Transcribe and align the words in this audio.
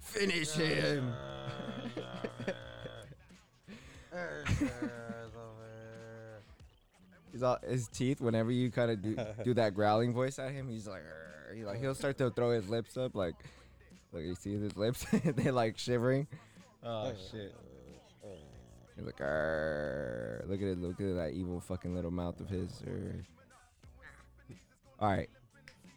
Finish 0.00 0.52
him. 0.52 1.12
He's 7.32 7.42
all 7.42 7.58
his 7.66 7.88
teeth. 7.88 8.20
Whenever 8.20 8.50
you 8.50 8.70
kind 8.70 8.90
of 8.90 9.02
do 9.02 9.16
do 9.44 9.54
that 9.54 9.74
growling 9.74 10.12
voice 10.12 10.38
at 10.38 10.52
him, 10.52 10.68
he's 10.68 10.86
like, 10.86 11.02
he 11.54 11.64
like 11.64 11.78
he'll 11.80 11.94
start 11.94 12.18
to 12.18 12.30
throw 12.30 12.50
his 12.50 12.68
lips 12.68 12.96
up, 12.96 13.14
like, 13.14 13.34
like 14.12 14.24
you 14.24 14.34
see 14.34 14.58
his 14.58 14.76
lips, 14.76 15.06
they 15.24 15.50
like 15.50 15.78
shivering. 15.78 16.26
Oh 16.82 17.12
shit. 17.30 17.54
He's 18.96 19.06
like, 19.06 19.20
look 19.20 20.60
at 20.60 20.68
it, 20.68 20.78
look 20.82 21.00
at 21.00 21.16
that 21.16 21.30
evil 21.34 21.60
fucking 21.60 21.94
little 21.94 22.10
mouth 22.10 22.40
of 22.40 22.48
his. 22.48 22.82
Arr. 22.86 23.24
All 24.98 25.08
right, 25.08 25.30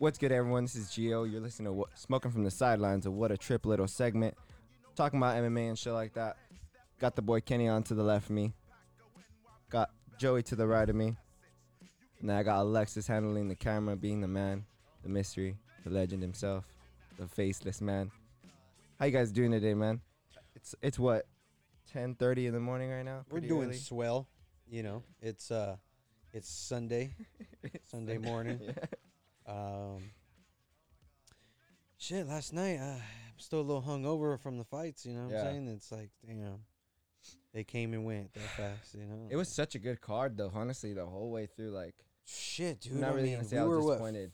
what's 0.03 0.17
good, 0.17 0.33
everyone? 0.33 0.65
This 0.65 0.75
is 0.75 0.89
Gio. 0.89 1.31
You're 1.31 1.39
listening 1.39 1.67
to 1.67 1.71
what, 1.71 1.97
Smoking 1.97 2.29
from 2.29 2.43
the 2.43 2.51
Sidelines 2.51 3.05
of 3.05 3.13
What 3.13 3.31
a 3.31 3.37
Trip 3.37 3.65
Little 3.65 3.87
segment, 3.87 4.35
talking 4.97 5.17
about 5.17 5.37
MMA 5.37 5.69
and 5.69 5.79
shit 5.79 5.93
like 5.93 6.13
that. 6.15 6.35
Got 6.99 7.15
the 7.15 7.21
boy 7.21 7.39
Kenny 7.39 7.69
on 7.69 7.83
to 7.83 7.93
the 7.93 8.03
left 8.03 8.25
of 8.25 8.31
me. 8.31 8.51
Got 9.69 9.91
Joey 10.17 10.43
to 10.43 10.57
the 10.57 10.67
right 10.67 10.89
of 10.89 10.93
me. 10.97 11.15
And 12.19 12.29
then 12.29 12.35
I 12.35 12.43
got 12.43 12.63
Alexis 12.63 13.07
handling 13.07 13.47
the 13.47 13.55
camera, 13.55 13.95
being 13.95 14.19
the 14.19 14.27
man, 14.27 14.65
the 15.03 15.09
mystery, 15.09 15.55
the 15.85 15.89
legend 15.89 16.21
himself, 16.21 16.65
the 17.17 17.25
faceless 17.25 17.79
man. 17.79 18.11
How 18.99 19.05
you 19.05 19.13
guys 19.13 19.31
doing 19.31 19.51
today, 19.51 19.73
man? 19.73 20.01
It's 20.53 20.75
it's 20.81 20.99
what, 20.99 21.27
10:30 21.95 22.47
in 22.47 22.53
the 22.53 22.59
morning 22.59 22.91
right 22.91 23.05
now. 23.05 23.23
We're 23.31 23.39
doing 23.39 23.69
early? 23.69 23.77
swell. 23.77 24.27
You 24.69 24.83
know, 24.83 25.03
it's 25.21 25.49
uh, 25.49 25.77
it's 26.33 26.49
Sunday, 26.49 27.15
Sunday 27.89 28.17
morning. 28.17 28.59
Um, 29.45 30.11
shit. 31.97 32.27
Last 32.27 32.53
night, 32.53 32.77
uh, 32.79 32.95
I'm 32.95 33.39
still 33.39 33.59
a 33.59 33.61
little 33.61 33.81
hungover 33.81 34.39
from 34.39 34.57
the 34.57 34.63
fights. 34.63 35.05
You 35.05 35.13
know 35.13 35.23
what 35.25 35.33
Yeah. 35.33 35.41
I'm 35.41 35.45
saying? 35.53 35.67
It's 35.69 35.91
like, 35.91 36.09
damn, 36.25 36.59
they 37.53 37.63
came 37.63 37.93
and 37.93 38.05
went 38.05 38.33
that 38.33 38.41
fast. 38.57 38.93
You 38.95 39.05
know, 39.05 39.27
It 39.29 39.35
was 39.35 39.49
such 39.49 39.75
a 39.75 39.79
good 39.79 40.01
card 40.01 40.37
though. 40.37 40.51
Honestly, 40.53 40.93
the 40.93 41.05
whole 41.05 41.31
way 41.31 41.45
through, 41.45 41.71
like, 41.71 41.95
shit, 42.25 42.81
dude. 42.81 42.93
I'm 42.93 43.01
not 43.01 43.11
I 43.11 43.13
really 43.15 43.27
mean, 43.29 43.35
gonna 43.37 43.47
say 43.47 43.55
we 43.57 43.61
I 43.61 43.65
was 43.65 43.77
were 43.77 43.83
what, 43.83 43.91
disappointed. 43.93 44.31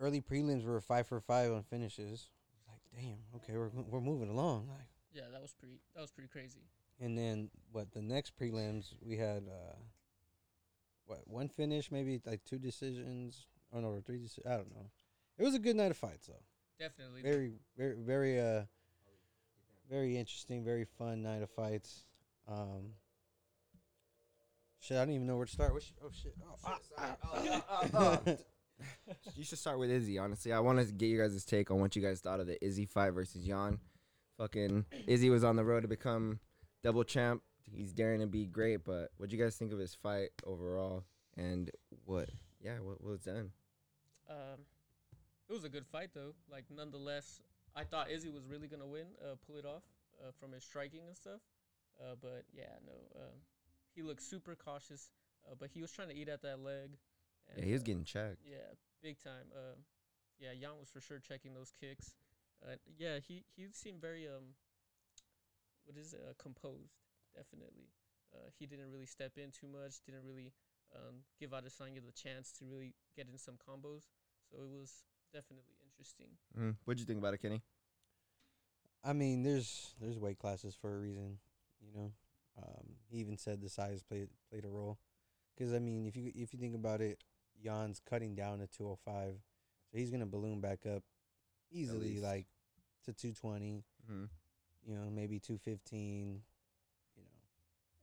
early 0.00 0.20
prelims 0.20 0.64
were 0.64 0.80
five 0.80 1.06
for 1.06 1.20
five 1.20 1.52
on 1.52 1.62
finishes. 1.64 2.28
Like, 2.68 2.80
damn, 3.02 3.18
okay, 3.36 3.56
we're 3.56 3.68
we're 3.88 4.00
moving 4.00 4.28
along. 4.30 4.68
Like, 4.68 4.86
Yeah, 5.12 5.28
that 5.32 5.40
was 5.42 5.52
pretty. 5.52 5.80
That 5.94 6.00
was 6.00 6.10
pretty 6.10 6.28
crazy. 6.28 6.60
and 7.00 7.16
then 7.16 7.50
what? 7.72 7.92
The 7.92 8.02
next 8.02 8.36
prelims 8.38 8.94
we 9.00 9.16
had 9.16 9.44
uh, 9.48 9.76
what 11.06 11.26
one 11.26 11.48
finish, 11.48 11.90
maybe 11.90 12.20
like 12.24 12.44
two 12.44 12.58
decisions. 12.58 13.46
Oh 13.72 13.80
no, 13.80 13.88
or 13.88 14.00
three. 14.00 14.18
Deci- 14.18 14.46
I 14.46 14.56
don't 14.56 14.70
know. 14.74 14.90
It 15.38 15.44
was 15.44 15.54
a 15.54 15.58
good 15.58 15.76
night 15.76 15.90
of 15.90 15.96
fights 15.96 16.26
though. 16.26 16.42
Definitely. 16.78 17.22
Very, 17.22 17.52
very, 17.76 17.96
very, 17.98 18.40
uh, 18.40 18.62
very 19.88 20.16
interesting. 20.16 20.64
Very 20.64 20.84
fun 20.84 21.22
night 21.22 21.42
of 21.42 21.50
fights. 21.50 22.04
Um, 22.48 22.94
shit, 24.80 24.96
I 24.96 25.04
don't 25.04 25.14
even 25.14 25.26
know 25.26 25.36
where 25.36 25.46
to 25.46 25.52
start. 25.52 25.72
What 25.72 25.82
sh- 25.82 25.92
oh 26.02 26.10
shit! 26.10 26.34
Oh, 26.42 27.62
ah, 27.94 28.20
You 29.36 29.44
should 29.44 29.58
start 29.58 29.78
with 29.78 29.90
Izzy. 29.90 30.18
Honestly, 30.18 30.52
I 30.52 30.60
want 30.60 30.78
to 30.78 30.92
get 30.92 31.06
you 31.06 31.20
guys' 31.20 31.44
take 31.44 31.70
on 31.70 31.80
what 31.80 31.94
you 31.96 32.02
guys 32.02 32.20
thought 32.20 32.40
of 32.40 32.46
the 32.46 32.62
Izzy 32.64 32.86
fight 32.86 33.10
versus 33.10 33.44
Jan. 33.44 33.78
Fucking 34.38 34.86
Izzy 35.06 35.28
was 35.28 35.44
on 35.44 35.56
the 35.56 35.64
road 35.64 35.82
to 35.82 35.88
become 35.88 36.40
double 36.82 37.04
champ. 37.04 37.42
He's 37.70 37.92
daring 37.92 38.20
to 38.20 38.26
be 38.26 38.46
great, 38.46 38.84
but 38.84 39.10
what 39.18 39.28
do 39.28 39.36
you 39.36 39.42
guys 39.42 39.54
think 39.56 39.72
of 39.72 39.78
his 39.78 39.94
fight 39.94 40.30
overall? 40.44 41.04
And 41.36 41.70
what? 42.06 42.30
Yeah, 42.62 42.78
what, 42.80 43.02
what 43.02 43.10
was 43.12 43.20
done? 43.20 43.50
Um, 44.30 44.60
it 45.48 45.52
was 45.52 45.64
a 45.64 45.68
good 45.68 45.86
fight 45.86 46.10
though. 46.14 46.34
Like 46.50 46.64
nonetheless, 46.70 47.40
I 47.74 47.84
thought 47.84 48.10
Izzy 48.10 48.30
was 48.30 48.46
really 48.46 48.68
gonna 48.68 48.86
win, 48.86 49.06
uh, 49.20 49.34
pull 49.46 49.56
it 49.56 49.66
off 49.66 49.82
uh, 50.22 50.30
from 50.38 50.52
his 50.52 50.64
striking 50.64 51.00
and 51.06 51.16
stuff. 51.16 51.40
Uh, 52.00 52.14
but 52.20 52.44
yeah, 52.54 52.78
no, 52.86 53.20
um, 53.20 53.36
he 53.94 54.02
looked 54.02 54.22
super 54.22 54.54
cautious. 54.54 55.10
Uh, 55.48 55.54
but 55.58 55.70
he 55.72 55.80
was 55.80 55.90
trying 55.90 56.08
to 56.08 56.14
eat 56.14 56.28
at 56.28 56.42
that 56.42 56.60
leg. 56.60 56.90
And, 57.48 57.58
Yeah, 57.58 57.64
he 57.64 57.72
was 57.72 57.82
uh, 57.82 57.84
getting 57.84 58.04
checked. 58.04 58.38
Yeah, 58.44 58.70
big 59.02 59.18
time. 59.22 59.50
Uh, 59.52 59.76
yeah, 60.38 60.50
Jan 60.58 60.78
was 60.78 60.88
for 60.88 61.00
sure 61.00 61.18
checking 61.18 61.54
those 61.54 61.72
kicks. 61.80 62.14
Uh, 62.62 62.76
yeah, 62.98 63.18
he 63.26 63.44
he 63.56 63.66
seemed 63.72 64.00
very 64.00 64.28
um, 64.28 64.54
what 65.84 65.96
is 65.96 66.12
it? 66.12 66.20
Uh, 66.22 66.32
composed. 66.38 67.00
Definitely. 67.34 67.88
Uh, 68.34 68.48
he 68.58 68.66
didn't 68.66 68.90
really 68.90 69.06
step 69.06 69.32
in 69.36 69.50
too 69.50 69.66
much. 69.66 70.00
Didn't 70.04 70.24
really 70.24 70.52
um, 70.94 71.24
give 71.38 71.50
Adesanya 71.50 72.04
the 72.04 72.12
chance 72.12 72.52
to 72.58 72.64
really 72.64 72.94
get 73.16 73.26
in 73.30 73.38
some 73.38 73.54
combos. 73.54 74.06
So 74.50 74.58
it 74.62 74.70
was 74.70 75.04
definitely 75.32 75.74
interesting. 75.84 76.28
Mm. 76.58 76.76
What'd 76.84 77.00
you 77.00 77.06
think 77.06 77.18
about 77.18 77.34
it, 77.34 77.42
Kenny? 77.42 77.62
I 79.04 79.12
mean, 79.12 79.42
there's 79.42 79.94
there's 80.00 80.18
weight 80.18 80.38
classes 80.38 80.74
for 80.80 80.94
a 80.94 80.98
reason, 80.98 81.38
you 81.80 81.92
know. 81.98 82.12
Um, 82.58 82.96
he 83.10 83.18
even 83.18 83.36
said 83.38 83.62
the 83.62 83.68
size 83.68 84.02
played 84.02 84.28
played 84.50 84.64
a 84.64 84.68
role, 84.68 84.98
because 85.56 85.72
I 85.72 85.78
mean, 85.78 86.06
if 86.06 86.16
you 86.16 86.30
if 86.34 86.52
you 86.52 86.58
think 86.58 86.74
about 86.74 87.00
it, 87.00 87.18
Jan's 87.62 88.00
cutting 88.00 88.34
down 88.34 88.58
to 88.58 88.66
205, 88.66 89.34
so 89.90 89.98
he's 89.98 90.10
gonna 90.10 90.26
balloon 90.26 90.60
back 90.60 90.80
up 90.86 91.02
easily, 91.70 92.20
like 92.20 92.46
to 93.04 93.12
220, 93.12 93.84
Mm-hmm. 94.10 94.24
you 94.86 94.94
know, 94.94 95.10
maybe 95.10 95.38
215, 95.38 96.42
you 97.16 97.22
know, 97.22 97.28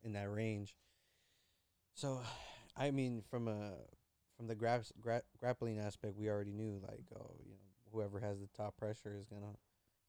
in 0.04 0.14
that 0.14 0.32
range. 0.32 0.76
So, 1.94 2.22
I 2.76 2.92
mean, 2.92 3.24
from 3.30 3.48
a 3.48 3.74
from 4.38 4.48
the 4.48 4.56
graps, 4.56 4.94
gra- 5.02 5.24
grappling 5.40 5.80
aspect, 5.80 6.16
we 6.16 6.30
already 6.30 6.54
knew 6.54 6.80
like, 6.88 7.04
oh, 7.16 7.32
you 7.44 7.52
know, 7.52 7.58
whoever 7.92 8.20
has 8.20 8.40
the 8.40 8.48
top 8.56 8.78
pressure 8.78 9.16
is 9.20 9.26
gonna, 9.26 9.56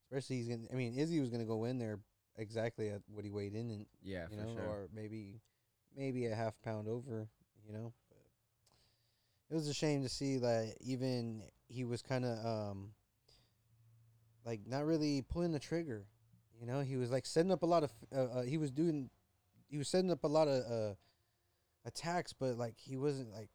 especially 0.05 0.37
he's 0.37 0.49
gonna. 0.49 0.69
I 0.71 0.77
mean, 0.77 0.95
Izzy 0.97 1.19
was 1.21 1.31
gonna 1.31 1.45
go 1.45 1.65
in 1.65 1.79
there 1.79 1.99
exactly 2.37 2.91
at 2.91 3.01
what 3.13 3.25
he 3.25 3.31
weighed 3.31 3.55
in, 3.55 3.71
and 3.71 3.87
Yeah, 4.03 4.27
you 4.31 4.37
for 4.37 4.43
know, 4.43 4.53
sure. 4.53 4.63
or 4.65 4.89
maybe 4.95 5.41
maybe 5.97 6.27
a 6.27 6.35
half 6.35 6.61
pound 6.63 6.89
over, 6.89 7.29
you 7.67 7.73
know. 7.73 7.93
But 8.11 9.55
it 9.55 9.55
was 9.55 9.69
a 9.69 9.75
shame 9.75 10.03
to 10.03 10.09
see 10.09 10.37
that 10.39 10.75
even 10.81 11.43
he 11.69 11.85
was 11.85 12.03
kind 12.03 12.25
of 12.25 12.45
um 12.45 12.91
like 14.45 14.61
not 14.67 14.85
really 14.85 15.23
pulling 15.23 15.53
the 15.53 15.59
trigger. 15.59 16.07
You 16.61 16.67
know, 16.67 16.81
he 16.81 16.97
was 16.97 17.11
like 17.11 17.25
setting 17.25 17.53
up 17.53 17.63
a 17.63 17.67
lot 17.67 17.85
of 17.85 17.93
uh, 18.15 18.21
uh, 18.39 18.43
he 18.43 18.59
was 18.59 18.71
doing 18.71 19.11
he 19.69 19.79
was 19.79 19.89
setting 19.89 20.11
up 20.11 20.25
a 20.25 20.29
lot 20.29 20.49
of 20.49 20.65
uh 20.71 20.95
attacks, 21.85 22.33
but 22.33 22.57
like 22.59 22.75
he 22.79 22.97
wasn't 22.97 23.33
like 23.33 23.49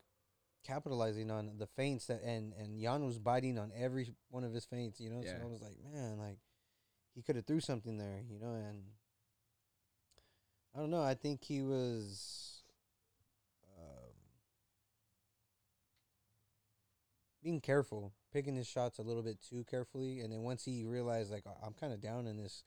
capitalizing 0.63 1.29
on 1.31 1.57
the 1.57 1.67
feints 1.67 2.07
that 2.07 2.21
and 2.23 2.53
and 2.53 2.79
Jan 2.81 3.05
was 3.05 3.19
biting 3.19 3.57
on 3.57 3.71
every 3.75 4.13
one 4.29 4.43
of 4.43 4.53
his 4.53 4.65
feints, 4.65 4.99
you 4.99 5.09
know. 5.09 5.21
Yeah. 5.23 5.37
So 5.39 5.43
I 5.45 5.49
was 5.49 5.61
like, 5.61 5.75
man, 5.91 6.17
like 6.17 6.37
he 7.13 7.21
could 7.21 7.35
have 7.35 7.45
threw 7.45 7.59
something 7.59 7.97
there, 7.97 8.21
you 8.29 8.39
know, 8.39 8.53
and 8.55 8.83
I 10.75 10.79
don't 10.79 10.89
know. 10.89 11.03
I 11.03 11.13
think 11.13 11.43
he 11.43 11.61
was 11.61 12.63
um, 13.77 14.13
being 17.43 17.61
careful, 17.61 18.13
picking 18.31 18.55
his 18.55 18.67
shots 18.67 18.97
a 18.99 19.03
little 19.03 19.21
bit 19.23 19.37
too 19.41 19.63
carefully, 19.69 20.21
and 20.21 20.31
then 20.31 20.41
once 20.43 20.63
he 20.65 20.85
realized 20.85 21.31
like 21.31 21.45
"I- 21.45 21.65
I'm 21.65 21.73
kind 21.73 21.93
of 21.93 22.01
down 22.01 22.25
in 22.27 22.37
this 22.37 22.63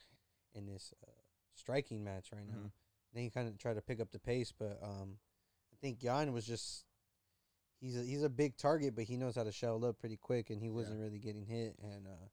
in 0.55 0.67
this 0.67 0.93
uh, 1.07 1.11
striking 1.55 2.05
match 2.05 2.31
right 2.33 2.47
now, 2.47 2.55
Mhm. 2.59 2.71
then 3.13 3.23
he 3.25 3.31
kind 3.31 3.49
of 3.49 3.59
tried 3.59 3.75
to 3.75 3.83
pick 3.83 4.01
up 4.01 4.11
the 4.13 4.19
pace. 4.19 4.53
But 4.53 4.79
um, 4.83 5.19
I 5.73 5.77
think 5.81 5.99
Jan 5.99 6.33
was 6.33 6.47
just 6.47 6.85
he's 7.81 7.97
a, 7.97 8.03
he's 8.03 8.23
a 8.23 8.29
big 8.29 8.57
target, 8.57 8.95
but 8.95 9.05
he 9.05 9.17
knows 9.17 9.37
how 9.37 9.45
to 9.45 9.53
shell 9.53 9.85
up 9.85 9.99
pretty 9.99 10.17
quick, 10.17 10.51
and 10.51 10.61
he 10.61 10.71
wasn't 10.71 11.01
really 11.01 11.19
getting 11.19 11.45
hit. 11.45 11.77
And 11.83 12.07
uh, 12.07 12.27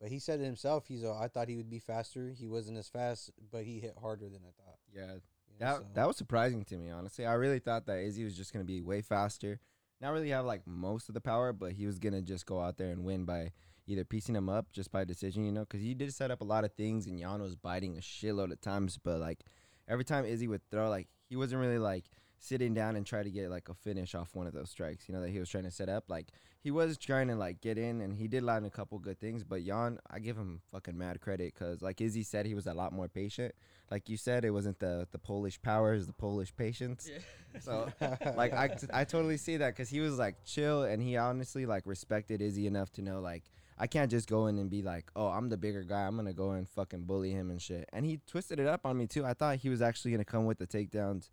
but 0.00 0.10
he 0.10 0.18
said 0.18 0.40
it 0.40 0.44
himself. 0.44 0.86
He's 0.86 1.04
uh, 1.04 1.16
I 1.16 1.28
thought 1.28 1.48
he 1.48 1.56
would 1.56 1.70
be 1.70 1.78
faster. 1.78 2.30
He 2.36 2.46
wasn't 2.46 2.78
as 2.78 2.88
fast, 2.88 3.30
but 3.52 3.64
he 3.64 3.80
hit 3.80 3.94
harder 4.00 4.28
than 4.28 4.42
I 4.42 4.52
thought. 4.62 4.78
Yeah, 4.92 5.00
you 5.02 5.06
know, 5.08 5.20
that 5.60 5.76
so- 5.76 5.86
that 5.94 6.06
was 6.06 6.16
surprising 6.16 6.64
to 6.64 6.76
me. 6.76 6.90
Honestly, 6.90 7.26
I 7.26 7.34
really 7.34 7.58
thought 7.58 7.86
that 7.86 7.98
Izzy 8.00 8.24
was 8.24 8.36
just 8.36 8.52
gonna 8.52 8.64
be 8.64 8.80
way 8.82 9.02
faster. 9.02 9.60
Not 10.00 10.12
really 10.12 10.30
have 10.30 10.44
like 10.44 10.66
most 10.66 11.08
of 11.08 11.14
the 11.14 11.20
power, 11.20 11.52
but 11.52 11.72
he 11.72 11.86
was 11.86 11.98
gonna 11.98 12.22
just 12.22 12.46
go 12.46 12.60
out 12.60 12.76
there 12.76 12.90
and 12.90 13.04
win 13.04 13.24
by 13.24 13.52
either 13.86 14.04
piecing 14.04 14.34
him 14.34 14.48
up 14.48 14.72
just 14.72 14.90
by 14.90 15.04
decision, 15.04 15.44
you 15.44 15.52
know, 15.52 15.60
because 15.60 15.80
he 15.80 15.94
did 15.94 16.12
set 16.12 16.30
up 16.30 16.40
a 16.40 16.44
lot 16.44 16.64
of 16.64 16.72
things, 16.72 17.06
and 17.06 17.18
Jan 17.18 17.40
was 17.40 17.54
biting 17.54 17.96
a 17.96 18.00
shitload 18.00 18.50
of 18.52 18.60
times. 18.60 18.98
But 19.02 19.20
like 19.20 19.44
every 19.88 20.04
time 20.04 20.24
Izzy 20.24 20.48
would 20.48 20.68
throw, 20.70 20.88
like 20.90 21.08
he 21.28 21.36
wasn't 21.36 21.60
really 21.60 21.78
like 21.78 22.04
sitting 22.38 22.74
down 22.74 22.96
and 22.96 23.06
try 23.06 23.22
to 23.22 23.30
get 23.30 23.50
like 23.50 23.68
a 23.68 23.74
finish 23.74 24.14
off 24.14 24.34
one 24.34 24.46
of 24.46 24.52
those 24.52 24.70
strikes, 24.70 25.08
you 25.08 25.14
know, 25.14 25.20
that 25.20 25.30
he 25.30 25.38
was 25.38 25.48
trying 25.48 25.64
to 25.64 25.70
set 25.70 25.88
up. 25.88 26.04
Like 26.08 26.28
he 26.60 26.70
was 26.70 26.96
trying 26.96 27.28
to 27.28 27.36
like 27.36 27.60
get 27.60 27.78
in, 27.78 28.00
and 28.00 28.14
he 28.14 28.28
did 28.28 28.42
land 28.42 28.66
a 28.66 28.70
couple 28.70 28.98
good 28.98 29.18
things. 29.18 29.44
But 29.44 29.64
Jan, 29.64 29.98
I 30.10 30.18
give 30.18 30.36
him 30.36 30.60
fucking 30.72 30.96
mad 30.96 31.20
credit 31.20 31.54
because 31.54 31.82
like 31.82 32.00
Izzy 32.00 32.22
said, 32.22 32.46
he 32.46 32.54
was 32.54 32.66
a 32.66 32.74
lot 32.74 32.92
more 32.92 33.08
patient. 33.08 33.54
Like 33.90 34.08
you 34.08 34.16
said, 34.16 34.44
it 34.44 34.50
wasn't 34.50 34.78
the 34.78 35.06
the 35.12 35.18
Polish 35.18 35.60
powers, 35.60 36.06
the 36.06 36.12
Polish 36.12 36.54
patience. 36.56 37.08
Yeah. 37.10 37.18
So 37.60 37.88
like 38.36 38.52
I, 38.52 38.76
I 38.92 39.04
totally 39.04 39.36
see 39.36 39.58
that 39.58 39.76
because 39.76 39.88
he 39.88 40.00
was 40.00 40.18
like 40.18 40.42
chill 40.44 40.82
and 40.82 41.00
he 41.00 41.16
honestly 41.16 41.66
like 41.66 41.84
respected 41.86 42.42
Izzy 42.42 42.66
enough 42.66 42.90
to 42.94 43.02
know 43.02 43.20
like 43.20 43.44
I 43.78 43.86
can't 43.86 44.10
just 44.10 44.28
go 44.28 44.48
in 44.48 44.58
and 44.58 44.68
be 44.68 44.82
like 44.82 45.08
oh 45.14 45.28
I'm 45.28 45.48
the 45.50 45.56
bigger 45.56 45.84
guy 45.84 46.00
I'm 46.02 46.16
gonna 46.16 46.32
go 46.32 46.50
and 46.50 46.68
fucking 46.68 47.04
bully 47.04 47.30
him 47.30 47.50
and 47.50 47.62
shit 47.62 47.88
and 47.92 48.04
he 48.04 48.18
twisted 48.26 48.58
it 48.58 48.66
up 48.66 48.84
on 48.84 48.98
me 48.98 49.06
too 49.06 49.24
I 49.24 49.34
thought 49.34 49.58
he 49.58 49.68
was 49.68 49.80
actually 49.80 50.10
gonna 50.10 50.24
come 50.24 50.46
with 50.46 50.58
the 50.58 50.66
takedowns 50.66 51.30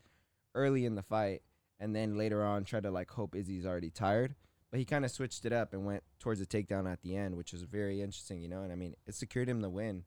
early 0.55 0.85
in 0.85 0.95
the 0.95 1.03
fight 1.03 1.41
and 1.79 1.95
then 1.95 2.17
later 2.17 2.43
on 2.43 2.63
try 2.63 2.79
to 2.79 2.91
like 2.91 3.11
hope 3.11 3.35
Izzy's 3.35 3.65
already 3.65 3.89
tired 3.89 4.35
but 4.71 4.79
he 4.79 4.85
kind 4.85 5.03
of 5.03 5.11
switched 5.11 5.45
it 5.45 5.51
up 5.51 5.73
and 5.73 5.85
went 5.85 6.03
towards 6.19 6.39
the 6.39 6.45
takedown 6.45 6.89
at 6.91 7.01
the 7.01 7.15
end, 7.15 7.35
which 7.35 7.51
was 7.51 7.63
very 7.63 8.01
interesting, 8.01 8.41
you 8.41 8.47
know. 8.47 8.63
And 8.63 8.71
I 8.71 8.75
mean, 8.75 8.95
it 9.05 9.13
secured 9.13 9.49
him 9.49 9.59
the 9.61 9.69
win. 9.69 10.05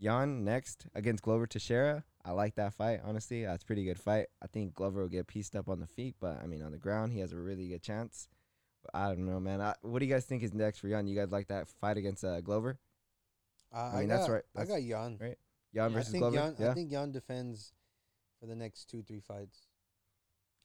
Jan 0.00 0.44
next 0.44 0.86
against 0.94 1.22
Glover 1.22 1.46
Teixeira. 1.46 2.04
I 2.24 2.32
like 2.32 2.56
that 2.56 2.74
fight, 2.74 3.00
honestly. 3.02 3.44
That's 3.44 3.62
a 3.62 3.66
pretty 3.66 3.84
good 3.84 3.98
fight. 3.98 4.26
I 4.42 4.46
think 4.46 4.74
Glover 4.74 5.00
will 5.00 5.08
get 5.08 5.26
pieced 5.26 5.56
up 5.56 5.68
on 5.68 5.80
the 5.80 5.86
feet, 5.86 6.16
but 6.20 6.38
I 6.42 6.46
mean, 6.46 6.62
on 6.62 6.72
the 6.72 6.78
ground, 6.78 7.12
he 7.14 7.20
has 7.20 7.32
a 7.32 7.38
really 7.38 7.68
good 7.68 7.82
chance. 7.82 8.28
But 8.82 8.94
I 8.94 9.08
don't 9.08 9.26
know, 9.26 9.40
man. 9.40 9.62
I, 9.62 9.74
what 9.80 10.00
do 10.00 10.06
you 10.06 10.12
guys 10.12 10.26
think 10.26 10.42
is 10.42 10.52
next 10.52 10.78
for 10.80 10.88
Jan? 10.88 11.06
You 11.06 11.16
guys 11.16 11.30
like 11.30 11.48
that 11.48 11.66
fight 11.80 11.96
against 11.96 12.22
uh, 12.22 12.40
Glover? 12.42 12.78
Uh, 13.74 13.90
I 13.94 13.98
mean, 14.00 14.08
got, 14.08 14.16
that's 14.18 14.28
right. 14.28 14.42
I 14.56 14.64
got 14.64 14.80
Jan. 14.80 15.16
right? 15.20 15.38
Jan 15.74 15.84
I 15.84 15.86
I 15.86 15.88
versus 15.88 16.10
think 16.12 16.22
Glover. 16.22 16.36
Jan. 16.36 16.56
yeah, 16.58 16.70
I 16.70 16.74
think 16.74 16.90
Jan 16.90 17.12
defends 17.12 17.72
for 18.40 18.46
the 18.46 18.56
next 18.56 18.86
two, 18.90 19.02
three 19.02 19.20
fights. 19.20 19.68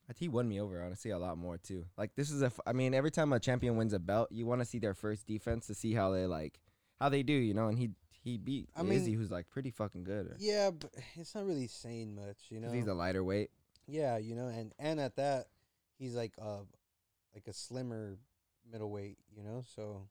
I 0.07 0.13
think 0.13 0.19
he 0.19 0.29
won 0.29 0.47
me 0.47 0.61
over, 0.61 0.81
honestly, 0.83 1.11
a 1.11 1.17
lot 1.17 1.37
more 1.37 1.57
too. 1.57 1.85
Like 1.97 2.15
this 2.15 2.29
is 2.31 2.41
a, 2.43 2.47
f- 2.47 2.59
I 2.65 2.73
mean, 2.73 2.93
every 2.93 3.11
time 3.11 3.33
a 3.33 3.39
champion 3.39 3.75
wins 3.75 3.91
a 3.93 3.99
belt, 3.99 4.31
you 4.31 4.45
want 4.45 4.61
to 4.61 4.65
see 4.65 4.77
their 4.79 4.93
first 4.93 5.25
defense 5.25 5.67
to 5.67 5.73
see 5.73 5.93
how 5.93 6.11
they 6.11 6.25
like, 6.27 6.59
how 6.99 7.09
they 7.09 7.23
do, 7.23 7.33
you 7.33 7.53
know. 7.53 7.67
And 7.67 7.77
he 7.77 7.89
he 8.23 8.37
beat 8.37 8.69
I 8.75 8.81
Izzy, 8.83 9.11
mean, 9.11 9.19
who's 9.19 9.31
like 9.31 9.49
pretty 9.49 9.71
fucking 9.71 10.03
good. 10.03 10.35
Yeah, 10.39 10.71
but 10.71 10.91
it's 11.15 11.33
not 11.35 11.45
really 11.45 11.67
saying 11.67 12.15
much, 12.15 12.37
you 12.49 12.59
know. 12.59 12.71
he's 12.71 12.87
a 12.87 12.93
lighter 12.93 13.23
weight. 13.23 13.49
yeah, 13.87 14.17
you 14.17 14.35
know, 14.35 14.47
and 14.47 14.73
and 14.79 14.99
at 14.99 15.15
that, 15.15 15.47
he's 15.97 16.15
like 16.15 16.33
uh 16.41 16.61
like 17.33 17.47
a 17.47 17.53
slimmer 17.53 18.17
middleweight, 18.71 19.17
you 19.35 19.43
know. 19.43 19.63
So 19.75 20.07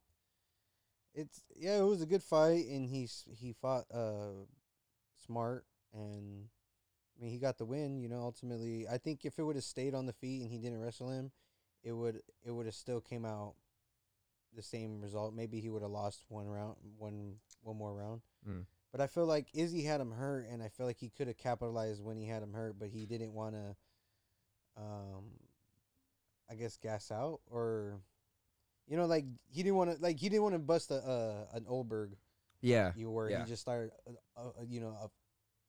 it's 1.14 1.42
yeah, 1.56 1.78
it 1.78 1.84
was 1.84 2.02
a 2.02 2.06
good 2.06 2.22
fight, 2.22 2.66
and 2.66 2.88
he's 2.88 3.24
he 3.38 3.52
fought 3.52 3.84
uh 3.94 4.42
smart, 5.24 5.66
and 5.92 6.48
I 7.16 7.22
mean 7.22 7.30
he 7.30 7.38
got 7.38 7.58
the 7.58 7.64
win. 7.64 8.00
You 8.00 8.08
know, 8.08 8.20
ultimately, 8.20 8.86
I 8.88 8.98
think 8.98 9.24
if 9.24 9.38
it 9.38 9.42
would 9.42 9.56
have 9.56 9.64
stayed 9.64 9.94
on 9.94 10.06
the 10.06 10.12
feet 10.12 10.42
and 10.42 10.50
he 10.50 10.58
didn't 10.58 10.80
wrestle 10.80 11.10
him, 11.10 11.30
it 11.82 11.92
would 11.92 12.22
it 12.44 12.50
would 12.50 12.66
have 12.66 12.74
still 12.74 13.00
came 13.00 13.24
out 13.24 13.54
the 14.54 14.62
same 14.62 15.00
result. 15.00 15.34
Maybe 15.34 15.60
he 15.60 15.70
would 15.70 15.82
have 15.82 15.90
lost 15.90 16.24
one 16.28 16.46
round, 16.46 16.76
one 16.98 17.36
one 17.62 17.76
more 17.76 17.94
round. 17.94 18.22
Mm. 18.48 18.64
But 18.92 19.00
I 19.00 19.08
feel 19.08 19.26
like 19.26 19.48
Izzy 19.54 19.82
had 19.82 20.00
him 20.00 20.12
hurt, 20.12 20.46
and 20.48 20.62
I 20.62 20.68
feel 20.68 20.86
like 20.86 20.98
he 20.98 21.10
could 21.10 21.26
have 21.26 21.36
capitalized 21.36 22.02
when 22.02 22.16
he 22.16 22.26
had 22.26 22.42
him 22.42 22.52
hurt, 22.52 22.78
but 22.78 22.88
he 22.90 23.06
didn't 23.06 23.32
want 23.32 23.56
to, 23.56 23.76
um, 24.76 25.24
I 26.48 26.54
guess 26.54 26.76
gas 26.76 27.10
out 27.10 27.40
or, 27.50 27.98
you 28.86 28.96
know, 28.96 29.06
like 29.06 29.24
he 29.50 29.64
didn't 29.64 29.74
want 29.74 29.96
to, 29.96 30.00
like 30.00 30.20
he 30.20 30.28
didn't 30.28 30.44
want 30.44 30.54
to 30.54 30.60
bust 30.60 30.92
a 30.92 30.96
uh, 30.96 31.56
an 31.56 31.64
Olberg. 31.64 32.12
Yeah, 32.60 32.92
you 32.94 33.10
were 33.10 33.28
yeah. 33.28 33.40
he 33.40 33.48
just 33.48 33.62
started, 33.62 33.90
uh, 34.06 34.40
uh, 34.40 34.50
you 34.66 34.80
know, 34.80 35.10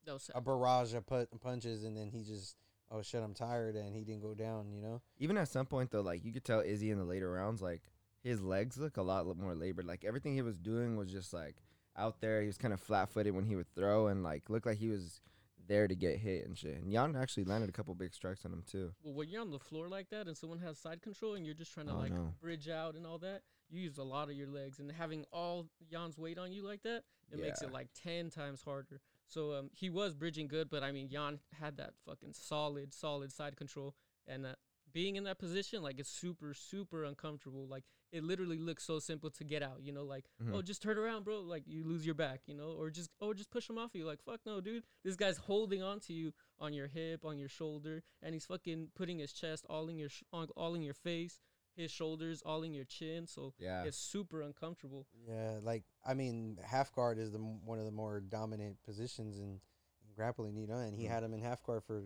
That 0.06 0.22
a, 0.34 0.38
a 0.38 0.42
barrage 0.42 0.94
of 0.94 1.06
put 1.06 1.30
punches, 1.42 1.84
and 1.84 1.96
then 1.98 2.10
he 2.10 2.24
just, 2.24 2.56
oh 2.92 3.02
shit, 3.02 3.24
I'm 3.24 3.34
tired, 3.34 3.75
and 3.75 3.96
he 3.96 4.04
didn't 4.04 4.22
go 4.22 4.34
down, 4.34 4.72
you 4.72 4.81
know. 4.81 5.02
even 5.18 5.38
at 5.38 5.48
some 5.50 5.66
point 5.66 5.92
though, 5.92 6.02
like 6.02 6.24
you 6.24 6.31
could 6.31 6.46
tell 6.46 6.60
Izzy 6.62 6.92
in 6.92 6.98
the 6.98 7.04
later 7.06 7.31
rounds, 7.31 7.62
like 7.62 7.84
his 8.24 8.42
legs 8.42 8.78
look 8.78 8.98
a 8.98 9.02
lot 9.02 9.25
more 9.38 9.56
labored. 9.56 9.86
Like 9.86 10.04
everything 10.06 10.34
he 10.34 10.42
was 10.42 10.57
doing 10.57 10.96
was 10.98 11.12
just 11.12 11.34
like 11.34 11.57
out 11.98 12.22
there. 12.22 12.42
He 12.42 12.48
was 12.48 12.57
kind 12.57 12.74
of 12.74 12.80
flat 12.80 13.10
footed 13.10 13.34
when 13.36 13.46
he 13.46 13.56
would 13.56 13.74
throw, 13.75 14.07
and 14.07 14.24
like 14.24 14.50
looked 14.50 14.66
like 14.66 14.78
he 14.78 14.90
was 14.90 15.22
there 15.68 15.88
to 15.88 15.96
get 15.96 16.18
hit 16.18 16.46
and 16.46 16.56
shit. 16.56 16.75
And 16.75 16.92
Jan 16.92 17.16
actually 17.16 17.46
landed 17.46 17.69
a 17.69 17.74
couple 17.74 17.96
big 17.96 18.13
strikes 18.13 18.46
on 18.46 18.54
him 18.54 18.63
too. 18.69 18.92
well, 19.04 19.16
when 19.16 19.30
you're 19.30 19.42
on 19.42 19.50
the 19.50 19.57
floor 19.57 19.90
like 19.90 20.10
that 20.12 20.28
and 20.28 20.38
someone 20.38 20.60
has 20.60 20.78
side 20.78 21.02
control 21.02 21.34
and 21.34 21.44
you're 21.44 21.56
just 21.56 21.74
trying 21.74 21.88
to 21.88 21.94
Oh, 21.94 21.98
like 21.98 22.12
no. 22.13 22.36
bridge 22.40 22.69
out 22.69 22.94
and 22.94 23.04
all 23.07 23.18
that, 23.18 23.42
you 23.72 23.81
use 23.81 23.98
a 23.98 24.04
lot 24.04 24.30
of 24.30 24.36
your 24.36 24.48
legs 24.48 24.78
and 24.78 24.92
having 24.92 25.25
all 25.31 25.66
Jan's 25.90 26.19
weight 26.19 26.38
on 26.38 26.52
you 26.52 26.63
like 26.63 26.84
that, 26.84 27.02
it 27.31 27.40
makes 27.40 27.63
it 27.63 27.72
like 27.72 27.88
ten 28.00 28.30
times 28.30 28.62
harder. 28.62 29.02
So 29.27 29.54
um, 29.54 29.69
he 29.74 29.89
was 29.89 30.13
bridging 30.13 30.48
good, 30.48 30.69
but 30.69 30.83
I 30.83 30.92
mean 30.92 31.10
Jan 31.10 31.39
had 31.60 31.77
that 31.77 31.94
fucking 32.06 32.33
solid, 32.33 32.94
solid 32.94 33.31
side 33.31 33.56
control, 33.57 33.95
and 34.27 34.45
uh, 34.45 34.54
being 34.94 35.16
in 35.18 35.24
that 35.25 35.39
position 35.39 35.81
like 35.81 36.00
it's 36.00 36.10
super, 36.10 36.54
super 36.54 37.04
uncomfortable. 37.04 37.68
Like 37.68 37.83
it 38.12 38.24
literally 38.24 38.60
looks 38.60 38.83
so 38.86 39.00
simple 39.00 39.30
to 39.31 39.44
get 39.44 39.62
out, 39.63 39.81
you 39.81 39.92
know, 39.92 40.04
like 40.06 40.25
Mhm. 40.42 40.54
oh 40.54 40.62
just 40.62 40.81
turn 40.81 40.98
around, 40.98 41.25
bro, 41.25 41.42
like 41.42 41.63
you 41.68 41.83
lose 41.83 42.06
your 42.06 42.16
back, 42.16 42.42
you 42.45 42.54
know, 42.54 42.69
or 42.80 42.89
just 42.89 43.10
oh, 43.19 43.33
just 43.33 43.50
push 43.50 43.69
him 43.69 43.77
off 43.77 43.92
you, 43.95 44.06
like 44.06 44.22
fuck 44.24 44.39
no, 44.45 44.62
dude, 44.62 44.83
this 45.04 45.16
guy's 45.16 45.38
holding 45.38 45.81
on 45.83 46.00
to 46.01 46.13
you 46.13 46.33
on 46.60 46.71
your 46.71 46.88
hip, 46.88 47.25
on 47.25 47.38
your 47.38 47.50
shoulder, 47.50 48.04
and 48.21 48.33
he's 48.33 48.45
fucking 48.45 48.89
putting 48.95 49.19
his 49.19 49.33
chest 49.33 49.66
all 49.69 49.89
in 49.89 49.98
your 49.98 50.10
sh- 50.10 50.24
all 50.31 50.75
in 50.75 50.81
your 50.81 50.94
face, 50.94 51.42
his 51.75 51.92
shoulders 51.92 52.42
all 52.45 52.63
in 52.63 52.74
your 52.74 52.86
chin, 52.86 53.27
so 53.27 53.54
Yeah, 53.57 53.83
it's 53.83 53.98
super 53.98 54.42
uncomfortable. 54.42 55.07
Yeah, 55.27 55.60
like 55.62 55.83
I 56.06 56.13
mean, 56.13 56.57
half 56.63 56.94
guard 56.94 57.18
is 57.18 57.31
the 57.31 57.39
one 57.39 57.80
of 57.80 57.86
the 57.86 57.92
more 57.92 58.19
dominant 58.19 58.81
positions 58.83 59.39
in, 59.39 59.60
in 60.07 60.13
grappling, 60.16 60.56
you 60.57 60.68
know. 60.68 60.77
And 60.77 60.95
he 60.95 61.06
Mm. 61.06 61.10
had 61.10 61.24
him 61.24 61.33
in 61.33 61.42
half 61.42 61.63
guard 61.63 61.83
for 61.83 62.04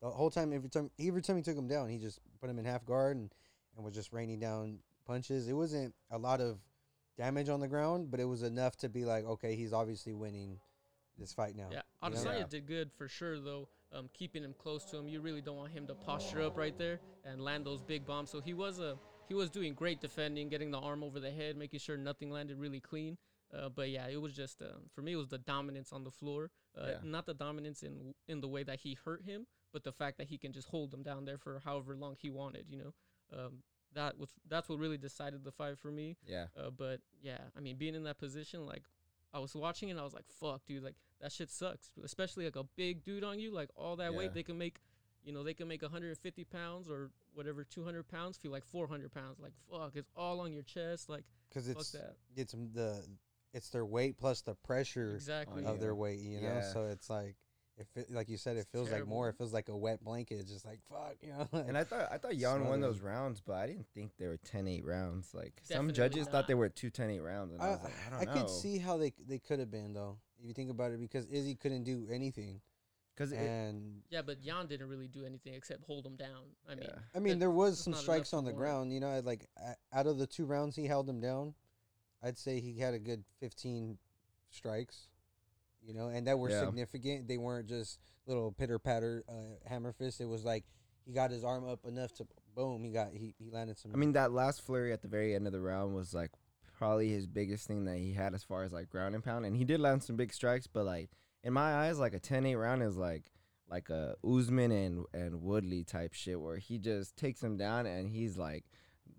the 0.00 0.10
whole 0.10 0.30
time. 0.30 0.52
Every 0.52 0.68
time, 0.70 0.90
every 0.98 1.22
time 1.22 1.36
he 1.36 1.42
took 1.42 1.56
him 1.56 1.68
down, 1.68 1.88
he 1.88 1.98
just 1.98 2.20
put 2.40 2.48
him 2.48 2.58
in 2.58 2.64
half 2.64 2.84
guard 2.84 3.16
and, 3.16 3.32
and 3.76 3.84
was 3.84 3.94
just 3.94 4.12
raining 4.12 4.38
down 4.40 4.78
punches. 5.04 5.48
It 5.48 5.54
wasn't 5.54 5.94
a 6.10 6.18
lot 6.18 6.40
of 6.40 6.58
damage 7.16 7.48
on 7.48 7.60
the 7.60 7.68
ground, 7.68 8.10
but 8.10 8.20
it 8.20 8.24
was 8.24 8.42
enough 8.42 8.76
to 8.76 8.88
be 8.88 9.04
like, 9.04 9.24
okay, 9.24 9.56
he's 9.56 9.72
obviously 9.72 10.14
winning 10.14 10.60
this 11.18 11.32
fight 11.32 11.56
now. 11.56 11.68
Yeah, 11.72 11.82
you 12.04 12.10
know? 12.10 12.16
Adesanya 12.16 12.38
Yeah. 12.40 12.46
did 12.48 12.66
good 12.66 12.92
for 12.92 13.08
sure 13.08 13.40
though. 13.40 13.68
Um, 13.90 14.10
keeping 14.12 14.42
him 14.44 14.54
close 14.58 14.84
to 14.86 14.98
him, 14.98 15.08
you 15.08 15.20
really 15.22 15.40
don't 15.40 15.56
want 15.56 15.72
him 15.72 15.86
to 15.86 15.94
posture 15.94 16.42
up 16.42 16.58
right 16.58 16.76
there 16.76 17.00
and 17.24 17.40
land 17.40 17.64
those 17.64 17.80
big 17.80 18.04
bombs. 18.04 18.28
So 18.30 18.40
he 18.40 18.52
was 18.52 18.78
a 18.80 18.98
he 19.28 19.34
was 19.34 19.48
doing 19.50 19.72
great 19.74 20.00
defending, 20.00 20.48
getting 20.50 20.70
the 20.70 20.78
arm 20.78 21.02
over 21.02 21.18
the 21.20 21.30
head, 21.30 21.56
making 21.56 21.80
sure 21.80 21.96
nothing 21.96 22.30
landed 22.30 22.58
really 22.58 22.80
clean. 22.80 23.16
Uh, 23.56 23.70
but 23.70 23.88
yeah, 23.88 24.06
it 24.08 24.20
was 24.20 24.34
just 24.34 24.60
um, 24.60 24.90
for 24.94 25.00
me 25.00 25.12
it 25.12 25.16
was 25.16 25.28
the 25.28 25.38
dominance 25.38 25.90
on 25.90 26.04
the 26.04 26.10
floor, 26.10 26.50
uh, 26.78 26.86
Yeah. 26.86 26.96
not 27.02 27.24
the 27.24 27.32
dominance 27.32 27.82
in 27.82 28.14
in 28.26 28.42
the 28.42 28.48
way 28.48 28.62
that 28.62 28.80
he 28.80 28.92
hurt 29.02 29.24
him, 29.24 29.46
but 29.72 29.84
the 29.84 29.92
fact 29.92 30.18
that 30.18 30.26
he 30.26 30.36
can 30.36 30.52
just 30.52 30.68
hold 30.68 30.92
him 30.92 31.02
down 31.02 31.24
there 31.24 31.38
for 31.38 31.58
however 31.64 31.96
long 31.96 32.14
he 32.20 32.28
wanted. 32.28 32.66
You 32.68 32.78
know, 32.78 32.94
um, 33.38 33.62
that 33.94 34.18
was 34.18 34.28
that's 34.46 34.68
what 34.68 34.78
really 34.78 34.98
decided 34.98 35.44
the 35.44 35.52
fight 35.52 35.78
for 35.78 35.90
me. 35.90 36.18
yeah. 36.26 36.48
Uh, 36.54 36.68
but 36.68 37.00
yeah, 37.22 37.38
I 37.56 37.60
mean, 37.60 37.76
being 37.76 37.94
in 37.94 38.02
that 38.02 38.18
position, 38.18 38.66
like, 38.66 38.82
I 39.32 39.38
was 39.38 39.54
watching 39.54 39.90
and 39.90 39.98
I 39.98 40.04
was 40.04 40.12
like, 40.12 40.26
fuck, 40.28 40.66
dude, 40.66 40.82
like, 40.82 40.96
that 41.20 41.32
shit 41.32 41.50
sucks. 41.50 41.90
Especially 42.02 42.44
like 42.44 42.56
a 42.56 42.64
big 42.76 43.02
dude 43.04 43.24
on 43.24 43.38
you, 43.38 43.52
like, 43.52 43.70
all 43.76 43.96
that 43.96 44.12
Yeah. 44.12 44.18
weight, 44.18 44.34
they 44.34 44.42
can 44.42 44.58
make, 44.58 44.80
you 45.24 45.32
know, 45.32 45.42
they 45.42 45.54
can 45.54 45.68
make 45.68 45.82
150 45.82 46.44
pounds 46.44 46.88
or 46.88 47.10
whatever, 47.34 47.64
200 47.64 48.08
pounds 48.08 48.36
feel 48.38 48.50
like 48.52 48.64
400 48.64 49.12
pounds. 49.12 49.38
Like, 49.40 49.52
fuck, 49.70 49.96
it's 49.96 50.10
all 50.16 50.40
on 50.40 50.52
your 50.52 50.62
chest. 50.62 51.08
Like, 51.08 51.24
because 51.48 51.68
it's 51.68 51.92
that. 51.92 52.16
it's 52.36 52.52
the 52.52 53.04
it's 53.54 53.70
their 53.70 53.86
weight 53.86 54.18
plus 54.18 54.42
the 54.42 54.54
pressure 54.54 55.14
Exactly. 55.14 55.64
of 55.64 55.76
yeah. 55.76 55.80
their 55.80 55.94
weight, 55.94 56.20
you 56.20 56.40
know. 56.40 56.48
Yeah. 56.48 56.72
So 56.72 56.86
it's 56.86 57.08
like. 57.10 57.36
If 57.80 57.86
it, 57.96 58.10
like 58.10 58.28
you 58.28 58.36
said, 58.36 58.56
it 58.56 58.62
It's 58.62 58.70
feels 58.72 58.90
like 58.90 59.06
more. 59.06 59.28
It 59.28 59.36
feels 59.38 59.52
like 59.54 59.68
a 59.68 59.76
wet 59.76 60.02
blanket. 60.02 60.40
It's 60.40 60.50
just 60.50 60.66
like 60.66 60.80
fuck, 60.90 61.14
you 61.22 61.28
know. 61.28 61.46
And 61.68 61.78
I 61.78 61.84
thought 61.84 62.08
I 62.10 62.18
thought 62.18 62.34
Jan 62.34 62.64
won 62.66 62.80
those 62.80 62.98
rounds, 62.98 63.40
but 63.40 63.52
I 63.52 63.68
didn't 63.68 63.86
think 63.94 64.10
they 64.18 64.26
were 64.26 64.36
10-8 64.52 64.84
rounds. 64.84 65.32
Like 65.32 65.62
Definitely 65.68 65.76
some 65.76 65.94
judges 65.94 66.26
not. 66.26 66.32
thought 66.32 66.48
they 66.48 66.54
were 66.54 66.68
two 66.70 66.90
10-8 66.90 67.22
rounds, 67.24 67.52
and 67.52 67.62
I, 67.62 67.66
I, 67.66 67.70
was 67.70 67.84
like, 67.84 67.92
I 68.04 68.10
don't 68.10 68.24
know. 68.24 68.32
I 68.32 68.34
know. 68.34 68.40
could 68.40 68.50
see 68.50 68.78
how 68.78 68.96
they 68.96 69.12
they 69.28 69.38
could 69.38 69.60
have 69.60 69.70
been 69.70 69.92
though. 69.92 70.18
If 70.40 70.46
you 70.46 70.54
think 70.54 70.70
about 70.70 70.92
it, 70.92 71.00
because 71.00 71.26
Izzy 71.26 71.54
couldn't 71.54 71.84
do 71.84 72.06
anything, 72.12 72.60
because 73.14 73.32
and 73.32 74.02
Yeah, 74.10 74.22
but 74.22 74.40
Jan 74.40 74.66
didn't 74.68 74.88
really 74.88 75.08
do 75.08 75.24
anything 75.24 75.54
except 75.54 75.82
hold 75.84 76.06
him 76.06 76.16
down. 76.16 76.44
I 76.68 76.74
mean, 76.74 76.84
Yeah. 76.88 76.98
I 77.14 77.18
mean 77.18 77.38
there 77.38 77.50
was 77.50 77.78
some 77.80 77.94
strikes 77.94 78.32
on 78.32 78.44
the 78.44 78.52
warrant. 78.52 78.58
ground. 78.58 78.92
You 78.92 79.00
know, 79.00 79.20
like 79.24 79.46
out 79.92 80.06
of 80.06 80.18
the 80.18 80.26
two 80.26 80.46
rounds 80.46 80.76
he 80.76 80.86
held 80.86 81.08
him 81.08 81.20
down, 81.20 81.54
I'd 82.22 82.38
say 82.38 82.60
he 82.60 82.78
had 82.78 82.94
a 82.94 82.98
good 82.98 83.24
fifteen 83.40 83.98
strikes. 84.50 85.08
You 85.82 85.94
know, 85.94 86.08
and 86.08 86.26
that 86.26 86.38
were 86.38 86.50
Yeah. 86.50 86.66
significant. 86.66 87.28
They 87.28 87.38
weren't 87.38 87.68
just 87.68 87.98
little 88.26 88.52
pitter 88.52 88.78
patter 88.78 89.24
uh, 89.28 89.68
hammer 89.68 89.92
fist. 89.92 90.20
It 90.20 90.26
was 90.26 90.44
like 90.44 90.64
he 91.06 91.12
got 91.12 91.30
his 91.30 91.44
arm 91.44 91.66
up 91.66 91.86
enough 91.86 92.12
to 92.14 92.26
boom. 92.54 92.84
He 92.84 92.90
got 92.92 93.12
he, 93.12 93.34
he 93.38 93.50
landed 93.50 93.78
some. 93.78 93.92
I 93.94 93.96
mean, 93.96 94.12
that 94.12 94.32
last 94.32 94.60
flurry 94.62 94.92
at 94.92 95.02
the 95.02 95.08
very 95.08 95.34
end 95.34 95.46
of 95.46 95.52
the 95.52 95.60
round 95.60 95.94
was 95.94 96.12
like 96.12 96.30
probably 96.78 97.10
his 97.10 97.26
biggest 97.26 97.66
thing 97.66 97.84
that 97.86 97.98
he 97.98 98.12
had 98.14 98.32
as 98.34 98.44
far 98.44 98.62
as 98.62 98.72
like 98.72 98.88
ground 98.88 99.14
and 99.14 99.24
pound, 99.24 99.44
and 99.44 99.56
he 99.56 99.64
did 99.64 99.80
land 99.80 100.02
some 100.02 100.16
big 100.16 100.32
strikes. 100.32 100.66
But 100.68 100.86
like 100.86 101.10
in 101.42 101.52
my 101.52 101.74
eyes, 101.74 101.98
like 101.98 102.14
a 102.14 102.20
10-8 102.20 102.58
round 102.58 102.82
is 102.82 102.96
like 102.96 103.24
like 103.68 103.90
a 103.90 104.14
Usman 104.24 104.70
and 104.70 105.04
and 105.12 105.42
Woodley 105.42 105.84
type 105.84 106.14
shit 106.14 106.40
where 106.40 106.56
he 106.56 106.78
just 106.78 107.16
takes 107.16 107.42
him 107.42 107.56
down 107.58 107.84
and 107.86 108.08
he's 108.08 108.38
like 108.38 108.64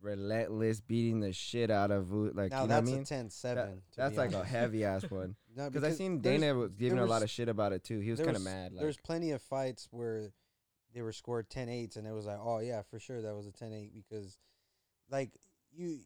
relentless 0.01 0.79
beating 0.79 1.19
the 1.19 1.33
shit 1.33 1.69
out 1.69 1.91
of 1.91 2.11
like 2.11 2.51
now 2.51 2.61
you 2.63 2.67
know 2.67 2.67
what 2.67 2.71
I 2.71 2.75
that's 2.79 2.91
mean. 2.91 3.01
a 3.01 3.05
10 3.05 3.25
That- 3.25 3.31
7. 3.33 3.81
that's 3.97 4.17
like 4.17 4.33
a 4.33 4.43
heavy 4.45 4.85
ass 4.85 5.03
one 5.11 5.35
No, 5.55 5.69
because 5.69 5.83
I 5.83 5.91
seen 5.91 6.21
Dana 6.21 6.55
was 6.55 6.71
giving 6.71 6.95
there 6.95 7.05
a 7.05 7.09
lot 7.09 7.21
of 7.21 7.29
shit 7.29 7.49
about 7.49 7.73
it 7.73 7.83
too. 7.83 7.99
He 7.99 8.11
was 8.11 8.19
kind 8.21 8.35
of 8.35 8.41
mad. 8.43 8.71
Like, 8.71 8.81
There's 8.81 8.97
plenty 8.97 9.31
of 9.31 9.41
fights 9.41 9.87
where 9.91 10.31
they 10.93 11.01
were 11.01 11.11
scored 11.11 11.49
10 11.49 11.67
8s 11.67 11.97
and 11.97 12.07
it 12.07 12.13
was 12.13 12.25
like, 12.25 12.39
oh, 12.41 12.59
yeah, 12.59 12.81
for 12.89 12.97
sure 12.99 13.21
that 13.21 13.35
was 13.35 13.45
a 13.45 13.51
10 13.51 13.73
8 13.73 13.91
because, 13.93 14.37
like, 15.11 15.31
you 15.71 15.99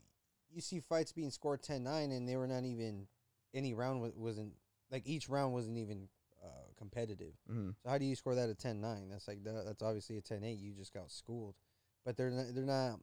you 0.54 0.62
see 0.62 0.80
fights 0.80 1.12
being 1.12 1.32
scored 1.32 1.62
10 1.64 1.84
9 1.84 2.12
and 2.12 2.28
they 2.28 2.36
were 2.36 2.48
not 2.48 2.64
even, 2.66 3.08
any 3.54 3.74
round 3.74 4.02
wasn't, 4.16 4.54
like, 4.92 5.04
each 5.06 5.30
round 5.30 5.54
wasn't 5.54 5.78
even 5.78 6.08
uh, 6.44 6.68
competitive. 6.78 7.34
mhm. 7.50 7.76
So 7.84 7.90
how 7.90 7.98
do 7.98 8.06
you 8.06 8.16
score 8.16 8.36
that 8.36 8.50
at 8.50 8.60
10 8.60 8.82
9? 8.82 9.10
That's 9.10 9.28
like, 9.28 9.44
that, 9.44 9.64
that's 9.66 9.82
obviously 9.82 10.18
a 10.18 10.22
10 10.22 10.44
8. 10.44 10.58
You 10.58 10.74
just 10.74 10.94
got 10.94 11.12
schooled. 11.12 11.56
But 12.06 12.18
they're 12.18 12.32
not, 12.32 12.46
they're 12.54 12.66
not, 12.66 13.00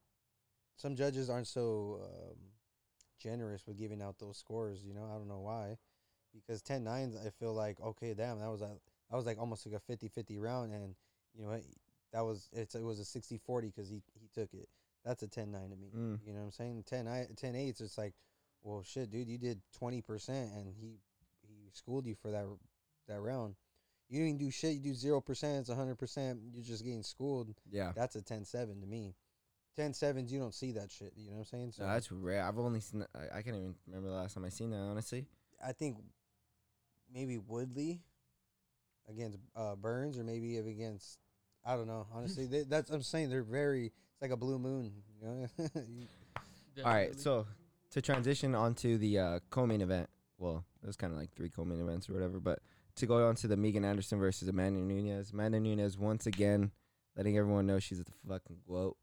some 0.77 0.95
judges 0.97 1.31
aren't 1.31 1.47
so 1.47 2.01
um, 2.05 2.37
generous 3.19 3.67
with 3.67 3.79
giving 3.79 4.03
out 4.03 4.19
those 4.19 4.37
scores, 4.39 4.83
you 4.85 4.95
know? 4.95 5.05
I 5.11 5.17
don't 5.17 5.29
know 5.29 5.41
why. 5.41 5.79
Because 6.35 6.63
10 6.63 6.85
9s, 6.85 7.27
I 7.27 7.31
feel 7.31 7.55
like, 7.55 7.81
okay, 7.81 8.15
damn, 8.15 8.39
that 8.41 8.51
was 8.51 8.63
a, 8.63 8.71
that 9.11 9.17
was 9.17 9.27
like 9.27 9.39
almost 9.39 9.67
like 9.67 9.75
a 9.75 9.93
50-50 9.93 10.41
round 10.41 10.73
and 10.73 10.95
you 11.37 11.45
know 11.45 11.59
that 12.13 12.25
was 12.25 12.49
it's 12.53 12.75
it 12.75 12.83
was 12.83 13.01
a 13.01 13.03
60-40 13.03 13.75
cuz 13.75 13.89
he 13.89 14.03
he 14.15 14.29
took 14.33 14.53
it. 14.55 14.69
That's 15.05 15.23
a 15.23 15.29
10-9 15.29 15.53
to 15.71 15.77
me. 15.77 15.91
Mm. 15.97 16.19
You 16.25 16.33
know 16.33 16.41
what 16.41 16.47
I'm 16.47 16.53
saying? 16.53 16.85
10 16.87 17.09
I 17.09 17.27
10 17.37 17.55
8s 17.55 17.81
it's 17.81 17.99
like, 17.99 18.15
well 18.63 18.83
shit, 18.83 19.11
dude, 19.11 19.29
you 19.29 19.39
did 19.39 19.61
20% 19.81 20.29
and 20.29 20.73
he 20.77 20.99
he 21.43 21.71
schooled 21.73 22.07
you 22.07 22.15
for 22.15 22.31
that 22.31 22.47
that 23.09 23.21
round. 23.21 23.55
You 24.09 24.27
didn't 24.27 24.39
do 24.39 24.51
shit, 24.51 24.75
you 24.75 24.81
do 24.81 24.93
0%, 24.93 25.61
it's 25.61 25.71
100%, 25.71 26.39
you're 26.53 26.65
just 26.65 26.85
getting 26.85 27.05
schooled. 27.05 27.55
Yeah. 27.71 27.93
That's 27.95 28.17
a 28.17 28.21
10-7 28.21 28.81
to 28.81 28.87
me. 28.87 29.15
10-7s, 29.79 30.31
you 30.31 30.41
don't 30.41 30.53
see 30.53 30.73
that 30.73 30.91
shit, 30.91 31.13
you 31.17 31.31
know 31.31 31.37
what 31.37 31.49
I'm 31.53 31.73
saying? 31.73 31.73
No, 31.79 31.87
that's 31.87 32.11
rare. 32.11 32.43
I've 32.43 32.59
only 32.59 32.81
seen. 32.81 33.05
I, 33.15 33.39
I 33.39 33.43
can't 33.43 33.57
even 33.57 33.77
remember 33.87 34.09
the 34.09 34.17
last 34.17 34.35
time 34.35 34.45
I 34.45 34.49
seen 34.49 34.71
that. 34.71 34.79
Honestly. 34.79 35.27
I 35.65 35.73
think 35.73 35.99
maybe 37.13 37.39
Woodley 37.39 38.01
against 39.09 39.39
uh, 39.55 39.77
Burns 39.77 40.19
or 40.19 40.25
maybe 40.25 40.57
against 40.59 41.19
I 41.65 41.77
don't 41.77 41.87
know. 41.87 42.07
Honestly, 42.15 42.47
they, 42.51 42.63
that's 42.63 42.91
I'm 42.91 43.03
saying 43.03 43.31
they're 43.31 43.43
very. 43.43 43.93
It's 44.21 44.23
like 44.23 44.33
a 44.33 44.37
blue 44.37 44.59
moon. 44.59 44.93
You 45.23 45.27
know. 45.27 45.47
You- 46.77 46.85
All 46.85 46.93
right. 46.93 47.19
So 47.19 47.47
to 47.93 48.03
transition 48.03 48.55
onto 48.55 48.97
the 48.99 49.19
uh, 49.19 49.39
co-main 49.51 49.81
event. 49.81 50.09
Well, 50.39 50.65
it 50.83 50.87
was 50.87 50.97
kind 50.97 51.13
of 51.13 51.19
like 51.19 51.35
three 51.35 51.49
co-main 51.49 51.81
events 51.81 52.09
or 52.09 52.13
whatever. 52.15 52.39
But 52.39 52.61
to 52.97 53.07
go 53.07 53.27
on 53.29 53.35
to 53.37 53.49
the 53.49 53.57
Megan 53.57 53.85
Anderson 53.85 54.19
versus 54.19 54.47
Amanda 54.49 54.81
Nunes. 54.81 55.33
Amanda 55.33 55.59
Nunes 55.59 55.99
once 55.99 56.27
again 56.27 56.71
letting 57.17 57.37
everyone 57.37 57.67
know 57.67 57.79
she's 57.79 57.99
the 57.99 58.05
fucking 58.29 58.59
goat. 58.69 58.97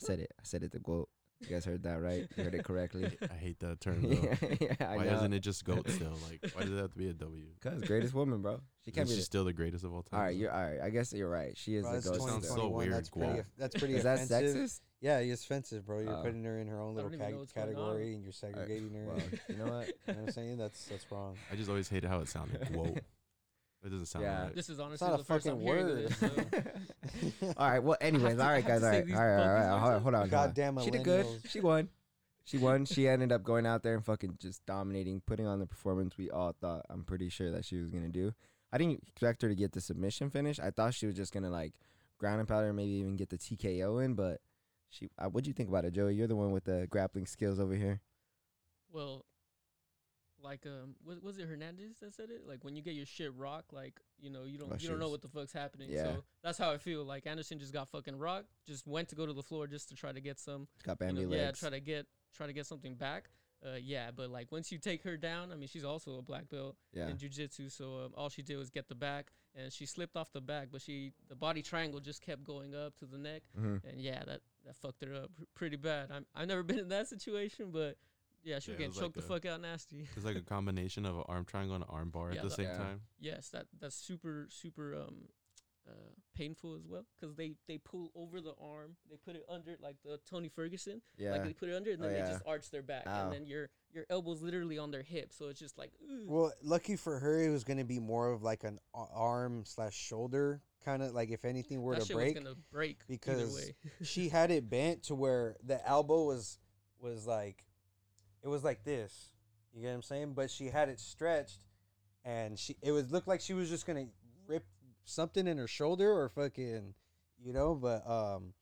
I 0.00 0.04
said 0.06 0.20
it. 0.20 0.32
I 0.38 0.42
said 0.44 0.62
it. 0.62 0.72
The 0.72 0.78
goat. 0.78 1.08
You 1.40 1.46
guys 1.48 1.64
heard 1.64 1.82
that 1.84 2.02
right? 2.02 2.28
You 2.36 2.44
heard 2.44 2.54
it 2.54 2.64
correctly. 2.64 3.16
I 3.30 3.34
hate 3.34 3.58
that 3.60 3.80
term. 3.80 4.02
Though. 4.02 4.10
yeah, 4.10 4.54
yeah, 4.78 4.96
Why 4.96 5.04
know. 5.06 5.14
isn't 5.16 5.32
it 5.32 5.40
just 5.40 5.64
goat 5.64 5.88
still? 5.90 6.16
Like, 6.28 6.52
why 6.54 6.62
does 6.62 6.72
it 6.72 6.76
have 6.76 6.92
to 6.92 6.98
be 6.98 7.08
a 7.08 7.14
W? 7.14 7.44
Cause 7.62 7.80
greatest 7.82 8.12
woman, 8.14 8.42
bro. 8.42 8.60
She 8.84 8.90
can't 8.90 9.06
Is 9.08 9.12
be. 9.12 9.16
she 9.16 9.20
The, 9.20 9.24
still 9.24 9.44
the 9.44 9.52
greatest 9.54 9.84
of 9.84 9.94
all 9.94 10.02
time? 10.02 10.18
all 10.20 10.26
right, 10.26 10.36
you're 10.36 10.52
all 10.52 10.62
right. 10.62 10.80
I 10.82 10.90
guess 10.90 11.12
you're 11.12 11.30
right. 11.30 11.56
She 11.56 11.76
is 11.76 11.82
Bro, 11.84 11.92
the 11.92 11.98
it's 11.98 12.08
goat. 12.10 12.28
sounds 12.28 12.48
so 12.48 12.68
weird, 12.68 12.92
That's 12.92 13.08
pretty. 13.10 13.26
Guap. 13.32 13.38
off- 13.40 13.46
That's 13.58 13.76
pretty 13.78 13.94
Is 13.94 14.02
that 14.04 14.20
offensive. 14.22 14.56
sexist? 14.56 14.80
Yeah, 15.00 15.18
it's 15.18 15.44
offensive, 15.44 15.86
bro. 15.86 16.00
You're 16.00 16.12
Oh. 16.16 16.22
putting 16.22 16.44
her 16.44 16.58
in 16.58 16.68
her 16.68 16.78
own 16.78 16.94
little 16.94 17.08
don't 17.10 17.18
even 17.20 17.30
know 17.30 17.36
ca- 17.36 17.40
what's 17.40 17.52
going 17.52 17.68
on. 17.68 17.74
category 17.74 18.14
and 18.14 18.22
you're 18.22 18.32
segregating 18.32 18.92
her. 18.94 19.04
Well, 19.06 19.18
you 19.48 19.56
know 19.56 19.64
what? 19.72 19.86
you 19.86 19.92
know 20.08 20.14
what 20.20 20.28
I'm 20.28 20.30
saying? 20.32 20.58
That's 20.58 20.84
that's 20.86 21.10
wrong. 21.10 21.36
I 21.50 21.56
just 21.56 21.70
always 21.70 21.88
hated 21.88 22.08
how 22.08 22.18
it 22.20 22.28
sounded. 22.28 22.68
Quote. 22.72 22.98
It 23.84 23.88
doesn't 23.90 24.06
sound 24.06 24.24
Yeah. 24.24 24.42
right. 24.44 24.54
This 24.54 24.68
is 24.68 24.78
honestly 24.78 25.06
not 25.08 25.14
a 25.14 25.18
the 25.18 25.24
first 25.24 25.46
fucking 25.46 25.58
I'm 25.60 25.64
hearing 25.66 25.86
word. 25.86 26.08
this. 26.08 26.18
So. 26.18 27.52
all 27.56 27.70
right. 27.70 27.78
Well, 27.82 27.96
anyways, 28.02 28.36
to- 28.36 28.42
all 28.42 28.48
I 28.48 28.52
right, 28.52 28.64
have 28.64 28.70
guys. 28.70 28.80
to 28.80 28.86
All 28.86 28.92
say 28.92 28.98
right, 28.98 29.06
these- 29.06 29.16
all 29.16 29.26
right, 29.26 29.32
all 29.32 29.38
both 29.38 29.46
right. 29.46 29.60
these 29.62 29.70
Hold 29.70 29.74
on, 29.74 29.80
words 29.92 30.02
hold 30.02 30.14
on. 30.14 30.20
hold 30.28 30.78
on. 30.78 30.84
She 30.84 30.90
did 30.90 31.04
good. 31.04 31.26
She 31.48 31.60
won. 31.60 31.88
She 32.44 32.58
won. 32.58 32.84
She 32.84 33.08
ended 33.08 33.32
up 33.32 33.42
going 33.42 33.66
out 33.66 33.82
there 33.82 33.94
and 33.94 34.04
fucking 34.04 34.36
just 34.40 34.64
dominating, 34.66 35.20
putting 35.24 35.46
on 35.46 35.60
the 35.60 35.66
performance 35.66 36.18
we 36.18 36.30
all 36.30 36.54
thought. 36.60 36.84
I'm 36.90 37.04
pretty 37.04 37.28
sure 37.28 37.50
that 37.52 37.64
she 37.64 37.76
was 37.76 37.88
gonna 37.90 38.08
do. 38.08 38.32
I 38.72 38.78
didn't 38.78 39.02
expect 39.08 39.42
her 39.42 39.48
to 39.48 39.54
get 39.54 39.72
the 39.72 39.80
submission 39.80 40.30
finish. 40.30 40.58
I 40.60 40.70
thought 40.70 40.94
she 40.94 41.06
was 41.06 41.14
just 41.16 41.32
gonna 41.32 41.50
like 41.50 41.72
ground 42.18 42.40
and 42.40 42.48
powder, 42.48 42.72
maybe 42.72 42.90
even 42.92 43.16
get 43.16 43.28
the 43.30 43.38
TKO 43.38 44.04
in. 44.04 44.14
But 44.14 44.40
she, 44.88 45.08
uh, 45.18 45.26
what'd 45.28 45.46
you 45.46 45.52
think 45.52 45.68
about 45.68 45.84
it, 45.84 45.92
Joey? 45.92 46.14
You're 46.16 46.26
the 46.26 46.36
one 46.36 46.50
with 46.50 46.64
the 46.64 46.86
grappling 46.90 47.26
skills 47.26 47.60
over 47.60 47.74
here. 47.74 48.00
Well, 48.92 49.24
like 50.42 50.66
um, 50.66 50.94
was 51.04 51.20
was 51.20 51.38
it 51.38 51.46
Hernandez 51.46 51.98
that 52.00 52.14
said 52.14 52.30
it? 52.30 52.46
Like 52.46 52.64
when 52.64 52.76
you 52.76 52.82
get 52.82 52.94
your 52.94 53.06
shit 53.06 53.32
rocked, 53.36 53.72
like 53.72 54.00
you 54.20 54.30
know 54.30 54.44
you 54.44 54.58
don't 54.58 54.82
you 54.82 54.88
don't 54.88 54.98
know 54.98 55.08
what 55.08 55.22
the 55.22 55.28
fuck's 55.28 55.52
happening. 55.52 55.88
Yeah. 55.90 56.04
So 56.04 56.24
that's 56.42 56.58
how 56.58 56.70
I 56.70 56.78
feel. 56.78 57.04
Like 57.04 57.26
Anderson 57.26 57.58
just 57.58 57.72
got 57.72 57.88
fucking 57.88 58.18
rocked, 58.18 58.48
just 58.66 58.86
went 58.86 59.08
to 59.10 59.16
go 59.16 59.26
to 59.26 59.32
the 59.32 59.42
floor 59.42 59.66
just 59.66 59.88
to 59.90 59.94
try 59.94 60.12
to 60.12 60.20
get 60.20 60.38
some. 60.38 60.68
She's 60.76 60.86
got 60.86 60.92
you 61.00 61.06
bandy 61.06 61.26
know, 61.26 61.36
yeah, 61.36 61.50
try 61.52 61.70
to 61.70 61.80
get 61.80 62.06
try 62.34 62.46
to 62.46 62.52
get 62.52 62.66
something 62.66 62.94
back. 62.94 63.30
Uh, 63.64 63.76
yeah, 63.82 64.10
but 64.14 64.30
like 64.30 64.50
once 64.50 64.72
you 64.72 64.78
take 64.78 65.02
her 65.02 65.16
down, 65.16 65.52
I 65.52 65.56
mean 65.56 65.68
she's 65.68 65.84
also 65.84 66.18
a 66.18 66.22
black 66.22 66.48
belt 66.48 66.76
yeah. 66.92 67.08
in 67.08 67.16
jujitsu. 67.16 67.70
So 67.70 68.04
um, 68.04 68.12
all 68.16 68.30
she 68.30 68.42
did 68.42 68.56
was 68.56 68.70
get 68.70 68.88
the 68.88 68.94
back, 68.94 69.32
and 69.54 69.70
she 69.70 69.84
slipped 69.84 70.16
off 70.16 70.32
the 70.32 70.40
back, 70.40 70.68
but 70.72 70.80
she 70.80 71.12
the 71.28 71.36
body 71.36 71.60
triangle 71.60 72.00
just 72.00 72.22
kept 72.22 72.42
going 72.42 72.74
up 72.74 72.96
to 72.98 73.06
the 73.06 73.18
neck, 73.18 73.42
hmm 73.54 73.76
and 73.86 74.00
yeah, 74.00 74.22
that 74.26 74.40
that 74.64 74.76
fucked 74.76 75.04
her 75.04 75.14
up 75.14 75.30
pretty 75.54 75.76
bad. 75.76 76.10
I'm 76.10 76.24
I've 76.34 76.48
never 76.48 76.62
been 76.70 76.78
in 76.78 76.88
that 76.88 77.08
situation, 77.08 77.70
but 77.70 77.96
yeah, 78.42 78.58
she 78.58 78.70
was 78.72 78.72
Yeah, 78.72 78.72
it 78.72 78.78
getting 78.78 78.88
was 78.88 78.96
like 78.96 79.04
choked 79.04 79.14
the 79.16 79.20
a- 79.20 79.22
fuck 79.38 79.44
out 79.46 79.60
nasty. 79.60 80.08
It's 80.16 80.24
like 80.24 80.36
a 80.36 80.40
combination 80.42 81.04
of 81.06 81.16
an 81.16 81.24
arm 81.28 81.44
triangle 81.44 81.74
and 81.74 81.84
an 81.84 81.90
arm 81.90 82.10
bar 82.10 82.30
Yeah, 82.30 82.36
at 82.38 82.42
the 82.42 82.48
the- 82.48 82.54
same 82.54 82.66
Yeah. 82.66 82.76
time. 82.78 83.00
Yes, 83.18 83.48
that 83.50 83.66
that's 83.78 83.96
super 83.96 84.46
super 84.50 84.94
um 84.94 85.28
uh 85.88 85.92
painful 86.34 86.74
as 86.76 86.86
well 86.86 87.04
because 87.18 87.34
they 87.36 87.54
they 87.66 87.78
pull 87.78 88.10
over 88.14 88.40
the 88.40 88.54
arm, 88.60 88.96
they 89.10 89.16
put 89.16 89.34
it 89.36 89.44
under 89.48 89.76
like 89.80 89.96
the 90.04 90.18
Tony 90.28 90.48
Ferguson, 90.48 91.02
Yeah. 91.16 91.32
like 91.32 91.44
they 91.44 91.52
put 91.52 91.68
it 91.68 91.74
under 91.74 91.90
and 91.90 92.00
Oh, 92.02 92.06
then 92.06 92.16
yeah. 92.16 92.24
they 92.26 92.30
just 92.32 92.46
arch 92.46 92.70
their 92.70 92.82
back, 92.82 93.06
Ow. 93.06 93.24
and 93.24 93.32
then 93.32 93.46
your 93.46 93.70
your 93.92 94.04
elbow's 94.08 94.40
literally 94.40 94.78
on 94.78 94.90
their 94.92 95.02
hip, 95.02 95.32
so 95.32 95.48
it's 95.48 95.58
just 95.58 95.76
like 95.78 95.92
"Ugh." 96.02 96.20
Well, 96.26 96.52
lucky 96.62 96.96
for 96.96 97.18
her, 97.18 97.42
it 97.42 97.50
was 97.50 97.64
gonna 97.64 97.84
be 97.84 97.98
more 97.98 98.30
of 98.30 98.42
like 98.42 98.62
an 98.64 98.78
arm 98.94 99.64
slash 99.64 99.94
shoulder 99.96 100.62
kind 100.84 101.02
of 101.02 101.12
like 101.12 101.30
if 101.30 101.44
anything 101.44 101.82
were 101.82 101.96
that 101.96 102.04
to 102.06 102.14
break. 102.14 102.34
was 102.36 102.44
gonna 102.44 102.56
break 102.70 103.06
because 103.08 103.54
way. 103.54 103.74
she 104.02 104.28
had 104.28 104.50
it 104.50 104.70
bent 104.70 105.02
to 105.04 105.14
where 105.14 105.56
the 105.64 105.84
elbow 105.86 106.24
was 106.24 106.58
was 107.00 107.26
like 107.26 107.64
it 108.42 108.48
was 108.48 108.64
like 108.64 108.84
this. 108.84 109.30
You 109.72 109.82
get 109.82 109.88
what 109.88 109.94
I'm 109.94 110.02
saying? 110.02 110.32
But 110.34 110.50
she 110.50 110.66
had 110.66 110.88
it 110.88 110.98
stretched 110.98 111.60
and 112.24 112.58
she 112.58 112.76
it 112.82 112.92
was 112.92 113.10
looked 113.10 113.28
like 113.28 113.40
she 113.40 113.54
was 113.54 113.68
just 113.68 113.86
gonna 113.86 114.06
rip 114.46 114.64
something 115.04 115.46
in 115.46 115.58
her 115.58 115.68
shoulder 115.68 116.10
or 116.10 116.28
fucking 116.28 116.94
you 117.42 117.52
know, 117.52 117.74
but 117.74 118.08
um 118.08 118.52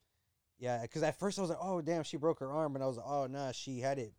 yeah, 0.57 0.81
because 0.81 1.03
at 1.03 1.17
first 1.17 1.37
I 1.37 1.41
was 1.41 1.49
like, 1.49 1.59
oh 1.61 1.81
damn, 1.81 2.03
she 2.03 2.17
broke 2.17 2.39
her 2.39 2.51
arm, 2.51 2.75
and 2.75 2.83
I 2.83 2.87
was 2.87 2.97
like, 2.97 3.05
oh 3.07 3.27
nah, 3.27 3.51
she 3.51 3.79
had 3.79 3.97
it 3.97 4.13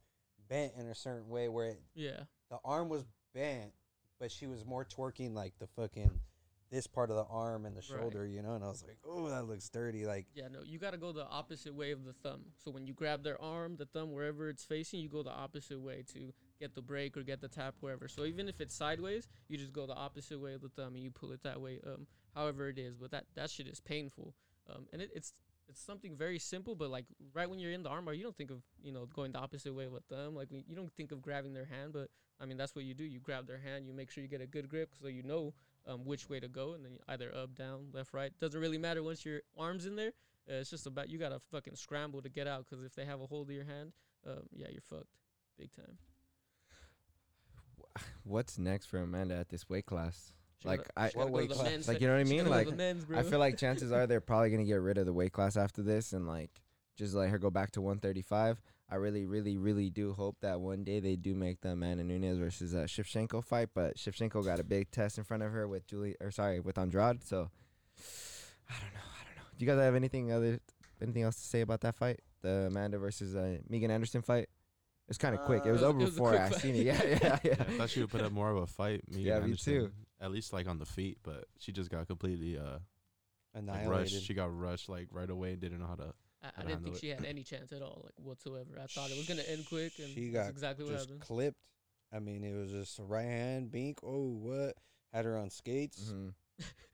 bent 0.49 0.73
in 0.79 0.87
a 0.87 0.95
certain 0.95 1.29
way 1.29 1.49
where 1.49 1.69
it, 1.69 1.83
yeah, 1.95 2.23
the 2.51 2.59
arm 2.65 2.89
was 2.89 3.05
bent, 3.35 3.73
but 4.19 4.31
she 4.33 4.47
was 4.47 4.65
more 4.65 4.85
twerking 4.85 5.35
like 5.35 5.53
the 5.59 5.67
fucking 5.67 6.11
this 6.71 6.87
part 6.87 7.11
of 7.11 7.17
the 7.17 7.25
arm 7.25 7.67
and 7.67 7.77
the 7.77 7.81
Right. 7.93 8.01
shoulder, 8.01 8.27
you 8.27 8.43
know, 8.43 8.55
and 8.55 8.65
I 8.65 8.69
was 8.69 8.85
like, 8.87 8.99
oh, 9.05 9.29
that 9.29 9.45
looks 9.47 9.69
dirty, 9.69 10.07
like. 10.07 10.27
yeah, 10.35 10.47
no, 10.49 10.63
you 10.63 10.79
gotta 10.79 10.97
go 10.97 11.13
the 11.13 11.27
opposite 11.27 11.75
way 11.75 11.91
of 11.91 12.05
the 12.05 12.13
thumb. 12.13 12.45
So 12.57 12.71
when 12.71 12.87
you 12.87 12.95
grab 12.95 13.23
their 13.25 13.41
arm, 13.43 13.77
the 13.77 13.87
thumb 13.87 14.13
wherever 14.13 14.49
it's 14.49 14.65
facing, 14.65 15.01
you 15.01 15.09
go 15.09 15.23
the 15.25 15.31
opposite 15.33 15.81
way 15.81 16.05
to 16.15 16.33
get 16.61 16.75
the 16.75 16.83
break 16.83 17.17
or 17.17 17.23
get 17.23 17.41
the 17.41 17.49
tap 17.49 17.75
wherever. 17.81 18.07
So 18.07 18.25
even 18.25 18.49
if 18.49 18.61
it's 18.61 18.75
sideways, 18.75 19.29
you 19.49 19.59
just 19.59 19.73
go 19.73 19.87
the 19.87 19.95
opposite 19.95 20.39
way 20.39 20.55
of 20.55 20.61
the 20.61 20.69
thumb 20.69 20.95
and 20.95 21.03
you 21.03 21.11
pull 21.11 21.33
it 21.33 21.43
that 21.43 21.61
way, 21.61 21.81
um, 21.87 22.07
however 22.35 22.69
it 22.69 22.79
is. 22.79 22.95
But 22.97 23.11
that 23.11 23.25
that 23.35 23.51
shit 23.51 23.67
is 23.67 23.81
painful, 23.81 24.35
um, 24.69 24.87
and 24.93 25.03
it, 25.03 25.11
it's 25.15 25.35
it's 25.69 25.81
something 25.81 26.17
very 26.17 26.39
simple. 26.39 26.77
But 26.77 26.91
like 26.91 27.07
right 27.35 27.51
when 27.51 27.59
you're 27.59 27.73
in 27.73 27.83
the 27.83 27.91
armbar, 27.91 28.17
you 28.17 28.23
don't 28.23 28.37
think 28.37 28.53
of 28.53 28.63
you 28.81 28.93
know 28.93 29.07
going 29.07 29.33
the 29.33 29.39
opposite 29.41 29.75
way 29.75 29.89
with 29.89 30.05
a 30.09 30.15
thumb. 30.15 30.37
Like 30.37 30.51
you 30.53 30.77
don't 30.77 30.93
think 30.93 31.11
of 31.11 31.21
grabbing 31.21 31.53
their 31.53 31.65
hand, 31.65 31.93
but 31.93 32.11
I 32.41 32.47
mean 32.47 32.57
that's 32.57 32.77
what 32.77 32.85
you 32.85 32.95
do. 32.95 33.03
You 33.05 33.19
grab 33.19 33.49
their 33.49 33.59
hand, 33.59 33.87
you 33.89 33.93
make 33.93 34.11
sure 34.11 34.23
you 34.23 34.29
get 34.29 34.41
a 34.41 34.47
good 34.47 34.69
grip 34.69 34.91
so 35.01 35.09
you 35.09 35.25
know 35.25 35.55
um, 35.87 36.05
which 36.05 36.29
way 36.29 36.41
to 36.41 36.49
go, 36.49 36.75
and 36.75 36.85
then 36.85 36.99
either 37.09 37.35
up, 37.35 37.55
down, 37.55 37.89
left, 37.93 38.13
right. 38.13 38.33
Doesn't 38.41 38.61
really 38.61 38.79
matter 38.79 39.03
once 39.03 39.25
your 39.25 39.41
arms 39.59 39.87
in 39.87 39.97
there. 39.97 40.13
Uh, 40.49 40.55
it's 40.55 40.71
just 40.71 40.87
about 40.87 41.09
you 41.09 41.19
gotta 41.19 41.39
fucking 41.51 41.77
scramble 41.77 42.21
to 42.23 42.29
get 42.29 42.47
out 42.47 42.65
because 42.69 42.85
if 42.85 42.95
they 42.95 43.05
have 43.05 43.21
a 43.21 43.27
hold 43.27 43.49
of 43.49 43.55
your 43.55 43.65
hand, 43.65 43.93
um, 44.27 44.43
yeah, 44.53 44.67
you're 44.71 44.81
fucked, 44.83 45.07
big 45.59 45.73
time. 45.75 45.99
What's 48.25 48.59
next 48.59 48.87
for 48.87 48.99
Amanda 48.99 49.37
at 49.37 49.49
this 49.49 49.69
weight 49.69 49.87
class? 49.87 50.33
She 50.63 50.69
Like, 50.69 50.81
gotta- 50.95 51.17
I- 51.17 51.19
What 51.19 51.31
weight 51.31 51.51
class? 51.51 51.65
men's 51.65 51.89
Like, 51.89 52.01
you 52.01 52.07
know 52.07 52.15
what 52.15 52.21
I 52.21 52.25
mean? 52.25 52.45
gotta 52.45 52.51
go 52.51 52.65
to 52.65 52.69
Like, 52.71 52.77
men's. 52.77 53.05
I 53.11 53.23
feel 53.23 53.39
like 53.39 53.57
chances 53.57 53.93
are 53.93 54.07
they're 54.07 54.21
probably 54.21 54.51
gonna 54.51 54.65
get 54.65 54.81
rid 54.81 54.99
of 54.99 55.07
the 55.07 55.13
weight 55.13 55.33
class 55.33 55.57
after 55.57 55.83
this 55.83 56.13
and 56.13 56.27
like 56.27 56.51
just 56.97 57.15
let 57.15 57.31
her 57.31 57.39
go 57.39 57.51
back 57.51 57.71
to 57.73 57.81
135. 57.81 58.61
I 58.91 58.97
really, 58.97 59.25
really, 59.25 59.57
really 59.57 59.89
do 59.89 60.13
hope 60.13 60.37
that 60.41 60.61
one 60.61 60.83
day 60.83 60.99
they 60.99 61.15
do 61.17 61.35
make 61.35 61.61
the 61.61 61.71
Amanda 61.71 62.03
Nunes 62.03 62.39
versus 62.39 62.75
uh, 62.75 62.79
Shevchenko 62.81 63.45
fight. 63.45 63.69
But 63.75 63.97
Shevchenko 63.97 64.45
got 64.45 64.59
a 64.59 64.65
big 64.65 64.91
test 64.91 65.17
in 65.19 65.25
front 65.25 65.43
of 65.45 65.53
her 65.53 65.69
with 65.69 65.87
Julie, 65.87 66.17
or 66.21 66.31
sorry, 66.31 66.59
with 66.61 66.77
Andrade. 66.77 67.23
So 67.23 67.51
I 68.69 68.75
don't 68.75 68.93
know. 68.95 69.01
I 69.21 69.25
don't 69.25 69.37
know. 69.37 69.43
Do 69.57 69.65
you 69.65 69.71
guys 69.71 69.79
have 69.81 69.95
anything 69.95 70.33
other, 70.33 70.59
anything 71.01 71.23
else 71.23 71.37
to 71.37 71.43
say 71.47 71.61
about 71.61 71.83
that 71.83 71.95
fight? 71.95 72.21
The 72.43 72.67
Amanda 72.69 72.99
versus 72.99 73.37
uh, 73.37 73.59
Megan 73.69 73.91
Anderson 73.91 74.23
fight. 74.23 74.49
It's 75.09 75.19
kind 75.19 75.35
of 75.35 75.43
quick. 75.43 75.67
It 75.67 75.73
was 75.73 75.83
Uh, 75.83 75.89
over 75.89 76.01
it 76.01 76.05
was 76.05 76.15
before 76.15 76.37
I 76.39 76.51
seen 76.51 76.77
it. 76.77 76.87
Yeah, 76.87 77.01
yeah, 77.05 77.19
yeah. 77.23 77.39
Yeah, 77.45 77.53
I 77.59 77.65
thought 77.77 77.91
she 77.91 78.01
would 78.01 78.11
put 78.11 78.23
up 78.23 78.33
more 78.33 78.51
of 78.51 78.57
a 78.59 78.67
fight. 78.67 79.03
Megan 79.09 79.27
Yeah, 79.27 79.39
me 79.39 79.45
Anderson, 79.45 79.73
too. 79.73 79.91
At 80.21 80.31
least 80.31 80.53
like 80.53 80.69
on 80.69 80.79
the 80.79 80.87
feet, 80.87 81.19
but 81.23 81.47
she 81.59 81.73
just 81.73 81.91
got 81.91 82.07
completely 82.07 82.59
uh 82.59 82.79
like, 83.55 83.89
rushed. 83.89 84.23
She 84.23 84.35
got 84.35 84.57
rushed 84.57 84.89
like 84.89 85.09
right 85.11 85.29
away 85.29 85.53
and 85.53 85.61
didn't 85.61 85.81
know 85.81 85.87
how 85.87 85.97
to. 85.97 86.15
I, 86.43 86.49
I 86.49 86.51
didn't 86.63 86.67
think 86.67 86.81
handle 86.85 86.95
she 87.01 87.09
had 87.09 87.25
any 87.25 87.43
chance 87.43 87.73
at 87.73 87.83
all, 87.83 88.03
like 88.05 88.15
whatsoever. 88.17 88.79
I 88.83 88.87
thought 88.87 89.11
it 89.11 89.17
was 89.17 89.27
gonna 89.29 89.43
end 89.43 89.67
quick, 89.67 89.93
and 89.99 90.09
She 90.09 90.31
got 90.31 90.49
exactly 90.49 90.85
what 90.85 90.93
just 90.95 91.07
happened. 91.07 91.21
clipped. 91.21 91.59
I 92.13 92.19
mean, 92.19 92.43
it 92.45 92.55
was 92.57 92.71
just 92.71 92.99
a 92.99 93.03
right 93.05 93.25
hand 93.27 93.71
bink. 93.71 93.99
Oh, 94.03 94.29
what? 94.31 94.75
Had 95.13 95.25
her 95.27 95.37
on 95.37 95.51
skates. 95.51 96.13
Mhm. 96.13 96.35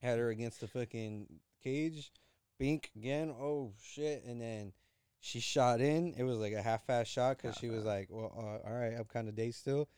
Had 0.03 0.19
her 0.19 0.31
against 0.31 0.61
the 0.61 0.69
fucking 0.69 1.27
cage. 1.63 2.13
Bink 2.59 2.91
again. 2.97 3.31
Oh 3.31 3.73
shit! 3.83 4.25
And 4.25 4.41
then 4.41 4.73
she 5.21 5.41
shot 5.41 5.81
in. 5.81 6.15
It 6.17 6.23
was 6.23 6.39
like 6.39 6.53
a 6.53 6.63
half-fast 6.63 7.11
shot 7.11 7.37
because 7.37 7.57
she 7.57 7.69
was 7.69 7.85
like, 7.85 8.09
"Well, 8.11 8.33
uh, 8.37 8.67
all 8.69 8.75
right, 8.75 8.95
I'm 8.97 9.05
kind 9.05 9.29
of 9.29 9.35
dazed 9.35 9.59
still." 9.59 9.89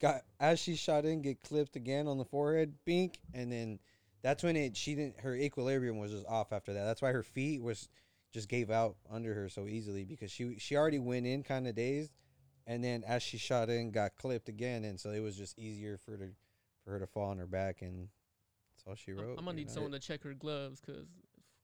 Got 0.00 0.22
as 0.40 0.58
she 0.60 0.76
shot 0.76 1.04
in, 1.04 1.22
get 1.22 1.40
clipped 1.42 1.76
again 1.76 2.06
on 2.06 2.18
the 2.18 2.24
forehead. 2.24 2.74
Bink, 2.84 3.18
and 3.32 3.50
then 3.50 3.78
that's 4.22 4.42
when 4.42 4.56
it. 4.56 4.76
She 4.76 4.94
didn't. 4.94 5.20
Her 5.20 5.34
equilibrium 5.34 5.98
was 5.98 6.10
just 6.12 6.26
off 6.26 6.52
after 6.52 6.72
that. 6.74 6.84
That's 6.84 7.02
why 7.02 7.12
her 7.12 7.22
feet 7.22 7.62
was 7.62 7.88
just 8.34 8.48
gave 8.48 8.68
out 8.68 8.96
under 9.08 9.32
her 9.32 9.48
so 9.48 9.66
easily 9.66 10.04
because 10.04 10.30
she 10.30 10.58
she 10.58 10.76
already 10.76 10.98
went 10.98 11.24
in 11.24 11.44
kind 11.44 11.68
of 11.68 11.76
dazed, 11.76 12.10
and 12.66 12.82
then 12.82 13.04
as 13.06 13.22
she 13.22 13.38
shot 13.38 13.70
in, 13.70 13.92
got 13.92 14.16
clipped 14.16 14.48
again, 14.48 14.84
and 14.84 14.98
so 14.98 15.10
it 15.10 15.20
was 15.20 15.36
just 15.36 15.56
easier 15.58 15.96
for 15.96 16.10
her 16.10 16.16
to, 16.18 16.28
for 16.84 16.90
her 16.90 16.98
to 16.98 17.06
fall 17.06 17.30
on 17.30 17.38
her 17.38 17.46
back, 17.46 17.80
and 17.80 18.08
that's 18.74 18.84
all 18.86 18.96
she 18.96 19.12
wrote. 19.12 19.38
I'm 19.38 19.44
gonna 19.44 19.56
need 19.56 19.68
know? 19.68 19.74
someone 19.74 19.92
to 19.92 20.00
check 20.00 20.24
her 20.24 20.34
gloves 20.34 20.80
because 20.80 21.06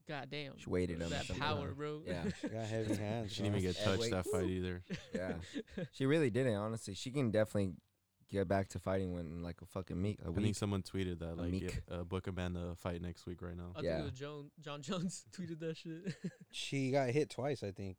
goddamn. 0.09 0.53
She 0.59 0.71
weighted 0.71 1.01
him. 1.01 1.09
or 1.09 1.11
that 1.11 1.39
power, 1.39 1.69
huh? 1.69 1.75
bro. 1.75 2.03
Yeah. 2.07 2.25
She 2.41 2.49
got 2.49 2.65
heavy 2.67 2.97
hands. 3.03 3.33
She 3.33 3.43
didn't 3.43 3.59
even 3.59 3.73
get 3.73 3.85
touched 3.85 4.11
that 4.11 4.27
fight 4.27 4.49
either. 4.49 4.83
Yeah. 5.15 5.35
She 5.93 6.07
really 6.07 6.31
didn't, 6.31 6.55
honestly. 6.55 6.95
She 6.95 7.11
can 7.11 7.31
definitely 7.31 7.75
get 8.31 8.47
back 8.49 8.69
to 8.71 8.79
fighting 8.79 9.13
when 9.13 9.43
like 9.43 9.57
a 9.63 9.67
fucking 9.67 10.01
meek. 10.01 10.19
A 10.25 10.31
I 10.31 10.41
think 10.41 10.57
someone 10.57 10.83
tweeted 10.83 11.19
that 11.21 11.37
like 11.37 11.51
meek. 11.51 11.81
yeah, 11.89 11.97
uh, 11.97 12.05
book 12.05 12.27
Amanda 12.27 12.61
a 12.73 12.75
fight 12.77 13.03
next 13.03 13.27
week 13.27 13.43
right 13.43 13.57
now. 13.57 13.73
I 13.77 13.81
Yeah. 13.83 13.97
think 13.97 14.01
it 14.01 14.11
was 14.11 14.19
Joan, 14.21 14.51
Jon 14.61 14.83
Jones 14.83 15.25
tweeted 15.37 15.59
that 15.61 15.77
shit. 15.77 16.15
She 16.51 16.91
got 16.91 17.11
hit 17.11 17.31
twice, 17.31 17.63
I 17.63 17.71
think. 17.73 17.97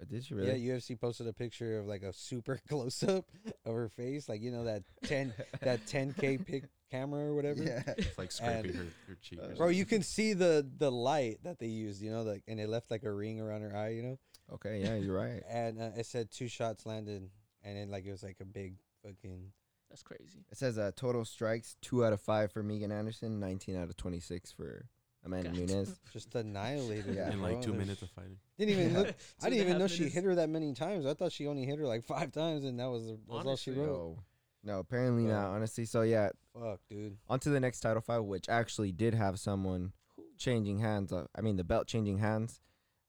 Uh, 0.00 0.04
Did 0.08 0.24
she 0.24 0.34
really? 0.34 0.58
Yeah, 0.58 0.74
UFC 0.74 0.98
posted 1.00 1.26
a 1.28 1.32
picture 1.32 1.78
of 1.78 1.86
like 1.86 2.02
a 2.02 2.12
super 2.12 2.58
close 2.68 3.02
up 3.02 3.24
of 3.64 3.74
her 3.74 3.88
face, 3.88 4.28
like 4.28 4.40
you 4.40 4.50
know 4.50 4.64
that 4.64 4.82
ten 5.04 5.32
that 5.60 5.86
10k 5.86 6.44
pic 6.46 6.64
camera 6.90 7.26
or 7.30 7.34
whatever. 7.34 7.62
It's 7.96 8.18
like 8.18 8.32
scraping 8.32 8.74
her, 8.74 8.86
her 9.08 9.16
cheek. 9.22 9.38
Uh, 9.42 9.48
Bro, 9.56 9.68
you 9.68 9.84
can 9.84 10.02
see 10.02 10.32
the 10.32 10.66
the 10.78 10.90
light 10.90 11.38
that 11.44 11.58
they 11.58 11.66
used, 11.68 12.02
you 12.02 12.10
know, 12.10 12.22
like 12.22 12.42
and 12.48 12.58
it 12.60 12.68
left 12.68 12.90
like 12.90 13.04
a 13.04 13.12
ring 13.12 13.40
around 13.40 13.62
her 13.62 13.74
eye, 13.76 13.90
you 13.90 14.02
know, 14.02 14.18
Okay, 14.54 14.80
yeah, 14.82 14.96
you're 14.96 15.14
right. 15.16 15.42
and 15.48 15.80
uh, 15.80 15.90
it 15.96 16.06
said 16.06 16.30
two 16.30 16.48
shots 16.48 16.84
landed, 16.84 17.30
and 17.62 17.76
then 17.76 17.90
like 17.90 18.04
it 18.04 18.10
was 18.10 18.22
like 18.22 18.38
a 18.40 18.44
big 18.44 18.74
fucking. 19.04 19.52
That's 19.92 20.02
crazy. 20.02 20.44
It 20.50 20.56
says 20.56 20.78
uh, 20.78 20.90
total 20.96 21.24
strikes 21.26 21.76
two 21.82 22.02
out 22.02 22.14
of 22.14 22.20
five 22.22 22.50
for 22.50 22.62
Megan 22.62 22.90
Anderson, 22.90 23.38
19 23.38 23.76
out 23.76 23.90
of 23.90 23.96
26 23.98 24.50
for 24.52 24.86
Amanda 25.22 25.50
God. 25.50 25.68
Nunes. 25.68 26.00
Just 26.14 26.34
annihilated. 26.34 27.14
Yeah. 27.14 27.30
in 27.30 27.42
like 27.42 27.52
bro. 27.52 27.60
two 27.62 27.70
There's- 27.72 27.86
minutes 27.86 28.02
of 28.02 28.10
fighting. 28.10 28.38
Didn't 28.58 28.70
even 28.72 28.92
Yeah. 28.92 28.98
look. 29.00 29.14
I 29.42 29.50
didn't 29.50 29.66
even 29.66 29.78
know 29.78 29.84
half 29.84 29.90
she 29.90 30.08
hit 30.08 30.24
her 30.24 30.34
that 30.36 30.48
many 30.48 30.72
times. 30.72 31.04
I 31.04 31.12
thought 31.12 31.30
she 31.30 31.46
only 31.46 31.66
hit 31.66 31.78
her 31.78 31.86
like 31.86 32.04
five 32.04 32.32
times, 32.32 32.64
and 32.64 32.80
that 32.80 32.88
was, 32.90 33.04
the, 33.06 33.18
was 33.26 33.44
all 33.46 33.56
she 33.56 33.70
wrote. 33.72 33.86
No, 33.86 34.18
no, 34.64 34.78
apparently 34.78 35.24
not, 35.24 35.48
honestly. 35.50 35.84
So, 35.84 36.00
yeah, 36.02 36.30
Fuck, 36.58 36.80
dude. 36.88 37.18
on 37.28 37.38
to 37.40 37.50
the 37.50 37.60
next 37.60 37.80
title 37.80 38.00
fight, 38.00 38.20
which 38.20 38.48
actually 38.48 38.92
did 38.92 39.12
have 39.12 39.38
someone 39.38 39.92
changing 40.38 40.78
hands. 40.78 41.12
Uh, 41.12 41.26
I 41.36 41.42
mean, 41.42 41.56
the 41.56 41.64
belt 41.64 41.86
changing 41.86 42.16
hands. 42.18 42.60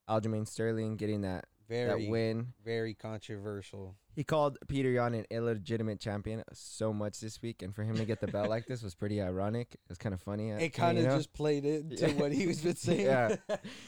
Aljamain 0.10 0.46
Sterling 0.46 0.98
getting 0.98 1.22
that, 1.22 1.46
Very, 1.70 2.04
that 2.06 2.12
win. 2.12 2.54
very 2.64 2.94
controversial. 2.94 3.96
He 4.16 4.24
called 4.24 4.58
Peter 4.68 4.90
Yan 4.92 5.14
an 5.14 5.26
illegitimate 5.32 6.00
champion 6.00 6.44
so 6.54 6.94
much 6.94 7.20
this 7.20 7.42
week, 7.42 7.62
and 7.62 7.74
for 7.74 7.84
him 7.84 7.96
to 7.98 8.06
get 8.06 8.20
the 8.20 8.28
belt 8.28 8.50
like 8.50 8.66
this 8.68 8.84
was 8.84 8.94
pretty 8.96 9.22
ironic. 9.22 9.70
It 9.74 9.80
was 9.90 9.98
kind 9.98 10.14
of 10.14 10.22
funny. 10.22 10.52
uh, 10.52 10.58
It 10.58 10.70
kind 10.74 10.98
you 10.98 11.04
of 11.06 11.10
know? 11.12 11.18
just 11.18 11.34
played 11.34 11.66
into 11.66 12.08
Yeah. 12.10 12.14
what 12.16 12.32
he 12.32 12.46
was 12.48 12.62
been 12.62 12.76
saying. 12.78 13.02
Yeah. 13.06 13.36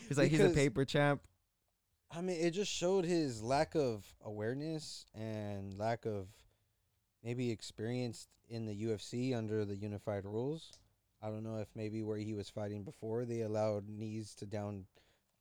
He's 0.07 0.17
like, 0.17 0.31
he's 0.31 0.39
a 0.39 0.49
paper 0.49 0.85
champ. 0.85 1.21
I 2.11 2.21
mean, 2.21 2.37
it 2.39 2.51
just 2.51 2.71
showed 2.71 3.03
his 3.05 3.43
lack 3.43 3.75
of 3.75 4.05
awareness 4.23 5.05
and 5.13 5.77
lack 5.77 6.05
of 6.05 6.27
maybe 7.23 7.51
experience 7.51 8.27
in 8.47 8.65
the 8.65 8.73
UFC 8.85 9.35
under 9.35 9.65
the 9.65 9.75
unified 9.75 10.23
rules. 10.23 10.71
I 11.21 11.27
don't 11.29 11.43
know 11.43 11.57
if 11.57 11.67
maybe 11.75 12.03
where 12.03 12.17
he 12.19 12.33
was 12.33 12.49
fighting 12.49 12.83
before 12.83 13.25
they 13.25 13.41
allowed 13.41 13.89
knees 13.89 14.35
to 14.35 14.45
down 14.45 14.85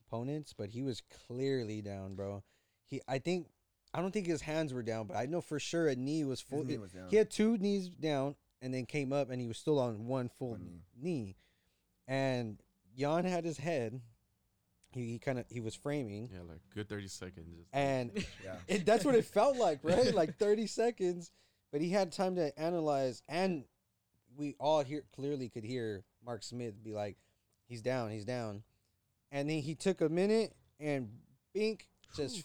opponents, 0.07 0.53
but 0.57 0.71
he 0.71 0.83
was 0.83 1.03
clearly 1.27 1.81
down, 1.83 2.15
bro. 2.15 2.43
He, 2.87 3.01
I 3.09 3.19
think, 3.19 3.49
I 3.93 4.01
don't 4.01 4.11
think 4.13 4.27
his 4.27 4.43
hands 4.43 4.73
were 4.73 4.83
down, 4.83 5.07
but 5.07 5.17
I 5.17 5.27
know 5.27 5.41
for 5.41 5.59
sure 5.59 5.89
a 5.89 5.97
knee 5.97 6.25
was 6.25 6.41
full. 6.41 6.63
it- 6.69 6.81
He 7.11 7.17
had 7.17 7.31
two 7.31 7.57
knees 7.59 7.89
down 7.89 8.37
and 8.61 8.73
then 8.73 8.87
came 8.87 9.13
up 9.13 9.31
and 9.31 9.41
he 9.41 9.47
was 9.49 9.59
still 9.59 9.79
on 9.79 10.07
one 10.07 10.29
full 10.29 10.53
One 10.53 10.81
knee. 11.01 11.37
And 12.07 12.59
Yan 12.95 13.25
had 13.25 13.45
his 13.45 13.59
head. 13.59 14.01
He, 14.91 15.07
he 15.13 15.19
kind 15.19 15.39
of 15.41 15.47
he 15.49 15.59
was 15.61 15.75
framing, 15.75 16.29
Yeah, 16.33 16.43
like 16.49 16.61
good 16.73 16.89
thirty 16.89 17.09
seconds. 17.09 17.49
Just 17.57 17.69
and 17.73 18.13
yeah. 18.45 18.55
it, 18.69 18.87
that's 18.87 19.05
what 19.05 19.17
it 19.17 19.25
felt 19.25 19.57
like, 19.57 19.81
right? 19.83 20.15
Like 20.15 20.37
30 20.39 20.69
seconds. 20.69 21.33
But 21.73 21.81
he 21.81 21.91
had 21.91 22.13
time 22.13 22.37
to 22.37 22.57
analyze, 22.57 23.21
and 23.29 23.65
we 24.37 24.55
all 24.61 24.85
here 24.85 25.03
clearly 25.17 25.49
could 25.49 25.65
hear 25.65 26.05
Mark 26.25 26.45
Smith 26.45 26.81
be 26.85 26.93
like, 26.93 27.17
"He's 27.67 27.83
down, 27.83 28.11
he's 28.13 28.25
down," 28.25 28.63
and 29.35 29.51
then 29.51 29.59
he 29.59 29.75
took 29.75 30.01
a 30.01 30.09
minute 30.09 30.55
and 30.79 31.11
bink, 31.53 31.89
just 32.17 32.45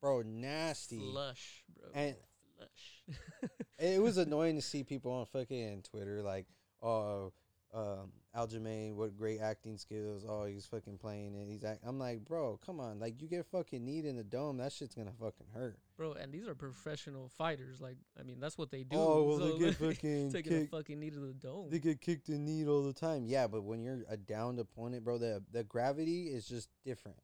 bro, 0.00 0.22
nasty. 0.22 1.00
Flush, 1.00 1.64
bro. 1.76 1.88
And 1.92 2.14
Flush. 2.56 3.18
it 3.78 4.00
was 4.00 4.18
annoying 4.18 4.54
to 4.54 4.62
see 4.62 4.84
people 4.84 5.12
on 5.12 5.26
fucking 5.26 5.82
Twitter 5.90 6.22
like, 6.22 6.46
"Oh, 6.80 7.32
um, 7.74 8.12
Aljamain, 8.36 8.94
what 8.94 9.16
great 9.16 9.40
acting 9.40 9.76
skills! 9.76 10.24
Oh, 10.26 10.44
he's 10.46 10.66
fucking 10.66 10.98
playing 10.98 11.34
it. 11.34 11.48
He's 11.50 11.64
act-. 11.64 11.82
I'm 11.84 11.98
like, 11.98 12.24
bro, 12.24 12.58
come 12.64 12.80
on! 12.80 12.98
Like, 12.98 13.20
you 13.20 13.28
get 13.28 13.44
fucking 13.46 13.84
kneed 13.84 14.04
in 14.04 14.16
the 14.16 14.24
dome, 14.24 14.56
that 14.58 14.72
shit's 14.72 14.94
gonna 14.94 15.12
fucking 15.20 15.48
hurt. 15.52 15.78
bro, 15.96 16.12
and 16.12 16.32
these 16.32 16.46
are 16.48 16.54
professional 16.54 17.28
fighters. 17.28 17.80
Like, 17.80 17.96
I 18.18 18.22
mean, 18.22 18.40
that's 18.40 18.56
what 18.56 18.70
they 18.70 18.84
do. 18.84 18.96
Oh, 18.96 19.22
well, 19.24 19.38
they 19.38 19.58
get 19.58 19.74
fucking 19.78 20.32
taking 20.32 20.52
kicked. 20.52 20.72
a 20.72 20.76
fucking 20.76 20.98
knee 20.98 21.10
to 21.10 21.20
the 21.20 21.34
dome. 21.34 21.68
They 21.70 21.78
get 21.78 22.00
kicked 22.00 22.28
in 22.28 22.44
the 22.46 22.52
knee 22.52 22.66
all 22.66 22.82
the 22.82 22.92
time. 22.94 23.26
Yeah, 23.26 23.46
but 23.46 23.64
when 23.64 23.82
you're 23.82 24.00
a 24.08 24.16
downed 24.16 24.58
opponent, 24.58 25.04
bro, 25.04 25.18
the 25.18 25.42
the 25.52 25.64
gravity 25.64 26.28
is 26.28 26.46
just 26.48 26.70
different. 26.84 27.18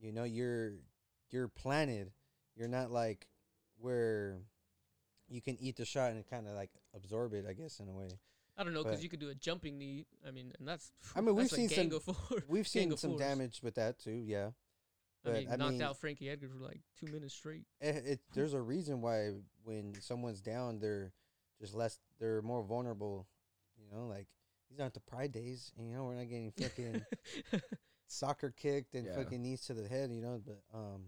You 0.00 0.12
know, 0.12 0.24
you're 0.24 0.72
you're 1.30 1.48
planted. 1.48 2.10
You're 2.56 2.68
not 2.68 2.90
like 2.90 3.28
where 3.78 4.38
you 5.28 5.40
can 5.40 5.56
eat 5.60 5.76
the 5.76 5.84
shot 5.84 6.12
and 6.12 6.26
kind 6.28 6.46
of 6.48 6.54
like 6.54 6.70
absorb 6.94 7.34
it. 7.34 7.44
I 7.48 7.52
guess 7.52 7.78
in 7.78 7.88
a 7.88 7.92
way. 7.92 8.08
I 8.58 8.64
don't 8.64 8.72
know 8.74 8.82
because 8.84 9.02
you 9.02 9.08
could 9.08 9.20
do 9.20 9.28
a 9.28 9.34
jumping 9.34 9.78
knee. 9.78 10.06
I 10.26 10.30
mean, 10.30 10.52
and 10.58 10.66
that's. 10.66 10.90
I 11.14 11.20
mean, 11.20 11.34
we've 11.34 11.48
seen 11.50 11.68
some- 11.68 11.88
gang 11.88 12.00
four. 12.00 12.14
We've 12.48 12.66
seen 12.66 12.96
some 12.96 13.10
fours. 13.10 13.20
damage 13.20 13.60
with 13.62 13.74
that 13.74 13.98
too. 13.98 14.12
Yeah, 14.12 14.50
I 15.26 15.30
mean, 15.30 15.48
I 15.50 15.56
knocked 15.56 15.72
mean- 15.72 15.82
out 15.82 15.98
Frankie 15.98 16.30
Edgar 16.30 16.48
for 16.48 16.62
like 16.64 16.80
two 16.98 17.06
minutes 17.12 17.34
straight. 17.34 17.64
it, 17.80 18.04
it, 18.06 18.20
there's 18.34 18.54
a 18.54 18.60
reason 18.60 19.00
why 19.02 19.32
when 19.64 19.94
someone's 20.00 20.40
down, 20.40 20.78
they're 20.78 21.12
just 21.60 21.74
less. 21.74 21.98
They're 22.18 22.40
more 22.42 22.62
vulnerable. 22.62 23.26
You 23.78 23.94
know, 23.94 24.06
like 24.06 24.26
these 24.70 24.80
aren't 24.80 24.94
the 24.94 25.00
pride 25.00 25.32
days. 25.32 25.70
You 25.78 25.92
know, 25.94 26.04
we're 26.04 26.14
not 26.16 26.28
getting 26.28 26.50
fucking. 26.58 27.02
soccer 28.08 28.54
kicked 28.56 28.94
and 28.94 29.04
Yeah. 29.06 29.16
fucking 29.16 29.42
knees 29.42 29.62
to 29.66 29.74
the 29.74 29.86
head, 29.88 30.10
you 30.12 30.22
know. 30.22 30.40
But 30.44 30.60
um, 30.72 31.02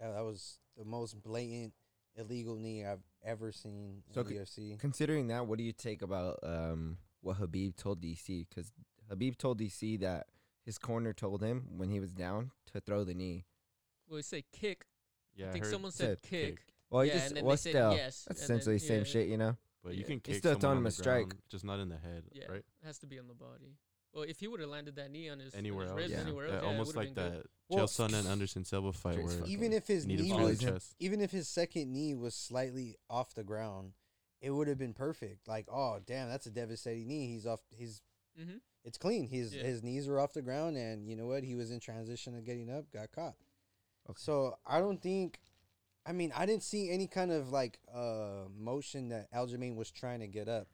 yeah, 0.00 0.12
that 0.12 0.24
was 0.24 0.58
the 0.76 0.84
most 0.84 1.20
blatant 1.22 1.72
illegal 2.16 2.56
knee 2.56 2.84
I've 2.84 3.02
ever 3.24 3.52
seen 3.52 4.02
in 4.08 4.14
So 4.14 4.22
the 4.22 4.30
c- 4.30 4.36
UFC. 4.74 4.78
Considering 4.78 5.28
that, 5.28 5.46
what 5.46 5.58
do 5.58 5.64
you 5.64 5.72
take 5.72 6.02
about 6.02 6.38
um 6.42 6.98
what 7.20 7.38
Khabib 7.40 7.76
told 7.76 8.00
DC? 8.02 8.46
Because 8.48 8.70
Khabib 9.10 9.36
told 9.36 9.58
DC 9.60 10.00
that 10.00 10.26
his 10.64 10.78
corner 10.78 11.12
told 11.12 11.42
him 11.42 11.64
when 11.76 11.88
he 11.90 12.00
was 12.00 12.12
down 12.12 12.50
to 12.72 12.80
throw 12.80 13.04
the 13.04 13.14
knee. 13.14 13.44
well, 14.08 14.16
he 14.18 14.22
said 14.22 14.44
kick. 14.52 14.84
yeah, 15.34 15.48
I 15.48 15.52
think 15.52 15.64
heard 15.64 15.70
someone 15.72 15.92
said 15.92 16.18
said 16.20 16.22
kick. 16.22 16.58
Well, 16.90 17.02
he 17.02 17.08
yeah, 17.08 17.14
just 17.14 17.26
and 17.28 17.36
then 17.38 17.44
well 17.44 17.52
they 17.52 17.56
said 17.56 17.70
still 17.70 17.92
yes. 17.92 18.24
that's 18.26 18.26
and 18.26 18.36
then- 18.50 18.56
essentially 18.58 18.76
the 18.76 18.86
same 18.86 18.98
yeah, 18.98 19.04
shit, 19.04 19.28
you 19.28 19.36
know. 19.36 19.56
But 19.84 19.94
you 19.94 20.00
Yeah. 20.00 20.06
can 20.06 20.20
He's 20.26 20.38
still 20.38 20.52
someone 20.52 20.60
throwing 20.60 20.76
him 20.78 20.82
the 20.84 20.88
a 20.88 20.92
strike. 20.92 21.34
just 21.48 21.64
not 21.64 21.78
in 21.80 21.88
the 21.88 21.96
head, 21.98 22.24
Yeah, 22.32 22.46
right? 22.48 22.58
it 22.58 22.84
has 22.86 22.98
to 22.98 23.06
be 23.06 23.18
on 23.18 23.28
the 23.28 23.34
body. 23.34 23.76
Well, 24.12 24.24
if 24.24 24.40
he 24.40 24.48
would 24.48 24.60
have 24.60 24.70
landed 24.70 24.96
that 24.96 25.10
knee 25.10 25.28
on 25.28 25.38
his 25.38 25.54
on 25.54 25.58
Anywhere 25.58 25.84
his 25.84 25.92
else, 25.92 26.10
Yeah. 26.10 26.20
anywhere 26.20 26.46
Yeah, 26.48 26.54
else, 26.54 26.62
yeah, 26.62 26.68
almost 26.70 26.96
like 26.96 27.14
been 27.14 27.14
good. 27.14 27.32
that 27.42 27.46
Well, 27.68 27.86
Chael 27.86 28.10
Sonnen 28.10 28.26
Anderson 28.30 28.64
Silva 28.64 28.92
fight 28.92 29.22
where. 29.22 29.44
Even 29.46 29.72
if 29.72 29.86
his 29.86 30.06
knee 30.06 30.16
to 30.16 30.22
all 30.32 30.38
do 30.38 30.42
was, 30.44 30.50
his 30.52 30.58
the 30.60 30.66
him. 30.66 30.72
chest. 30.74 30.94
even 30.98 31.20
if 31.20 31.30
his 31.30 31.48
second 31.48 31.92
knee 31.92 32.14
was 32.14 32.34
slightly 32.34 32.96
off 33.10 33.34
the 33.34 33.44
ground, 33.44 33.92
it 34.40 34.50
would 34.50 34.66
have 34.68 34.78
been 34.78 34.94
perfect. 34.94 35.46
Like, 35.46 35.66
oh 35.70 36.00
damn, 36.04 36.28
that's 36.28 36.46
a 36.46 36.50
devastating 36.50 37.06
knee. 37.08 37.26
He's 37.28 37.46
off. 37.46 37.60
He's 37.70 38.02
Mm-hmm. 38.40 38.58
it's 38.84 38.96
clean. 38.96 39.26
His 39.26 39.52
Yeah. 39.54 39.64
his 39.64 39.82
knees 39.82 40.06
were 40.08 40.20
off 40.20 40.32
the 40.32 40.42
ground, 40.42 40.76
and 40.76 41.08
you 41.08 41.16
know 41.16 41.26
what? 41.26 41.42
He 41.44 41.54
was 41.56 41.70
in 41.72 41.80
transition 41.80 42.36
of 42.36 42.44
getting 42.44 42.70
up, 42.70 42.90
got 42.92 43.10
caught. 43.12 43.34
Okay. 44.08 44.16
So 44.18 44.56
I 44.64 44.78
don't 44.78 45.02
think. 45.02 45.40
I 46.06 46.12
mean, 46.12 46.32
I 46.34 46.46
didn't 46.46 46.62
see 46.62 46.88
any 46.88 47.06
kind 47.08 47.30
of 47.32 47.50
like 47.50 47.78
uh 47.92 48.44
motion 48.56 49.08
that 49.10 49.30
Aljamain 49.32 49.74
was 49.74 49.90
trying 49.90 50.20
to 50.20 50.28
get 50.28 50.48
up. 50.48 50.68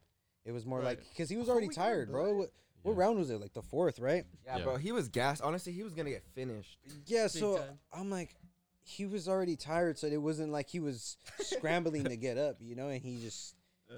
It 0.45 0.51
was 0.53 0.65
more 0.65 0.81
like 0.81 0.99
because 1.09 1.27
he 1.29 1.35
was 1.37 1.49
Oh, 1.49 1.53
already 1.53 1.67
we 1.69 1.75
got 1.75 1.81
tired, 1.83 2.11
bro. 2.11 2.33
blood. 2.35 2.49
What, 2.85 2.95
what 2.95 3.01
Yeah. 3.01 3.05
round 3.07 3.19
was 3.19 3.29
it? 3.29 3.39
Like 3.41 3.53
the 3.53 3.61
fourth, 3.61 3.99
right? 3.99 4.25
Yeah, 4.45 4.57
Yeah. 4.57 4.63
bro, 4.63 4.77
he 4.77 4.91
was 4.91 5.09
gassed. 5.09 5.41
Honestly, 5.41 5.71
he 5.73 5.83
was 5.83 5.93
gonna 5.93 6.09
get 6.11 6.23
finished. 6.33 6.77
Yeah. 7.05 7.27
so 7.27 7.57
time. 7.57 7.79
I'm 7.93 8.09
like, 8.09 8.35
he 8.83 9.05
was 9.05 9.27
already 9.27 9.55
tired, 9.55 9.97
so 9.97 10.07
it 10.07 10.21
wasn't 10.21 10.51
like 10.51 10.69
he 10.69 10.79
was 10.79 11.17
scrambling 11.39 12.03
to 12.05 12.15
get 12.15 12.37
up, 12.37 12.57
you 12.61 12.75
know. 12.75 12.89
And 12.89 13.01
he 13.01 13.19
just, 13.21 13.55
Uh, 13.91 13.95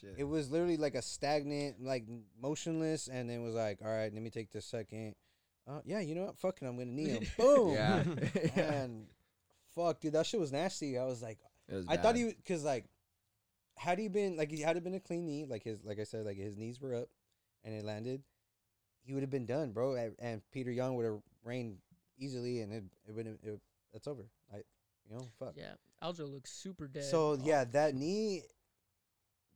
shit. 0.00 0.14
it 0.18 0.24
was 0.24 0.50
literally 0.50 0.76
like 0.76 0.94
a 0.94 1.02
stagnant, 1.02 1.82
like 1.82 2.04
motionless, 2.40 3.08
and 3.08 3.28
then 3.28 3.42
was 3.42 3.54
like, 3.54 3.78
all 3.82 3.88
right, 3.90 4.12
let 4.12 4.22
me 4.22 4.30
take 4.30 4.50
this 4.50 4.66
second. 4.66 5.14
Uh, 5.68 5.80
yeah, 5.84 6.00
you 6.00 6.14
know 6.14 6.24
what? 6.24 6.36
Fucking, 6.38 6.66
I'm 6.66 6.76
gonna 6.76 6.90
knee 6.90 7.08
him. 7.10 7.26
Boom. 7.38 7.74
yeah. 7.74 8.02
yeah. 8.56 8.72
And 8.82 9.06
fuck, 9.74 10.00
dude, 10.00 10.12
that 10.14 10.26
shit 10.26 10.40
was 10.40 10.52
nasty. 10.52 10.98
I 10.98 11.04
was 11.04 11.22
like, 11.22 11.38
It 11.68 11.74
was 11.74 11.86
I 11.88 11.96
thought 11.96 12.14
bad. 12.14 12.16
he 12.16 12.24
because 12.34 12.64
like, 12.64 12.84
had 13.76 13.98
he 13.98 14.08
been 14.08 14.36
like 14.36 14.50
he 14.50 14.60
had 14.60 14.76
it 14.76 14.84
been 14.84 14.94
a 14.94 15.00
clean 15.00 15.24
knee, 15.26 15.44
like 15.46 15.62
his 15.64 15.84
like 15.84 15.98
I 15.98 16.04
said, 16.04 16.24
like 16.26 16.36
his 16.36 16.56
knees 16.56 16.80
were 16.80 16.94
up, 16.94 17.08
and 17.64 17.74
it 17.74 17.84
landed, 17.84 18.22
he 19.10 19.14
would 19.14 19.24
have 19.24 19.30
been 19.30 19.44
done, 19.44 19.72
bro. 19.72 19.96
And, 20.20 20.40
Peter 20.52 20.70
Yan 20.70 20.94
would 20.94 21.04
have 21.04 21.18
reigned 21.42 21.78
easily, 22.16 22.60
and 22.60 22.72
it 22.72 22.84
it 23.08 23.12
would 23.12 23.26
it, 23.26 23.60
that's 23.92 24.06
over. 24.06 24.24
I, 24.52 24.58
you 24.58 25.16
know, 25.16 25.26
fuck. 25.36 25.54
Yeah, 25.56 25.72
Aljo 26.00 26.32
looks 26.32 26.52
super 26.52 26.86
dead. 26.86 27.02
So 27.02 27.32
oh. 27.32 27.38
yeah, 27.42 27.64
that 27.72 27.96
knee, 27.96 28.44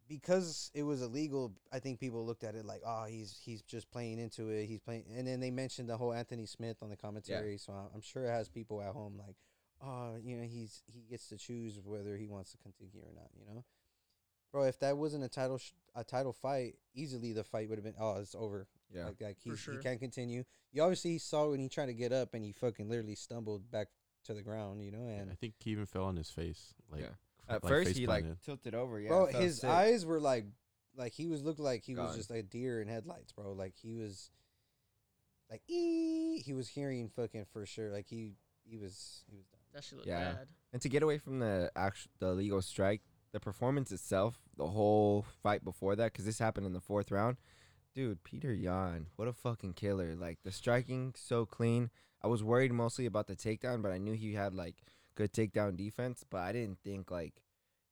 because 0.09 0.73
it 0.75 0.83
was 0.83 1.03
illegal. 1.03 1.53
I 1.73 1.79
think 1.79 2.01
people 2.01 2.27
looked 2.27 2.43
at 2.43 2.57
it 2.57 2.65
like, 2.65 2.83
oh, 2.85 3.05
he's 3.05 3.39
he's 3.45 3.63
just 3.63 3.89
playing 3.93 4.19
into 4.19 4.49
it. 4.49 4.67
He's 4.67 4.81
playing, 4.81 5.05
and 5.17 5.25
then 5.25 5.39
they 5.39 5.53
mentioned 5.53 5.89
the 5.89 5.97
whole 5.97 6.13
Anthony 6.13 6.47
Smith 6.47 6.79
on 6.83 6.91
the 6.91 6.97
commentary. 6.97 7.57
So 7.57 7.73
I'm- 7.73 7.91
I'm 7.95 8.01
sure 8.01 8.25
it 8.25 8.31
has 8.31 8.49
people 8.49 8.83
at 8.83 8.93
home 8.93 9.17
like, 9.17 9.37
oh, 9.81 10.17
you 10.21 10.37
know, 10.37 10.43
he's 10.43 10.83
he 10.93 11.03
gets 11.09 11.29
to 11.29 11.37
choose 11.37 11.79
whether 11.79 12.17
he 12.17 12.27
wants 12.27 12.51
to 12.51 12.59
continue 12.59 13.03
or 13.07 13.13
not. 13.15 13.31
You 13.39 13.55
know, 13.55 13.65
bro, 14.51 14.65
if 14.65 14.81
that 14.81 14.97
wasn't 14.97 15.23
a 15.23 15.29
title 15.29 15.59
sh- 15.59 15.75
a 15.95 16.03
title 16.03 16.33
fight, 16.33 16.75
easily 16.93 17.33
the 17.33 17.45
fight 17.45 17.69
would 17.69 17.79
have 17.79 17.85
been 17.85 17.95
oh 18.01 18.17
it's 18.17 18.35
over. 18.35 18.67
Yeah. 18.95 19.07
Like, 19.07 19.21
like 19.21 19.37
For 19.47 19.57
sure. 19.57 19.75
he 19.75 19.81
can't 19.81 19.99
continue. 20.01 20.45
You 20.73 20.83
obviously 20.83 21.19
saw 21.19 21.51
when 21.51 21.61
he 21.61 21.69
tried 21.69 21.87
to 21.87 21.95
get 21.95 22.13
up 22.13 22.35
and 22.35 22.45
he 22.45 22.53
fucking 22.53 22.89
literally 22.89 23.15
stumbled 23.17 23.71
back 23.71 23.89
to 24.25 24.35
the 24.35 24.43
ground, 24.43 24.83
you 24.83 24.91
know. 24.93 25.07
And 25.07 25.31
I 25.31 25.35
think 25.35 25.55
he 25.59 25.71
even 25.71 25.87
fell 25.87 26.05
on 26.05 26.17
his 26.17 26.31
face. 26.31 26.75
Like 26.91 27.03
Yeah. 27.03 27.09
At 27.49 27.63
like 27.65 27.71
first 27.71 27.89
face 27.89 27.97
he 27.97 28.07
like 28.07 28.25
tilted 28.43 28.75
over. 28.75 28.99
Yeah. 29.01 29.09
bro, 29.09 29.27
his 29.27 29.61
sick. 29.61 29.69
eyes 29.71 30.07
were 30.07 30.21
like, 30.21 30.47
like 30.97 31.13
he 31.13 31.27
was 31.27 31.43
looked 31.43 31.61
like 31.61 31.83
he 31.85 31.95
was 31.95 32.17
just 32.17 32.31
like 32.31 32.39
a 32.41 32.43
deer 32.45 32.81
in 32.81 32.89
headlights, 32.89 33.33
bro. 33.33 33.53
Like 33.53 33.75
he 33.77 33.93
was, 33.93 34.31
like 35.51 35.63
ee, 35.69 36.39
he 36.41 36.53
was 36.53 36.69
hearing 36.69 37.09
fucking 37.09 37.45
for 37.53 37.67
sure. 37.67 37.91
Like 37.91 38.07
he 38.09 38.33
he 38.65 38.77
was 38.79 39.25
he 39.29 39.37
was 39.37 39.47
done. 39.47 39.61
That 39.75 39.85
shit 39.85 39.99
look 39.99 40.07
Yeah. 40.07 40.33
bad. 40.35 40.49
And 40.73 40.81
to 40.83 40.89
get 40.89 41.03
away 41.03 41.19
from 41.19 41.39
the 41.41 41.71
actual 41.77 42.11
the 42.19 42.33
legal 42.33 42.63
strike, 42.63 43.03
the 43.33 43.41
performance 43.41 43.93
itself, 43.93 44.39
the 44.57 44.67
whole 44.69 45.27
fight 45.43 45.65
before 45.65 45.97
that, 45.97 46.13
because 46.13 46.25
this 46.25 46.39
happened 46.39 46.67
in 46.67 46.73
the 46.73 46.81
fourth 46.81 47.11
round, 47.11 47.37
dude, 47.95 48.25
Peter 48.25 48.53
Yan, 48.53 49.07
what 49.17 49.29
a 49.29 49.33
fucking 49.33 49.75
killer! 49.75 50.15
Like 50.15 50.39
the 50.43 50.51
striking 50.51 51.15
so 51.17 51.47
clean. 51.47 51.91
I 52.23 52.27
was 52.27 52.43
worried 52.43 52.73
mostly 52.73 53.07
about 53.07 53.27
the 53.27 53.37
takedown, 53.37 53.83
but 53.83 53.93
I 53.93 53.99
knew 53.99 54.15
he 54.15 54.35
had 54.35 54.55
like 54.55 54.77
good 55.15 55.33
takedown 55.33 55.77
defense. 55.77 56.25
But 56.29 56.41
I 56.41 56.53
didn't 56.53 56.79
think 56.83 57.11
like 57.11 57.43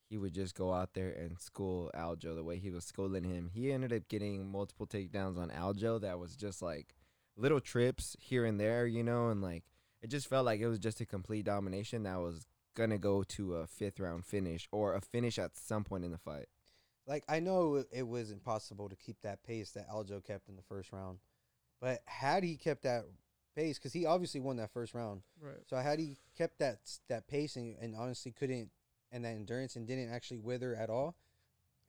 he 0.09 0.19
would 0.19 0.35
just 0.35 0.55
go 0.55 0.73
out 0.73 0.95
there 0.95 1.11
and 1.11 1.41
school 1.41 1.91
Aljo 1.95 2.35
the 2.35 2.45
way 2.45 2.59
he 2.59 2.71
was 2.71 2.85
schooling 2.85 3.25
him. 3.25 3.51
He 3.53 3.73
ended 3.73 3.93
up 3.93 4.09
getting 4.09 4.51
multiple 4.51 4.87
takedowns 4.87 5.39
on 5.39 5.51
Aljo 5.51 6.01
that 6.01 6.19
was 6.19 6.37
just 6.37 6.61
like 6.63 6.95
little 7.37 7.61
trips 7.61 8.17
here 8.21 8.45
and 8.45 8.59
there, 8.59 8.87
you 8.87 9.03
know, 9.03 9.29
and 9.29 9.41
like 9.41 9.65
it 10.03 10.09
just 10.11 10.29
felt 10.29 10.47
like 10.47 10.61
it 10.61 10.69
was 10.69 10.79
just 10.79 11.01
a 11.01 11.07
complete 11.07 11.45
domination 11.45 12.03
that 12.03 12.21
was 12.21 12.47
gonna 12.75 12.99
go 12.99 13.23
to 13.23 13.57
a 13.57 13.67
fifth 13.67 14.01
round 14.01 14.25
finish 14.25 14.69
or 14.73 14.95
a 14.95 15.01
finish 15.01 15.39
at 15.39 15.57
some 15.57 15.85
point 15.85 16.05
in 16.05 16.11
the 16.11 16.19
fight. 16.19 16.49
Like 17.07 17.25
I 17.29 17.41
know 17.41 17.77
it- 17.77 17.89
it 17.93 18.03
was 18.09 18.31
impossible 18.31 18.89
to 18.89 18.97
keep 18.97 19.21
that 19.23 19.43
pace 19.43 19.73
that 19.73 19.89
Aljo 19.89 20.23
kept 20.25 20.49
in 20.49 20.57
the 20.57 20.63
first 20.63 20.93
round, 20.93 21.19
but 21.81 22.03
had 22.07 22.43
he 22.45 22.57
kept 22.57 22.83
that 22.85 23.05
pace, 23.55 23.79
because 23.79 23.93
he 23.93 24.07
obviously 24.07 24.41
won 24.41 24.57
that 24.57 24.71
first 24.71 24.95
round, 24.95 25.23
Right. 25.41 25.59
so 25.69 25.77
had 25.77 25.99
he 25.99 26.17
kept 26.37 26.59
that 26.59 26.79
that 27.09 27.27
pace 27.27 27.57
and, 27.57 27.77
and 27.79 27.95
honestly 27.97 28.33
couldn't 28.33 28.71
and 29.11 29.25
that 29.25 29.35
endurance 29.35 29.77
and 29.77 29.87
didn't 29.87 30.11
actually 30.11 30.39
wither 30.39 30.75
at 30.75 30.89
all, 30.91 31.15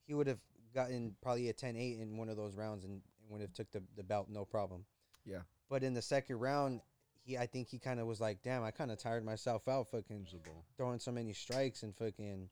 he 0.06 0.14
would 0.14 0.28
have 0.28 0.42
gotten 0.74 1.16
probably 1.22 1.48
a 1.50 1.54
10-8 1.54 2.00
in 2.02 2.18
one 2.18 2.28
of 2.28 2.36
those 2.36 2.56
rounds 2.56 2.84
and, 2.84 3.02
and 3.22 3.30
would 3.30 3.40
have 3.42 3.54
took 3.54 3.72
the, 3.72 3.82
the 3.96 4.04
belt 4.04 4.28
no 4.30 4.44
problem. 4.44 4.86
Yeah. 5.26 5.44
But 5.70 5.84
in 5.84 5.94
the 5.94 6.02
second 6.02 6.40
round, 6.40 6.82
he 7.24 7.38
I 7.38 7.46
think 7.46 7.70
he 7.70 7.80
kind 7.80 8.00
of 8.02 8.08
was 8.08 8.20
like, 8.20 8.42
damn, 8.42 8.64
I 8.64 8.72
kind 8.72 8.92
of 8.92 8.98
tired 8.98 9.24
myself 9.24 9.68
out 9.70 9.88
fucking 9.88 10.28
throwing 10.76 11.00
so 11.00 11.12
many 11.12 11.32
strikes 11.32 11.84
and 11.84 11.96
fucking 11.96 12.50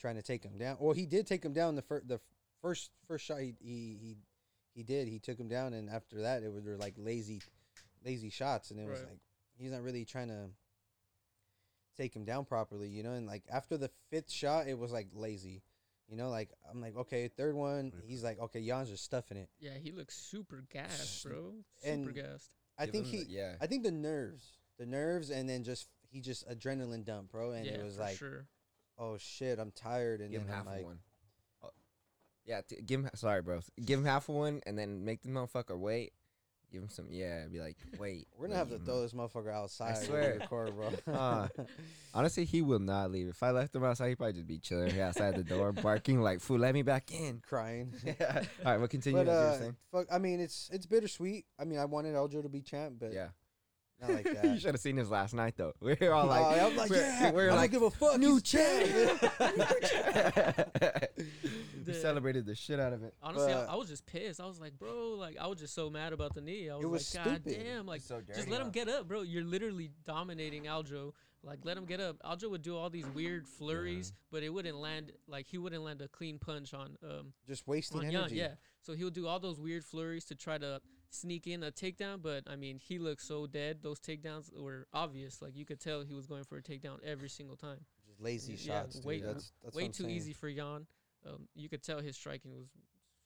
trying 0.00 0.16
to 0.16 0.22
take 0.22 0.42
him 0.42 0.58
down. 0.58 0.76
Well, 0.80 0.94
he 0.94 1.06
did 1.06 1.26
take 1.26 1.44
him 1.44 1.52
down 1.52 1.76
the 1.76 1.82
first 1.82 2.08
the 2.08 2.20
first 2.62 2.90
first 3.06 3.24
shot 3.24 3.40
he 3.40 3.54
he 3.60 3.98
he, 4.00 4.16
he 4.74 4.82
did. 4.82 5.08
He 5.08 5.18
took 5.18 5.38
him 5.38 5.48
down, 5.48 5.74
and 5.74 5.88
after 5.90 6.22
that, 6.22 6.42
it 6.42 6.52
was 6.52 6.64
were 6.64 6.76
like 6.76 6.94
lazy 6.96 7.40
lazy 8.04 8.30
shots, 8.30 8.70
and 8.70 8.80
it 8.80 8.88
was 8.88 9.00
like 9.08 9.18
he's 9.58 9.70
not 9.70 9.82
really 9.82 10.04
trying 10.04 10.28
to 10.28 10.48
take 11.96 12.14
him 12.14 12.24
down 12.24 12.44
properly, 12.44 12.88
you 12.88 13.02
know. 13.02 13.12
And 13.12 13.26
like 13.26 13.44
after 13.52 13.76
the 13.76 13.90
fifth 14.10 14.30
shot, 14.30 14.66
it 14.68 14.78
was 14.78 14.92
like 14.92 15.08
lazy. 15.14 15.62
You 16.08 16.16
know, 16.16 16.28
like 16.28 16.50
I'm 16.68 16.80
like, 16.80 16.96
okay, 16.96 17.28
third 17.28 17.54
one, 17.54 17.92
he's 18.04 18.24
like, 18.24 18.40
okay, 18.40 18.58
Yan's 18.58 18.88
just 18.90 19.04
stuffing 19.04 19.36
it. 19.36 19.48
Yeah, 19.60 19.74
he 19.80 19.92
looks 19.92 20.16
super 20.16 20.64
gassed, 20.72 21.24
bro. 21.24 21.52
And- 21.84 22.04
Super 22.06 22.20
gassed. 22.22 22.50
I 22.78 22.86
think 22.86 23.06
he, 23.06 23.24
the- 23.24 23.30
yeah. 23.30 23.54
I 23.60 23.66
think 23.66 23.84
the 23.84 23.92
nerves, 23.92 24.42
the 24.78 24.86
nerves, 24.86 25.30
and 25.30 25.48
then 25.48 25.62
just 25.62 25.86
he 26.10 26.20
just 26.20 26.48
adrenaline 26.48 27.04
dump, 27.04 27.30
bro, 27.30 27.52
and 27.52 27.64
yeah, 27.66 27.74
it 27.74 27.84
was 27.84 27.94
for 27.96 28.02
like, 28.02 28.16
sure. 28.16 28.46
Oh 29.00 29.16
shit, 29.18 29.58
I'm 29.58 29.72
tired, 29.72 30.20
and 30.20 30.30
give 30.30 30.42
him 30.42 30.46
then 30.46 30.56
half 30.56 30.66
I'm 30.66 30.72
like, 30.72 30.80
of 30.80 30.84
one. 30.86 30.98
Oh, 31.64 31.70
yeah, 32.44 32.60
t- 32.68 32.80
give 32.84 33.00
him. 33.00 33.10
Sorry, 33.14 33.42
bro. 33.42 33.60
Give 33.84 33.98
him 33.98 34.04
half 34.04 34.28
of 34.28 34.34
one, 34.36 34.60
and 34.66 34.78
then 34.78 35.04
make 35.04 35.22
the 35.22 35.28
motherfucker 35.28 35.78
wait. 35.78 36.12
Give 36.70 36.82
him 36.82 36.88
some. 36.88 37.06
Yeah, 37.10 37.46
be 37.50 37.58
like, 37.58 37.76
wait. 37.98 38.28
We're 38.38 38.46
gonna 38.46 38.58
have 38.58 38.70
to 38.70 38.78
throw 38.78 39.02
this 39.02 39.12
motherfucker 39.12 39.52
outside. 39.52 39.96
I 39.96 40.00
we 40.00 40.06
swear. 40.06 40.38
record, 40.40 40.76
bro. 40.76 40.90
Uh, 41.12 41.48
Honestly, 42.14 42.44
he 42.44 42.62
will 42.62 42.78
not 42.78 43.10
leave. 43.10 43.28
If 43.28 43.42
I 43.42 43.50
left 43.50 43.74
him 43.74 43.82
outside, 43.82 44.10
he'd 44.10 44.16
probably 44.16 44.34
just 44.34 44.46
be 44.46 44.58
chilling 44.58 44.90
here 44.90 45.04
outside 45.04 45.34
the 45.34 45.42
door, 45.42 45.72
barking 45.82 46.20
like, 46.20 46.40
"Fool, 46.40 46.58
let 46.58 46.74
me 46.74 46.82
back 46.82 47.10
in." 47.12 47.40
crying. 47.44 47.92
yeah. 48.04 48.44
All 48.64 48.72
right, 48.72 48.78
we'll 48.78 48.86
continue. 48.88 49.24
but 49.24 49.28
as 49.28 49.58
you 49.60 49.64
were 49.66 49.70
uh, 49.70 49.98
fuck. 50.04 50.06
I 50.12 50.18
mean, 50.18 50.38
it's 50.38 50.70
it's 50.72 50.86
bittersweet. 50.86 51.44
I 51.58 51.64
mean, 51.64 51.78
I 51.80 51.86
wanted 51.86 52.14
Aljo 52.14 52.42
to 52.42 52.48
be 52.48 52.60
champ, 52.62 52.96
but 53.00 53.12
yeah. 53.12 53.28
Not 54.00 54.10
like 54.10 54.26
you 54.44 54.58
should 54.58 54.74
have 54.74 54.80
seen 54.80 54.96
this 54.96 55.08
last 55.10 55.34
night, 55.34 55.54
though. 55.56 55.72
We 55.80 55.96
were 56.00 56.12
all 56.14 56.26
like, 56.26 56.40
Oh, 56.60 56.66
I'm 56.68 56.76
like, 56.76 56.90
we're, 56.90 56.96
yeah, 56.96 57.30
we're 57.32 57.50
I 57.50 57.54
like, 57.54 57.70
don't 57.72 57.80
give 57.80 57.92
a 57.92 57.96
fuck. 57.96 58.18
new 58.18 58.34
he's 58.34 58.42
champ. 58.42 59.22
we 61.16 61.82
The- 61.84 61.94
celebrated 61.94 62.46
the 62.46 62.54
shit 62.54 62.78
out 62.80 62.92
of 62.92 63.02
it. 63.02 63.14
Honestly, 63.22 63.52
I, 63.52 63.64
but- 63.64 63.70
I 63.70 63.74
was 63.76 63.88
just 63.88 64.06
pissed. 64.06 64.40
I 64.40 64.46
was 64.46 64.60
like, 64.60 64.78
bro, 64.78 65.14
like 65.18 65.36
I 65.38 65.46
was 65.46 65.58
just 65.58 65.74
so 65.74 65.90
mad 65.90 66.12
about 66.12 66.34
the 66.34 66.40
knee. 66.40 66.68
I 66.70 66.76
was, 66.76 66.84
It 66.84 66.88
was 66.88 67.14
like, 67.14 67.24
God 67.24 67.40
stupid. 67.42 67.64
damn, 67.64 67.86
like 67.86 68.00
so 68.02 68.20
just 68.34 68.48
let 68.48 68.60
him 68.60 68.70
get 68.70 68.88
up, 68.88 69.08
bro. 69.08 69.22
You're 69.22 69.44
literally 69.44 69.90
dominating 70.06 70.64
Aljo. 70.64 71.12
Like 71.42 71.60
let 71.64 71.76
him 71.78 71.86
get 71.86 72.00
up. 72.00 72.16
Aljo 72.22 72.50
would 72.50 72.62
do 72.62 72.76
all 72.76 72.90
these 72.90 73.06
weird 73.08 73.48
flurries, 73.48 74.12
but 74.30 74.42
it 74.42 74.50
wouldn't 74.50 74.76
land. 74.76 75.12
Like 75.26 75.46
he 75.48 75.56
wouldn't 75.58 75.82
land 75.82 76.02
a 76.02 76.08
clean 76.08 76.38
punch 76.38 76.74
on 76.74 76.96
um 77.02 77.32
Just 77.48 77.66
wasting 77.66 78.00
on 78.00 78.06
energy. 78.06 78.36
Yan. 78.36 78.50
Yeah. 78.50 78.54
So 78.82 78.92
he 78.94 79.04
would 79.04 79.14
do 79.14 79.26
all 79.26 79.40
those 79.40 79.58
weird 79.58 79.84
flurries 79.84 80.24
to 80.26 80.34
try 80.34 80.58
to 80.58 80.80
sneak 81.10 81.46
in 81.46 81.62
a 81.62 81.70
takedown. 81.70 82.22
But 82.22 82.44
I 82.46 82.56
mean, 82.56 82.78
he 82.78 82.98
looked 82.98 83.22
so 83.22 83.46
dead. 83.46 83.78
Those 83.82 84.00
takedowns 84.00 84.50
were 84.56 84.86
obvious. 84.92 85.42
Like 85.42 85.56
you 85.56 85.64
could 85.64 85.80
tell 85.80 86.02
he 86.02 86.14
was 86.14 86.26
going 86.26 86.44
for 86.44 86.56
a 86.56 86.62
takedown 86.62 86.98
every 87.04 87.28
single 87.28 87.56
time. 87.56 87.80
Just 88.06 88.20
lazy 88.20 88.54
Yeah, 88.54 88.82
shots. 88.82 89.04
Way- 89.04 89.20
that's 89.20 89.52
that's 89.62 89.76
Way 89.76 89.88
too 89.88 90.04
saying. 90.04 90.16
easy 90.16 90.32
for 90.32 90.48
Yan. 90.48 90.86
Um, 91.26 91.48
you 91.54 91.68
could 91.68 91.82
tell 91.82 92.00
his 92.00 92.16
striking 92.16 92.54
was 92.54 92.68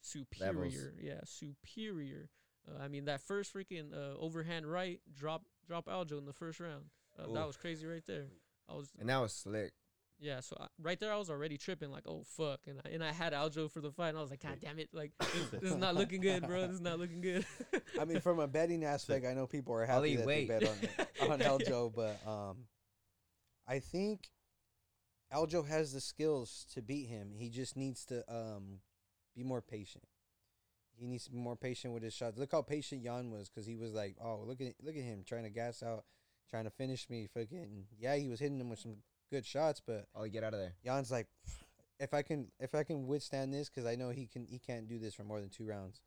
superior. 0.01 0.95
Yeah, 1.01 1.21
superior. 1.25 2.29
Uh, 2.69 2.83
I 2.83 2.89
mean, 2.89 3.05
that 3.07 3.21
first 3.21 3.55
freaking 3.55 3.93
uh, 3.93 4.17
overhand 4.19 4.67
right 4.67 5.01
drop 5.15 5.43
drop 5.67 5.87
Aljo 5.87 6.19
in 6.19 6.25
the 6.25 6.33
first 6.33 6.61
round. 6.61 6.85
Uh, 7.19 7.33
that 7.33 7.47
was 7.47 7.57
crazy 7.57 7.87
right 7.87 8.03
there. 8.07 8.27
I 8.69 8.75
was 8.75 8.89
And 8.99 9.09
that 9.09 9.19
was 9.19 9.33
slick. 9.33 9.73
Yeah. 10.25 10.41
So 10.41 10.57
I, 10.59 10.67
right 10.81 10.99
there, 10.99 11.13
I 11.13 11.19
was 11.19 11.29
already 11.29 11.59
tripping 11.59 11.91
like, 11.91 12.05
oh 12.09 12.25
fuck, 12.37 12.61
and 12.67 12.81
I, 12.85 12.89
and 12.89 13.05
I 13.05 13.13
had 13.13 13.35
Aljo 13.35 13.71
for 13.71 13.83
the 13.83 13.93
fight, 13.93 14.09
and 14.09 14.19
I 14.19 14.23
was 14.23 14.31
like, 14.31 14.43
god 14.43 14.59
damn 14.61 14.79
it, 14.79 14.89
like 14.95 15.13
this, 15.19 15.61
this 15.61 15.71
is 15.71 15.77
not 15.77 15.95
looking 15.95 16.23
good, 16.23 16.47
bro. 16.47 16.63
This 16.63 16.77
is 16.77 16.81
not 16.81 16.99
looking 16.99 17.21
good. 17.21 17.45
I 18.01 18.07
mean, 18.07 18.21
from 18.21 18.41
a 18.41 18.49
betting 18.49 18.85
aspect, 18.85 19.27
I 19.27 19.35
know 19.35 19.47
people 19.47 19.75
are 19.75 19.85
happy 19.85 19.99
Ollie, 19.99 20.17
that 20.17 20.27
wait. 20.27 20.49
they 20.49 20.59
bet 20.61 21.09
on 21.21 21.31
on 21.33 21.39
Aljo, 21.41 21.95
but 21.95 22.19
um, 22.27 22.57
I 23.69 23.81
think 23.81 24.31
Aljo 25.33 25.67
has 25.67 25.93
the 25.93 26.01
skills 26.01 26.67
to 26.73 26.81
beat 26.81 27.07
him. 27.07 27.33
He 27.37 27.51
just 27.51 27.77
needs 27.77 28.07
to 28.07 28.25
um 28.35 28.79
be 29.37 29.43
more 29.43 29.61
patient. 29.61 30.05
He 30.97 31.07
needs 31.07 31.25
to 31.25 31.33
be 31.33 31.39
more 31.39 31.57
patient 31.57 31.93
with 31.93 32.03
his 32.03 32.15
shots. 32.15 32.39
Look 32.39 32.53
how 32.53 32.63
patient 32.63 33.03
Yan 33.03 33.31
was, 33.31 33.51
because 33.51 33.67
he 33.67 33.77
was 33.77 33.93
like, 33.93 34.17
"Oh, 34.25 34.43
look 34.47 34.63
at 34.63 34.75
look 34.83 34.97
at 34.97 35.03
him 35.03 35.23
trying 35.27 35.43
to 35.43 35.51
gas 35.51 35.83
out, 35.83 36.05
trying 36.49 36.65
to 36.65 36.71
finish 36.71 37.11
me." 37.11 37.29
Fucking 37.35 37.89
yeah, 37.99 38.17
he 38.17 38.29
was 38.29 38.41
hitting 38.41 38.59
him 38.59 38.71
with 38.71 38.79
some 38.79 38.97
good 39.31 39.45
shots, 39.47 39.81
but 39.85 40.07
Oh, 40.15 40.27
get 40.27 40.45
out 40.45 40.55
of 40.55 40.61
there. 40.61 40.75
Yan's 40.83 41.11
like, 41.11 41.27
if 41.99 42.13
I 42.15 42.23
can 42.23 42.49
if 42.59 42.75
I 42.75 42.83
can 42.85 43.07
withstand 43.07 43.53
this, 43.53 43.69
because 43.69 43.87
I 43.87 43.95
know 43.95 44.11
he 44.11 44.27
can 44.27 44.47
he 44.47 44.59
can't 44.59 44.89
do 44.89 44.99
this 44.99 45.15
for 45.15 45.25
more 45.25 45.41
than 45.41 45.49
two 45.51 45.65
rounds, 45.67 46.01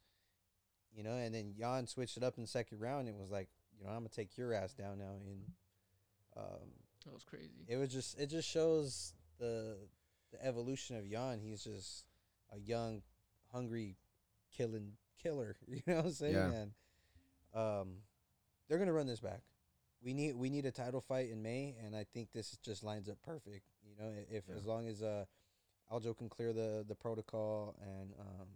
you 0.95 1.03
know. 1.03 1.15
And 1.15 1.33
then 1.33 1.53
Yan 1.57 1.87
switched 1.87 2.17
it 2.17 2.23
up 2.23 2.35
in 2.37 2.43
the 2.43 2.47
second 2.47 2.79
round 2.79 3.07
and 3.07 3.17
was 3.17 3.31
like, 3.31 3.49
you 3.77 3.85
know, 3.85 3.91
I'm 3.91 3.99
gonna 3.99 4.09
take 4.09 4.37
your 4.37 4.53
ass 4.53 4.73
down 4.73 4.99
now. 4.99 5.15
And 5.25 5.41
um, 6.35 6.69
that 7.05 7.13
was 7.13 7.23
crazy. 7.23 7.65
it 7.67 7.77
was 7.77 7.89
just 7.91 8.19
it 8.19 8.27
just 8.27 8.49
shows 8.49 9.13
the 9.39 9.77
the 10.31 10.45
evolution 10.45 10.97
of 10.97 11.05
Yan. 11.07 11.39
He's 11.39 11.63
just 11.63 12.05
a 12.53 12.59
young, 12.59 13.01
hungry, 13.51 13.97
killing 14.55 14.93
killer. 15.21 15.55
You 15.67 15.81
know 15.87 15.95
what 15.97 16.05
I'm 16.05 16.11
saying? 16.11 16.33
Yeah. 16.33 16.51
And 16.51 16.71
um, 17.53 17.87
they're 18.67 18.77
gonna 18.77 18.93
run 18.93 19.07
this 19.07 19.21
back. 19.21 19.41
We 20.03 20.13
need 20.13 20.35
we 20.35 20.49
need 20.49 20.65
a 20.65 20.71
title 20.71 21.01
fight 21.01 21.29
in 21.29 21.41
May, 21.41 21.75
and 21.83 21.95
I 21.95 22.05
think 22.13 22.31
this 22.31 22.57
just 22.63 22.83
lines 22.83 23.09
up 23.09 23.17
perfect. 23.23 23.65
You 23.83 23.95
know, 23.97 24.11
if 24.29 24.43
Yeah. 24.47 24.55
as 24.55 24.65
long 24.65 24.87
as 24.87 25.01
uh, 25.01 25.25
Aljo 25.91 26.15
can 26.15 26.29
clear 26.29 26.53
the 26.53 26.85
the 26.87 26.95
protocol 26.95 27.75
and 27.81 28.13
um, 28.19 28.47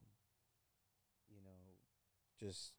you 1.30 1.42
know, 1.44 1.58
just 2.40 2.74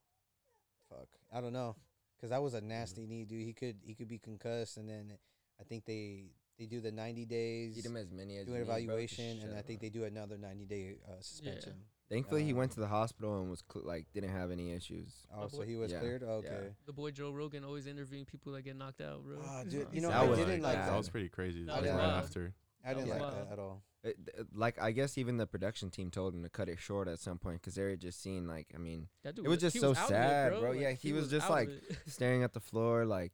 fuck. 0.88 1.08
I 1.32 1.40
don't 1.40 1.52
know, 1.52 1.76
cause 2.20 2.30
that 2.30 2.42
was 2.42 2.54
a 2.54 2.60
nasty 2.60 3.06
knee, 3.06 3.24
dude. 3.24 3.44
He 3.44 3.52
could 3.52 3.76
he 3.82 3.94
could 3.94 4.08
be 4.08 4.18
concussed, 4.18 4.76
and 4.76 4.88
then 4.88 5.18
I 5.60 5.64
think 5.64 5.84
they 5.84 6.30
they 6.58 6.66
do 6.66 6.80
the 6.80 6.92
90 6.92 7.24
days 7.24 7.78
Eat 7.78 7.86
him 7.86 7.96
as 7.96 8.10
many 8.12 8.36
as 8.36 8.46
do 8.46 8.52
an 8.52 8.60
need, 8.60 8.66
bro. 8.66 8.76
Just 8.76 8.88
evaluation, 8.88 9.42
and 9.42 9.56
I 9.56 9.62
think 9.62 9.80
they 9.80 9.88
do 9.88 10.04
another 10.04 10.36
90 10.38 10.66
day 10.66 10.94
uh, 11.08 11.20
suspension. 11.20 11.74
Thankfully, 12.12 12.44
he 12.44 12.52
um, 12.52 12.58
went 12.58 12.72
to 12.72 12.80
the 12.80 12.86
hospital 12.86 13.40
and 13.40 13.48
was 13.50 13.64
cl- 13.72 13.86
like 13.86 14.06
didn't 14.12 14.30
have 14.30 14.50
any 14.50 14.70
issues. 14.72 15.10
Oh, 15.34 15.48
so 15.48 15.62
he 15.62 15.76
was 15.76 15.90
Yeah, 15.90 16.00
cleared. 16.00 16.22
yeah. 16.22 16.28
Okay. 16.34 16.68
The 16.86 16.92
boy 16.92 17.10
Joe 17.10 17.30
Rogan 17.30 17.64
always 17.64 17.86
interviewing 17.86 18.26
people 18.26 18.52
that 18.52 18.62
get 18.62 18.76
knocked 18.76 19.00
out, 19.00 19.24
bro. 19.24 19.38
Ah, 19.44 19.62
dude, 19.64 19.86
you 19.92 20.00
know, 20.02 20.08
That 20.10 20.22
I 20.22 20.28
was 20.28 20.38
didn't 20.38 20.62
like 20.62 20.74
that. 20.76 20.90
that. 20.90 20.96
was 20.98 21.08
pretty 21.08 21.28
crazy. 21.30 21.64
That 21.64 21.72
Like 21.72 21.82
was 21.82 21.90
right 21.90 21.98
wild. 21.98 22.24
after. 22.24 22.54
I 22.84 22.88
didn't 22.94 23.02
was 23.04 23.10
like 23.10 23.20
wild. 23.20 23.34
that 23.34 23.52
at 23.52 23.58
all. 23.58 23.82
It, 24.04 24.16
th- 24.26 24.46
like 24.54 24.82
I 24.82 24.90
guess 24.90 25.16
even 25.16 25.36
the 25.36 25.46
production 25.46 25.88
team 25.88 26.10
told 26.10 26.34
him 26.34 26.42
to 26.42 26.48
cut 26.48 26.68
it 26.68 26.78
short 26.80 27.06
at 27.08 27.18
some 27.20 27.38
point 27.38 27.60
because 27.62 27.76
they 27.76 27.82
were 27.84 27.94
just 27.96 28.20
seeing 28.20 28.46
like 28.48 28.66
I 28.74 28.78
mean 28.78 29.06
That 29.22 29.36
dude 29.36 29.46
It 29.46 29.48
was 29.48 29.58
just 29.58 29.74
he 29.74 29.80
so 29.80 29.90
out 29.92 29.96
of 29.96 30.02
it, 30.04 30.08
sad, 30.08 30.58
bro. 30.60 30.70
Like, 30.70 30.80
Yeah, 30.80 30.90
he 30.92 31.12
was 31.12 31.28
just 31.30 31.44
out 31.46 31.50
of 31.52 31.56
like- 31.56 31.68
it. 31.68 31.98
staring 32.08 32.42
at 32.42 32.52
the 32.52 32.60
floor 32.60 33.04
like 33.06 33.32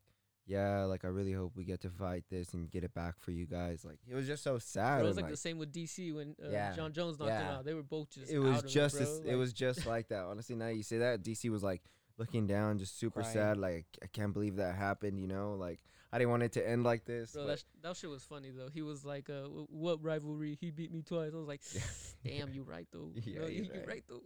yeah, 0.49 0.85
like 0.85 1.05
I 1.05 1.09
really 1.09 1.33
hope 1.33 1.53
we 1.55 1.65
get 1.65 1.83
to 1.83 1.91
fight 1.91 2.25
this 2.31 2.55
and 2.55 2.71
get 2.71 2.83
it 2.83 2.95
back 2.95 3.21
for 3.21 3.31
you 3.31 3.47
guys. 3.47 3.85
Like 3.85 3.99
it 4.11 4.15
was 4.15 4.27
just 4.27 4.43
so 4.43 4.59
sad. 4.59 4.99
Bro, 5.01 5.05
it 5.05 5.09
was 5.09 5.17
and, 5.19 5.25
like, 5.25 5.31
the 5.31 5.37
same 5.37 5.59
with 5.59 5.73
DC 5.73 6.15
when 6.15 6.35
uh, 6.43 6.49
Yeah, 6.51 6.73
Jon 6.75 6.93
Jones 6.93 7.19
knocked 7.19 7.31
him 7.31 7.47
out. 7.47 7.65
They 7.67 7.75
were 7.75 7.83
both 7.83 8.11
just. 8.11 8.33
it 8.33 8.39
was 8.39 8.63
just 8.63 8.97
it, 8.97 9.05
bro. 9.05 9.13
it 9.17 9.27
Like, 9.27 9.37
was 9.37 9.53
just 9.53 9.87
like 9.87 10.09
that. 10.09 10.25
Honestly, 10.25 10.57
now 10.57 10.69
you 10.69 10.83
say 10.83 10.99
that 10.99 11.23
DC 11.23 11.51
was 11.51 11.63
like 11.63 11.83
looking 12.17 12.47
down, 12.47 12.79
just 12.79 12.99
super 12.99 13.21
Crying. 13.21 13.35
sad. 13.35 13.57
Like 13.59 13.87
I 14.03 14.07
can't 14.07 14.33
believe 14.33 14.57
that 14.57 14.75
happened. 14.75 15.21
You 15.21 15.29
know, 15.29 15.55
like 15.55 15.81
I 16.11 16.17
didn't 16.19 16.31
want 16.31 16.43
it 16.43 16.53
to 16.53 16.67
end 16.67 16.85
like 16.85 17.05
this. 17.05 17.33
Bro, 17.33 17.47
that, 17.49 17.59
sh- 17.59 17.65
that 17.83 17.97
shit 17.97 18.09
was 18.09 18.23
funny 18.23 18.51
though. 18.51 18.69
He 18.73 18.81
was 18.81 19.05
like, 19.05 19.29
uh, 19.29 19.43
"Wh- 19.43 19.71
"What 19.71 20.03
rivalry? 20.03 20.57
He 20.59 20.71
beat 20.71 20.91
me 20.91 21.03
twice." 21.03 21.33
I 21.35 21.37
was 21.37 21.47
like, 21.47 21.61
Yeah. 21.75 21.81
"Damn, 22.25 22.49
you 22.55 22.63
right 22.63 22.87
though. 22.91 23.11
Yeah, 23.25 23.47
you, 23.47 23.65
you, 23.65 23.71
right. 23.75 23.87
right 23.87 24.05
though." 24.09 24.23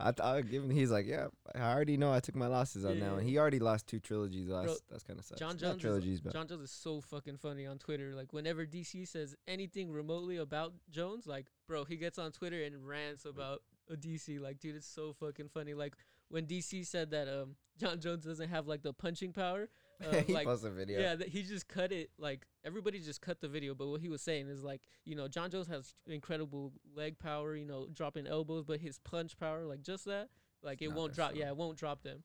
I 0.00 0.10
th- 0.12 0.20
I 0.20 0.40
give 0.42 0.64
him. 0.64 0.70
He's 0.70 0.90
like, 0.90 1.06
yeah, 1.06 1.28
I 1.54 1.72
already 1.72 1.96
know 1.96 2.12
I 2.12 2.20
took 2.20 2.34
my 2.34 2.46
losses 2.48 2.84
on 2.84 2.98
that 2.98 3.04
Yeah. 3.06 3.12
one. 3.12 3.22
He 3.22 3.38
already 3.38 3.58
lost 3.60 3.86
two 3.86 4.00
trilogies. 4.00 4.48
Last, 4.48 4.66
Bro, 4.66 4.74
that's 4.90 5.02
kind 5.04 5.18
of 5.18 5.24
sucks. 5.24 5.38
Jon 5.38 5.56
Jones, 5.56 5.80
trilogies, 5.80 6.14
is, 6.14 6.20
but 6.20 6.32
Jon 6.32 6.48
Jones 6.48 6.62
is 6.62 6.70
so 6.70 7.00
fucking 7.00 7.36
funny 7.36 7.66
on 7.66 7.78
Twitter. 7.78 8.14
Like 8.14 8.32
whenever 8.32 8.66
DC 8.66 9.06
says 9.06 9.36
anything 9.46 9.90
remotely 9.92 10.36
about 10.36 10.72
Jones, 10.90 11.26
like 11.26 11.46
bro, 11.68 11.84
he 11.84 11.96
gets 11.96 12.18
on 12.18 12.32
Twitter 12.32 12.62
and 12.64 12.86
rants 12.86 13.24
about 13.24 13.62
a 13.88 13.94
DC. 13.96 14.40
Like 14.40 14.58
dude, 14.58 14.74
it's 14.76 14.86
so 14.88 15.12
fucking 15.12 15.48
funny. 15.48 15.74
Like 15.74 15.94
when 16.28 16.46
DC 16.46 16.84
said 16.86 17.10
that 17.12 17.28
um 17.28 17.54
Jon 17.78 18.00
Jones 18.00 18.24
doesn't 18.24 18.48
have 18.48 18.66
like 18.66 18.82
the 18.82 18.92
punching 18.92 19.32
power, 19.32 19.68
uh, 20.04 20.16
he 20.26 20.32
like 20.32 20.46
posted 20.46 20.72
a 20.72 20.74
video. 20.74 21.00
yeah, 21.00 21.16
he 21.26 21.42
just 21.42 21.68
cut 21.68 21.92
it. 21.92 22.10
Like 22.18 22.46
everybody 22.64 22.98
just 23.00 23.20
cut 23.20 23.40
the 23.40 23.48
video, 23.48 23.74
but 23.74 23.88
what 23.88 24.00
he 24.00 24.08
was 24.08 24.22
saying 24.22 24.48
is 24.48 24.62
like, 24.62 24.82
you 25.04 25.14
know, 25.14 25.28
Jon 25.28 25.50
Jones 25.50 25.68
has 25.68 25.94
incredible 26.06 26.72
leg 26.94 27.18
power, 27.18 27.54
you 27.56 27.64
know, 27.64 27.86
dropping 27.92 28.26
elbows, 28.26 28.64
but 28.64 28.80
his 28.80 28.98
punch 28.98 29.36
power, 29.38 29.64
like 29.64 29.82
just 29.82 30.04
that, 30.06 30.28
like 30.62 30.82
It's 30.82 30.90
it 30.90 30.94
won't 30.96 31.14
drop. 31.14 31.30
strong. 31.30 31.40
Yeah, 31.40 31.48
it 31.48 31.56
won't 31.56 31.78
drop 31.78 32.02
them. 32.02 32.22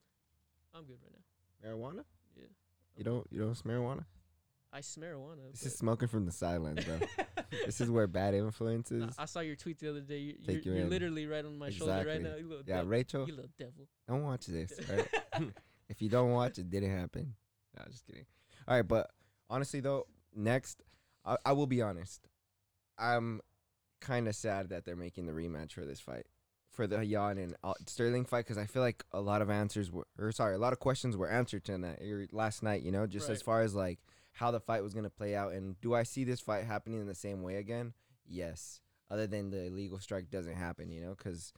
I'm 0.74 0.84
good 0.84 0.98
right 1.02 1.12
now. 1.12 1.68
Marijuana? 1.70 2.04
Yeah, 2.36 2.44
You 2.96 3.04
don't 3.04 3.26
you 3.30 3.40
don't 3.40 3.54
smoke 3.54 3.76
marijuana? 3.76 4.04
I 4.74 4.80
smell 4.80 5.10
marijuana. 5.10 5.50
This 5.52 5.66
is 5.66 5.74
smoking 5.74 6.08
from 6.08 6.24
the 6.24 6.32
sidelines, 6.32 6.82
bro. 6.84 6.98
this 7.66 7.80
is 7.82 7.90
where 7.90 8.06
bad 8.06 8.32
influences. 8.34 9.00
Nah, 9.02 9.12
I 9.18 9.26
saw 9.26 9.40
your 9.40 9.54
tweet 9.54 9.78
the 9.78 9.90
other 9.90 10.00
day. 10.00 10.18
You, 10.18 10.32
Take 10.46 10.64
you're 10.64 10.74
you 10.74 10.80
you're 10.80 10.88
literally 10.88 11.26
right 11.26 11.44
on 11.44 11.58
my 11.58 11.68
shoulder 11.68 12.04
right 12.06 12.22
now. 12.22 12.36
You 12.36 12.48
little 12.48 12.64
yeah, 12.66 12.76
devil. 12.76 12.88
Rachel, 12.90 13.26
You 13.28 13.34
little 13.34 13.50
devil. 13.58 13.86
don't 14.08 14.24
watch 14.24 14.46
this. 14.46 14.72
Right? 14.90 15.50
if 15.90 16.00
you 16.00 16.08
don't 16.08 16.30
watch, 16.30 16.58
it 16.58 16.70
didn't 16.70 16.96
happen. 16.96 17.34
No, 17.84 17.90
just 17.90 18.06
kidding. 18.06 18.26
All 18.68 18.76
right, 18.76 18.86
but 18.86 19.10
honestly 19.50 19.80
though, 19.80 20.06
next, 20.34 20.82
I, 21.24 21.36
I 21.44 21.52
will 21.52 21.66
be 21.66 21.82
honest. 21.82 22.28
I'm 22.98 23.40
kind 24.00 24.28
of 24.28 24.34
sad 24.34 24.68
that 24.70 24.84
they're 24.84 24.96
making 24.96 25.26
the 25.26 25.32
rematch 25.32 25.72
for 25.72 25.84
this 25.84 26.00
fight, 26.00 26.26
for 26.70 26.86
the 26.86 27.04
Yan 27.04 27.38
and 27.38 27.56
uh, 27.64 27.74
Sterling 27.86 28.24
fight, 28.24 28.44
because 28.44 28.58
I 28.58 28.66
feel 28.66 28.82
like 28.82 29.04
a 29.12 29.20
lot 29.20 29.42
of 29.42 29.50
answers 29.50 29.90
were, 29.90 30.06
or 30.18 30.32
sorry, 30.32 30.54
a 30.54 30.58
lot 30.58 30.72
of 30.72 30.78
questions 30.78 31.16
were 31.16 31.30
answered 31.30 31.64
tonight 31.64 31.98
or 32.00 32.22
er, 32.22 32.26
last 32.32 32.62
night. 32.62 32.82
You 32.82 32.92
know, 32.92 33.06
just 33.06 33.28
as 33.28 33.42
far 33.42 33.62
as 33.62 33.74
like 33.74 33.98
how 34.32 34.50
the 34.50 34.60
fight 34.60 34.82
was 34.82 34.94
gonna 34.94 35.10
play 35.10 35.34
out, 35.34 35.52
and 35.52 35.80
do 35.80 35.94
I 35.94 36.02
see 36.02 36.24
this 36.24 36.40
fight 36.40 36.64
happening 36.64 37.00
in 37.00 37.06
the 37.06 37.14
same 37.14 37.42
way 37.42 37.56
again? 37.56 37.94
Yes. 38.28 38.80
Other 39.10 39.26
than 39.26 39.50
the 39.50 39.66
illegal 39.66 39.98
strike 39.98 40.30
doesn't 40.30 40.54
happen, 40.56 40.90
you 40.90 41.02
know, 41.02 41.14
because 41.16 41.52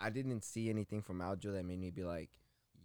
I 0.00 0.10
didn't 0.10 0.44
see 0.44 0.68
anything 0.68 1.00
from 1.00 1.20
Aljo 1.20 1.52
that 1.54 1.64
made 1.64 1.80
me 1.80 1.90
be 1.90 2.04
like, 2.04 2.28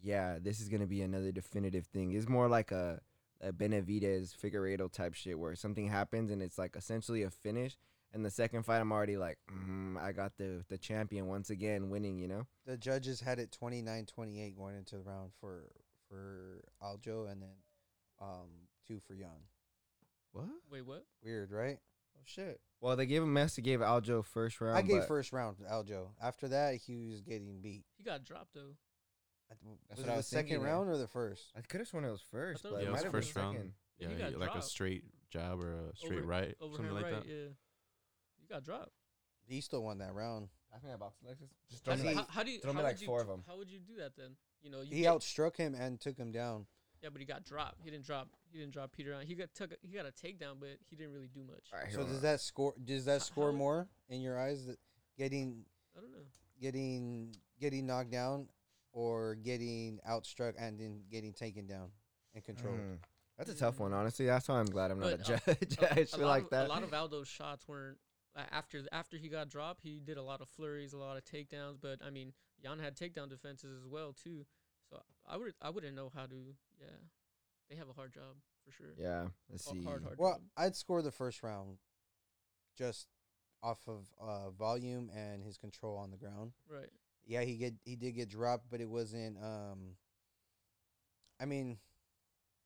yeah, 0.03 0.37
this 0.39 0.59
is 0.59 0.69
gonna 0.69 0.85
be 0.85 1.01
another 1.01 1.31
definitive 1.31 1.85
thing. 1.87 2.11
It's 2.11 2.27
more 2.27 2.49
like 2.49 2.71
a, 2.71 2.99
a 3.41 3.51
Benavidez 3.51 4.35
Figueredo 4.35 4.91
type 4.91 5.13
shit 5.13 5.39
where 5.39 5.55
something 5.55 5.87
happens 5.87 6.29
and 6.29 6.41
it's 6.41 6.57
like 6.57 6.75
essentially 6.75 7.23
a 7.23 7.29
finish. 7.29 7.77
And 8.13 8.23
the 8.23 8.29
second 8.29 8.61
fight, 8.63 8.79
I'm 8.79 8.91
already 8.91 9.17
like, 9.17 9.39
mm, 9.51 9.97
I 9.99 10.11
got 10.11 10.37
the 10.37 10.63
the 10.69 10.77
champion 10.77 11.27
once 11.27 11.49
again 11.49 11.89
winning. 11.89 12.19
You 12.19 12.27
know? 12.27 12.47
The 12.65 12.77
judges 12.77 13.21
had 13.21 13.39
it 13.39 13.57
29-28 13.59 14.55
going 14.55 14.75
into 14.75 14.97
the 14.97 15.01
round 15.01 15.31
for 15.39 15.71
for 16.09 16.63
Aljo 16.83 17.31
and 17.31 17.41
then 17.41 17.55
um 18.21 18.67
two 18.87 18.99
for 18.99 19.15
Yan. 19.15 19.29
What? 20.33 20.45
Wait, 20.69 20.85
what? 20.85 21.05
Weird, 21.23 21.51
right? 21.51 21.79
Oh 22.17 22.21
shit. 22.25 22.59
Well, 22.81 22.95
they 22.95 23.05
gave 23.05 23.23
him 23.23 23.33
Messi 23.33 23.63
gave 23.63 23.79
Aljo 23.79 24.25
first 24.25 24.59
round. 24.59 24.77
I 24.77 24.81
gave 24.81 25.05
first 25.05 25.31
round 25.31 25.57
to 25.57 25.63
Aljo. 25.63 26.09
After 26.21 26.49
that, 26.49 26.75
he 26.75 27.07
was 27.07 27.21
getting 27.21 27.61
beat. 27.61 27.85
He 27.97 28.03
got 28.03 28.25
dropped 28.25 28.53
though. 28.53 28.75
I 29.51 29.55
That's 29.89 29.99
was 29.99 29.99
what 29.99 30.07
it 30.07 30.09
I 30.09 30.13
the 30.13 30.17
was 30.17 30.27
second 30.27 30.47
thinking, 30.49 30.65
round 30.65 30.89
or 30.89 30.97
the 30.97 31.07
first? 31.07 31.51
I 31.55 31.61
could 31.61 31.79
have 31.79 31.87
sworn 31.87 32.05
it 32.05 32.11
was 32.11 32.21
first, 32.21 32.63
thought 32.63 32.71
but 32.73 32.77
it 32.77 32.79
it 32.79 32.83
Yeah, 32.83 32.87
it 32.89 32.91
might 32.91 32.93
was 32.93 33.03
have 33.03 33.11
been 33.11 33.21
first 33.21 33.35
round. 33.35 33.55
second. 33.57 33.73
Yeah, 33.99 34.07
Yeah, 34.07 34.13
he 34.13 34.19
got 34.31 34.39
like 34.39 34.49
a 34.49 34.53
dropped. 34.53 34.67
straight 34.67 35.03
jab 35.29 35.59
or 35.61 35.73
a 35.73 35.95
straight 35.95 36.17
Over- 36.19 36.27
right, 36.27 36.55
Overhand 36.59 36.75
something 36.89 36.93
like 36.95 37.03
right, 37.13 37.23
that. 37.23 37.25
yeah. 37.27 37.49
You 38.39 38.47
got 38.49 38.63
dropped. 38.63 38.91
He 39.45 39.61
still 39.61 39.83
won 39.83 39.97
that 39.99 40.13
round. 40.13 40.49
I 40.73 40.79
think 40.79 40.93
I 40.93 40.97
boxed 40.97 41.21
Alexis. 41.23 41.49
Just 41.69 41.85
How, 41.85 41.93
throw 41.93 41.97
do 41.97 42.03
me 42.03 42.09
you- 42.09 42.15
like, 42.15 42.27
how, 42.27 42.33
how 42.33 42.43
do 42.43 42.51
you? 42.51 42.59
throw 42.59 42.73
me 42.73 42.77
how 42.77 42.83
like 42.83 42.93
would 42.95 43.01
you 43.01 43.07
four 43.07 43.19
d- 43.23 43.29
of 43.29 43.33
'em. 43.37 43.43
How 43.47 43.57
would 43.57 43.69
you 43.69 43.79
do 43.79 43.95
that 43.97 44.15
then? 44.15 44.35
You 44.61 44.71
know, 44.71 44.81
you 44.81 44.95
He 44.95 45.01
get- 45.01 45.13
outstruck 45.13 45.57
him 45.57 45.75
and 45.75 45.99
took 45.99 46.17
him 46.17 46.31
down. 46.31 46.65
Yeah, 47.01 47.09
but 47.09 47.19
he 47.19 47.25
got 47.25 47.43
dropped. 47.43 47.81
He 47.83 47.91
didn't 47.91 48.05
drop. 48.05 48.29
He 48.49 48.57
didn't 48.59 48.73
drop 48.73 48.91
Peter 48.93 49.13
on. 49.13 49.25
He 49.25 49.35
got 49.35 49.53
took. 49.53 49.73
A, 49.73 49.75
he 49.81 49.93
got 49.93 50.05
a 50.05 50.11
takedown, 50.11 50.59
but 50.59 50.79
he 50.89 50.95
didn't 50.95 51.11
really 51.11 51.27
do 51.27 51.43
much. 51.43 51.67
All 51.73 51.79
right, 51.79 51.91
So 51.91 52.05
does 52.05 52.21
that 52.21 52.39
score? 52.39 52.73
Does 52.83 53.03
that 53.05 53.21
score 53.21 53.51
how- 53.51 53.57
more 53.57 53.89
in 54.07 54.21
your 54.21 54.39
eyes? 54.39 54.65
That 54.65 54.79
getting 55.17 55.65
I 55.97 55.99
don't 55.99 56.11
know. 56.11 56.23
getting 56.61 57.35
getting 57.59 57.85
knocked 57.85 58.09
down, 58.11 58.47
or 58.93 59.35
getting 59.35 59.99
outstruck 60.09 60.53
and 60.57 60.79
then 60.79 61.01
getting 61.11 61.33
taken 61.33 61.67
down 61.67 61.89
and 62.33 62.43
controlled? 62.43 62.79
Mm. 62.79 62.97
That's 63.37 63.49
a 63.49 63.55
tough 63.55 63.79
one, 63.79 63.93
honestly. 63.93 64.27
That's 64.27 64.47
why 64.47 64.59
I'm 64.59 64.67
glad 64.67 64.91
I'm 64.91 64.99
not 64.99 65.13
a 65.13 65.17
But, 65.17 65.25
judge. 65.25 65.77
A- 65.81 65.93
I 65.93 65.99
a 66.01 66.05
feel 66.05 66.27
like 66.27 66.43
of, 66.43 66.49
that. 66.51 66.65
A 66.67 66.69
lot 66.69 66.83
of 66.83 66.91
Aljo's 66.91 67.27
shots 67.27 67.67
weren't 67.67 67.97
uh, 68.35 68.43
after 68.51 68.83
after 68.91 69.17
he 69.17 69.27
got 69.27 69.49
dropped. 69.49 69.81
He 69.81 69.99
did 69.99 70.17
a 70.17 70.23
lot 70.23 70.39
of 70.41 70.47
flurries, 70.49 70.93
a 70.93 70.97
lot 70.97 71.17
of 71.17 71.25
takedowns. 71.25 71.77
But 71.81 71.99
I 72.05 72.11
mean, 72.11 72.33
Yan 72.63 72.79
had 72.79 72.95
takedown 72.95 73.29
defenses 73.29 73.75
as 73.81 73.87
well 73.87 74.13
too. 74.13 74.45
So 74.89 75.01
I 75.27 75.37
would 75.37 75.53
I 75.61 75.71
wouldn't 75.71 75.95
know 75.95 76.11
how 76.15 76.25
to. 76.27 76.35
Yeah, 76.79 76.87
they 77.69 77.75
have 77.75 77.89
a 77.89 77.93
hard 77.93 78.13
job 78.13 78.35
for 78.63 78.71
sure. 78.71 78.93
yeah, 78.97 79.25
let's 79.49 79.65
A 79.65 79.71
see. 79.71 79.83
hard, 79.83 80.03
hard 80.03 80.17
Well, 80.19 80.33
job. 80.33 80.41
I'd 80.55 80.75
score 80.75 81.01
the 81.01 81.11
first 81.11 81.41
round, 81.41 81.77
just 82.77 83.07
off 83.63 83.79
of 83.87 84.05
uh, 84.21 84.49
volume 84.51 85.09
and 85.15 85.43
his 85.43 85.57
control 85.57 85.97
on 85.97 86.11
the 86.11 86.17
ground. 86.17 86.51
Right. 86.69 86.89
Yeah, 87.25 87.41
he 87.41 87.55
get 87.55 87.73
he 87.85 87.95
did 87.95 88.13
get 88.13 88.29
dropped, 88.29 88.65
but 88.69 88.81
it 88.81 88.89
wasn't. 88.89 89.37
Um, 89.37 89.95
I 91.39 91.45
mean, 91.45 91.77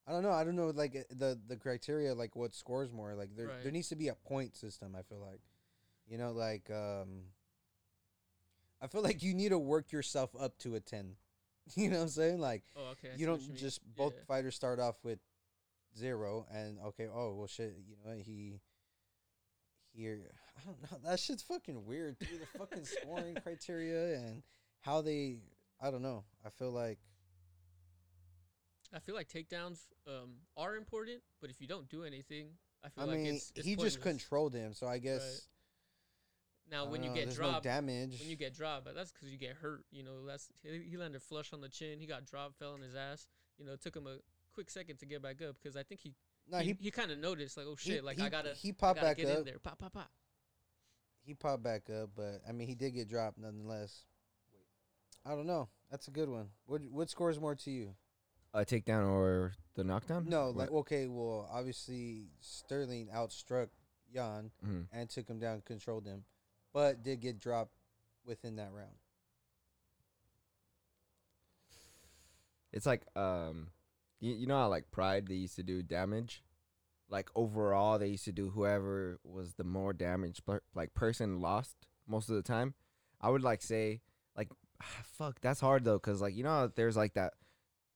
I 0.08 0.12
don't 0.12 0.24
know. 0.24 0.32
I 0.32 0.44
don't 0.44 0.56
know. 0.56 0.70
Like 0.70 0.96
uh, 0.96 1.04
the 1.16 1.40
the 1.48 1.56
criteria, 1.58 2.14
like 2.16 2.36
what 2.36 2.56
scores 2.56 2.92
more. 2.92 3.14
Like 3.16 3.36
there 3.36 3.48
there 3.64 3.72
needs 3.72 3.90
to 3.90 3.96
be 3.96 4.08
a 4.08 4.16
point 4.16 4.56
system. 4.56 4.96
I 4.98 5.04
feel 5.04 5.20
like, 5.20 5.42
you 6.08 6.18
know, 6.18 6.32
like 6.32 6.70
um, 6.72 7.24
I 8.82 8.88
feel 8.88 9.02
like 9.02 9.22
you 9.24 9.34
need 9.34 9.50
to 9.50 9.60
work 9.60 9.92
yourself 9.92 10.32
up 10.40 10.58
to 10.60 10.76
a 10.76 10.80
ten. 10.80 11.16
You 11.76 11.90
know 11.90 11.98
what 11.98 12.04
I'm 12.04 12.10
saying? 12.10 12.40
Like 12.40 12.64
Oh, 12.78 12.92
okay. 12.94 13.10
You 13.18 13.26
don't 13.26 13.42
mean. 13.46 13.58
just 13.58 13.82
both 13.96 14.14
Yeah. 14.16 14.24
fighters 14.26 14.56
start 14.56 14.80
off 14.80 14.96
with 15.04 15.20
zero 15.98 16.46
and 16.54 16.80
okay 16.80 17.08
oh 17.08 17.34
well 17.36 17.48
shit 17.48 17.76
you 17.90 17.96
know 18.06 18.16
he 18.16 18.62
here 19.98 20.20
i 20.58 20.62
don't 20.66 20.82
know 20.82 21.10
that 21.10 21.20
shit's 21.20 21.42
fucking 21.44 21.86
weird 21.86 22.18
dude 22.20 22.42
the 22.42 22.58
fucking 22.60 22.86
scoring 22.86 23.36
criteria 23.44 24.16
and 24.18 24.44
how 24.82 25.02
they 25.02 25.38
i 25.82 25.90
don't 25.90 26.02
know 26.04 26.24
i 26.46 26.50
feel 26.50 26.72
like 26.72 27.00
I 28.94 29.00
feel 29.00 29.16
like 29.16 29.28
takedowns 29.28 29.80
um 30.08 30.36
are 30.56 30.78
important, 30.78 31.22
but 31.42 31.50
if 31.50 31.60
you 31.60 31.68
don't 31.68 31.90
do 31.90 32.06
anything, 32.06 32.52
I 32.86 32.88
feel 32.88 33.04
i 33.04 33.08
like 33.08 33.18
mean 33.18 33.36
it's, 33.36 33.52
it's 33.54 33.66
he 33.66 33.76
just 33.76 34.02
controlled 34.02 34.54
him 34.54 34.74
so 34.74 34.88
i 34.88 34.98
guess 34.98 35.50
Now, 36.72 36.86
when 36.86 37.04
you 37.04 37.10
know, 37.10 37.16
get 37.16 37.34
dropped, 37.36 37.66
no 37.66 37.72
damage 37.72 38.20
when 38.22 38.30
you 38.30 38.38
get 38.38 38.54
dropped, 38.56 38.86
but 38.86 38.96
that's 38.96 39.12
because 39.12 39.30
you 39.30 39.38
get 39.38 39.56
hurt. 39.58 39.84
You 39.92 40.04
know, 40.04 40.26
that's 40.26 40.48
he, 40.64 40.84
he 40.92 40.98
landed 40.98 41.22
flush 41.22 41.52
on 41.54 41.60
the 41.62 41.70
chin. 41.70 42.00
He 42.00 42.06
got 42.08 42.26
dropped, 42.26 42.60
fell 42.60 42.74
on 42.74 42.82
his 42.82 42.96
ass. 42.96 43.28
You 43.58 43.66
know, 43.66 43.74
it 43.74 43.82
took 43.82 43.96
him 43.96 44.08
a 44.08 44.18
quick 44.54 44.70
second 44.70 45.00
to 45.00 45.06
get 45.06 45.22
back 45.22 45.42
up 45.42 45.56
because 45.62 45.76
I 45.76 45.84
think 45.84 46.00
he 46.02 46.14
no 46.50 46.58
he, 46.60 46.70
he 46.70 46.78
he, 46.82 46.92
kind 46.92 47.12
of 47.12 47.18
noticed 47.20 47.58
like, 47.58 47.66
oh 47.68 47.76
he- 47.80 47.92
shit, 47.92 48.04
like 48.04 48.18
he, 48.18 48.24
I 48.24 48.30
gotta 48.30 48.54
he 48.54 48.72
popped 48.72 48.96
gotta 49.02 49.08
back 49.08 49.18
get 49.18 49.30
up 49.30 49.40
in 49.40 49.46
there, 49.46 49.60
pop 49.60 49.80
pop 49.80 49.94
pop. 49.94 50.10
he 51.24 51.34
popped 51.34 51.64
back 51.64 51.90
up 51.90 52.10
but 52.16 52.42
i 52.48 52.52
mean 52.52 52.68
he 52.68 52.76
did 52.76 52.92
get 52.92 53.10
dropped 53.10 53.38
nonetheless 53.38 54.06
Wait. 54.54 55.32
i 55.32 55.36
don't 55.36 55.48
know 55.48 55.68
that's 55.92 56.08
a 56.08 56.12
good 56.12 56.30
one 56.30 56.48
what 56.66 56.82
what 56.92 57.10
scores 57.10 57.40
more 57.40 57.56
to 57.56 57.72
you 57.72 57.96
a 58.54 58.62
takedown 58.66 59.08
or 59.08 59.54
the 59.76 59.84
knockdown? 59.84 60.26
No, 60.28 60.48
What? 60.48 60.56
like 60.56 60.72
okay, 60.72 61.06
well, 61.06 61.48
obviously 61.52 62.30
Sterling 62.40 63.10
outstruck 63.14 63.68
Yan 64.12 64.50
Mhm. 64.66 64.88
and 64.92 65.08
took 65.10 65.28
him 65.30 65.38
down, 65.38 65.62
controlled 65.62 66.08
him, 66.08 66.24
but 66.74 67.04
did 67.04 67.20
get 67.20 67.40
dropped 67.40 67.74
within 68.26 68.56
that 68.56 68.72
round. 68.72 68.96
It's 72.72 72.86
like 72.86 73.04
um, 73.16 73.68
you, 74.20 74.34
you 74.34 74.48
know 74.48 74.58
how 74.58 74.68
like 74.70 74.90
Pride 74.92 75.28
they 75.28 75.36
used 75.36 75.56
to 75.58 75.64
do 75.64 75.82
damage, 75.84 76.44
like 77.10 77.30
overall 77.36 77.98
they 78.00 78.08
used 78.08 78.26
to 78.26 78.32
do 78.32 78.50
whoever 78.50 79.20
was 79.24 79.54
the 79.56 79.64
more 79.64 79.94
damaged 79.94 80.46
per- 80.46 80.62
like 80.76 80.94
person 80.94 81.40
lost 81.42 81.76
most 82.08 82.30
of 82.30 82.36
the 82.36 82.42
time. 82.42 82.74
I 83.22 83.30
would 83.30 83.44
like 83.44 83.62
say 83.62 84.02
like 84.36 84.50
ah, 84.82 84.86
fuck 85.04 85.40
that's 85.42 85.60
hard 85.62 85.84
though 85.84 85.98
because 85.98 86.22
like 86.22 86.36
you 86.36 86.44
know 86.44 86.72
there's 86.76 86.98
like 86.98 87.14
that 87.16 87.34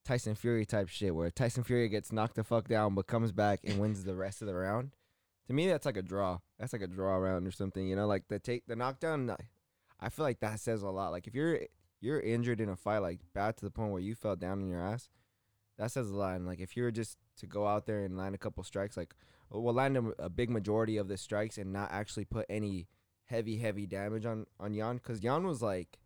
Tyson 0.04 0.34
Fury 0.34 0.64
type 0.66 0.88
shit 0.88 1.14
where 1.14 1.30
Tyson 1.30 1.62
Fury 1.64 1.88
gets 1.88 2.10
knocked 2.12 2.34
the 2.34 2.44
fuck 2.44 2.66
down 2.68 2.94
but 2.94 3.06
comes 3.06 3.30
back 3.32 3.60
and 3.64 3.78
wins 3.78 4.02
the 4.04 4.14
rest 4.16 4.42
of 4.42 4.48
the 4.48 4.54
round. 4.54 4.96
To 5.48 5.52
me 5.52 5.68
that's 5.68 5.86
like 5.86 5.96
a 5.96 6.02
draw. 6.02 6.38
That's 6.58 6.72
like 6.72 6.82
a 6.82 6.86
draw 6.86 7.16
round 7.16 7.46
or 7.46 7.50
something. 7.52 7.86
You 7.86 7.96
know 7.96 8.06
like 8.06 8.28
the 8.28 8.38
take 8.38 8.66
the 8.66 8.76
knockdown. 8.76 9.30
I- 9.30 9.36
I 10.04 10.08
feel 10.08 10.24
like 10.24 10.40
that 10.40 10.58
says 10.58 10.82
a 10.82 10.88
lot. 10.90 11.10
Like 11.12 11.28
if 11.28 11.34
you're 11.36 11.60
you're 12.00 12.18
injured 12.18 12.60
in 12.60 12.68
a 12.68 12.74
fight 12.74 12.98
like 12.98 13.20
bad 13.32 13.56
to 13.58 13.64
the 13.64 13.70
point 13.70 13.92
where 13.92 14.00
you 14.02 14.16
fell 14.16 14.34
down 14.34 14.60
on 14.60 14.68
your 14.68 14.80
ass, 14.82 15.08
that 15.82 15.90
says 15.90 16.10
a 16.10 16.14
lot. 16.14 16.36
And 16.36 16.46
like 16.46 16.60
if 16.60 16.76
you 16.76 16.84
were 16.84 16.92
just 16.92 17.18
to 17.38 17.46
go 17.46 17.66
out 17.66 17.86
there 17.86 18.04
and 18.04 18.16
land 18.16 18.36
a 18.36 18.38
couple 18.38 18.62
strikes, 18.62 18.96
like 18.96 19.14
uh, 19.52 19.58
well, 19.58 19.74
land 19.74 19.96
a, 19.96 20.24
a 20.24 20.28
big 20.30 20.48
majority 20.48 20.96
of 20.96 21.08
the 21.08 21.16
strikes 21.16 21.58
and 21.58 21.72
not 21.72 21.90
actually 21.90 22.24
put 22.24 22.46
any 22.48 22.86
heavy, 23.24 23.58
heavy 23.58 23.84
damage 23.86 24.24
on 24.24 24.46
on 24.60 24.74
Yan, 24.74 24.96
because 24.98 25.24
Yan 25.24 25.44
was 25.44 25.60
like 25.60 25.98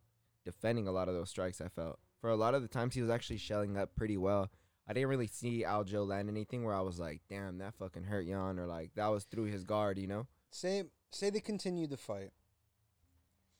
defending 0.46 0.88
a 0.88 0.92
lot 0.92 1.08
of 1.08 1.14
those 1.14 1.28
strikes. 1.28 1.60
I 1.60 1.68
felt 1.68 1.98
for 2.22 2.30
a 2.30 2.36
lot 2.36 2.54
of 2.54 2.62
the 2.62 2.68
times 2.68 2.94
he 2.94 3.02
was 3.02 3.10
actually 3.10 3.36
shelling 3.36 3.76
up 3.76 3.94
pretty 3.94 4.16
well. 4.16 4.50
I 4.88 4.94
didn't 4.94 5.10
really 5.10 5.26
see 5.26 5.64
Aljo 5.66 6.06
land 6.06 6.30
anything 6.30 6.64
where 6.64 6.74
I 6.74 6.80
was 6.80 6.98
like, 6.98 7.20
damn, 7.28 7.58
that 7.58 7.74
fucking 7.74 8.04
hurt 8.04 8.24
Yan, 8.24 8.58
or 8.58 8.66
like 8.66 8.92
that 8.94 9.08
was 9.08 9.24
through 9.24 9.44
his 9.44 9.64
guard, 9.64 9.98
you 9.98 10.06
know? 10.06 10.26
Say 10.50 10.84
say 11.10 11.28
they 11.28 11.40
continued 11.40 11.90
the 11.90 11.98
fight. 11.98 12.30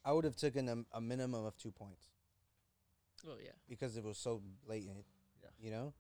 I 0.03 0.13
would 0.13 0.25
have 0.25 0.37
taken 0.37 0.67
a, 0.69 0.97
a 0.97 1.01
minimum 1.01 1.45
of 1.45 1.59
two 1.59 1.73
points 1.73 2.07
Oh 3.27 3.37
yeah. 3.45 3.51
because 3.69 3.97
it 3.99 4.05
was 4.05 4.17
so 4.17 4.41
blatant. 4.65 5.05
Yeah. 5.43 5.51
You 5.59 5.71
know. 5.73 5.93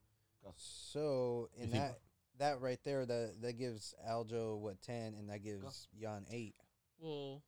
Go. 0.46 0.54
So 0.56 1.50
in 1.56 1.66
You 1.66 1.72
think- 1.72 1.84
that 1.84 2.00
that 2.38 2.60
right 2.60 2.82
there, 2.84 3.06
that 3.06 3.40
that 3.40 3.52
gives 3.54 3.94
Aljo 4.06 4.58
what 4.58 4.80
ten, 4.82 5.14
and 5.14 5.28
that 5.30 5.42
gives 5.42 5.88
Yan 5.96 6.26
eight. 6.30 6.54
Well, 6.98 7.42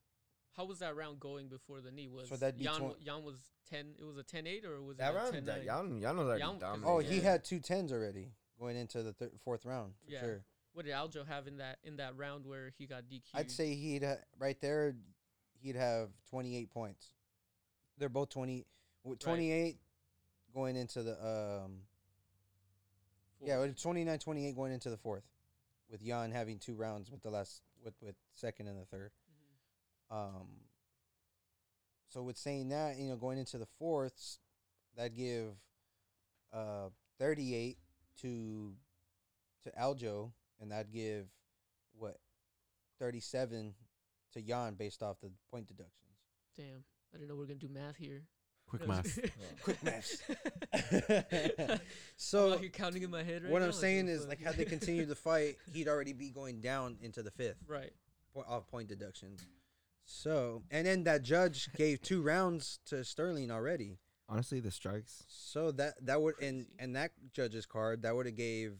how 0.56 0.64
was 0.64 0.78
that 0.80 0.96
round 0.96 1.20
going 1.20 1.48
before 1.48 1.80
the 1.80 1.90
knee? 1.92 2.08
Was 2.08 2.28
So 2.28 2.36
that'd 2.36 2.58
be 2.58 2.64
Yan, 2.64 2.78
twen- 2.80 3.00
Yan 3.00 3.22
was 3.22 3.36
ten? 3.68 3.94
It 3.98 4.04
was 4.04 4.16
a 4.16 4.24
10-8 4.24 4.64
or 4.64 4.82
was 4.82 4.96
That 4.96 5.10
it 5.10 5.14
a 5.14 5.18
round, 5.18 5.32
10 5.34 5.44
that, 5.44 5.64
Yan, 5.64 6.00
Yan 6.00 6.16
was 6.16 6.26
already 6.26 6.40
Yan- 6.40 6.50
'cause- 6.52 6.60
dominant. 6.60 6.90
Oh, 6.90 6.98
Yeah. 7.00 7.08
he 7.10 7.20
had 7.20 7.44
two 7.44 7.60
tens 7.60 7.92
already 7.92 8.32
going 8.58 8.76
into 8.76 9.02
the 9.02 9.12
thir- 9.12 9.30
fourth 9.44 9.64
round 9.64 9.94
for 10.04 10.10
Yeah. 10.10 10.20
sure. 10.20 10.44
What 10.72 10.84
did 10.86 10.92
Aljo 10.94 11.26
have 11.26 11.46
in 11.46 11.58
that 11.58 11.78
in 11.82 11.96
that 11.96 12.16
round 12.16 12.46
where 12.46 12.70
he 12.70 12.86
got 12.86 13.08
DQ? 13.08 13.30
I'd 13.34 13.50
say 13.50 13.74
he'd 13.74 14.02
ha- 14.04 14.22
right 14.38 14.58
there, 14.60 14.96
he'd 15.60 15.76
have 15.76 16.10
twenty 16.26 16.56
eight 16.56 16.70
points. 16.70 17.12
They're 17.98 18.08
both 18.08 18.28
twenty, 18.30 18.66
with 19.02 19.18
twenty 19.18 19.50
eight 19.50 19.80
going 20.52 20.76
into 20.76 21.02
the 21.02 21.22
um 21.24 21.86
yeah, 23.40 23.58
with 23.58 23.80
29 23.80 24.18
28 24.18 24.54
going 24.56 24.72
into 24.72 24.90
the 24.90 24.96
fourth, 24.96 25.24
with 25.90 26.02
Yan 26.02 26.30
having 26.32 26.58
two 26.58 26.74
rounds 26.74 27.10
with 27.10 27.22
the 27.22 27.30
last 27.30 27.62
with 27.84 27.94
with 28.02 28.16
second 28.34 28.68
and 28.68 28.80
the 28.80 28.84
third. 28.86 29.12
Mhm. 30.10 30.16
Um. 30.16 30.48
So 32.08 32.22
with 32.22 32.38
saying 32.38 32.70
that, 32.70 32.96
you 32.96 33.08
know, 33.08 33.16
going 33.16 33.38
into 33.38 33.58
the 33.58 33.66
fourths, 33.78 34.38
that'd 34.96 35.14
give 35.14 35.54
uh 36.52 36.88
38 37.18 37.78
to 38.22 38.74
to 39.64 39.70
Aljo, 39.72 40.32
and 40.60 40.70
that'd 40.72 40.90
give 40.92 41.28
what 41.92 42.18
37 42.98 43.74
to 44.32 44.40
Yan 44.40 44.74
based 44.74 45.02
off 45.02 45.20
the 45.20 45.30
point 45.50 45.66
deductions. 45.66 45.94
Damn, 46.56 46.84
I 47.12 47.18
didn't 47.18 47.28
know 47.28 47.36
we 47.36 47.44
are 47.44 47.46
gonna 47.46 47.58
do 47.58 47.68
math 47.68 47.96
here. 47.96 48.26
Quick 48.68 48.86
math. 48.86 49.04
was- 49.04 49.30
Quick 49.62 49.82
maths. 49.82 50.22
I'm 50.72 51.80
so 52.16 52.52
out 52.54 52.60
here 52.60 52.68
counting 52.70 53.02
in 53.02 53.10
my 53.10 53.22
head 53.22 53.42
right 53.44 53.52
what 53.52 53.60
now, 53.60 53.66
I'm 53.66 53.70
like, 53.72 53.80
saying 53.80 54.06
what 54.06 54.12
is, 54.12 54.22
the 54.22 54.28
like, 54.28 54.40
had 54.40 54.56
they 54.56 54.64
continued 54.64 55.08
the 55.08 55.14
fight, 55.14 55.56
he'd 55.72 55.88
already 55.88 56.12
be 56.12 56.30
going 56.30 56.60
down 56.60 56.96
into 57.02 57.22
the 57.22 57.30
fifth. 57.30 57.58
right. 57.66 57.90
po- 58.34 58.44
off 58.48 58.66
point 58.68 58.88
deductions. 58.88 59.46
So, 60.04 60.62
and 60.70 60.86
then 60.86 61.04
that 61.04 61.22
judge 61.22 61.70
gave 61.74 62.00
two 62.00 62.22
rounds 62.22 62.78
to 62.86 63.04
Sterling 63.04 63.50
already. 63.50 63.98
Honestly, 64.28 64.60
the 64.60 64.70
strikes. 64.70 65.24
So 65.28 65.70
that 65.72 65.94
that 66.04 66.20
would 66.20 66.34
and 66.42 66.66
and 66.78 66.94
that 66.96 67.12
judge's 67.32 67.66
card 67.66 68.02
that 68.02 68.14
would 68.14 68.26
have 68.26 68.34
gave 68.36 68.74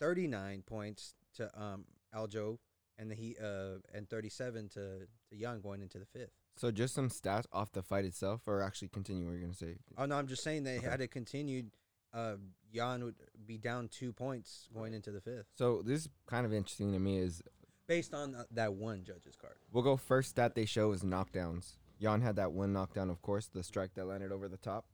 thirty 0.00 0.26
nine 0.28 0.62
points 0.66 1.14
to 1.36 1.50
um 1.60 1.84
Aljo 2.14 2.58
and 2.98 3.10
the 3.10 3.14
he 3.14 3.36
uh 3.42 3.78
and 3.94 4.08
thirty 4.08 4.28
seven 4.28 4.68
to 4.70 5.00
to 5.30 5.36
Yan 5.36 5.60
going 5.60 5.80
into 5.82 5.98
the 5.98 6.06
fifth. 6.06 6.32
So 6.56 6.70
just 6.70 6.94
some 6.94 7.08
stats 7.08 7.46
off 7.52 7.72
the 7.72 7.82
fight 7.82 8.04
itself, 8.04 8.42
or 8.46 8.62
actually 8.62 8.88
continue 8.88 9.24
what 9.24 9.32
you're 9.32 9.40
gonna 9.40 9.54
say. 9.54 9.76
Oh 9.98 10.04
no, 10.06 10.16
I'm 10.16 10.26
just 10.26 10.42
saying 10.44 10.64
that 10.64 10.78
Okay. 10.78 10.86
had 10.86 11.00
it 11.00 11.10
continued, 11.10 11.70
uh 12.12 12.36
Yan 12.72 13.04
would 13.04 13.14
be 13.46 13.58
down 13.58 13.88
two 13.88 14.12
points 14.12 14.68
going 14.72 14.94
into 14.94 15.10
the 15.10 15.20
fifth 15.20 15.46
So 15.56 15.82
this 15.82 16.02
is 16.02 16.08
kind 16.26 16.46
of 16.46 16.52
interesting 16.52 16.92
to 16.92 16.98
me 16.98 17.18
is 17.18 17.42
based 17.86 18.14
on 18.14 18.34
uh, 18.34 18.44
that 18.52 18.72
one 18.74 19.02
judge's 19.04 19.36
card. 19.36 19.56
we'll 19.72 19.82
go 19.82 19.96
first 19.96 20.30
stat 20.30 20.54
they 20.54 20.64
show 20.66 20.92
is 20.92 21.02
knockdowns. 21.02 21.76
Yan 21.98 22.20
had 22.20 22.36
that 22.36 22.52
one 22.52 22.72
knockdown, 22.72 23.10
of 23.10 23.20
course, 23.22 23.46
the 23.48 23.62
strike 23.62 23.94
that 23.94 24.06
landed 24.06 24.32
over 24.32 24.48
the 24.48 24.56
top. 24.56 24.84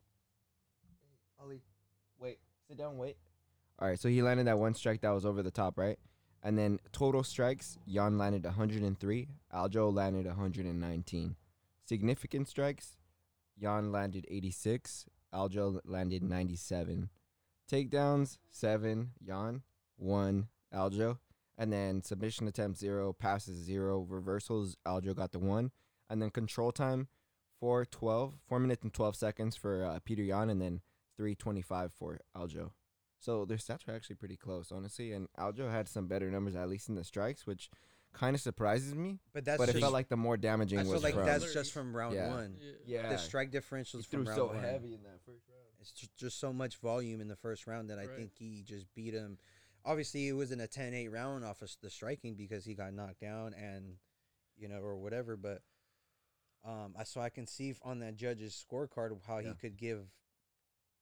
Ollie, 1.41 1.61
wait, 2.19 2.39
sit 2.67 2.77
down, 2.77 2.97
wait. 2.97 3.17
All 3.79 3.87
right, 3.87 3.99
so 3.99 4.09
he 4.09 4.21
landed 4.21 4.47
that 4.47 4.59
one 4.59 4.73
strike 4.73 5.01
that 5.01 5.11
was 5.11 5.25
over 5.25 5.41
the 5.41 5.51
top, 5.51 5.77
right? 5.77 5.97
And 6.43 6.57
then 6.57 6.79
total 6.91 7.23
strikes, 7.23 7.77
Yan 7.85 8.17
landed 8.17 8.43
103, 8.43 9.27
Aljo 9.53 9.93
landed 9.93 10.25
119. 10.25 11.35
Significant 11.89 12.47
strikes, 12.47 12.97
Yan 13.57 13.91
landed 13.91 14.27
86, 14.29 15.07
Aljo 15.33 15.79
landed 15.83 16.21
97. 16.21 17.09
Takedowns, 17.67 18.37
7, 18.51 19.09
Yan, 19.25 19.63
1, 19.97 20.47
Aljo. 20.71 21.17
And 21.57 21.73
then 21.73 22.03
submission 22.03 22.47
attempts, 22.47 22.79
0, 22.79 23.13
passes, 23.13 23.57
0, 23.57 24.05
reversals, 24.07 24.77
Aljo 24.85 25.15
got 25.15 25.31
the 25.31 25.39
1. 25.39 25.71
And 26.11 26.21
then 26.21 26.29
control 26.29 26.71
time, 26.71 27.07
4, 27.59 27.85
12, 27.85 28.35
4 28.47 28.59
minutes 28.59 28.83
and 28.83 28.93
12 28.93 29.15
seconds 29.15 29.55
for 29.55 29.83
uh, 29.83 29.97
Peter 30.05 30.21
Yan, 30.21 30.51
and 30.51 30.61
then 30.61 30.81
325 31.17 31.91
for 31.91 32.19
Aljo. 32.37 32.69
So 33.17 33.45
their 33.45 33.57
stats 33.57 33.87
were 33.87 33.95
actually 33.95 34.17
pretty 34.17 34.37
close, 34.37 34.71
honestly. 34.71 35.11
And 35.11 35.27
Aljo 35.39 35.71
had 35.71 35.89
some 35.89 36.05
better 36.05 36.29
numbers, 36.29 36.55
at 36.55 36.69
least 36.69 36.87
in 36.87 36.93
the 36.93 37.03
strikes, 37.03 37.47
which 37.47 37.71
kind 38.13 38.35
of 38.35 38.41
surprises 38.41 38.93
me. 38.95 39.19
But 39.33 39.45
that's 39.45 39.57
but 39.57 39.69
it 39.69 39.73
just, 39.73 39.81
felt 39.81 39.93
like 39.93 40.09
the 40.09 40.17
more 40.17 40.37
damaging 40.37 40.79
I 40.79 40.83
was 40.83 40.91
feel 40.93 41.01
like 41.01 41.13
from. 41.13 41.25
that's 41.25 41.53
just 41.53 41.71
from 41.73 41.95
round 41.95 42.15
Yeah. 42.15 42.29
one. 42.29 42.57
Yeah. 42.85 43.01
yeah, 43.03 43.09
The 43.09 43.17
strike 43.17 43.51
he 43.53 43.57
differentials 43.59 44.05
threw 44.07 44.23
from 44.23 44.27
round 44.27 44.35
so 44.37 44.47
one. 44.47 44.59
heavy 44.63 44.93
in 44.95 45.03
that 45.03 45.19
first 45.25 45.47
round. 45.47 45.59
It's 45.79 45.91
ju- 45.91 46.07
just 46.17 46.39
so 46.39 46.51
much 46.51 46.77
volume 46.77 47.21
in 47.21 47.27
the 47.27 47.35
first 47.37 47.67
round 47.67 47.89
that 47.89 47.99
I 47.99 48.05
Right. 48.05 48.15
think 48.17 48.31
he 48.37 48.63
just 48.63 48.93
beat 48.93 49.13
him. 49.13 49.37
Obviously, 49.85 50.27
it 50.27 50.33
wasn't 50.33 50.61
a 50.61 50.67
10-8 50.67 51.09
round 51.09 51.45
off 51.45 51.61
of 51.61 51.71
the 51.81 51.89
striking 51.89 52.35
because 52.35 52.65
he 52.65 52.73
got 52.73 52.93
knocked 52.93 53.21
down 53.21 53.53
and 53.53 53.97
you 54.57 54.67
know 54.67 54.81
or 54.81 54.97
whatever. 54.97 55.37
But 55.37 55.61
um, 56.65 56.93
I 56.97 57.05
so 57.05 57.21
I 57.21 57.29
can 57.29 57.47
see 57.47 57.69
f- 57.69 57.79
on 57.83 57.99
that 57.99 58.15
judge's 58.17 58.61
scorecard 58.69 59.11
of 59.13 59.23
how 59.23 59.37
Yeah. 59.37 59.49
he 59.49 59.53
could 59.55 59.77
give 59.77 60.05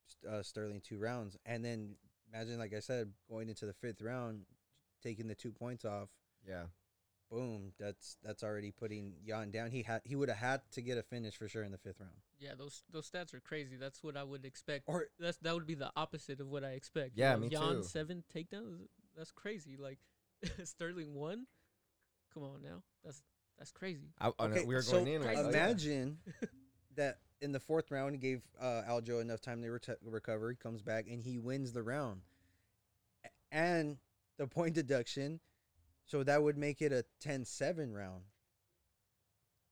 St- 0.06 0.32
uh, 0.32 0.44
Sterling 0.44 0.82
two 0.82 1.00
rounds, 1.00 1.36
and 1.46 1.66
then 1.66 1.96
imagine, 2.32 2.60
like 2.60 2.74
I 2.74 2.80
said, 2.80 3.12
going 3.28 3.50
into 3.50 3.66
the 3.66 3.74
fifth 3.74 4.02
round, 4.02 4.46
taking 5.02 5.28
the 5.28 5.36
two 5.36 5.52
points 5.52 5.84
off. 5.84 6.10
Yeah, 6.48 6.68
Boom! 7.30 7.74
That's 7.78 8.16
that's 8.24 8.44
already 8.44 8.72
putting 8.72 9.16
Yan 9.26 9.52
down. 9.52 9.70
He 9.72 9.84
had 9.84 10.02
he 10.06 10.16
would 10.16 10.30
have 10.30 10.38
had 10.38 10.62
to 10.72 10.82
get 10.82 10.98
a 10.98 11.04
finish 11.04 11.36
for 11.36 11.48
sure 11.50 11.64
in 11.64 11.72
the 11.74 11.78
fifth 11.78 12.00
round. 12.00 12.14
Yeah, 12.40 12.52
those 12.58 12.84
those 12.92 13.10
stats 13.10 13.34
are 13.34 13.42
crazy. 13.42 13.76
That's 13.76 14.02
what 14.02 14.16
I 14.16 14.24
would 14.24 14.46
expect. 14.46 14.86
Or 14.88 15.08
That's 15.20 15.38
that 15.40 15.54
would 15.54 15.68
be 15.68 15.76
the 15.76 15.92
opposite 15.98 16.40
of 16.40 16.48
what 16.48 16.64
I 16.64 16.72
expect. 16.72 17.18
you 17.18 17.24
Yeah, 17.24 17.34
know, 17.34 17.40
me 17.42 17.48
Yan 17.50 17.76
too. 17.78 17.84
seven 17.84 18.24
takedowns. 18.34 18.88
That's 19.16 19.32
crazy. 19.32 19.76
Like 19.78 20.00
Sterling 20.64 21.16
one. 21.16 21.48
Come 22.34 22.44
on 22.44 22.62
now. 22.62 22.84
That's 23.04 23.22
that's 23.58 23.72
crazy. 23.72 24.14
I, 24.22 24.32
I 24.40 24.46
Okay, 24.46 24.64
we 24.66 24.76
were 24.76 24.82
so 24.82 24.94
going 24.94 25.08
in. 25.08 25.24
Like, 25.24 25.38
oh, 25.38 25.50
imagine 25.50 26.20
that 26.96 27.18
in 27.42 27.52
the 27.52 27.60
fourth 27.60 27.92
round 27.92 28.14
he 28.14 28.20
gave 28.20 28.42
uh, 28.62 28.84
Aljo 28.88 29.20
enough 29.20 29.42
time 29.42 29.62
to 29.64 29.70
rete- 29.70 29.98
recover. 30.06 30.50
He 30.50 30.56
comes 30.56 30.82
back 30.82 31.08
and 31.10 31.22
he 31.22 31.40
wins 31.40 31.74
the 31.74 31.84
round, 31.84 32.22
and 33.52 33.98
the 34.38 34.48
point 34.48 34.76
deduction. 34.76 35.40
So 36.08 36.24
that 36.24 36.42
would 36.42 36.58
make 36.58 36.82
it 36.82 36.92
a 36.92 37.04
10-7 37.26 37.94
round. 37.94 38.24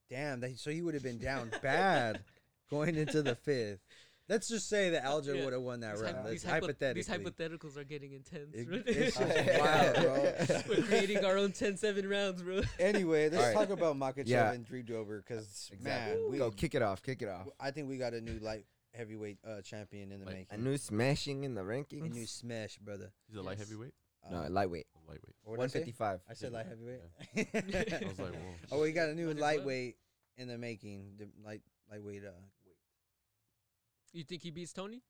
Damn, 0.09 0.39
that, 0.41 0.59
so 0.59 0.69
he 0.69 0.81
would 0.81 0.93
have 0.93 1.03
been 1.03 1.17
down 1.17 1.51
bad 1.61 2.21
going 2.69 2.95
into 2.95 3.21
the 3.23 3.35
fifth. 3.35 3.79
Let's 4.27 4.47
just 4.47 4.67
say 4.67 4.89
that 4.91 5.03
Aljo 5.05 5.35
Yeah. 5.37 5.43
would 5.45 5.53
have 5.53 5.61
won 5.61 5.81
that 5.81 5.93
These, 5.95 6.01
round. 6.03 6.15
hy- 6.17 6.21
That's 6.23 6.31
these, 6.31 6.43
hypo- 6.43 6.65
hypothetically. 6.67 7.01
these 7.01 7.09
hypotheticals 7.09 7.77
are 7.77 7.83
getting 7.83 8.11
intense. 8.13 8.53
It- 8.55 8.69
right? 8.69 8.83
it's 8.85 9.17
just 9.17 9.59
wild, 9.59 9.95
bro. 9.95 10.33
We're 10.77 10.83
creating 10.83 11.23
our 11.25 11.37
own 11.37 11.51
10-7 11.51 12.09
rounds, 12.09 12.41
bro. 12.41 12.61
anyway, 12.79 13.29
let's 13.29 13.37
Alright. 13.43 13.55
talk 13.55 13.69
about 13.69 13.95
Makhachev 13.97 14.27
Yeah. 14.27 14.51
and 14.51 14.65
Drew 14.65 14.81
Dober 14.83 15.21
because 15.25 15.69
Exactly. 15.71 16.21
man, 16.21 16.31
we, 16.31 16.37
go 16.39 16.49
kick 16.51 16.73
it 16.75 16.81
off. 16.81 17.01
Kick 17.03 17.21
it 17.21 17.29
off. 17.29 17.47
I 17.59 17.69
think 17.71 17.87
we 17.87 17.97
got 17.97 18.13
a 18.13 18.21
new 18.21 18.39
light 18.39 18.65
heavyweight 18.95 19.37
uh, 19.47 19.61
champion 19.61 20.11
in 20.11 20.19
the 20.21 20.25
Like, 20.25 20.35
making. 20.35 20.59
A 20.59 20.61
new 20.61 20.77
smashing 20.77 21.43
in 21.43 21.53
the 21.53 21.61
rankings. 21.61 22.05
A 22.05 22.09
new 22.09 22.25
smash, 22.25 22.77
brother. 22.79 23.11
He's 23.27 23.37
a 23.37 23.41
light 23.43 23.59
heavyweight. 23.59 23.93
No, 24.31 24.37
Uh, 24.43 24.49
lightweight. 24.49 24.87
Lightweight. 25.07 25.35
what 25.43 25.57
did 25.59 25.63
I 25.63 25.67
say? 25.67 25.79
155. 25.79 26.19
I 26.29 26.33
said 26.33 26.51
light 26.51 26.65
heavyweight. 26.65 27.01
I 28.03 28.07
was 28.07 28.19
like, 28.19 28.33
whoa. 28.33 28.55
oh, 28.71 28.81
we 28.81 28.91
got 28.91 29.09
a 29.09 29.13
new 29.15 29.27
What 29.27 29.35
is 29.37 29.41
what? 29.41 29.47
lightweight 29.57 29.97
in 30.37 30.47
the 30.47 30.57
making. 30.57 31.13
The 31.17 31.27
light 31.45 31.61
lightweight. 31.91 32.23
Uh, 32.25 32.31
You 34.13 34.23
think 34.23 34.41
he 34.43 34.51
beats 34.51 34.73
Tony? 34.73 35.01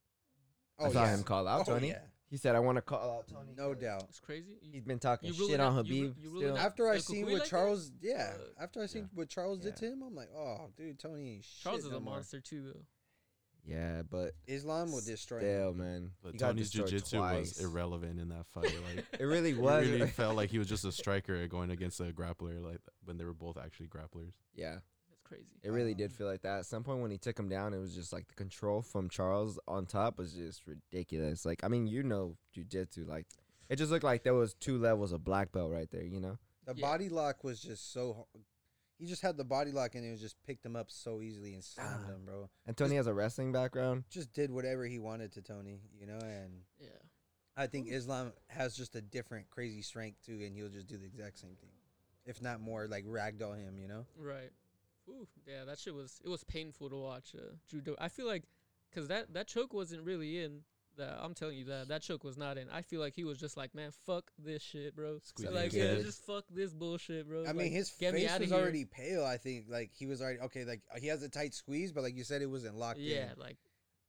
oh 0.80 0.86
I 0.86 0.92
saw 0.92 1.04
yeah. 1.04 1.14
him 1.16 1.24
call 1.24 1.48
out 1.48 1.62
oh, 1.62 1.74
Tony. 1.74 1.90
Yeah. 1.90 2.00
He 2.28 2.38
said, 2.38 2.56
"I 2.56 2.60
want 2.60 2.78
to 2.78 2.82
call 2.82 3.18
out 3.20 3.28
Tony." 3.28 3.54
No 3.56 3.74
doubt. 3.76 4.04
It's 4.10 4.20
crazy. 4.20 4.58
He's 4.62 4.84
been 4.84 4.98
talking 5.00 5.30
You 5.32 5.36
ruling 5.40 5.52
shit 5.54 5.60
on 5.62 5.78
out- 5.78 5.86
you 5.86 6.04
ru- 6.06 6.10
Khabib. 6.10 6.16
you 6.24 6.30
ruling 6.32 6.48
still. 6.48 6.58
out- 6.58 6.66
After 6.66 6.90
I 6.90 6.96
El 6.96 7.00
seen 7.02 7.16
Cucuy 7.18 7.24
what 7.26 7.34
like 7.34 7.42
that? 7.44 7.50
Charles, 7.50 7.92
yeah. 8.02 8.34
Uh, 8.36 8.64
After 8.64 8.82
I 8.82 8.86
seen 8.88 9.02
yeah. 9.04 9.08
what 9.14 9.30
Charles 9.30 9.60
did 9.60 9.68
Yeah. 9.70 9.76
to 9.76 9.86
him, 9.94 10.02
I'm 10.02 10.16
like, 10.16 10.30
oh, 10.36 10.70
dude, 10.76 11.00
Tony 11.00 11.36
ain't 11.36 11.46
Charles 11.62 11.78
shit 11.82 11.86
is 11.86 11.92
no 11.92 11.98
a 11.98 12.00
more. 12.02 12.14
monster 12.16 12.42
too, 12.42 12.64
though. 12.74 12.86
Yeah, 13.68 14.04
but 14.10 14.34
Islam 14.48 14.92
will 14.92 15.02
destroy 15.02 15.40
still, 15.40 15.72
him. 15.72 15.78
man. 15.80 16.12
But 16.22 16.34
he 16.34 16.38
got 16.38 16.48
Tony's 16.50 16.70
destroyed 16.70 16.90
jiu-jitsu 16.90 17.20
was 17.20 17.60
irrelevant 17.60 18.20
in 18.20 18.30
that 18.30 18.46
fight. 18.54 18.72
Like 18.96 19.06
It 19.20 19.24
really 19.26 19.54
was. 19.56 19.88
it 19.88 19.92
really 19.92 20.08
felt 20.12 20.36
like 20.36 20.52
he 20.52 20.60
was 20.60 20.68
just 20.68 20.86
a 20.86 20.92
striker 20.92 21.48
going 21.48 21.72
against 21.72 22.00
a 22.00 22.06
grappler. 22.14 22.64
Like 22.64 22.80
when 23.06 23.18
they 23.18 23.26
were 23.26 23.34
both 23.34 23.58
actually 23.58 23.88
grapplers. 23.88 24.34
yeah, 24.54 24.74
That's 25.10 25.22
crazy. 25.24 25.46
It 25.64 25.72
really 25.72 25.96
did 25.96 26.12
Um, 26.12 26.16
feel 26.18 26.28
like 26.28 26.42
that. 26.44 26.60
At 26.60 26.66
some 26.68 26.84
point 26.84 27.02
when 27.02 27.10
he 27.10 27.18
took 27.18 27.40
him 27.40 27.50
down, 27.50 27.74
it 27.74 27.80
was 27.80 27.96
just 27.96 28.14
like 28.14 28.28
the 28.28 28.36
control 28.36 28.84
from 28.84 29.10
Charles 29.10 29.58
on 29.68 29.88
top 29.88 30.20
was 30.20 30.34
just 30.34 30.62
ridiculous. 30.68 31.44
Like 31.46 31.64
I 31.64 31.68
mean, 31.68 31.88
you 31.88 32.04
know 32.04 32.38
jujitsu, 32.56 33.08
like 33.08 33.26
it 33.68 33.78
just 33.78 33.90
looked 33.92 34.04
like 34.04 34.24
there 34.24 34.36
was 34.36 34.54
two 34.54 34.78
levels 34.78 35.12
of 35.12 35.24
black 35.24 35.52
belt 35.52 35.72
right 35.72 35.90
there. 35.90 36.04
You 36.04 36.20
know? 36.20 36.38
The 36.68 36.76
Yeah. 36.76 36.82
body 36.88 37.10
lock 37.10 37.44
was 37.44 37.60
just 37.60 37.92
so. 37.92 38.28
H- 38.96 39.00
He 39.00 39.06
just 39.06 39.22
had 39.22 39.38
the 39.38 39.44
body 39.44 39.72
lock 39.72 39.96
and 39.96 40.06
it 40.06 40.12
was 40.12 40.22
just 40.22 40.42
picked 40.44 40.66
him 40.66 40.76
up 40.76 40.90
so 40.92 41.22
easily 41.22 41.54
and 41.54 41.64
slammed 41.64 42.06
Ah. 42.06 42.12
him, 42.14 42.26
bro. 42.26 42.50
And 42.66 42.76
Tony 42.78 42.96
has 42.96 43.08
a 43.08 43.14
wrestling 43.14 43.52
background. 43.52 44.06
Just 44.10 44.34
did 44.34 44.52
whatever 44.52 44.86
he 44.86 45.00
wanted 45.00 45.32
to 45.34 45.42
Tony, 45.42 45.80
you 46.00 46.06
know. 46.08 46.20
And 46.20 46.64
Yeah. 46.80 46.90
I 47.58 47.68
think 47.68 47.88
Islam 47.88 48.34
has 48.48 48.76
just 48.76 48.96
a 48.96 49.02
different 49.02 49.50
crazy 49.50 49.82
strength 49.82 50.22
too, 50.26 50.42
and 50.44 50.56
he'll 50.56 50.70
just 50.70 50.88
do 50.88 50.98
the 50.98 51.06
exact 51.06 51.38
same 51.38 51.56
thing, 51.56 51.72
if 52.26 52.42
not 52.42 52.60
more, 52.60 52.88
like 52.88 53.06
ragdoll 53.06 53.58
him, 53.58 53.78
you 53.80 53.88
know. 53.88 54.06
Right. 54.18 54.52
Ooh, 55.08 55.28
yeah, 55.48 55.64
that 55.66 55.78
shit 55.80 55.94
was 55.94 56.20
it 56.24 56.30
was 56.30 56.44
painful 56.44 56.90
to 56.90 56.98
watch. 56.98 57.34
Uh, 57.36 57.56
judo. 57.68 57.96
I 58.00 58.10
feel 58.10 58.26
like, 58.26 58.44
cause 58.92 59.08
that 59.08 59.34
that 59.34 59.48
choke 59.48 59.74
wasn't 59.74 60.04
really 60.04 60.40
in. 60.44 60.64
That 60.98 61.18
I'm 61.22 61.34
telling 61.34 61.58
you 61.58 61.66
that 61.66 61.90
that 61.90 62.02
choke 62.02 62.24
was 62.24 62.38
not 62.38 62.58
in. 62.58 62.70
I 62.70 62.82
feel 62.82 63.00
like 63.00 63.14
he 63.16 63.24
was 63.24 63.38
just 63.38 63.58
like, 63.58 63.76
man, 63.76 63.92
fuck 64.06 64.32
this 64.38 64.62
shit, 64.62 64.96
bro. 64.96 65.20
Squeezing 65.24 65.54
like, 65.56 65.74
yeah, 65.74 65.96
just 65.96 66.26
fuck 66.26 66.46
this 66.50 66.74
bullshit, 66.74 67.28
bro. 67.28 67.46
I 67.48 67.54
mean, 67.54 67.72
his 67.72 67.92
get 68.00 68.14
me 68.14 68.22
face 68.22 68.32
outta 68.32 68.44
was 68.44 68.54
already 68.54 68.86
pale. 68.86 69.26
I 69.26 69.38
think 69.38 69.66
like 69.70 69.92
he 69.94 70.06
was 70.06 70.22
already 70.22 70.40
okay. 70.42 70.66
Like 70.66 70.82
he 70.98 71.08
has 71.08 71.22
a 71.24 71.30
tight 71.30 71.54
squeeze, 71.54 71.92
but 71.92 72.04
like 72.04 72.16
you 72.16 72.24
said, 72.24 72.42
it 72.42 72.50
wasn't 72.50 72.76
locked 72.78 73.00
in. 73.00 73.06
yeah, 73.06 73.32
in. 73.34 73.40
like, 73.40 73.58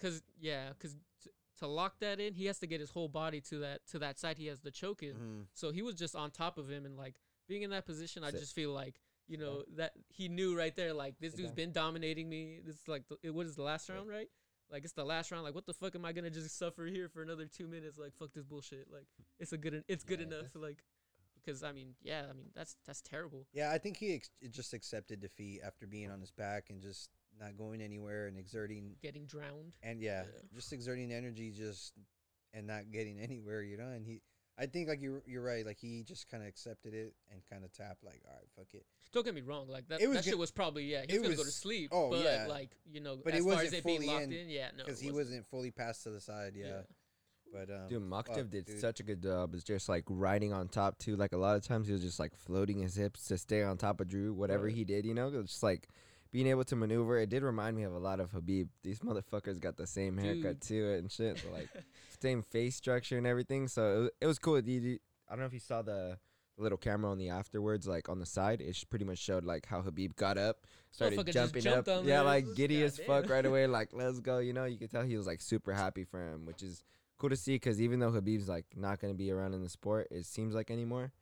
cause 0.01 0.23
yeah, 0.41 0.69
cause 0.81 0.97
t- 1.25 1.31
to 1.59 1.67
lock 1.67 1.99
that 2.01 2.21
in, 2.21 2.35
he 2.35 2.47
has 2.47 2.59
to 2.61 2.67
get 2.67 2.81
his 2.81 2.91
whole 2.91 3.09
body 3.09 3.41
to 3.43 3.59
that 3.61 3.81
to 3.93 3.99
that 4.01 4.19
side. 4.19 4.39
He 4.39 4.47
has 4.47 4.61
the 4.61 4.71
choke 4.71 5.03
in. 5.03 5.15
Mhm. 5.15 5.45
So 5.55 5.73
he 5.73 5.83
was 5.83 5.95
just 5.95 6.15
on 6.15 6.31
top 6.31 6.59
of 6.59 6.69
him 6.71 6.85
and 6.85 6.97
like 6.97 7.15
being 7.49 7.63
in 7.63 7.71
that 7.71 7.87
position. 7.87 8.23
I 8.25 8.31
Sit. 8.31 8.41
just 8.41 8.55
feel 8.55 8.71
like 8.73 9.01
you 9.29 9.39
Sit 9.39 9.45
know 9.45 9.63
that 9.77 9.93
he 10.09 10.29
knew 10.29 10.57
right 10.57 10.75
there. 10.77 10.93
Like 10.93 11.19
this 11.19 11.33
Sit 11.33 11.39
dude's 11.39 11.51
down. 11.51 11.57
been 11.57 11.73
dominating 11.73 12.29
me. 12.29 12.61
This 12.65 12.77
is 12.77 12.87
like 12.89 13.09
the, 13.09 13.17
it 13.23 13.35
was 13.35 13.57
the 13.57 13.63
last 13.63 13.89
round, 13.89 14.09
right? 14.09 14.29
Like 14.71 14.85
it's 14.85 14.93
the 14.93 15.05
last 15.05 15.31
round. 15.31 15.45
Like 15.45 15.55
what 15.55 15.67
the 15.67 15.75
fuck 15.75 15.95
am 15.95 16.05
I 16.05 16.13
gonna 16.13 16.31
just 16.31 16.59
suffer 16.59 16.85
here 16.87 17.09
for 17.09 17.23
another 17.23 17.47
two 17.47 17.67
minutes? 17.69 17.99
Like 17.99 18.13
fuck 18.19 18.33
this 18.35 18.45
bullshit. 18.45 18.89
Like 18.93 19.07
it's 19.39 19.53
a 19.53 19.59
good. 19.59 19.85
It's 19.89 20.05
good 20.05 20.21
Yeah, 20.21 20.27
enough. 20.27 20.47
Like 20.55 20.83
because 21.45 21.63
I 21.63 21.73
mean 21.73 21.95
yeah. 22.03 22.23
I 22.29 22.33
mean 22.33 22.47
that's 22.55 22.77
that's 22.87 23.01
terrible. 23.03 23.47
Yeah, 23.53 23.71
I 23.71 23.79
think 23.79 23.97
he 23.97 24.15
ex- 24.15 24.31
just 24.51 24.73
accepted 24.75 25.21
defeat 25.21 25.61
after 25.65 25.87
being 25.87 26.11
on 26.11 26.21
his 26.21 26.31
back 26.33 26.67
and 26.71 26.81
just 26.83 27.11
not 27.39 27.57
going 27.57 27.81
anywhere 27.83 28.27
and 28.27 28.39
exerting 28.39 28.97
Getting 29.03 29.27
drowned. 29.27 29.77
and 29.83 30.01
yeah, 30.01 30.23
Yeah. 30.25 30.41
just 30.55 30.73
exerting 30.73 31.13
energy 31.13 31.51
just 31.51 31.93
and 32.55 32.67
not 32.67 32.91
getting 32.91 33.19
anywhere, 33.21 33.63
you 33.63 33.77
know. 33.77 33.89
And 33.89 34.05
he, 34.07 34.23
I 34.59 34.67
think 34.67 34.89
like 34.89 35.03
you're 35.03 35.23
you're 35.27 35.43
right. 35.43 35.67
Like 35.67 35.79
he 35.79 36.03
just 36.03 36.31
kind 36.31 36.43
of 36.43 36.49
accepted 36.49 36.95
it 36.95 37.13
and 37.31 37.41
kind 37.51 37.65
of 37.65 37.73
tapped 37.73 38.03
like, 38.05 38.23
all 38.27 38.35
right, 38.35 38.49
fuck 38.57 38.67
it. 38.73 38.85
Don't 39.13 39.25
get 39.25 39.35
me 39.35 39.43
wrong. 39.43 39.69
Like 39.69 39.89
that. 39.89 40.01
It 40.01 40.09
was 40.09 40.19
that 40.19 40.25
shit 40.25 40.39
was 40.39 40.51
probably 40.51 40.85
yeah. 40.85 41.03
He 41.09 41.15
it 41.17 41.21
was 41.21 41.29
gonna 41.29 41.37
go 41.37 41.45
to 41.45 41.51
sleep. 41.51 41.91
oh, 41.93 42.11
but 42.11 42.25
yeah. 42.25 42.47
like 42.49 42.71
you 42.91 43.01
know, 43.01 43.17
But 43.23 43.35
as 43.35 43.41
it 43.41 43.43
far 43.43 43.49
wasn't 43.53 43.67
as 43.69 43.73
it 43.75 43.85
being 43.85 44.01
fully 44.01 44.13
locked 44.13 44.25
in, 44.25 44.33
in, 44.33 44.49
yeah, 44.49 44.69
no, 44.77 44.85
because 44.85 45.01
he 45.01 45.09
wasn't. 45.11 45.29
wasn't 45.29 45.47
fully 45.47 45.71
passed 45.71 46.05
to 46.05 46.11
the 46.11 46.21
side. 46.21 46.55
Yeah, 46.57 46.81
but 47.53 47.71
um, 47.71 47.89
Dude, 47.89 48.03
Makhachev 48.03 48.35
fuck, 48.37 48.51
did 48.51 48.65
dude. 48.65 48.81
such 48.81 49.01
a 49.01 49.03
good 49.03 49.23
job. 49.23 49.55
It's 49.55 49.63
just 49.65 49.89
like 49.89 50.05
riding 50.09 50.53
on 50.53 50.69
top 50.69 50.99
too. 50.99 51.17
Like 51.17 51.33
a 51.33 51.39
lot 51.39 51.57
of 51.57 51.63
times 51.67 51.87
he 51.87 51.93
was 51.93 52.03
just 52.03 52.19
like 52.19 52.35
floating 52.35 52.81
his 52.81 52.95
hips 52.97 53.27
to 53.29 53.39
stay 53.39 53.63
on 53.63 53.77
top 53.77 54.01
of 54.01 54.09
Drew. 54.09 54.33
Whatever 54.33 54.65
Right. 54.65 54.75
he 54.75 54.85
did, 54.85 55.05
you 55.07 55.15
know, 55.15 55.29
it 55.29 55.35
was 55.37 55.51
just 55.51 55.63
like 55.63 55.89
being 56.33 56.47
able 56.47 56.65
to 56.65 56.77
maneuver. 56.77 57.19
It 57.19 57.31
did 57.31 57.43
remind 57.43 57.77
me 57.77 57.85
of 57.85 57.95
a 57.95 57.99
lot 57.99 58.21
of 58.21 58.33
Khabib. 58.33 58.69
These 58.83 59.01
motherfuckers 59.01 59.61
got 59.61 59.77
the 59.77 59.87
same 59.87 60.17
haircut 60.17 60.61
Dude. 60.61 60.63
to 60.63 60.93
it 60.93 60.99
and 60.99 61.11
shit. 61.11 61.39
So 61.39 61.51
like 61.53 61.69
same 62.21 62.43
face 62.43 62.77
structure 62.77 63.19
and 63.19 63.27
everything. 63.27 63.69
So 63.69 63.83
it 63.83 63.99
was, 63.99 64.11
it 64.23 64.27
was 64.27 64.39
cool. 64.39 64.57
I 64.57 64.61
don't 64.61 65.41
know 65.41 65.47
if 65.47 65.53
you 65.53 65.61
saw 65.61 65.83
the, 65.83 66.19
little 66.59 66.79
camera 66.79 67.11
on 67.11 67.19
the 67.19 67.29
afterwards, 67.31 67.87
like 67.87 68.09
on 68.09 68.19
the 68.19 68.27
side. 68.27 68.61
It 68.61 68.83
pretty 68.89 69.05
much 69.05 69.19
showed 69.19 69.45
like 69.45 69.67
how 69.67 69.83
Khabib 69.83 70.17
got 70.17 70.39
up, 70.39 70.67
started 70.91 71.27
jumping 71.33 71.67
up. 71.67 71.87
Yeah, 71.87 72.03
there. 72.03 72.23
like 72.23 72.47
giddy 72.55 72.83
as 72.83 72.99
goddamn. 72.99 73.23
fuck 73.23 73.31
right 73.31 73.47
away. 73.47 73.67
Like 73.77 73.91
let's 73.93 74.21
go. 74.21 74.39
You 74.39 74.53
know, 74.53 74.65
you 74.65 74.79
could 74.79 74.91
tell 74.91 75.03
he 75.03 75.17
was 75.17 75.27
like 75.27 75.43
super 75.43 75.75
happy 75.75 76.05
for 76.05 76.33
him, 76.33 76.47
which 76.47 76.63
is 76.63 76.83
cool 77.19 77.29
to 77.31 77.37
see. 77.37 77.57
Because 77.57 77.81
even 77.81 77.99
though 77.99 78.11
Khabib's 78.11 78.49
like 78.49 78.65
not 78.75 79.01
gonna 79.01 79.15
be 79.15 79.31
around 79.31 79.55
in 79.55 79.63
the 79.63 79.69
sport, 79.69 80.09
it 80.11 80.25
seems 80.25 80.55
like 80.55 80.71
anymore. 80.71 81.13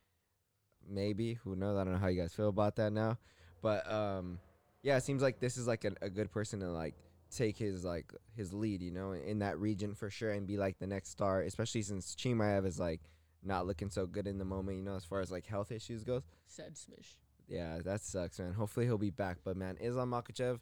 Maybe 0.88 1.34
who 1.34 1.56
knows? 1.56 1.76
I 1.76 1.84
don't 1.84 1.94
know 1.94 1.98
how 1.98 2.08
you 2.08 2.20
guys 2.20 2.32
feel 2.32 2.48
about 2.48 2.76
that 2.76 2.92
now, 2.92 3.18
but 3.62 3.90
um, 3.90 4.38
yeah, 4.84 4.98
it 4.98 5.02
seems 5.02 5.22
like 5.22 5.40
this 5.40 5.56
is 5.56 5.66
like 5.66 5.84
a, 5.84 5.92
a 6.02 6.10
good 6.10 6.30
person 6.30 6.60
to 6.60 6.70
like 6.70 6.94
take 7.34 7.56
his 7.56 7.84
like 7.84 8.12
his 8.36 8.52
lead, 8.52 8.82
you 8.82 8.90
know, 8.90 9.12
in 9.12 9.38
that 9.38 9.58
region 9.58 9.94
for 9.94 10.10
sure, 10.10 10.30
and 10.30 10.46
be 10.46 10.58
like 10.58 10.78
the 10.78 10.86
next 10.86 11.08
star. 11.10 11.40
Especially 11.40 11.80
since 11.80 12.14
Chimaev 12.14 12.66
is 12.66 12.78
like 12.78 13.00
not 13.42 13.66
looking 13.66 13.88
so 13.88 14.06
good 14.06 14.26
in 14.26 14.38
the 14.38 14.44
moment, 14.44 14.76
you 14.76 14.84
know, 14.84 14.94
as 14.94 15.04
far 15.04 15.20
as 15.20 15.32
like 15.32 15.46
health 15.46 15.72
issues 15.72 16.04
goes. 16.04 16.22
Sad 16.46 16.74
smish. 16.74 17.16
Yeah, 17.48 17.78
that 17.82 18.02
sucks, 18.02 18.38
man. 18.38 18.52
Hopefully 18.52 18.84
he'll 18.84 18.98
be 18.98 19.10
back. 19.10 19.38
But 19.42 19.56
man, 19.56 19.78
Islam 19.80 20.10
Makhachev, 20.10 20.60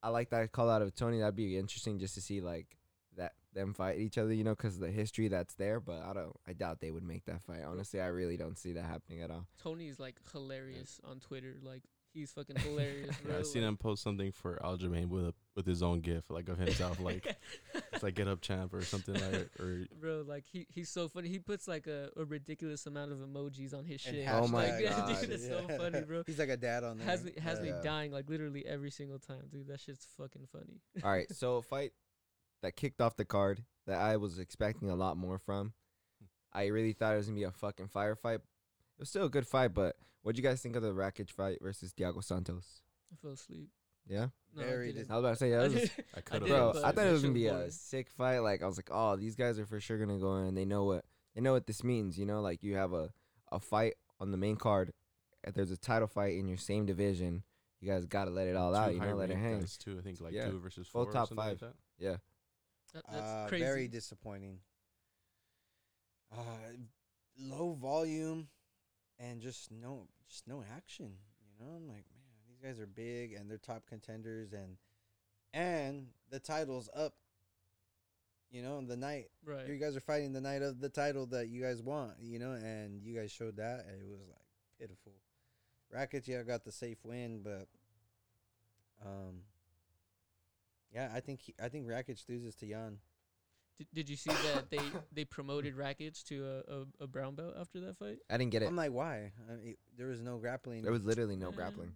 I 0.00 0.10
like 0.10 0.30
that 0.30 0.52
call 0.52 0.70
out 0.70 0.80
of 0.80 0.94
Tony. 0.94 1.18
That'd 1.18 1.34
be 1.34 1.58
interesting 1.58 1.98
just 1.98 2.14
to 2.14 2.20
see 2.20 2.40
like 2.40 2.76
that 3.16 3.32
them 3.52 3.74
fight 3.74 3.98
each 3.98 4.16
other, 4.16 4.32
you 4.32 4.44
know, 4.44 4.54
because 4.54 4.78
the 4.78 4.92
history 4.92 5.26
that's 5.26 5.54
there. 5.54 5.80
But 5.80 6.02
I 6.02 6.12
don't, 6.12 6.36
I 6.46 6.52
doubt 6.52 6.80
they 6.80 6.92
would 6.92 7.04
make 7.04 7.24
that 7.24 7.42
fight. 7.42 7.62
Honestly, 7.66 8.00
I 8.00 8.06
really 8.06 8.36
don't 8.36 8.56
see 8.56 8.74
that 8.74 8.84
happening 8.84 9.22
at 9.22 9.32
all. 9.32 9.48
Tony's 9.60 9.98
like 9.98 10.16
hilarious 10.30 11.00
on 11.04 11.18
Twitter. 11.18 11.56
Like 11.60 11.82
he's 12.16 12.32
fucking 12.32 12.56
hilarious, 12.56 13.16
Yeah, 13.24 13.30
bro. 13.30 13.38
I 13.38 13.42
seen 13.42 13.62
like- 13.62 13.68
him 13.68 13.76
post 13.76 14.02
something 14.02 14.32
for 14.32 14.58
Aljamain 14.64 15.08
with 15.08 15.26
a, 15.26 15.34
with 15.54 15.66
his 15.66 15.82
own 15.82 16.00
gif, 16.00 16.30
like 16.30 16.48
of 16.48 16.58
himself, 16.58 16.98
like 17.00 17.26
it's 17.92 18.02
like 18.02 18.14
"Get 18.14 18.26
up, 18.28 18.40
champ" 18.40 18.72
or 18.74 18.82
something 18.82 19.14
like, 19.14 19.50
or 19.60 19.86
bro, 20.00 20.24
like 20.26 20.44
he 20.50 20.66
he's 20.70 20.88
so 20.88 21.08
funny. 21.08 21.28
He 21.28 21.38
puts 21.38 21.68
like 21.68 21.86
a, 21.86 22.10
a 22.16 22.24
ridiculous 22.24 22.86
amount 22.86 23.12
of 23.12 23.18
emojis 23.18 23.74
on 23.74 23.84
his 23.84 24.04
and 24.06 24.16
shit. 24.16 24.28
Oh 24.30 24.48
my 24.48 24.64
hashtag, 24.66 24.80
yeah, 24.82 24.90
God. 24.96 25.20
dude, 25.20 25.30
it's 25.30 25.46
so 25.46 25.66
funny, 25.76 26.00
bro. 26.02 26.22
He's 26.26 26.38
like 26.38 26.48
a 26.48 26.56
dad 26.56 26.82
on 26.84 26.98
there. 26.98 27.06
Has 27.06 27.22
me 27.24 27.32
has 27.42 27.60
me 27.60 27.72
dying 27.84 28.10
like 28.12 28.28
literally 28.28 28.64
every 28.66 28.90
single 28.90 29.18
time, 29.18 29.42
dude. 29.52 29.68
That 29.68 29.80
shit's 29.80 30.06
fucking 30.16 30.48
funny. 30.50 30.80
all 31.04 31.10
right, 31.10 31.30
so 31.32 31.56
a 31.56 31.62
fight 31.62 31.92
that 32.62 32.74
kicked 32.76 33.00
off 33.00 33.16
the 33.16 33.24
card 33.24 33.62
that 33.86 33.98
I 34.00 34.16
was 34.16 34.38
expecting 34.38 34.90
a 34.90 34.96
lot 34.96 35.16
more 35.16 35.38
from. 35.38 35.72
I 36.52 36.66
really 36.66 36.92
thought 36.94 37.12
it 37.14 37.18
was 37.18 37.26
gonna 37.26 37.36
be 37.38 37.44
a 37.44 37.50
fucking 37.50 37.88
firefight. 37.88 38.36
It 38.36 39.00
was 39.00 39.10
still 39.10 39.26
a 39.26 39.30
good 39.30 39.46
fight, 39.46 39.74
but 39.74 39.96
what'd 40.26 40.36
you 40.36 40.42
guys 40.42 40.60
think 40.60 40.74
of 40.74 40.82
the 40.82 40.92
Rakic 40.92 41.30
fight 41.30 41.58
versus 41.62 41.92
Thiago 41.96 42.22
Santos? 42.22 42.82
I 43.12 43.16
fell 43.22 43.30
asleep. 43.30 43.68
Yeah, 44.08 44.26
No, 44.54 44.62
I 44.62 44.66
Very 44.66 44.92
didn't. 44.92 45.10
I 45.10 45.14
was 45.16 45.24
about 45.24 45.30
to 45.30 45.36
say 45.36 45.50
yeah. 45.50 45.56
I 45.60 45.64
It 45.64 45.72
was, 45.72 45.74
did- 45.82 45.90
I 46.16 46.20
could 46.20 46.40
did, 46.40 46.48
Bro, 46.48 46.72
I 46.84 46.92
thought 46.92 47.06
it 47.06 47.12
was 47.12 47.22
gonna 47.22 47.34
be 47.34 47.46
a 47.46 47.70
sick 47.70 48.10
fight. 48.10 48.38
Like 48.40 48.62
I 48.62 48.66
was 48.66 48.76
like, 48.76 48.88
oh, 48.90 49.14
these 49.16 49.36
guys 49.36 49.58
are 49.60 49.66
for 49.66 49.80
sure 49.80 49.98
gonna 49.98 50.18
go 50.18 50.36
in. 50.38 50.54
They 50.56 50.64
know 50.64 50.84
what 50.84 51.04
they 51.34 51.40
know 51.40 51.52
what 51.52 51.66
this 51.66 51.82
means. 51.84 52.18
You 52.18 52.26
know, 52.26 52.40
like 52.40 52.62
you 52.64 52.74
have 52.76 52.92
a 52.92 53.10
a 53.52 53.58
fight 53.60 53.94
on 54.20 54.30
the 54.32 54.36
main 54.36 54.56
card. 54.56 54.92
If 55.44 55.54
there's 55.54 55.70
a 55.70 55.76
title 55.76 56.08
fight 56.08 56.34
in 56.36 56.46
your 56.48 56.56
same 56.56 56.86
division, 56.86 57.42
you 57.80 57.88
guys 57.88 58.04
gotta 58.06 58.30
let 58.32 58.46
it 58.48 58.56
all 58.56 58.74
out. 58.74 58.92
You 58.94 59.00
know, 59.00 59.14
let 59.16 59.30
it 59.30 59.36
hang. 59.38 59.64
Too, 59.78 59.96
I 59.98 60.02
think 60.02 60.20
like 60.20 60.32
Yeah. 60.34 60.50
two 60.50 60.58
versus 60.60 60.86
four. 60.88 61.04
Both 61.04 61.10
or 61.10 61.12
top 61.18 61.28
something 61.28 61.44
like 61.44 61.58
five. 61.60 61.68
that. 61.70 61.74
Yeah, 62.04 62.16
That, 62.94 63.02
that's 63.10 63.22
uh, 63.26 63.46
crazy. 63.48 63.64
very 63.64 63.88
disappointing. 63.88 64.58
Uh, 66.32 66.42
low 67.38 67.74
volume 67.74 68.48
and 69.18 69.40
just 69.40 69.70
no, 69.70 70.06
just 70.28 70.46
no 70.46 70.62
action. 70.74 71.12
You 71.40 71.64
know, 71.64 71.72
I'm 71.72 71.86
like, 71.86 72.04
man, 72.10 72.44
these 72.48 72.58
guys 72.62 72.80
are 72.80 72.86
big 72.86 73.32
and 73.32 73.50
they're 73.50 73.58
top 73.58 73.86
contenders, 73.88 74.52
and 74.52 74.76
and 75.52 76.08
the 76.30 76.38
title's 76.38 76.88
up. 76.94 77.14
You 78.50 78.62
know, 78.62 78.80
the 78.80 78.96
night 78.96 79.26
right. 79.44 79.66
you 79.66 79.76
guys 79.76 79.96
are 79.96 80.00
fighting 80.00 80.32
the 80.32 80.40
night 80.40 80.62
of 80.62 80.80
the 80.80 80.88
title 80.88 81.26
that 81.26 81.48
you 81.48 81.62
guys 81.62 81.82
want. 81.82 82.12
You 82.20 82.38
know, 82.38 82.52
and 82.52 83.02
you 83.02 83.18
guys 83.18 83.30
showed 83.30 83.56
that, 83.56 83.86
and 83.88 84.00
it 84.00 84.08
was 84.08 84.28
like 84.28 84.46
pitiful. 84.78 85.12
Rakic, 85.94 86.26
yeah, 86.26 86.42
got 86.42 86.64
the 86.64 86.72
safe 86.72 86.98
win, 87.04 87.42
but 87.42 87.68
um, 89.04 89.42
yeah, 90.92 91.10
I 91.14 91.20
think 91.20 91.40
he, 91.42 91.54
I 91.62 91.68
think 91.68 91.86
Rakic 91.86 92.22
loses 92.28 92.54
to 92.56 92.66
Yan. 92.66 92.98
Did, 93.78 93.86
did 93.92 94.08
you 94.08 94.16
see 94.16 94.30
that 94.30 94.70
they 94.70 94.80
they 95.12 95.24
promoted 95.24 95.76
Rakic 95.76 96.24
to 96.28 96.44
a, 96.68 96.74
a, 96.74 97.04
a 97.04 97.06
brown 97.06 97.34
belt 97.34 97.54
after 97.60 97.80
that 97.80 97.98
fight? 97.98 98.18
I 98.30 98.38
didn't 98.38 98.52
get 98.52 98.62
it. 98.62 98.66
I'm 98.66 98.76
like, 98.76 98.92
why? 98.92 99.32
I 99.50 99.56
mean, 99.56 99.76
there 99.98 100.06
was 100.06 100.20
no 100.22 100.38
grappling. 100.38 100.82
There 100.82 100.92
was 100.92 101.04
literally 101.04 101.36
no 101.36 101.46
Man, 101.50 101.56
grappling. 101.56 101.92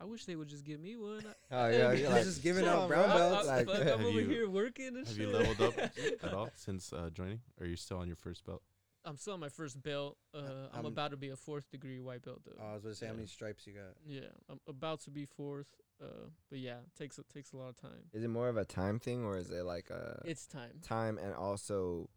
I 0.00 0.04
wish 0.04 0.24
they 0.24 0.34
would 0.34 0.48
just 0.48 0.64
give 0.64 0.80
me 0.80 0.96
one. 0.96 1.24
Oh 1.52 1.68
yeah, 1.68 1.76
you're 1.92 1.96
They're 1.96 2.10
like, 2.10 2.24
just 2.24 2.42
giving 2.42 2.66
out 2.66 2.88
brown 2.88 3.08
bro." 3.10 3.18
belts. 3.18 3.48
I, 3.48 3.62
Like, 3.62 3.68
I'm 3.68 3.86
Have 3.86 4.00
over 4.00 4.20
you- 4.20 4.28
here 4.28 4.48
working 4.50 4.88
and 4.88 5.06
Have 5.06 5.08
shit. 5.08 5.18
you 5.28 5.32
leveled 5.32 5.60
up 5.60 5.78
at 6.24 6.32
all 6.34 6.48
since 6.56 6.92
uh, 6.92 7.08
joining? 7.12 7.40
Or 7.60 7.66
are 7.66 7.68
you 7.68 7.76
still 7.76 7.98
on 7.98 8.08
your 8.08 8.16
first 8.16 8.44
belt? 8.44 8.62
I'm 9.04 9.16
still 9.16 9.34
on 9.34 9.40
my 9.40 9.48
first 9.48 9.82
belt. 9.82 10.16
Uh, 10.34 10.38
I'm, 10.72 10.76
I'm- 10.76 10.86
about 10.86 11.10
to 11.10 11.16
be 11.16 11.30
a 11.30 11.36
fourth 11.36 11.70
degree 11.70 12.00
white 12.00 12.22
belt 12.22 12.42
though. 12.44 12.52
Oh, 12.60 12.70
I 12.70 12.74
was 12.74 12.82
going 12.82 12.94
to 12.94 12.98
say 12.98 13.06
how 13.06 13.12
Yeah. 13.12 13.16
many 13.16 13.26
stripes 13.28 13.66
you 13.66 13.72
got. 13.74 13.94
yeah, 14.06 14.28
I'm 14.48 14.60
about 14.68 15.00
to 15.02 15.10
be 15.10 15.24
fourth. 15.24 15.68
Uh, 16.02 16.06
but 16.50 16.58
yeah, 16.58 16.78
takes 16.98 17.18
a, 17.18 17.22
takes 17.24 17.52
a 17.52 17.56
lot 17.56 17.68
of 17.68 17.76
time. 17.80 18.02
Is 18.12 18.24
it 18.24 18.28
more 18.28 18.48
of 18.48 18.56
a 18.56 18.64
time 18.64 18.98
thing 18.98 19.24
or 19.24 19.36
is 19.36 19.50
it 19.50 19.64
like 19.64 19.90
a 19.90 20.20
It's 20.24 20.46
time. 20.46 20.80
time 20.82 21.18
and 21.18 21.32
also 21.34 22.08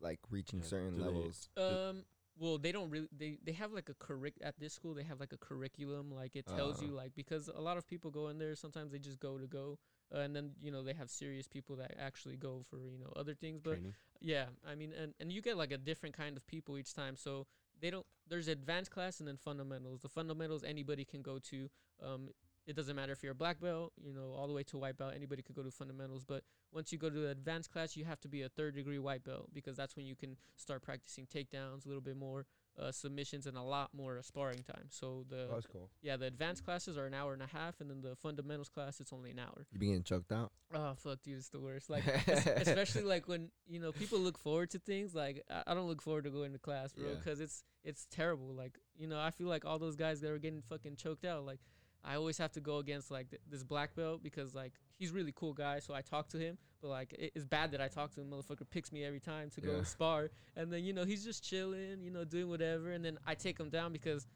like 0.00 0.20
reaching 0.30 0.60
Yeah, 0.60 0.66
certain 0.66 0.90
do 0.96 0.98
they- 0.98 1.04
levels? 1.06 1.48
Um, 1.56 2.04
well, 2.38 2.58
they 2.58 2.70
don't 2.70 2.90
really. 2.90 3.08
They 3.16 3.38
they 3.42 3.52
have 3.52 3.72
like 3.72 3.88
a 3.88 3.94
curric 3.94 4.34
at 4.42 4.58
this 4.58 4.74
school. 4.74 4.92
They 4.92 5.04
have 5.04 5.20
like 5.20 5.32
a 5.32 5.38
curriculum. 5.38 6.10
Like 6.14 6.36
it 6.36 6.46
tells 6.46 6.82
Uh. 6.82 6.86
you 6.86 6.92
like 6.92 7.14
because 7.14 7.48
a 7.48 7.60
lot 7.62 7.78
of 7.78 7.86
people 7.86 8.10
go 8.10 8.28
in 8.28 8.36
there. 8.38 8.54
Sometimes 8.54 8.92
they 8.92 8.98
just 8.98 9.18
go 9.20 9.38
to 9.38 9.46
go, 9.46 9.78
uh, 10.14 10.18
and 10.18 10.34
then 10.34 10.50
you 10.62 10.70
know 10.70 10.82
they 10.82 10.94
have 10.94 11.10
serious 11.10 11.48
people 11.48 11.76
that 11.76 11.94
actually 11.98 12.36
go 12.36 12.64
for 12.68 12.76
you 12.76 12.98
know 12.98 13.12
other 13.16 13.34
things. 13.34 13.60
But 13.62 13.74
Training? 13.74 13.94
yeah, 14.20 14.46
I 14.66 14.74
mean, 14.74 14.92
and 15.00 15.14
and 15.20 15.32
you 15.32 15.42
get 15.42 15.56
like 15.56 15.72
a 15.72 15.78
different 15.78 16.16
kind 16.16 16.36
of 16.36 16.46
people 16.46 16.78
each 16.78 16.94
time. 16.94 17.16
So 17.16 17.46
they 17.80 17.90
don't. 17.90 18.06
There's 18.28 18.48
advanced 18.48 18.90
class 18.90 19.20
and 19.20 19.28
then 19.28 19.36
fundamentals. 19.36 20.00
The 20.00 20.08
fundamentals 20.08 20.64
anybody 20.64 21.04
can 21.04 21.22
go 21.22 21.38
to. 21.50 21.68
Um, 22.02 22.30
it 22.66 22.74
doesn't 22.74 22.96
matter 22.96 23.12
if 23.12 23.22
you're 23.22 23.32
a 23.32 23.36
black 23.36 23.60
belt, 23.60 23.92
you 24.04 24.12
know, 24.12 24.34
all 24.36 24.48
the 24.48 24.52
way 24.52 24.64
to 24.64 24.78
white 24.78 24.98
belt. 24.98 25.12
Anybody 25.14 25.40
could 25.40 25.54
go 25.54 25.62
to 25.62 25.70
fundamentals, 25.70 26.24
but 26.24 26.42
once 26.72 26.92
you 26.92 26.98
go 26.98 27.08
to 27.08 27.16
the 27.16 27.28
advanced 27.28 27.70
class, 27.72 27.96
you 27.96 28.04
have 28.04 28.20
to 28.22 28.28
be 28.28 28.42
a 28.42 28.48
third 28.48 28.74
degree 28.74 28.98
white 28.98 29.22
belt 29.22 29.48
because 29.54 29.76
that's 29.76 29.94
when 29.94 30.04
you 30.04 30.16
can 30.16 30.36
start 30.56 30.82
practicing 30.82 31.26
takedowns 31.26 31.84
a 31.84 31.88
little 31.88 32.00
bit 32.02 32.16
more, 32.16 32.44
uh, 32.80 32.92
submissions, 32.92 33.46
and 33.46 33.56
a 33.56 33.62
lot 33.62 33.90
more 33.94 34.20
sparring 34.22 34.62
time. 34.62 34.86
So 34.90 35.24
the 35.28 35.48
That's 35.52 35.66
cool. 35.66 35.88
yeah, 36.02 36.16
the 36.16 36.26
advanced 36.26 36.64
classes 36.64 36.96
are 36.98 37.06
an 37.06 37.14
hour 37.14 37.32
and 37.32 37.42
a 37.42 37.46
half, 37.46 37.80
and 37.80 37.90
then 37.90 38.02
the 38.02 38.14
fundamentals 38.16 38.68
class 38.68 39.00
it's 39.00 39.12
only 39.12 39.30
an 39.30 39.38
hour. 39.38 39.66
You 39.72 39.78
be 39.78 39.86
getting 39.86 40.02
choked 40.02 40.32
out? 40.32 40.52
Oh 40.74 40.94
fuck, 40.96 41.22
dude, 41.22 41.38
it's 41.38 41.48
the 41.48 41.60
worst. 41.60 41.88
Like, 41.90 42.04
especially 42.28 43.02
like 43.02 43.28
when 43.28 43.50
you 43.66 43.80
know 43.80 43.92
people 43.92 44.18
look 44.18 44.38
forward 44.38 44.70
to 44.70 44.78
things. 44.78 45.14
Like, 45.14 45.42
I, 45.66 45.74
don't 45.74 45.86
look 45.88 46.02
forward 46.02 46.24
to 46.24 46.30
going 46.30 46.52
to 46.52 46.58
class, 46.58 46.92
bro, 46.92 47.08
Yeah. 47.08 47.14
because 47.16 47.40
it's 47.40 47.64
it's 47.84 48.06
terrible. 48.10 48.52
Like, 48.54 48.78
you 48.98 49.06
know, 49.06 49.18
I 49.20 49.30
feel 49.30 49.46
like 49.48 49.64
all 49.64 49.78
those 49.78 49.96
guys 49.96 50.20
that 50.20 50.30
are 50.30 50.38
getting 50.38 50.62
fucking 50.62 50.96
choked 50.96 51.24
out. 51.24 51.46
Like, 51.46 51.60
I 52.06 52.14
always 52.14 52.38
have 52.38 52.52
to 52.52 52.60
go 52.60 52.78
against 52.78 53.10
like 53.10 53.28
th- 53.30 53.42
this 53.50 53.64
black 53.64 53.94
belt 53.96 54.22
because 54.22 54.54
like 54.54 54.72
he's 54.98 55.10
really 55.10 55.32
cool 55.34 55.52
guy, 55.52 55.80
so 55.80 55.92
I 55.92 56.02
talk 56.02 56.28
to 56.28 56.38
him. 56.38 56.56
But 56.80 56.88
like, 56.88 57.12
it, 57.14 57.32
it's 57.34 57.44
bad 57.44 57.72
that 57.72 57.80
I 57.80 57.88
talk 57.88 58.12
to 58.14 58.20
him. 58.20 58.30
Motherfucker 58.30 58.68
picks 58.70 58.92
me 58.92 59.02
every 59.04 59.18
time 59.20 59.50
to 59.56 59.60
go 59.60 59.76
Yeah. 59.78 59.82
spar, 59.82 60.30
and 60.56 60.72
then 60.72 60.84
you 60.84 60.92
know 60.92 61.04
he's 61.04 61.24
just 61.24 61.42
chilling, 61.42 62.02
you 62.02 62.10
know, 62.10 62.24
doing 62.24 62.48
whatever, 62.48 62.92
and 62.92 63.04
then 63.04 63.18
I 63.26 63.34
take 63.34 63.58
him 63.58 63.68
down 63.70 63.92
because. 63.92 64.26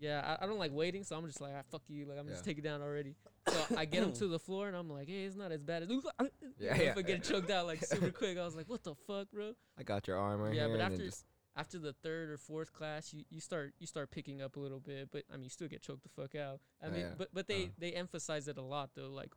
Yeah, 0.00 0.36
I, 0.38 0.44
I 0.44 0.46
don't 0.48 0.58
like 0.58 0.72
waiting, 0.74 1.02
so 1.04 1.16
I'm 1.16 1.24
just 1.24 1.40
like, 1.40 1.52
ah, 1.56 1.62
fuck 1.70 1.82
you. 1.88 2.04
Like, 2.04 2.18
I'm 2.18 2.26
just 2.28 2.44
taking 2.44 2.64
down 2.64 2.82
already. 2.82 3.14
So 3.48 3.76
I 3.76 3.84
get 3.84 4.02
him 4.02 4.12
to 4.20 4.26
the 4.26 4.40
floor, 4.40 4.66
and 4.68 4.76
I'm 4.76 4.90
like, 4.90 5.08
hey, 5.08 5.22
it's 5.24 5.36
not 5.36 5.52
as 5.52 5.62
bad 5.62 5.82
as. 5.84 5.88
Yeah, 6.18 6.26
yeah, 6.58 6.76
yeah. 6.82 6.90
If 6.90 6.98
I 6.98 7.02
get 7.02 7.22
choked 7.24 7.50
out 7.50 7.66
like 7.66 7.82
super 7.84 8.10
quick, 8.20 8.36
I 8.36 8.44
was 8.44 8.54
like, 8.56 8.68
what 8.68 8.82
the 8.82 8.94
fuck, 9.06 9.28
bro? 9.32 9.52
I 9.78 9.82
got 9.82 10.06
your 10.06 10.18
arm 10.18 10.40
right 10.40 10.52
Yeah, 10.52 10.66
here. 10.66 10.68
but 10.68 10.72
and 10.74 10.80
then 10.82 10.92
after- 10.92 11.04
just- 11.06 11.24
After 11.56 11.78
the 11.78 11.92
third 11.92 12.30
or 12.30 12.36
fourth 12.36 12.72
class, 12.72 13.12
you, 13.14 13.24
you 13.30 13.40
start 13.40 13.74
you 13.78 13.86
start 13.86 14.10
picking 14.10 14.42
up 14.42 14.56
a 14.56 14.60
little 14.60 14.80
bit, 14.80 15.10
but 15.12 15.22
I 15.32 15.36
mean, 15.36 15.44
you 15.44 15.50
still 15.50 15.68
get 15.68 15.82
choked 15.82 16.02
the 16.02 16.08
fuck 16.08 16.34
out. 16.34 16.60
I 16.82 16.88
mean, 16.88 17.00
yeah. 17.00 17.10
but 17.16 17.28
but 17.32 17.46
they 17.46 17.64
Uh. 17.64 17.68
they 17.78 17.92
emphasize 17.92 18.48
it 18.48 18.58
a 18.58 18.62
lot 18.62 18.90
though, 18.94 19.10
like 19.10 19.32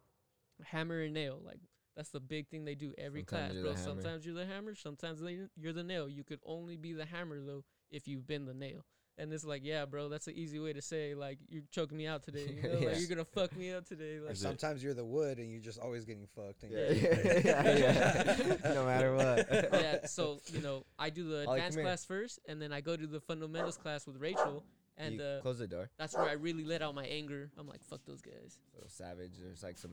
hammer 0.63 1.01
and 1.01 1.13
nail, 1.13 1.39
like. 1.43 1.59
That's 1.95 2.11
the 2.11 2.19
big 2.19 2.47
thing 2.47 2.63
they 2.63 2.75
do 2.75 2.93
every 2.95 3.25
Sometimes 3.27 3.53
class, 3.53 3.63
bro. 3.63 3.75
Sometimes 3.75 4.23
you're 4.23 4.35
the 4.35 4.45
hammer, 4.45 4.75
sometimes 4.75 5.19
they, 5.19 5.39
you're 5.55 5.73
the 5.73 5.83
nail. 5.83 6.07
You 6.07 6.23
could 6.23 6.39
only 6.45 6.77
be 6.77 6.93
the 6.93 7.05
hammer 7.05 7.41
though 7.41 7.63
if 7.89 8.07
you've 8.07 8.27
been 8.27 8.45
the 8.45 8.53
nail. 8.53 8.85
And 9.19 9.33
it's 9.33 9.43
like, 9.43 9.61
yeah, 9.65 9.85
bro, 9.85 10.09
that's 10.09 10.27
an 10.27 10.35
easy 10.35 10.59
way 10.59 10.73
to 10.73 10.81
say 10.81 11.15
like 11.15 11.39
you're 11.49 11.63
choking 11.71 11.97
me 11.97 12.05
out 12.05 12.21
today. 12.21 12.53
You 12.55 12.61
know? 12.69 12.73
like, 12.75 12.81
Yes. 12.81 12.99
you're 12.99 13.09
gonna 13.09 13.25
fuck 13.25 13.55
me 13.57 13.71
up 13.73 13.85
today. 13.85 14.19
Like, 14.19 14.33
Is 14.33 14.39
Sometimes 14.39 14.83
you're 14.83 14.93
the 14.93 15.03
wood 15.05 15.39
and 15.39 15.51
you're 15.51 15.61
just 15.61 15.79
always 15.79 16.05
getting 16.05 16.27
fucked. 16.35 16.61
And 16.63 16.71
yeah, 16.71 16.77
you're- 16.91 17.41
yeah, 17.43 18.37
yeah. 18.63 18.73
no 18.73 18.85
matter 18.85 19.15
what. 19.15 19.47
yeah, 19.73 20.05
so 20.05 20.39
you 20.53 20.61
know, 20.61 20.85
I 20.99 21.09
do 21.09 21.27
the 21.27 21.45
Ollie, 21.47 21.57
advanced 21.59 21.77
come 21.77 21.85
class 21.85 22.05
first, 22.05 22.39
and 22.47 22.61
then 22.61 22.71
I 22.71 22.81
go 22.81 22.95
to 22.95 23.07
the 23.07 23.19
fundamentals 23.19 23.77
class 23.77 24.05
with 24.05 24.17
Rachel, 24.21 24.63
and 24.97 25.15
You 25.15 25.21
uh, 25.23 25.41
close 25.41 25.57
the 25.57 25.67
door. 25.67 25.89
that's 25.97 26.15
where 26.15 26.29
I 26.29 26.33
really 26.33 26.63
let 26.63 26.83
out 26.83 26.93
my 26.93 27.05
anger. 27.05 27.49
I'm 27.57 27.67
like, 27.67 27.83
fuck 27.83 28.01
those 28.05 28.21
guys. 28.21 28.59
So 28.75 28.83
savage. 28.87 29.31
There's 29.41 29.63
like 29.63 29.79
some. 29.79 29.91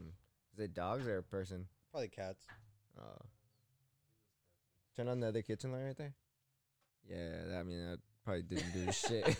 Is 0.53 0.61
it 0.61 0.75
dogs 0.75 1.07
or 1.07 1.17
a 1.17 1.23
person? 1.23 1.67
Probably 1.91 2.09
cats. 2.09 2.45
Uh, 2.99 3.23
turn 4.97 5.09
on 5.09 5.21
the 5.21 5.29
other 5.29 5.43
kitchen 5.43 5.73
light 5.73 5.83
right 5.85 5.97
there. 5.97 6.15
Yeah, 7.09 7.47
that, 7.49 7.59
I 7.59 7.63
mean 7.63 7.79
that 7.91 7.99
probably 8.25 8.43
didn't 8.43 8.73
do 8.73 8.93
shit. 8.93 9.37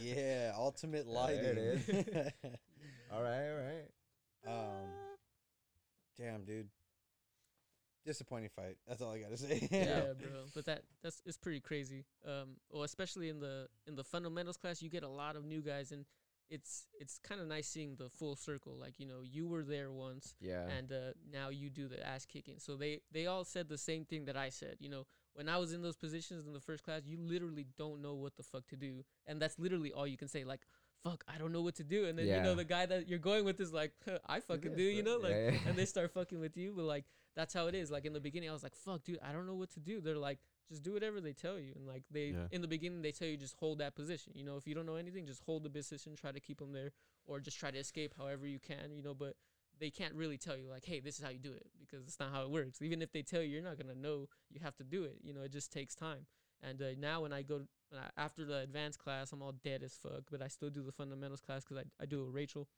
Yeah, 0.00 0.52
ultimate 0.56 1.06
Yeah, 1.08 1.12
lighting. 1.18 1.42
there 1.42 1.52
it 1.54 1.58
is. 1.58 1.88
all 3.12 3.22
right, 3.22 3.50
all 3.50 3.58
right. 3.58 3.88
um, 4.48 4.88
damn, 6.18 6.44
dude. 6.44 6.68
Disappointing 8.04 8.50
fight. 8.56 8.76
That's 8.88 9.00
all 9.00 9.12
I 9.12 9.20
gotta 9.20 9.36
say. 9.36 9.68
Yeah, 9.70 10.12
bro. 10.18 10.46
But 10.54 10.64
that 10.66 10.82
that's 11.04 11.22
it's 11.24 11.36
pretty 11.38 11.60
crazy. 11.60 12.04
Um, 12.26 12.56
well, 12.72 12.82
especially 12.82 13.28
in 13.28 13.38
the 13.38 13.68
in 13.86 13.94
the 13.94 14.02
fundamentals 14.02 14.56
class, 14.56 14.82
you 14.82 14.90
get 14.90 15.04
a 15.04 15.08
lot 15.08 15.36
of 15.36 15.44
new 15.44 15.62
guys, 15.62 15.92
and 15.92 16.04
it's 16.50 16.88
it's 16.98 17.20
kind 17.22 17.40
of 17.40 17.46
nice 17.46 17.68
seeing 17.68 17.94
the 17.94 18.08
full 18.10 18.34
circle. 18.34 18.74
Like 18.76 18.98
you 18.98 19.06
know, 19.06 19.20
you 19.22 19.46
were 19.46 19.62
there 19.62 19.92
once, 19.92 20.34
Yeah. 20.40 20.66
and 20.76 20.90
uh, 20.92 21.12
now 21.32 21.50
you 21.50 21.70
do 21.70 21.86
the 21.86 22.04
ass 22.04 22.26
kicking. 22.26 22.56
So 22.58 22.74
they 22.74 23.02
they 23.12 23.26
all 23.28 23.44
said 23.44 23.68
the 23.68 23.78
same 23.78 24.04
thing 24.04 24.24
that 24.24 24.36
I 24.36 24.48
said. 24.48 24.78
You 24.80 24.88
know, 24.88 25.06
when 25.34 25.48
I 25.48 25.56
was 25.58 25.72
in 25.72 25.82
those 25.82 25.96
positions 25.96 26.46
in 26.46 26.52
the 26.52 26.60
first 26.60 26.84
class, 26.84 27.02
you 27.06 27.18
literally 27.20 27.66
don't 27.78 28.02
know 28.02 28.14
what 28.14 28.36
the 28.36 28.42
fuck 28.42 28.66
to 28.68 28.76
do, 28.76 29.04
and 29.26 29.40
that's 29.40 29.58
literally 29.58 29.92
all 29.92 30.06
you 30.06 30.16
can 30.16 30.28
say. 30.28 30.44
Like, 30.44 30.60
fuck, 31.02 31.24
I 31.26 31.38
don't 31.38 31.52
know 31.52 31.62
what 31.62 31.74
to 31.76 31.84
do. 31.84 32.04
And 32.06 32.18
then 32.18 32.26
you 32.26 32.42
know 32.42 32.54
the 32.54 32.64
guy 32.64 32.86
that 32.86 33.08
you're 33.08 33.18
going 33.18 33.44
with 33.44 33.58
is 33.60 33.72
like, 33.72 33.92
"Huh, 34.06 34.18
I 34.26 34.40
fucking 34.40 34.74
do. 34.76 34.82
You 34.82 35.02
know, 35.02 35.16
like, 35.18 35.32
Yeah, 35.32 35.50
yeah. 35.52 35.58
and 35.66 35.76
they 35.76 35.84
start 35.86 36.12
fucking 36.12 36.38
with 36.40 36.56
you. 36.56 36.72
But 36.76 36.84
like, 36.84 37.04
that's 37.34 37.54
how 37.54 37.66
it 37.66 37.74
is. 37.74 37.90
Like 37.90 38.04
in 38.04 38.12
the 38.12 38.20
beginning, 38.20 38.50
I 38.50 38.52
was 38.52 38.62
like, 38.62 38.74
fuck, 38.74 39.04
dude, 39.04 39.18
I 39.22 39.32
don't 39.32 39.46
know 39.46 39.54
what 39.54 39.70
to 39.70 39.80
do. 39.80 40.00
They're 40.00 40.16
like. 40.16 40.38
Just 40.70 40.84
do 40.84 40.94
whatever 40.94 41.20
they 41.20 41.34
tell 41.34 41.58
you, 41.58 41.72
and 41.76 41.86
like 41.86 42.02
they 42.10 42.28
Yeah. 42.28 42.46
in 42.50 42.62
the 42.62 42.68
beginning 42.68 43.02
they 43.02 43.12
tell 43.12 43.28
you 43.28 43.36
just 43.36 43.56
hold 43.56 43.78
that 43.80 43.94
position. 43.94 44.32
You 44.34 44.42
know, 44.44 44.56
if 44.56 44.66
you 44.66 44.74
don't 44.74 44.86
know 44.86 44.94
anything, 44.94 45.26
just 45.26 45.42
hold 45.44 45.64
the 45.64 45.68
position, 45.68 46.16
try 46.16 46.32
to 46.32 46.40
keep 46.40 46.60
them 46.60 46.72
there, 46.72 46.92
or 47.26 47.40
just 47.40 47.58
try 47.58 47.70
to 47.70 47.76
escape 47.76 48.14
however 48.16 48.46
you 48.46 48.58
can. 48.58 48.90
You 48.96 49.02
know, 49.02 49.12
but 49.12 49.34
they 49.82 49.90
can't 49.90 50.14
really 50.14 50.38
tell 50.38 50.56
you 50.56 50.68
like, 50.70 50.84
hey, 50.84 51.00
this 51.00 51.18
is 51.18 51.24
how 51.24 51.30
you 51.30 51.40
do 51.40 51.52
it 51.52 51.66
because 51.80 52.06
it's 52.06 52.20
not 52.20 52.30
how 52.32 52.42
it 52.42 52.50
works. 52.50 52.80
Even 52.80 53.02
if 53.02 53.10
they 53.10 53.20
tell 53.20 53.42
you, 53.42 53.48
you're 53.48 53.62
not 53.62 53.76
gonna 53.76 53.96
know. 53.96 54.28
You 54.48 54.60
have 54.62 54.76
to 54.76 54.84
do 54.84 55.02
it. 55.02 55.16
You 55.24 55.34
know, 55.34 55.42
it 55.42 55.50
just 55.50 55.72
takes 55.72 55.96
time. 55.96 56.26
And 56.62 56.80
uh, 56.80 56.84
now 57.00 57.22
when 57.22 57.32
I 57.32 57.42
go 57.42 57.62
I, 57.92 58.08
after 58.16 58.44
the 58.44 58.58
advanced 58.58 59.00
class, 59.00 59.32
I'm 59.32 59.42
all 59.42 59.54
dead 59.64 59.82
as 59.82 59.98
fuck, 60.00 60.22
but 60.30 60.40
I 60.40 60.46
still 60.46 60.70
do 60.70 60.84
the 60.84 60.92
fundamentals 60.92 61.40
class 61.40 61.64
because 61.64 61.78
I 61.78 62.02
I 62.02 62.06
do 62.06 62.22
it 62.22 62.26
with 62.26 62.34
Rachel. 62.34 62.68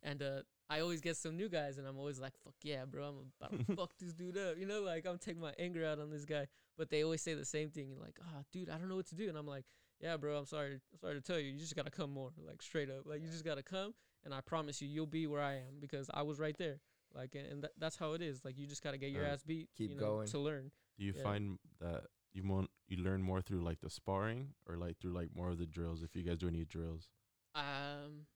And 0.00 0.22
uh, 0.22 0.42
I 0.70 0.78
always 0.78 1.00
get 1.00 1.16
some 1.16 1.36
new 1.36 1.48
guys, 1.48 1.78
and 1.78 1.88
I'm 1.88 1.98
always 1.98 2.20
like, 2.20 2.34
"Fuck 2.44 2.54
yeah, 2.62 2.84
bro! 2.84 3.08
I'm 3.08 3.32
about 3.40 3.66
to 3.66 3.74
fuck 3.76 3.90
this 3.98 4.12
dude 4.12 4.38
up." 4.38 4.58
You 4.58 4.66
know, 4.66 4.82
like 4.82 5.06
I'm 5.06 5.18
taking 5.18 5.42
my 5.42 5.54
anger 5.58 5.84
out 5.84 5.98
on 5.98 6.10
this 6.10 6.24
guy. 6.24 6.46
But 6.78 6.90
they 6.90 7.02
always 7.02 7.22
say 7.22 7.34
the 7.34 7.44
same 7.44 7.70
thing, 7.70 7.90
and 7.90 8.00
like, 8.00 8.20
"Ah, 8.22 8.42
dude, 8.52 8.70
I 8.70 8.78
don't 8.78 8.88
know 8.88 8.96
what 8.96 9.06
to 9.06 9.16
do." 9.16 9.28
And 9.28 9.36
I'm 9.36 9.46
like, 9.48 9.64
"Yeah, 10.00 10.16
bro, 10.18 10.36
I'm 10.36 10.46
sorry. 10.46 10.74
I'm 10.74 10.98
sorry 11.00 11.14
to 11.14 11.20
tell 11.20 11.40
you. 11.40 11.50
You 11.50 11.58
just 11.58 11.74
gotta 11.74 11.90
come 11.90 12.12
more, 12.12 12.30
like 12.46 12.62
straight 12.62 12.90
up. 12.90 13.06
Like 13.06 13.22
you 13.22 13.28
just 13.28 13.44
gotta 13.44 13.64
come, 13.64 13.94
and 14.26 14.34
I 14.34 14.42
promise 14.42 14.82
you, 14.82 14.88
you'll 14.88 15.06
be 15.06 15.26
where 15.26 15.40
I 15.42 15.54
am 15.54 15.80
because 15.80 16.10
I 16.12 16.22
was 16.22 16.38
right 16.38 16.58
there. 16.58 16.80
Like, 17.14 17.34
and, 17.34 17.46
and 17.46 17.62
tha- 17.62 17.70
that's 17.78 17.96
how 17.96 18.12
it 18.12 18.20
is. 18.20 18.44
Like 18.44 18.58
you 18.58 18.66
just 18.66 18.82
gotta 18.82 18.98
get 18.98 19.10
your 19.12 19.24
Uh, 19.24 19.30
ass 19.32 19.42
beat. 19.42 19.70
keep 19.78 19.90
you 19.92 19.96
know, 19.96 20.02
going. 20.16 20.28
to 20.28 20.38
learn. 20.38 20.70
Do 20.98 21.04
you 21.06 21.14
Yeah. 21.16 21.22
find 21.22 21.58
that 21.80 22.04
you 22.34 22.42
want 22.46 22.68
you 22.88 22.98
learn 22.98 23.22
more 23.22 23.40
through 23.40 23.62
like 23.62 23.80
the 23.80 23.88
sparring 23.88 24.54
or 24.66 24.76
like 24.76 24.98
through 24.98 25.12
like 25.14 25.34
more 25.34 25.50
of 25.50 25.58
the 25.58 25.66
drills? 25.66 26.02
If 26.02 26.14
you 26.16 26.22
guys 26.24 26.38
do 26.38 26.48
any 26.48 26.64
drills, 26.64 27.08
Um, 27.54 28.26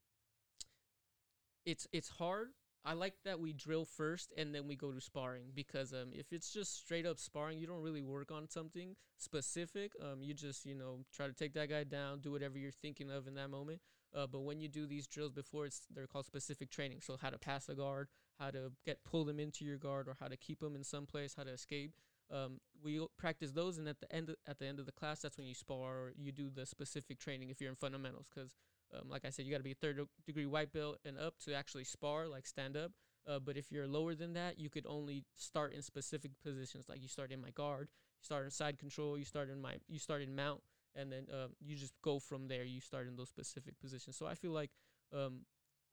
it's 1.67 1.87
it's 1.93 2.09
hard. 2.09 2.49
I 2.83 2.95
like 2.95 3.15
that 3.25 3.39
we 3.39 3.53
drill 3.53 3.85
first 3.85 4.33
and 4.39 4.55
then 4.55 4.67
we 4.67 4.75
go 4.75 4.91
to 4.91 5.01
sparring 5.01 5.53
because 5.55 5.93
um 5.93 6.13
if 6.15 6.33
it's 6.33 6.51
just 6.53 6.75
straight 6.79 7.05
up 7.07 7.19
sparring, 7.19 7.59
you 7.59 7.67
don't 7.67 7.83
really 7.83 8.03
work 8.03 8.31
on 8.31 8.49
something 8.49 8.97
specific. 9.19 9.93
Um, 10.01 10.23
you 10.23 10.33
just 10.33 10.65
you 10.65 10.75
know 10.75 11.05
try 11.13 11.27
to 11.27 11.35
take 11.35 11.53
that 11.55 11.69
guy 11.69 11.85
down, 11.85 12.21
do 12.21 12.33
whatever 12.33 12.57
you're 12.59 12.71
thinking 12.81 13.11
of 13.11 13.27
in 13.27 13.35
that 13.35 13.51
moment. 13.51 13.81
Uh, 14.15 14.27
but 14.27 14.41
when 14.41 14.61
you 14.61 14.69
do 14.69 14.87
these 14.87 15.07
drills 15.07 15.33
before, 15.33 15.67
it's 15.67 15.83
they're 15.95 16.07
called 16.07 16.27
specific 16.27 16.71
training. 16.71 17.01
So 17.01 17.17
how 17.21 17.31
to 17.31 17.39
pass 17.39 17.69
a 17.69 17.75
guard, 17.75 18.09
how 18.39 18.51
to 18.51 18.73
get 18.85 19.05
pull 19.05 19.25
them 19.25 19.39
into 19.39 19.65
your 19.65 19.79
guard, 19.79 20.09
or 20.09 20.17
how 20.19 20.29
to 20.29 20.37
keep 20.37 20.61
them 20.61 20.75
in 20.75 20.85
some 20.85 21.07
place, 21.07 21.35
how 21.37 21.45
to 21.45 21.53
escape. 21.53 21.93
Um, 22.33 22.61
we 22.83 23.05
practice 23.19 23.53
those, 23.53 23.79
and 23.79 23.89
at 23.89 24.01
the 24.01 24.13
end 24.13 24.35
at 24.47 24.59
the 24.59 24.67
end 24.67 24.79
of 24.79 24.87
the 24.87 24.93
class, 24.93 25.21
that's 25.21 25.37
when 25.37 25.47
you 25.47 25.55
spar 25.55 25.99
or 25.99 26.13
you 26.17 26.33
do 26.33 26.51
the 26.51 26.67
specific 26.67 27.19
training 27.19 27.51
if 27.51 27.61
you're 27.61 27.71
in 27.71 27.77
fundamentals. 27.77 28.27
Because 28.33 28.53
um, 28.95 29.09
like 29.09 29.25
I 29.25 29.31
said, 29.31 29.45
you 29.45 29.51
got 29.51 29.59
to 29.59 29.65
be 29.65 29.73
a 29.73 29.75
third 29.75 29.97
de- 29.97 30.09
degree 30.27 30.47
white 30.47 30.73
belt 30.73 30.99
and 31.05 31.19
up 31.19 31.39
to 31.45 31.55
actually 31.55 31.85
spar, 31.85 32.27
like 32.27 32.47
stand 32.47 32.77
up. 32.77 32.93
Uh, 33.29 33.39
but 33.39 33.57
if 33.57 33.71
you're 33.71 33.87
lower 33.87 34.15
than 34.15 34.33
that, 34.33 34.59
you 34.59 34.71
could 34.71 34.87
only 34.89 35.25
start 35.37 35.73
in 35.73 35.83
specific 35.83 36.33
positions. 36.43 36.89
Like 36.89 37.03
you 37.03 37.09
start 37.09 37.31
in 37.31 37.41
my 37.41 37.51
guard, 37.51 37.89
you 38.21 38.25
start 38.25 38.45
in 38.45 38.51
side 38.51 38.79
control, 38.79 39.19
you 39.19 39.25
start 39.25 39.51
in 39.51 39.61
my, 39.61 39.75
you 39.89 39.99
start 39.99 40.23
in 40.23 40.35
mount, 40.35 40.63
and 40.95 41.13
then 41.13 41.27
um, 41.33 41.51
you 41.61 41.77
just 41.77 41.95
go 42.03 42.19
from 42.19 42.49
there. 42.49 42.65
You 42.65 42.81
start 42.81 43.07
in 43.07 43.17
those 43.17 43.29
specific 43.29 43.79
positions. 43.81 44.17
So 44.17 44.27
I 44.27 44.35
feel 44.35 44.53
like 44.53 44.71
um, 45.15 45.41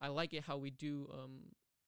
I 0.02 0.08
like 0.10 0.34
it 0.34 0.44
how 0.44 0.58
we 0.58 0.72
do, 0.72 1.10
um, 1.14 1.40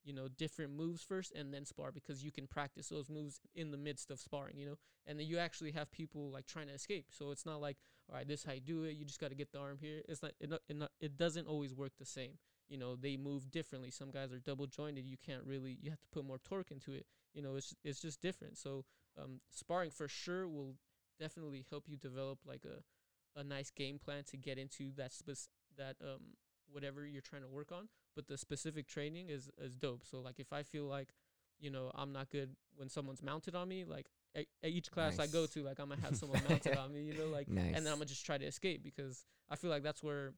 you 0.03 0.13
know, 0.13 0.27
different 0.27 0.73
moves 0.73 1.03
first 1.03 1.31
and 1.33 1.53
then 1.53 1.65
spar 1.65 1.91
because 1.91 2.23
you 2.23 2.31
can 2.31 2.47
practice 2.47 2.89
those 2.89 3.09
moves 3.09 3.39
in 3.55 3.71
the 3.71 3.77
midst 3.77 4.11
of 4.11 4.19
sparring, 4.19 4.57
you 4.57 4.65
know, 4.65 4.77
and 5.05 5.19
then 5.19 5.27
you 5.27 5.37
actually 5.37 5.71
have 5.71 5.91
people 5.91 6.31
like 6.31 6.45
trying 6.45 6.67
to 6.67 6.73
escape. 6.73 7.07
So 7.11 7.31
it's 7.31 7.45
not 7.45 7.61
like, 7.61 7.77
all 8.09 8.15
right, 8.15 8.27
this 8.27 8.41
is 8.41 8.45
how 8.45 8.53
you 8.53 8.61
do 8.61 8.83
it. 8.83 8.95
You 8.95 9.05
just 9.05 9.19
got 9.19 9.29
to 9.29 9.35
get 9.35 9.51
the 9.51 9.59
arm 9.59 9.77
here. 9.79 10.01
It's 10.07 10.23
not, 10.23 10.31
it, 10.39 10.51
it, 10.67 10.77
not, 10.77 10.91
it 10.99 11.17
doesn't 11.17 11.47
always 11.47 11.75
work 11.75 11.91
the 11.99 12.05
same. 12.05 12.37
You 12.67 12.77
know, 12.77 12.95
they 12.95 13.17
move 13.17 13.51
differently. 13.51 13.91
Some 13.91 14.11
guys 14.11 14.31
are 14.31 14.39
double 14.39 14.67
jointed. 14.67 15.05
You 15.05 15.17
can't 15.23 15.43
really, 15.43 15.77
you 15.81 15.89
have 15.89 16.01
to 16.01 16.07
put 16.11 16.25
more 16.25 16.37
torque 16.37 16.71
into 16.71 16.93
it. 16.93 17.05
You 17.33 17.41
know, 17.41 17.55
it's 17.55 17.75
it's 17.83 17.99
just 17.99 18.21
different. 18.21 18.57
So 18.57 18.85
um, 19.17 19.41
sparring 19.49 19.91
for 19.91 20.07
sure 20.07 20.47
will 20.47 20.75
definitely 21.19 21.65
help 21.69 21.85
you 21.87 21.97
develop 21.97 22.39
like 22.45 22.63
a, 22.65 22.81
a 23.39 23.43
nice 23.43 23.71
game 23.71 23.97
plan 23.99 24.23
to 24.25 24.37
get 24.37 24.57
into 24.57 24.91
that 24.97 25.13
spec- 25.13 25.49
that 25.77 25.95
um 26.01 26.21
whatever 26.71 27.05
you're 27.05 27.21
trying 27.21 27.41
to 27.41 27.47
work 27.47 27.71
on. 27.71 27.87
But 28.15 28.27
the 28.27 28.37
specific 28.37 28.87
training 28.87 29.29
is 29.29 29.49
is 29.57 29.75
dope. 29.75 30.03
So 30.05 30.19
like 30.21 30.39
if 30.39 30.51
I 30.53 30.63
feel 30.63 30.85
like, 30.85 31.09
you 31.59 31.69
know, 31.69 31.91
I'm 31.95 32.11
not 32.11 32.29
good 32.29 32.55
when 32.75 32.89
someone's 32.89 33.23
mounted 33.23 33.55
on 33.55 33.67
me, 33.67 33.85
like 33.85 34.07
at, 34.35 34.45
at 34.63 34.69
each 34.69 34.91
class 34.91 35.19
I 35.19 35.27
go 35.27 35.45
to, 35.47 35.63
like 35.63 35.79
I'm 35.79 35.89
gonna 35.89 36.01
have 36.01 36.15
someone 36.21 36.41
mounted 36.49 36.77
on 36.77 36.93
me, 36.93 37.03
you 37.03 37.13
know, 37.17 37.27
like 37.27 37.47
nice. 37.47 37.73
and 37.75 37.85
then 37.85 37.93
I'm 37.93 37.99
gonna 37.99 38.05
just 38.05 38.25
try 38.25 38.37
to 38.37 38.45
escape 38.45 38.83
because 38.83 39.25
I 39.49 39.55
feel 39.55 39.69
like 39.71 39.83
that's 39.83 40.03
where 40.03 40.33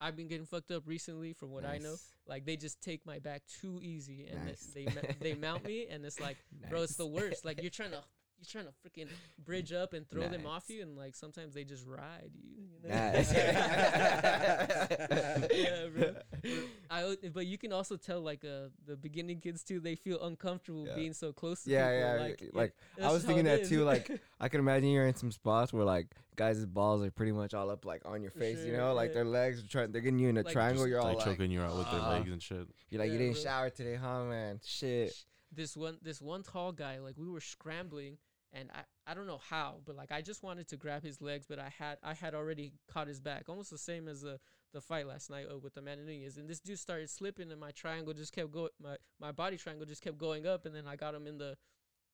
I've 0.00 0.16
been 0.16 0.28
getting 0.28 0.46
fucked 0.46 0.70
up 0.72 0.82
recently 0.86 1.32
from 1.32 1.50
what 1.52 1.64
I 1.64 1.78
know. 1.78 1.94
Like 2.26 2.44
they 2.44 2.56
just 2.56 2.80
take 2.82 3.06
my 3.06 3.18
back 3.18 3.42
too 3.60 3.78
easy 3.82 4.26
and 4.30 4.44
Nice. 4.46 4.60
they 4.74 4.84
they, 4.84 5.16
they 5.20 5.34
mount 5.34 5.64
me 5.64 5.86
and 5.90 6.04
it's 6.04 6.20
like 6.20 6.36
bro, 6.70 6.82
it's 6.82 6.96
the 6.96 7.06
worst. 7.18 7.44
Like 7.44 7.62
you're 7.62 7.70
trying 7.70 7.92
to 7.92 8.02
you're 8.38 8.62
trying 8.62 8.66
to 8.66 8.72
freaking 8.86 9.08
bridge 9.44 9.72
up 9.72 9.92
and 9.94 10.08
throw 10.08 10.28
them 10.28 10.46
off 10.46 10.64
you, 10.68 10.82
and 10.82 10.96
like 10.96 11.16
sometimes 11.16 11.54
they 11.54 11.64
just 11.64 11.86
ride 11.86 12.30
you. 12.34 12.64
you 12.82 12.88
know? 12.88 12.94
Nice. 12.94 13.32
yeah, 15.54 15.86
bro. 15.94 16.14
but 16.88 17.32
but 17.34 17.46
you 17.46 17.58
can 17.58 17.72
also 17.72 17.96
tell 17.96 18.20
like 18.20 18.44
uh 18.44 18.68
the 18.86 18.96
beginning 18.96 19.40
kids 19.40 19.62
too. 19.64 19.80
They 19.80 19.96
feel 19.96 20.22
uncomfortable 20.22 20.86
Yeah. 20.86 20.94
being 20.94 21.12
so 21.12 21.32
close 21.32 21.64
to 21.64 21.70
Yeah, 21.70 21.86
people. 21.88 21.98
yeah, 21.98 22.22
Like, 22.22 22.42
y- 22.54 22.70
yeah, 22.98 23.08
I 23.08 23.12
was 23.12 23.24
thinking 23.24 23.46
it 23.46 23.50
that 23.50 23.60
is. 23.60 23.68
too, 23.68 23.84
like, 23.84 24.20
I 24.40 24.48
can 24.48 24.60
imagine 24.60 24.90
you're 24.90 25.06
in 25.06 25.14
some 25.14 25.32
spots 25.32 25.72
where 25.72 25.84
like 25.84 26.08
guys' 26.36 26.64
balls 26.66 27.02
are 27.02 27.10
pretty 27.10 27.32
much 27.32 27.54
all 27.54 27.70
up 27.70 27.84
like 27.84 28.02
on 28.04 28.22
your 28.22 28.30
For 28.32 28.40
face, 28.40 28.64
you 28.64 28.76
know, 28.76 28.92
like 28.94 29.10
yeah. 29.10 29.14
their 29.14 29.24
legs 29.24 29.62
are 29.64 29.68
trying 29.68 29.92
they're 29.92 30.02
getting 30.02 30.18
you 30.18 30.28
in 30.28 30.36
a 30.36 30.42
Like, 30.42 30.52
triangle, 30.52 30.84
just- 30.84 30.90
you're 30.90 31.00
all 31.00 31.08
like, 31.08 31.16
like, 31.18 31.26
choking 31.26 31.50
you 31.50 31.62
out 31.62 31.76
with 31.76 31.90
their 31.90 32.00
legs 32.00 32.30
and 32.30 32.42
shit. 32.42 32.68
You're 32.90 33.00
like, 33.00 33.08
Yeah, 33.08 33.12
you 33.14 33.18
didn't 33.18 33.34
bro. 33.34 33.42
shower 33.42 33.70
today, 33.70 33.94
huh 33.96 34.24
man? 34.24 34.60
Shit. 34.64 35.12
this 35.52 35.76
one 35.76 35.96
this 36.02 36.20
one 36.20 36.42
tall 36.42 36.72
guy 36.72 36.98
like 36.98 37.16
we 37.16 37.28
were 37.28 37.40
scrambling 37.40 38.18
and 38.58 38.70
I, 38.74 39.10
I 39.10 39.14
don't 39.14 39.26
know 39.26 39.40
how 39.50 39.76
but 39.84 39.96
like 39.96 40.10
I 40.12 40.22
just 40.22 40.42
wanted 40.42 40.66
to 40.68 40.76
grab 40.76 41.02
his 41.02 41.20
legs 41.20 41.46
but 41.48 41.58
I 41.58 41.68
had 41.78 41.98
I 42.02 42.14
had 42.14 42.34
already 42.34 42.72
caught 42.92 43.06
his 43.08 43.20
back 43.20 43.44
almost 43.48 43.70
the 43.70 43.78
same 43.78 44.08
as 44.08 44.22
the 44.22 44.38
the 44.72 44.80
fight 44.80 45.06
last 45.06 45.30
night 45.30 45.46
uh, 45.52 45.58
with 45.58 45.74
the 45.74 45.82
man 45.82 45.98
Nunes 46.04 46.36
and 46.36 46.48
this 46.48 46.60
dude 46.60 46.78
started 46.78 47.08
slipping 47.10 47.50
and 47.52 47.60
my 47.60 47.70
triangle 47.70 48.14
just 48.14 48.32
kept 48.32 48.52
going 48.52 48.70
my 48.82 48.96
my 49.20 49.32
body 49.32 49.56
triangle 49.56 49.86
just 49.86 50.02
kept 50.02 50.18
going 50.18 50.46
up 50.46 50.66
and 50.66 50.74
then 50.74 50.84
I 50.86 50.96
got 50.96 51.14
him 51.14 51.26
in 51.26 51.38
the 51.38 51.56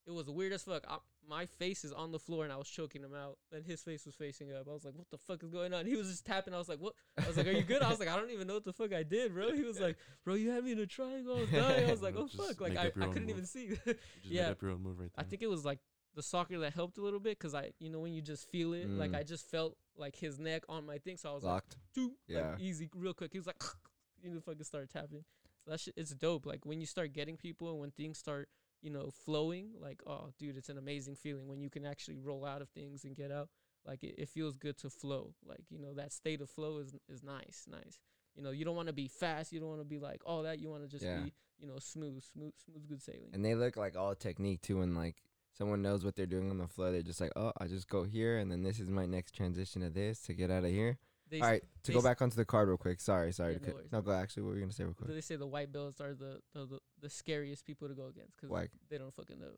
it 0.05 0.11
was 0.11 0.29
weird 0.29 0.53
as 0.53 0.65
fuck 0.65 0.85
I, 0.89 0.99
my 1.29 1.47
face 1.47 1.85
is 1.85 1.93
on 1.93 2.11
the 2.11 2.19
floor 2.19 2.43
and 2.45 2.53
I 2.53 2.57
was 2.57 2.69
choking 2.69 3.03
him 3.05 3.15
out 3.15 3.39
and 3.53 3.65
his 3.65 3.81
face 3.83 4.05
was 4.05 4.17
facing 4.17 4.53
up 4.53 4.67
I 4.69 4.73
was 4.73 4.85
like 4.85 4.95
what 4.97 5.09
the 5.11 5.19
fuck 5.19 5.43
is 5.45 5.51
going 5.51 5.73
on? 5.73 5.87
He 5.87 5.95
was 5.97 6.09
just 6.09 6.27
tapping 6.27 6.53
I 6.55 6.59
was 6.59 6.69
like 6.69 6.81
what? 6.81 6.95
I 7.23 7.27
was 7.29 7.37
like 7.37 7.47
are 7.47 7.53
you 7.53 7.63
good? 7.63 7.83
I 7.83 7.89
was 7.89 8.01
like 8.01 8.09
I 8.09 8.17
don't 8.17 8.31
even 8.31 8.49
know 8.49 8.55
what 8.55 8.65
the 8.65 8.73
fuck 8.73 8.93
I 8.93 9.05
did 9.05 9.33
bro. 9.33 9.53
He 9.53 9.63
was 9.63 9.79
like 9.81 9.97
bro 10.25 10.35
you 10.35 10.51
had 10.51 10.65
me 10.65 10.73
in 10.73 10.81
a 10.81 10.87
triangle 10.87 11.37
I 11.37 11.41
was 11.43 11.51
dying. 11.53 11.89
I 11.89 11.91
was 11.93 12.03
like 12.03 12.15
oh 12.19 12.27
Just 12.29 12.37
fuck 12.49 12.61
like 12.61 12.77
I, 12.77 12.87
I 12.87 12.91
couldn't 12.91 13.27
move. 13.27 13.31
even 13.31 13.47
see. 13.47 13.69
Just 13.85 13.99
Yeah. 14.25 14.51
up 14.51 14.61
your 14.63 14.73
own 14.73 14.83
move 14.83 14.99
right 14.99 15.11
I 15.17 15.23
think 15.23 15.43
it 15.43 15.49
was 15.49 15.65
like 15.65 15.79
the 16.15 16.23
soccer 16.23 16.59
that 16.59 16.73
helped 16.75 16.99
a 16.99 17.03
little 17.03 17.21
bit 17.21 17.39
because 17.39 17.55
I, 17.55 17.71
you 17.79 17.89
know, 17.91 18.01
when 18.01 18.13
you 18.13 18.21
just 18.23 18.49
feel 18.51 18.73
it, 18.75 18.89
like 18.91 19.13
Mm. 19.13 19.17
I 19.19 19.23
just 19.23 19.51
felt 19.51 19.77
like 19.97 20.17
his 20.17 20.39
neck 20.39 20.65
on 20.69 20.85
my 20.87 20.99
thing, 20.99 21.17
so 21.17 21.31
I 21.31 21.35
was 21.35 21.43
Locked. 21.45 21.77
like, 21.97 22.11
Yeah. 22.29 22.51
like 22.53 22.61
easy, 22.61 22.89
real 22.95 23.15
quick. 23.15 23.33
He 23.33 23.39
was 23.39 23.47
like, 23.47 23.63
you 24.23 24.31
know, 24.31 24.41
fucking 24.41 24.65
start 24.65 24.91
tapping. 24.91 25.25
So 25.65 25.71
that 25.71 25.81
shit, 25.81 25.95
it's 25.97 26.11
dope. 26.15 26.45
Like 26.47 26.67
when 26.67 26.81
you 26.81 26.87
start 26.87 27.13
getting 27.13 27.37
people 27.37 27.71
and 27.71 27.79
when 27.81 27.91
things 27.93 28.19
start, 28.19 28.49
you 28.83 28.91
know, 28.91 29.11
flowing, 29.25 29.71
like, 29.81 30.03
oh, 30.07 30.31
dude, 30.39 30.57
it's 30.57 30.69
an 30.69 30.77
amazing 30.79 31.15
feeling 31.15 31.47
when 31.49 31.61
you 31.61 31.71
can 31.71 31.87
actually 31.87 32.19
roll 32.19 32.45
out 32.45 32.61
of 32.63 32.69
things 32.71 33.05
and 33.05 33.15
get 33.17 33.31
out. 33.31 33.49
Like 33.87 34.03
it, 34.05 34.15
it 34.19 34.29
feels 34.29 34.57
good 34.57 34.77
to 34.79 34.91
flow. 34.91 35.35
Like 35.45 35.65
you 35.71 35.79
know, 35.79 35.95
that 35.95 36.13
state 36.13 36.41
of 36.41 36.51
flow 36.51 36.79
is 36.79 36.95
is 37.09 37.23
nice, 37.23 37.65
nice. 37.71 37.99
You 38.37 38.43
know, 38.43 38.51
you 38.51 38.65
don't 38.65 38.77
want 38.77 38.89
to 38.89 38.93
be 38.93 39.09
fast. 39.09 39.53
You 39.53 39.61
don't 39.61 39.69
want 39.69 39.81
to 39.81 39.85
be 39.87 39.99
like 39.99 40.23
all 40.27 40.43
that. 40.45 40.59
You 40.59 40.69
want 40.71 40.83
to 40.83 40.89
just 40.89 41.05
Yeah. 41.05 41.21
be, 41.21 41.33
you 41.59 41.67
know, 41.67 41.79
smooth, 41.79 42.23
smooth, 42.23 42.53
smooth, 42.65 42.89
good 42.89 43.03
sailing. 43.03 43.31
And 43.33 43.45
they 43.45 43.55
look 43.55 43.77
like 43.77 43.97
all 43.97 44.15
technique 44.15 44.63
too 44.63 44.81
and 44.83 44.97
like 44.97 45.23
someone 45.53 45.83
knows 45.83 46.05
what 46.05 46.17
they're 46.17 46.27
doing 46.27 46.51
on 46.51 46.59
the 46.59 46.69
floor. 46.69 46.91
They're 46.91 47.03
just 47.03 47.21
like, 47.21 47.33
Oh, 47.37 47.53
I 47.59 47.67
just 47.67 47.89
go 47.89 48.05
here 48.05 48.39
and 48.39 48.51
then 48.51 48.63
this 48.63 48.81
is 48.81 48.89
my 48.89 49.07
next 49.07 49.35
transition 49.35 49.83
of 49.83 49.95
this 49.95 50.21
to 50.23 50.35
get 50.35 50.51
out 50.51 50.65
of 50.65 50.71
here. 50.71 50.99
They 51.31 51.41
All 51.41 51.49
right, 51.49 51.63
to 51.85 51.93
go 51.93 52.03
back 52.03 52.21
onto 52.21 52.37
the 52.37 52.45
card 52.45 52.69
real 52.69 52.77
quick. 52.77 53.01
Sorry, 53.01 53.33
sorry. 53.33 53.55
Yeah, 53.55 53.69
no 53.69 53.75
worries, 53.75 53.93
no, 53.93 54.03
go 54.03 54.13
actually 54.13 54.43
what 54.43 54.51
were 54.51 54.57
you 54.57 54.61
gonna 54.63 54.73
say 54.73 54.85
real 54.85 54.93
quick? 54.93 55.09
they 55.09 55.21
say 55.23 55.37
the 55.37 55.47
white 55.47 55.73
belts 55.73 55.99
are 55.99 56.13
the 56.15 56.41
the, 56.53 56.67
the, 56.67 56.79
the 57.01 57.09
scariest 57.09 57.65
people 57.65 57.89
to 57.89 57.95
go 57.95 58.09
against 58.09 58.37
because 58.37 58.51
Why? 58.51 58.69
they 58.91 58.99
don't 58.99 59.15
fucking 59.15 59.39
know. 59.39 59.55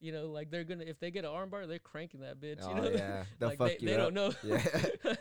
You 0.00 0.12
know, 0.12 0.26
like 0.26 0.50
they're 0.50 0.64
gonna 0.64 0.84
if 0.84 1.00
they 1.00 1.10
get 1.10 1.24
an 1.24 1.30
armbar, 1.30 1.66
they're 1.66 1.78
cranking 1.78 2.20
that 2.20 2.40
bitch. 2.40 2.58
Oh 2.60 2.68
you 2.68 2.74
know, 2.74 2.90
yeah. 2.90 3.24
They'll 3.38 3.48
like 3.48 3.58
fuck 3.58 3.68
they, 3.68 3.78
you 3.80 3.88
they 3.88 3.94
up. 3.94 4.12
don't 4.12 4.14
know. 4.14 4.32
Yeah. 4.42 4.62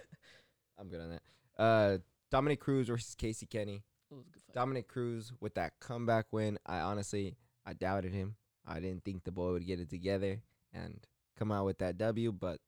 I'm 0.78 0.89
good 0.89 0.99
on 0.99 1.09
that. 1.11 1.21
Uh 1.57 1.97
Dominick 2.32 2.59
Cruz 2.59 2.88
versus 2.88 3.15
Casey 3.15 3.45
Kenney. 3.45 3.84
It 4.11 4.15
was 4.15 4.28
a 4.28 4.32
good 4.32 4.43
fight. 4.45 4.55
Dominick 4.55 4.89
Cruz 4.89 5.32
with 5.39 5.53
that 5.55 5.74
comeback 5.80 6.26
win. 6.34 6.59
I 6.65 6.80
honestly 6.80 7.38
I 7.65 7.71
doubted 7.74 8.13
him. 8.13 8.36
I 8.66 8.80
didn't 8.80 9.03
think 9.03 9.24
the 9.24 9.32
boy 9.32 9.51
would 9.51 9.66
get 9.66 9.80
it 9.80 9.89
together 9.89 10.41
and 10.74 10.99
come 11.38 11.51
out 11.51 11.66
with 11.66 11.80
that 11.80 11.97
W, 11.97 12.32
but 12.32 12.59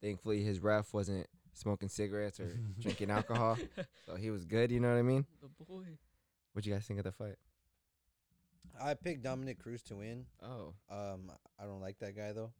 thankfully 0.00 0.42
his 0.42 0.60
ref 0.60 0.92
wasn't 0.94 1.26
smoking 1.52 1.88
cigarettes 1.88 2.40
or 2.40 2.58
drinking 2.80 3.10
alcohol. 3.10 3.58
So 4.06 4.14
he 4.16 4.30
was 4.30 4.44
good, 4.44 4.70
you 4.70 4.80
know 4.80 4.90
what 4.90 4.98
I 4.98 5.02
mean? 5.02 5.26
the 5.40 5.64
boy. 5.64 5.84
What'd 6.52 6.66
you 6.66 6.72
guys 6.74 6.84
think 6.86 6.98
of 6.98 7.04
the 7.04 7.12
fight? 7.12 7.36
I 8.82 8.94
picked 8.94 9.22
Dominick 9.22 9.58
Cruz 9.58 9.82
to 9.84 9.96
win. 9.96 10.26
Oh. 10.42 10.74
Um, 10.90 11.30
I 11.60 11.64
don't 11.64 11.80
like 11.80 11.98
that 11.98 12.16
guy 12.16 12.32
though. 12.32 12.52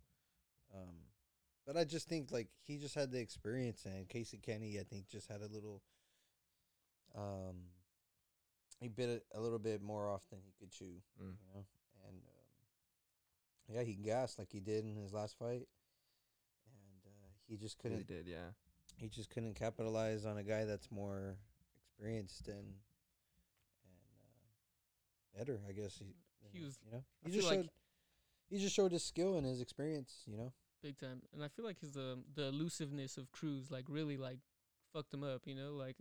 Um, 0.74 0.94
but 1.66 1.76
I 1.76 1.84
just 1.84 2.08
think 2.08 2.30
like 2.32 2.48
he 2.64 2.76
just 2.78 2.94
had 2.94 3.10
the 3.12 3.20
experience, 3.20 3.84
and 3.86 4.08
Casey 4.08 4.38
Kenney, 4.38 4.78
I 4.80 4.84
think, 4.84 5.08
just 5.08 5.28
had 5.28 5.40
a 5.42 5.46
little. 5.52 5.80
Um, 7.16 7.56
he 8.80 8.88
bit 8.88 9.08
it 9.08 9.24
a 9.34 9.40
little 9.40 9.58
bit 9.58 9.80
more 9.82 10.08
off 10.08 10.22
than 10.30 10.40
he 10.44 10.52
could 10.58 10.70
chew, 10.72 11.02
Mm. 11.22 11.36
you 11.40 11.46
know, 11.54 11.56
and 11.56 11.64
yeah, 13.68 13.82
he 13.82 13.94
gassed 13.94 14.38
like 14.38 14.48
he 14.50 14.60
did 14.60 14.84
in 14.84 14.96
his 14.96 15.12
last 15.12 15.38
fight, 15.38 15.66
and 16.66 17.02
uh, 17.06 17.28
he 17.48 17.56
just 17.56 17.78
couldn't. 17.78 17.98
He 17.98 18.04
did, 18.04 18.26
yeah. 18.26 18.50
He 18.96 19.08
just 19.08 19.30
couldn't 19.30 19.54
capitalize 19.54 20.24
on 20.24 20.36
a 20.38 20.42
guy 20.42 20.64
that's 20.64 20.90
more 20.90 21.36
experienced 21.82 22.48
and 22.48 22.58
and 23.84 23.96
uh, 25.34 25.38
better, 25.38 25.60
I 25.68 25.72
guess. 25.72 25.96
He, 25.98 26.14
He 26.52 26.60
was- 26.64 26.78
you 26.84 26.92
know, 26.92 27.02
he 27.24 27.30
feel 27.30 27.40
just 27.40 27.48
like- 27.48 27.60
showed. 27.60 27.70
He 28.50 28.58
just 28.58 28.74
showed 28.76 28.92
his 28.92 29.02
skill 29.02 29.38
and 29.38 29.46
his 29.46 29.62
experience, 29.62 30.24
you 30.26 30.36
know. 30.36 30.52
big 30.82 30.98
time. 30.98 31.22
And 31.32 31.42
I 31.42 31.48
feel 31.48 31.64
like 31.64 31.80
his 31.80 31.96
um 31.96 32.24
the 32.34 32.48
elusiveness 32.48 33.16
of 33.16 33.32
Cruz 33.32 33.70
like 33.70 33.86
really 33.88 34.18
like 34.18 34.40
fucked 34.92 35.14
him 35.14 35.24
up. 35.24 35.46
You 35.46 35.54
know, 35.54 35.72
like 35.72 35.96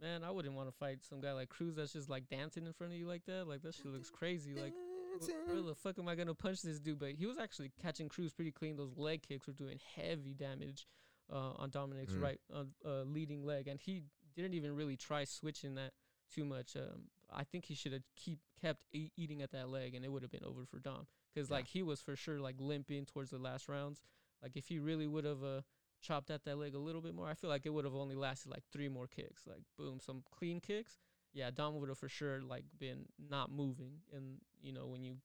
man, 0.00 0.22
I 0.22 0.30
wouldn't 0.30 0.54
want 0.54 0.68
to 0.68 0.76
fight 0.76 1.00
some 1.02 1.20
guy 1.20 1.32
like 1.32 1.48
Cruz 1.48 1.74
that's 1.74 1.92
just 1.92 2.08
like 2.08 2.28
dancing 2.28 2.64
in 2.64 2.72
front 2.74 2.92
of 2.92 2.98
you 2.98 3.08
like 3.08 3.24
that. 3.26 3.48
Like 3.48 3.62
that 3.62 3.74
shit 3.74 3.86
looks 3.86 4.08
crazy. 4.08 4.54
Like 4.54 4.72
wh- 4.72 4.89
where 5.46 5.62
the 5.62 5.74
fuck 5.74 5.98
am 5.98 6.08
I 6.08 6.14
gonna 6.14 6.34
punch 6.34 6.62
this 6.62 6.78
dude? 6.78 6.98
But 6.98 7.12
he 7.12 7.26
was 7.26 7.38
actually 7.38 7.70
catching 7.82 8.08
Cruz 8.08 8.32
pretty 8.32 8.52
clean. 8.52 8.76
Those 8.76 8.96
leg 8.96 9.22
kicks 9.22 9.46
were 9.46 9.52
doing 9.52 9.78
heavy 9.96 10.34
damage 10.34 10.86
uh, 11.32 11.52
on 11.56 11.70
Dominick's 11.70 12.14
Mm. 12.14 12.22
right 12.22 12.40
uh, 12.52 12.64
uh, 12.84 13.02
leading 13.04 13.44
leg, 13.44 13.68
and 13.68 13.78
he 13.80 14.02
didn't 14.34 14.54
even 14.54 14.74
really 14.74 14.96
try 14.96 15.24
switching 15.24 15.74
that 15.76 15.92
too 16.34 16.44
much. 16.44 16.76
Um, 16.76 17.08
I 17.32 17.44
think 17.44 17.64
he 17.66 17.74
should 17.74 17.92
have 17.92 18.02
keep 18.16 18.38
kept 18.60 18.84
e- 18.92 19.10
eating 19.16 19.42
at 19.42 19.50
that 19.52 19.68
leg, 19.68 19.94
and 19.94 20.04
it 20.04 20.10
would 20.10 20.22
have 20.22 20.30
been 20.30 20.44
over 20.44 20.64
for 20.66 20.78
Dom. 20.78 21.06
Because 21.32 21.48
Yeah. 21.48 21.56
like 21.56 21.66
he 21.68 21.82
was 21.82 22.00
for 22.00 22.16
sure 22.16 22.40
like 22.40 22.56
limping 22.60 23.06
towards 23.06 23.30
the 23.30 23.38
last 23.38 23.68
rounds. 23.68 24.02
Like 24.42 24.56
if 24.56 24.68
he 24.68 24.78
really 24.78 25.06
would 25.06 25.24
have 25.24 25.42
uh, 25.44 25.62
chopped 26.00 26.30
at 26.30 26.44
that 26.44 26.56
leg 26.56 26.74
a 26.74 26.78
little 26.78 27.00
bit 27.02 27.14
more, 27.14 27.28
I 27.28 27.34
feel 27.34 27.50
like 27.50 27.66
it 27.66 27.70
would 27.70 27.84
have 27.84 27.94
only 27.94 28.14
lasted 28.16 28.50
like 28.50 28.64
three 28.72 28.88
more 28.88 29.06
kicks. 29.06 29.46
Like 29.46 29.62
boom, 29.76 30.00
some 30.00 30.22
clean 30.30 30.60
kicks. 30.60 30.98
Yeah, 31.32 31.50
Dom 31.50 31.78
would 31.78 31.88
have 31.88 31.98
for 31.98 32.08
sure 32.08 32.40
like 32.40 32.64
been 32.78 33.06
not 33.18 33.50
moving, 33.50 34.00
and 34.14 34.38
you 34.62 34.72
know 34.72 34.86
when 34.86 35.04
you 35.04 35.16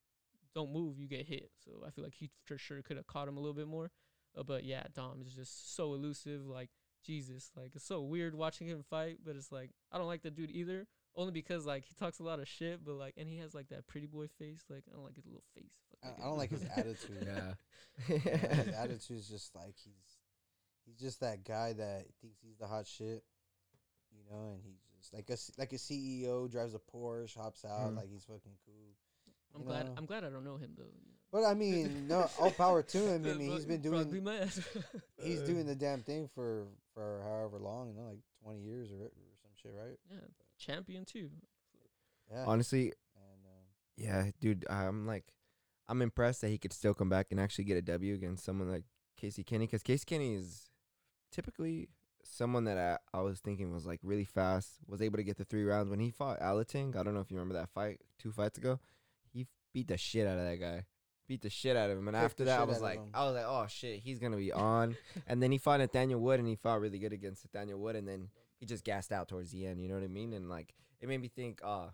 don't 0.54 0.72
move, 0.72 0.98
you 0.98 1.06
get 1.06 1.26
hit. 1.26 1.50
So 1.64 1.84
I 1.86 1.90
feel 1.90 2.04
like 2.04 2.14
he 2.14 2.30
for 2.44 2.56
sure 2.58 2.80
could 2.82 2.96
have 2.96 3.06
caught 3.06 3.28
him 3.28 3.36
a 3.36 3.40
little 3.40 3.54
bit 3.54 3.68
more. 3.68 3.90
Uh, 4.36 4.42
but 4.42 4.64
yeah, 4.64 4.84
Dom 4.94 5.22
is 5.24 5.34
just 5.34 5.76
so 5.76 5.94
elusive. 5.94 6.46
Like 6.46 6.70
Jesus, 7.04 7.50
like 7.56 7.72
it's 7.74 7.84
so 7.84 8.02
weird 8.02 8.34
watching 8.34 8.66
him 8.66 8.82
fight. 8.88 9.18
But 9.24 9.36
it's 9.36 9.52
like 9.52 9.70
I 9.92 9.98
don't 9.98 10.06
like 10.06 10.22
the 10.22 10.30
dude 10.30 10.50
either. 10.50 10.86
Only 11.14 11.32
because 11.32 11.66
like 11.66 11.84
he 11.84 11.94
talks 11.94 12.20
a 12.20 12.22
lot 12.22 12.40
of 12.40 12.48
shit, 12.48 12.84
but 12.84 12.94
like 12.94 13.14
and 13.16 13.28
he 13.28 13.38
has 13.38 13.54
like 13.54 13.68
that 13.68 13.86
pretty 13.86 14.06
boy 14.06 14.26
face. 14.38 14.64
Like 14.68 14.84
I 14.90 14.94
don't 14.94 15.04
like 15.04 15.16
his 15.16 15.26
little 15.26 15.44
face. 15.54 15.72
Fuck 15.90 16.14
I, 16.18 16.22
I 16.22 16.28
don't 16.28 16.38
like 16.38 16.50
his 16.50 16.64
attitude. 16.76 17.26
Yeah. 17.26 17.54
Yeah, 18.08 18.54
his 18.54 18.74
attitude's 18.74 19.28
just 19.28 19.54
like 19.54 19.74
he's 19.82 20.18
he's 20.84 20.98
just 20.98 21.20
that 21.20 21.44
guy 21.44 21.72
that 21.72 22.04
thinks 22.20 22.38
he's 22.40 22.58
the 22.58 22.66
hot 22.66 22.86
shit, 22.86 23.24
you 24.12 24.24
know, 24.30 24.52
and 24.54 24.60
he's 24.62 24.85
just 25.10 25.14
like 25.14 25.30
a 25.30 25.32
s- 25.34 25.50
like 25.58 25.72
a 25.72 25.76
CEO 25.76 26.50
drives 26.50 26.74
a 26.74 26.78
Porsche, 26.78 27.36
hops 27.36 27.64
out 27.64 27.92
Mm. 27.92 27.96
like 27.96 28.08
he's 28.10 28.24
fucking 28.24 28.56
cool. 28.64 28.94
I'm 29.54 29.60
you 29.62 29.66
glad. 29.66 29.86
know. 29.86 29.94
I'm 29.96 30.06
glad 30.06 30.24
I 30.24 30.30
don't 30.30 30.44
know 30.44 30.56
him 30.56 30.74
though. 30.76 30.92
But 31.32 31.44
I 31.44 31.54
mean, 31.54 32.06
no, 32.08 32.28
all 32.40 32.50
power 32.50 32.82
to 32.82 32.98
him. 32.98 33.22
I 33.22 33.28
Bro- 33.28 33.34
mean, 33.38 33.50
he's 33.50 33.64
bro- 33.64 33.76
been 33.78 33.90
bro, 33.90 34.04
be 34.04 34.10
doing 34.10 34.24
my 34.24 34.36
ass. 34.38 34.60
he's 35.22 35.42
doing 35.42 35.66
the 35.66 35.74
damn 35.74 36.02
thing 36.02 36.28
for 36.34 36.66
for 36.94 37.20
however 37.24 37.58
long, 37.58 37.88
you 37.88 37.94
know, 37.94 38.08
like 38.08 38.20
twenty 38.42 38.60
years 38.60 38.90
or, 38.92 38.96
or 38.96 39.10
some 39.42 39.50
shit, 39.54 39.72
right? 39.74 39.98
yeah, 40.10 40.18
champion 40.58 41.04
too. 41.04 41.30
Yeah. 42.30 42.44
Honestly, 42.46 42.92
and 43.14 43.44
um, 43.46 43.66
yeah, 43.96 44.30
dude, 44.40 44.66
I'm 44.68 45.06
like, 45.06 45.24
I'm 45.88 46.02
impressed 46.02 46.40
that 46.42 46.48
he 46.48 46.58
could 46.58 46.72
still 46.72 46.94
come 46.94 47.08
back 47.08 47.28
and 47.30 47.38
actually 47.40 47.64
get 47.64 47.76
a 47.76 47.82
W 47.82 48.14
against 48.14 48.44
someone 48.44 48.70
like 48.70 48.84
Casey 49.16 49.44
Kenney, 49.44 49.66
because 49.66 49.82
Casey 49.82 50.04
Kenney 50.06 50.34
is 50.34 50.68
typically 51.32 51.88
someone 52.30 52.64
that 52.64 52.78
I, 52.78 53.18
I 53.18 53.22
was 53.22 53.40
thinking 53.40 53.72
was 53.72 53.86
like 53.86 54.00
really 54.02 54.24
fast, 54.24 54.70
was 54.86 55.02
able 55.02 55.16
to 55.16 55.24
get 55.24 55.36
the 55.36 55.44
three 55.44 55.64
rounds. 55.64 55.90
When 55.90 56.00
he 56.00 56.10
fought 56.10 56.40
Alateng, 56.40 56.96
I 56.96 57.02
don't 57.02 57.14
know 57.14 57.20
if 57.20 57.30
you 57.30 57.36
remember 57.36 57.54
that 57.54 57.70
fight 57.70 58.00
two 58.18 58.32
fights 58.32 58.58
ago, 58.58 58.80
he 59.32 59.46
beat 59.72 59.88
the 59.88 59.96
shit 59.96 60.26
out 60.26 60.38
of 60.38 60.44
that 60.44 60.60
guy. 60.60 60.84
Beat 61.28 61.42
the 61.42 61.50
shit 61.50 61.76
out 61.76 61.90
of 61.90 61.98
him, 61.98 62.06
and 62.06 62.16
after 62.16 62.44
that, 62.44 62.60
I 62.60 62.64
was 62.64 62.80
like. 62.80 63.00
I 63.12 63.24
was 63.24 63.34
like, 63.34 63.46
oh 63.46 63.66
shit, 63.68 63.98
he's 63.98 64.20
gonna 64.20 64.36
be 64.36 64.52
on. 64.52 64.96
and 65.26 65.42
then 65.42 65.50
he 65.50 65.58
fought 65.58 65.80
Nathaniel 65.80 66.20
Wood, 66.20 66.38
and 66.38 66.48
he 66.48 66.54
fought 66.54 66.80
really 66.80 67.00
good 67.00 67.12
against 67.12 67.44
Nathaniel 67.44 67.80
Wood, 67.80 67.96
and 67.96 68.06
then 68.06 68.28
he 68.58 68.66
just 68.66 68.84
gassed 68.84 69.10
out 69.10 69.28
towards 69.28 69.50
the 69.50 69.66
end. 69.66 69.82
You 69.82 69.88
know 69.88 69.94
what 69.94 70.04
I 70.04 70.08
mean? 70.08 70.32
And 70.32 70.48
like, 70.48 70.72
it 71.00 71.08
made 71.08 71.20
me 71.20 71.28
think, 71.28 71.60
ah, 71.64 71.90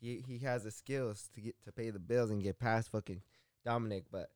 he 0.00 0.24
he 0.26 0.38
has 0.40 0.64
the 0.64 0.70
skills 0.72 1.30
to 1.34 1.40
get 1.40 1.54
to 1.64 1.72
pay 1.72 1.90
the 1.90 2.00
bills 2.00 2.30
and 2.30 2.42
get 2.42 2.58
past 2.58 2.90
fucking 2.90 3.22
Dominick. 3.64 4.06
But 4.10 4.30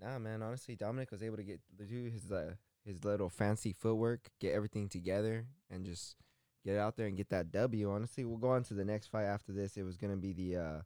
nah, 0.00 0.18
man, 0.18 0.42
honestly, 0.42 0.76
Dominick 0.76 1.10
was 1.10 1.22
able 1.22 1.38
to 1.38 1.42
get 1.42 1.60
to 1.78 1.84
do 1.84 2.10
his 2.10 2.30
uh, 2.30 2.54
his 2.86 3.04
little 3.04 3.28
fancy 3.28 3.72
footwork, 3.72 4.30
get 4.40 4.54
everything 4.54 4.88
together, 4.88 5.46
and 5.70 5.84
just 5.84 6.16
get 6.64 6.76
out 6.78 6.96
there 6.96 7.06
and 7.06 7.16
get 7.16 7.28
that 7.30 7.50
W. 7.52 7.90
Honestly, 7.90 8.24
we'll 8.24 8.38
go 8.38 8.50
on 8.50 8.62
to 8.64 8.74
the 8.74 8.84
next 8.84 9.08
fight 9.08 9.24
after 9.24 9.52
this. 9.52 9.76
It 9.76 9.82
was 9.82 9.96
gonna 9.96 10.16
be 10.16 10.32
the 10.32 10.56
uh, 10.56 10.80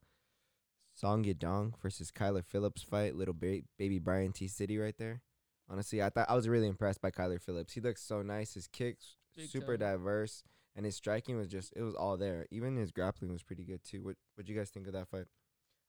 Song 0.94 1.24
Yadong 1.24 1.72
versus 1.80 2.10
Kyler 2.10 2.44
Phillips 2.44 2.82
fight, 2.82 3.14
little 3.16 3.34
ba- 3.34 3.62
baby 3.78 3.98
Brian 3.98 4.32
T 4.32 4.48
City 4.48 4.76
right 4.78 4.96
there. 4.98 5.22
Honestly, 5.68 6.02
I 6.02 6.10
thought 6.10 6.28
I 6.28 6.34
was 6.34 6.48
really 6.48 6.66
impressed 6.66 7.00
by 7.00 7.10
Kyler 7.10 7.40
Phillips. 7.40 7.74
He 7.74 7.80
looks 7.80 8.02
so 8.02 8.22
nice. 8.22 8.54
His 8.54 8.66
kicks 8.66 9.16
Big 9.36 9.48
super 9.48 9.76
time. 9.78 9.92
diverse. 9.98 10.42
and 10.76 10.84
his 10.84 10.96
striking 10.96 11.36
was 11.36 11.48
just 11.48 11.72
it 11.76 11.82
was 11.82 11.94
all 11.94 12.16
there. 12.16 12.46
Even 12.50 12.76
his 12.76 12.90
grappling 12.90 13.32
was 13.32 13.42
pretty 13.42 13.64
good 13.64 13.84
too. 13.84 14.02
What 14.02 14.16
what 14.34 14.48
you 14.48 14.56
guys 14.56 14.70
think 14.70 14.86
of 14.86 14.92
that 14.94 15.08
fight? 15.08 15.26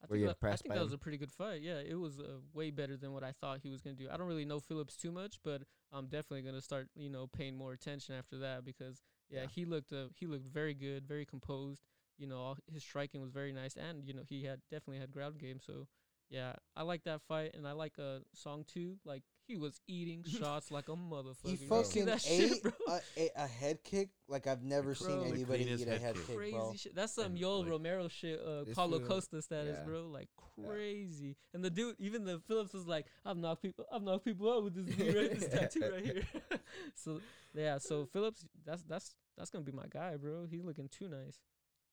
I 0.03 0.07
Were 0.07 0.15
think, 0.15 0.25
that, 0.27 0.37
I 0.51 0.55
think 0.55 0.73
that 0.73 0.83
was 0.83 0.93
a 0.93 0.97
pretty 0.97 1.17
good 1.17 1.31
fight. 1.31 1.61
Yeah, 1.61 1.79
it 1.79 1.95
was 1.99 2.19
uh, 2.19 2.39
way 2.53 2.71
better 2.71 2.97
than 2.97 3.13
what 3.13 3.23
I 3.23 3.31
thought 3.31 3.59
he 3.61 3.69
was 3.69 3.81
gonna 3.81 3.95
do. 3.95 4.07
I 4.11 4.17
don't 4.17 4.27
really 4.27 4.45
know 4.45 4.59
Phillips 4.59 4.95
too 4.95 5.11
much, 5.11 5.39
but 5.43 5.61
I'm 5.91 6.05
definitely 6.07 6.41
gonna 6.41 6.61
start, 6.61 6.89
you 6.95 7.09
know, 7.09 7.27
paying 7.27 7.55
more 7.55 7.73
attention 7.73 8.15
after 8.15 8.37
that 8.39 8.65
because 8.65 9.01
yeah, 9.29 9.41
Yeah. 9.41 9.47
he 9.47 9.65
looked 9.65 9.93
uh, 9.93 10.07
he 10.15 10.25
looked 10.27 10.47
very 10.47 10.73
good, 10.73 11.07
very 11.07 11.25
composed. 11.25 11.83
You 12.17 12.27
know, 12.27 12.37
all, 12.37 12.57
his 12.71 12.83
striking 12.83 13.21
was 13.21 13.31
very 13.31 13.51
nice, 13.53 13.75
and 13.75 14.03
you 14.05 14.13
know 14.13 14.23
he 14.27 14.43
had 14.43 14.59
definitely 14.69 14.99
had 14.99 15.11
ground 15.11 15.39
game. 15.39 15.59
So 15.59 15.87
yeah, 16.29 16.53
I 16.75 16.83
like 16.83 17.03
that 17.03 17.21
fight, 17.21 17.51
and 17.55 17.67
I 17.67 17.73
like 17.73 17.93
uh 17.99 18.19
song 18.33 18.63
too. 18.65 18.97
Like 19.05 19.23
he 19.51 19.57
was 19.57 19.79
eating 19.87 20.23
shots 20.39 20.71
like 20.71 20.87
a 20.89 20.93
motherfucker. 20.95 21.35
He 21.45 21.51
You 21.65 21.67
ever 21.71 21.83
fucking 21.83 22.05
that 22.05 22.25
ate 22.29 22.49
shit, 22.49 22.63
bro? 22.63 22.71
a, 22.87 22.99
a, 23.17 23.29
a 23.35 23.47
head 23.47 23.83
kick 23.83 24.09
like 24.27 24.47
I've 24.47 24.63
never 24.63 24.93
Bro, 24.95 25.07
seen 25.07 25.23
anybody 25.33 25.63
cleanest 25.65 25.83
eat 25.83 25.87
a 25.87 25.91
head 25.91 26.01
head 26.01 26.15
kick. 26.15 26.27
kick, 26.27 26.37
crazy 26.37 26.51
bro. 26.57 26.73
shit. 26.77 26.95
That's 26.95 27.13
some 27.13 27.25
And, 27.25 27.37
Yoel 27.37 27.61
like, 27.61 27.69
Romero 27.69 28.07
shit, 28.07 28.39
uh, 28.39 28.63
Paulo 28.73 28.99
fool- 28.99 29.07
Costa 29.07 29.41
status, 29.41 29.77
yeah. 29.79 29.85
bro. 29.85 30.07
Like 30.07 30.29
Yeah. 30.57 30.65
crazy. 30.67 31.35
And 31.53 31.63
the 31.63 31.69
dude, 31.69 31.95
even 31.99 32.23
the 32.25 32.39
Phillips 32.47 32.73
was 32.73 32.87
like, 32.87 33.05
"I've 33.25 33.37
knocked 33.37 33.61
people, 33.61 33.85
I've 33.91 34.01
knocked 34.03 34.25
people 34.25 34.51
out 34.51 34.63
with 34.63 34.73
this 34.75 34.95
dude 34.95 35.15
right, 35.15 35.39
this 35.39 35.47
tattoo 35.53 35.91
right 35.91 36.03
here." 36.05 36.23
so 36.95 37.19
yeah, 37.53 37.77
so 37.77 38.05
Phillips, 38.05 38.45
that's 38.65 38.83
that's 38.83 39.15
that's 39.37 39.49
gonna 39.49 39.63
be 39.65 39.71
my 39.71 39.85
guy, 39.89 40.15
bro. 40.17 40.45
He's 40.49 40.63
looking 40.63 40.87
too 40.89 41.07
nice. 41.09 41.39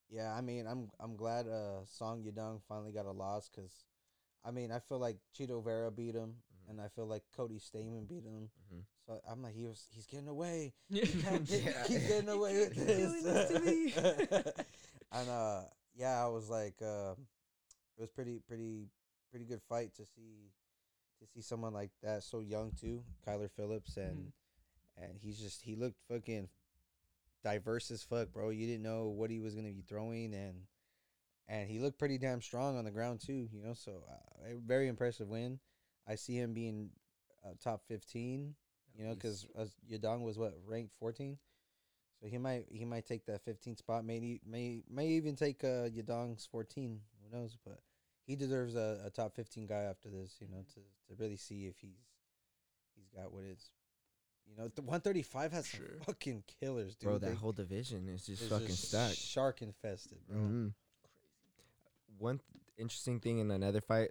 Yeah, 0.09 0.33
I 0.33 0.41
mean, 0.41 0.65
I'm 0.67 0.89
I'm 0.99 1.15
glad 1.15 1.47
uh 1.47 1.85
Song 1.85 2.23
Yadong 2.23 2.61
finally 2.67 2.91
got 2.91 3.05
a 3.05 3.11
loss 3.11 3.49
because, 3.49 3.71
I 4.43 4.51
mean, 4.51 4.71
I 4.71 4.79
feel 4.79 4.99
like 4.99 5.17
Chito 5.37 5.63
Vera 5.63 5.91
beat 5.91 6.15
him. 6.15 6.35
And 6.69 6.79
I 6.79 6.87
feel 6.89 7.07
like 7.07 7.23
Cody 7.35 7.59
Stamann 7.59 8.07
beat 8.07 8.23
him. 8.23 8.49
Mhm. 8.71 8.83
So 9.07 9.19
I'm 9.27 9.41
like, 9.41 9.55
he 9.55 9.65
was 9.65 9.87
he's 9.93 10.05
getting 10.05 10.27
away. 10.27 10.73
Yeah. 10.89 11.05
He 11.05 11.21
can't 11.21 11.47
get, 11.47 11.63
Yeah. 11.63 11.83
keep 11.87 12.07
getting 12.07 12.29
away 12.29 12.59
with 12.59 12.75
this 12.75 13.23
this. 13.23 14.53
and 15.11 15.29
uh, 15.29 15.61
yeah, 15.95 16.23
I 16.23 16.27
was 16.27 16.49
like, 16.49 16.75
uh, 16.81 17.13
it 17.97 18.01
was 18.01 18.09
pretty 18.11 18.39
pretty 18.47 18.87
pretty 19.31 19.45
good 19.45 19.61
fight 19.67 19.95
to 19.95 20.05
see 20.05 20.51
to 21.19 21.25
see 21.33 21.41
someone 21.41 21.73
like 21.73 21.91
that 22.03 22.23
so 22.23 22.39
young 22.39 22.71
too, 22.79 23.03
Kyler 23.27 23.49
Phillips, 23.49 23.97
and 23.97 24.31
and 24.95 25.17
he's 25.19 25.39
just 25.39 25.63
he 25.63 25.75
looked 25.75 25.97
fucking 26.07 26.49
diverse 27.43 27.89
as 27.89 28.03
fuck, 28.03 28.31
bro. 28.31 28.49
You 28.49 28.67
didn't 28.67 28.83
know 28.83 29.07
what 29.07 29.31
he 29.31 29.39
was 29.39 29.55
gonna 29.55 29.71
be 29.71 29.83
throwing, 29.87 30.33
and 30.35 30.67
and 31.47 31.67
he 31.67 31.79
looked 31.79 31.97
pretty 31.97 32.19
damn 32.19 32.41
strong 32.43 32.77
on 32.77 32.85
the 32.85 32.91
ground 32.91 33.21
too. 33.21 33.47
You 33.51 33.63
know, 33.63 33.73
so 33.73 34.03
uh, 34.07 34.51
a 34.51 34.55
very 34.55 34.87
impressive 34.87 35.27
win. 35.27 35.59
I 36.07 36.15
see 36.15 36.35
him 36.37 36.53
being 36.53 36.89
uh, 37.45 37.49
top 37.63 37.83
fifteen. 37.87 38.55
You 38.97 39.05
know, 39.05 39.13
because 39.13 39.45
Yadong 39.89 40.21
was 40.23 40.37
what 40.37 40.53
ranked 40.65 40.93
fourteen, 40.99 41.37
so 42.19 42.27
he 42.27 42.37
might 42.37 42.65
he 42.71 42.83
might 42.85 43.05
take 43.05 43.25
that 43.27 43.45
fifteen 43.45 43.75
spot. 43.77 44.03
Maybe 44.03 44.41
may 44.45 44.83
may 44.89 45.07
even 45.09 45.35
take 45.35 45.63
uh, 45.63 45.87
Yadong's 45.87 46.45
fourteen. 46.45 46.99
Who 47.23 47.37
knows? 47.37 47.55
But 47.63 47.79
he 48.25 48.35
deserves 48.35 48.75
a, 48.75 48.99
a 49.05 49.09
top 49.09 49.35
fifteen 49.35 49.67
guy 49.67 49.83
after 49.83 50.09
this. 50.09 50.35
You 50.41 50.47
know, 50.49 50.63
to 50.73 50.79
to 51.15 51.21
really 51.21 51.37
see 51.37 51.67
if 51.67 51.77
he's 51.79 51.99
he's 52.95 53.07
got 53.15 53.31
what 53.31 53.43
is. 53.43 53.69
You 54.49 54.57
know, 54.57 54.67
the 54.73 54.81
one 54.81 54.99
thirty 54.99 55.21
five 55.21 55.51
has 55.53 55.67
Sure. 55.67 55.85
some 55.87 55.99
fucking 56.07 56.43
killers, 56.59 56.95
dude. 56.95 57.07
Bro, 57.07 57.17
They- 57.19 57.29
that 57.29 57.37
whole 57.37 57.51
division 57.53 58.09
is 58.09 58.25
just 58.25 58.41
it's 58.41 58.51
fucking 58.51 58.67
just 58.67 58.89
stacked. 58.89 59.15
Shark 59.15 59.61
infested, 59.61 60.17
bro. 60.27 60.39
Mhm. 60.39 60.73
One 62.17 62.39
th- 62.39 62.63
interesting 62.77 63.19
thing 63.19 63.37
in 63.39 63.51
another 63.51 63.79
fight, 63.81 64.09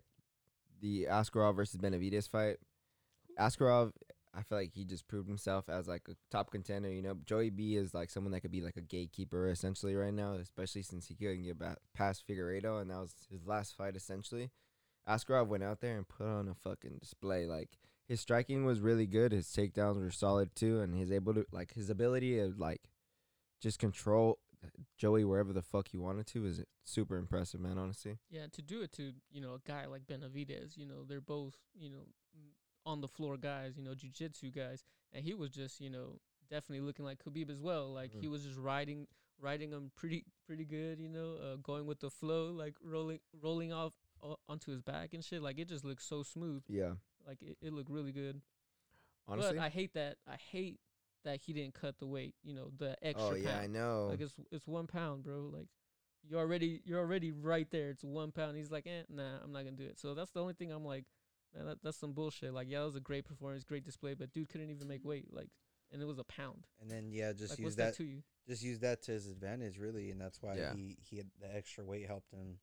the 0.80 1.06
Askarov 1.10 1.56
versus 1.56 1.80
Benavidez 1.80 2.28
fight. 2.28 2.56
Askarov, 3.38 3.92
I 4.34 4.42
feel 4.42 4.58
like 4.58 4.72
he 4.74 4.84
just 4.84 5.08
proved 5.08 5.28
himself 5.28 5.68
as 5.68 5.88
like 5.88 6.02
a 6.08 6.14
top 6.30 6.50
contender. 6.50 6.90
You 6.90 7.02
know, 7.02 7.16
Joey 7.24 7.50
B 7.50 7.76
is 7.76 7.94
like 7.94 8.10
someone 8.10 8.32
that 8.32 8.40
could 8.40 8.50
be 8.50 8.60
like 8.60 8.76
a 8.76 8.82
gatekeeper 8.82 9.48
essentially 9.48 9.94
right 9.94 10.14
now, 10.14 10.34
especially 10.34 10.82
since 10.82 11.06
he 11.06 11.14
couldn't 11.14 11.44
get 11.44 11.58
back 11.58 11.78
past 11.94 12.24
Figueiredo, 12.28 12.80
and 12.80 12.90
that 12.90 13.00
was 13.00 13.14
his 13.30 13.46
last 13.46 13.76
fight 13.76 13.96
essentially. 13.96 14.50
Askarov 15.08 15.48
went 15.48 15.64
out 15.64 15.80
there 15.80 15.96
and 15.96 16.06
put 16.06 16.26
on 16.26 16.48
a 16.48 16.54
fucking 16.54 16.98
display. 17.00 17.46
Like 17.46 17.70
his 18.06 18.20
striking 18.20 18.64
was 18.64 18.80
really 18.80 19.06
good, 19.06 19.32
his 19.32 19.46
takedowns 19.46 20.00
were 20.00 20.10
solid 20.10 20.54
too, 20.54 20.80
and 20.80 20.94
he's 20.94 21.12
able 21.12 21.34
to 21.34 21.46
like 21.52 21.74
his 21.74 21.90
ability 21.90 22.36
to 22.36 22.52
like 22.56 22.82
just 23.60 23.78
control 23.78 24.38
Joey 24.96 25.24
wherever 25.24 25.52
the 25.52 25.62
fuck 25.62 25.92
you 25.92 26.00
wanted 26.00 26.26
to 26.28 26.44
is 26.46 26.62
super 26.84 27.16
impressive, 27.16 27.60
man. 27.60 27.78
Honestly, 27.78 28.18
Yeah, 28.30 28.46
to 28.52 28.62
do 28.62 28.82
it 28.82 28.92
to 28.92 29.12
you 29.30 29.40
know 29.40 29.54
a 29.54 29.60
guy 29.64 29.86
like 29.86 30.06
Benavidez, 30.06 30.76
you 30.76 30.86
know 30.86 31.04
they're 31.04 31.20
both 31.20 31.56
you 31.78 31.90
know 31.90 32.06
on 32.86 33.00
the 33.00 33.08
floor 33.08 33.36
guys, 33.36 33.76
you 33.76 33.84
know 33.84 33.92
jujitsu 33.92 34.54
guys, 34.54 34.82
and 35.12 35.24
he 35.24 35.34
was 35.34 35.50
just 35.50 35.80
you 35.80 35.90
know 35.90 36.18
definitely 36.50 36.84
looking 36.84 37.04
like 37.04 37.22
Khabib 37.22 37.50
as 37.50 37.60
well. 37.60 37.92
Like 37.92 38.12
he 38.12 38.26
Mhm. 38.26 38.30
was 38.30 38.44
just 38.44 38.58
riding 38.58 39.06
riding 39.40 39.70
him 39.70 39.92
pretty 39.94 40.24
pretty 40.46 40.64
good, 40.64 40.98
you 40.98 41.08
know, 41.08 41.36
uh, 41.36 41.56
going 41.56 41.86
with 41.86 42.00
the 42.00 42.10
flow, 42.10 42.50
like 42.50 42.74
rolling 42.82 43.20
rolling 43.40 43.72
off 43.72 43.92
o- 44.22 44.38
onto 44.48 44.72
his 44.72 44.82
back 44.82 45.14
and 45.14 45.24
shit. 45.24 45.42
Like 45.42 45.58
it 45.58 45.68
just 45.68 45.84
looked 45.84 46.02
so 46.02 46.22
smooth. 46.24 46.64
yeah. 46.68 46.94
Like 47.26 47.42
it, 47.42 47.56
it 47.60 47.72
looked 47.72 47.90
really 47.90 48.12
good. 48.12 48.40
Honestly, 49.28 49.56
but 49.58 49.62
I 49.62 49.68
hate 49.68 49.92
that 49.92 50.16
I 50.26 50.36
hate 50.36 50.80
that 51.24 51.40
he 51.40 51.52
didn't 51.52 51.74
cut 51.74 51.98
the 51.98 52.06
weight. 52.06 52.34
You 52.42 52.54
know 52.54 52.70
the 52.76 52.96
extra 53.02 53.30
oh 53.30 53.34
yeah, 53.34 53.58
I 53.58 53.66
know. 53.66 54.08
Like 54.10 54.20
it's 54.20 54.34
it's 54.50 54.66
one 54.66 54.86
pound, 54.86 55.24
bro. 55.24 55.50
Like 55.52 55.68
you're 56.28 56.40
already 56.40 56.82
you're 56.84 56.98
already 57.00 57.32
right 57.32 57.70
there. 57.70 57.90
It's 57.90 58.04
one 58.04 58.32
pound. 58.32 58.56
He's 58.56 58.70
like, 58.70 58.86
eh, 58.86 59.02
nah, 59.08 59.38
I'm 59.42 59.52
not 59.52 59.64
gonna 59.64 59.72
do 59.76 59.84
it. 59.86 59.98
So 59.98 60.14
that's 60.14 60.30
the 60.32 60.40
only 60.40 60.54
thing 60.54 60.72
I'm 60.72 60.84
like, 60.84 61.04
man, 61.54 61.66
that, 61.66 61.82
that's 61.82 61.98
some 61.98 62.12
bullshit. 62.12 62.52
Like, 62.52 62.68
yeah, 62.70 62.80
that 62.80 62.86
was 62.86 62.96
a 62.96 63.00
great 63.00 63.24
performance, 63.24 63.64
great 63.64 63.84
display, 63.84 64.14
but 64.14 64.32
dude 64.32 64.48
couldn't 64.48 64.70
even 64.70 64.88
make 64.88 65.04
weight. 65.04 65.26
Like, 65.32 65.48
and 65.92 66.02
it 66.02 66.06
was 66.06 66.18
a 66.18 66.24
pound. 66.24 66.66
And 66.80 66.90
then 66.90 67.10
yeah, 67.12 67.32
just 67.32 67.52
like, 67.52 67.60
use 67.60 67.76
that, 67.76 67.86
that 67.92 67.96
to 67.96 68.04
you? 68.04 68.22
just 68.46 68.62
use 68.62 68.80
that 68.80 69.02
to 69.04 69.12
his 69.12 69.28
advantage, 69.28 69.78
really, 69.78 70.10
and 70.10 70.20
that's 70.20 70.42
why 70.42 70.56
Yeah. 70.56 70.74
he 70.74 70.96
he 71.00 71.16
had 71.18 71.26
the 71.40 71.54
extra 71.54 71.84
weight 71.84 72.06
helped 72.06 72.32
him. 72.32 72.58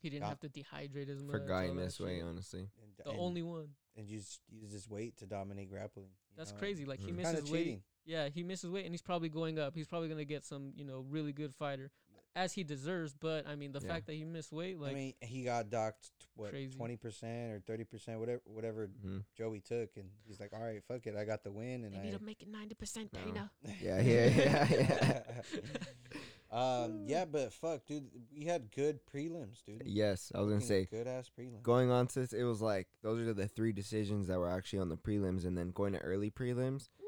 He 0.00 0.10
didn't 0.10 0.26
have 0.26 0.40
to 0.40 0.48
dehydrate 0.50 1.08
as 1.08 1.22
much. 1.22 1.30
for 1.32 1.38
guy 1.38 1.64
all 1.64 1.70
in 1.70 1.76
this 1.78 1.98
way, 1.98 2.20
honestly. 2.20 2.68
And, 2.82 2.92
the 2.98 3.10
and, 3.10 3.18
only 3.18 3.42
one. 3.42 3.68
and 3.96 4.06
use 4.06 4.38
use 4.50 4.70
his 4.72 4.88
weight 4.88 5.16
to 5.18 5.26
dominate 5.26 5.70
grappling. 5.70 6.10
That's 6.36 6.52
know, 6.52 6.58
crazy. 6.58 6.84
Like 6.84 7.00
he 7.00 7.06
Mhm. 7.12 7.22
Kind 7.22 7.34
misses 7.34 7.44
of 7.44 7.50
weight. 7.50 7.58
cheating. 7.64 7.82
Yeah, 8.06 8.28
he 8.28 8.42
misses 8.42 8.70
weight, 8.70 8.84
and 8.84 8.92
he's 8.92 9.02
probably 9.02 9.28
going 9.28 9.58
up. 9.58 9.74
He's 9.74 9.86
probably 9.86 10.08
gonna 10.08 10.24
get 10.24 10.44
some, 10.44 10.72
you 10.76 10.84
know, 10.84 11.04
really 11.08 11.32
good 11.32 11.54
fighter, 11.54 11.90
as 12.36 12.52
he 12.52 12.62
deserves. 12.64 13.14
But 13.14 13.46
I 13.46 13.54
mean, 13.56 13.72
the 13.72 13.80
Yeah. 13.80 13.88
fact 13.88 14.06
that 14.06 14.14
he 14.14 14.24
missed 14.24 14.52
weight, 14.52 14.78
like, 14.78 14.92
I 14.92 14.94
mean, 14.94 15.14
he 15.20 15.42
got 15.44 15.70
docked 15.70 16.10
what 16.36 16.52
twenty 16.76 16.96
percent 16.96 17.52
or 17.52 17.60
thirty 17.60 17.84
percent, 17.84 18.18
whatever 18.20 18.42
whatever 18.44 18.86
hmm 19.02 19.18
Joey 19.36 19.60
took, 19.60 19.96
and 19.96 20.10
he's 20.26 20.38
like, 20.40 20.52
"All 20.52 20.60
right, 20.62 20.82
fuck 20.84 21.06
it, 21.06 21.16
I 21.16 21.24
got 21.24 21.44
the 21.44 21.52
win." 21.52 21.84
And 21.84 21.94
they 21.94 21.98
I, 21.98 22.02
need 22.02 22.18
to 22.18 22.22
make 22.22 22.42
it 22.42 22.48
ninety 22.48 22.74
percent, 22.74 23.12
No. 23.14 23.20
Dana. 23.20 23.50
Yeah, 23.80 24.00
yeah, 24.00 24.26
yeah, 24.26 25.22
yeah. 26.52 26.82
um, 26.84 27.04
yeah, 27.06 27.24
but 27.24 27.52
fuck, 27.52 27.86
dude, 27.86 28.08
we 28.36 28.44
had 28.44 28.70
good 28.70 29.00
prelims, 29.06 29.64
dude. 29.64 29.82
Yes, 29.86 30.30
I 30.34 30.40
was 30.40 30.50
gonna 30.50 30.60
say. 30.60 30.84
good 30.90 31.06
ass 31.06 31.30
prelims. 31.36 31.62
Going 31.62 31.90
on 31.90 32.06
to 32.08 32.20
this, 32.20 32.32
it 32.32 32.44
was 32.44 32.60
like 32.60 32.88
those 33.02 33.26
are 33.26 33.34
the 33.34 33.48
three 33.48 33.72
decisions 33.72 34.28
that 34.28 34.38
were 34.38 34.50
actually 34.50 34.80
on 34.80 34.88
the 34.88 34.96
prelims, 34.96 35.44
and 35.46 35.56
then 35.56 35.70
going 35.70 35.92
to 35.94 35.98
early 36.00 36.30
prelims, 36.30 36.88
Woo. 37.00 37.03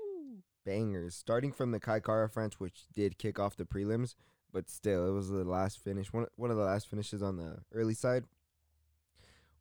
Bangers. 0.67 1.14
Starting 1.14 1.53
from 1.53 1.71
the 1.71 1.81
Kai 1.81 2.01
Kara-France, 2.01 2.61
which 2.61 2.85
did 2.93 3.17
kick 3.17 3.39
off 3.39 3.57
the 3.57 3.64
prelims, 3.64 4.14
but 4.53 4.69
still, 4.69 5.09
it 5.09 5.12
was 5.12 5.31
the 5.31 5.45
last 5.45 5.79
finish. 5.83 6.12
One 6.12 6.27
one 6.37 6.51
of 6.51 6.59
the 6.59 6.64
last 6.64 6.91
finishes 6.91 7.23
on 7.23 7.37
the 7.39 7.59
early 7.73 7.95
side. 7.95 8.25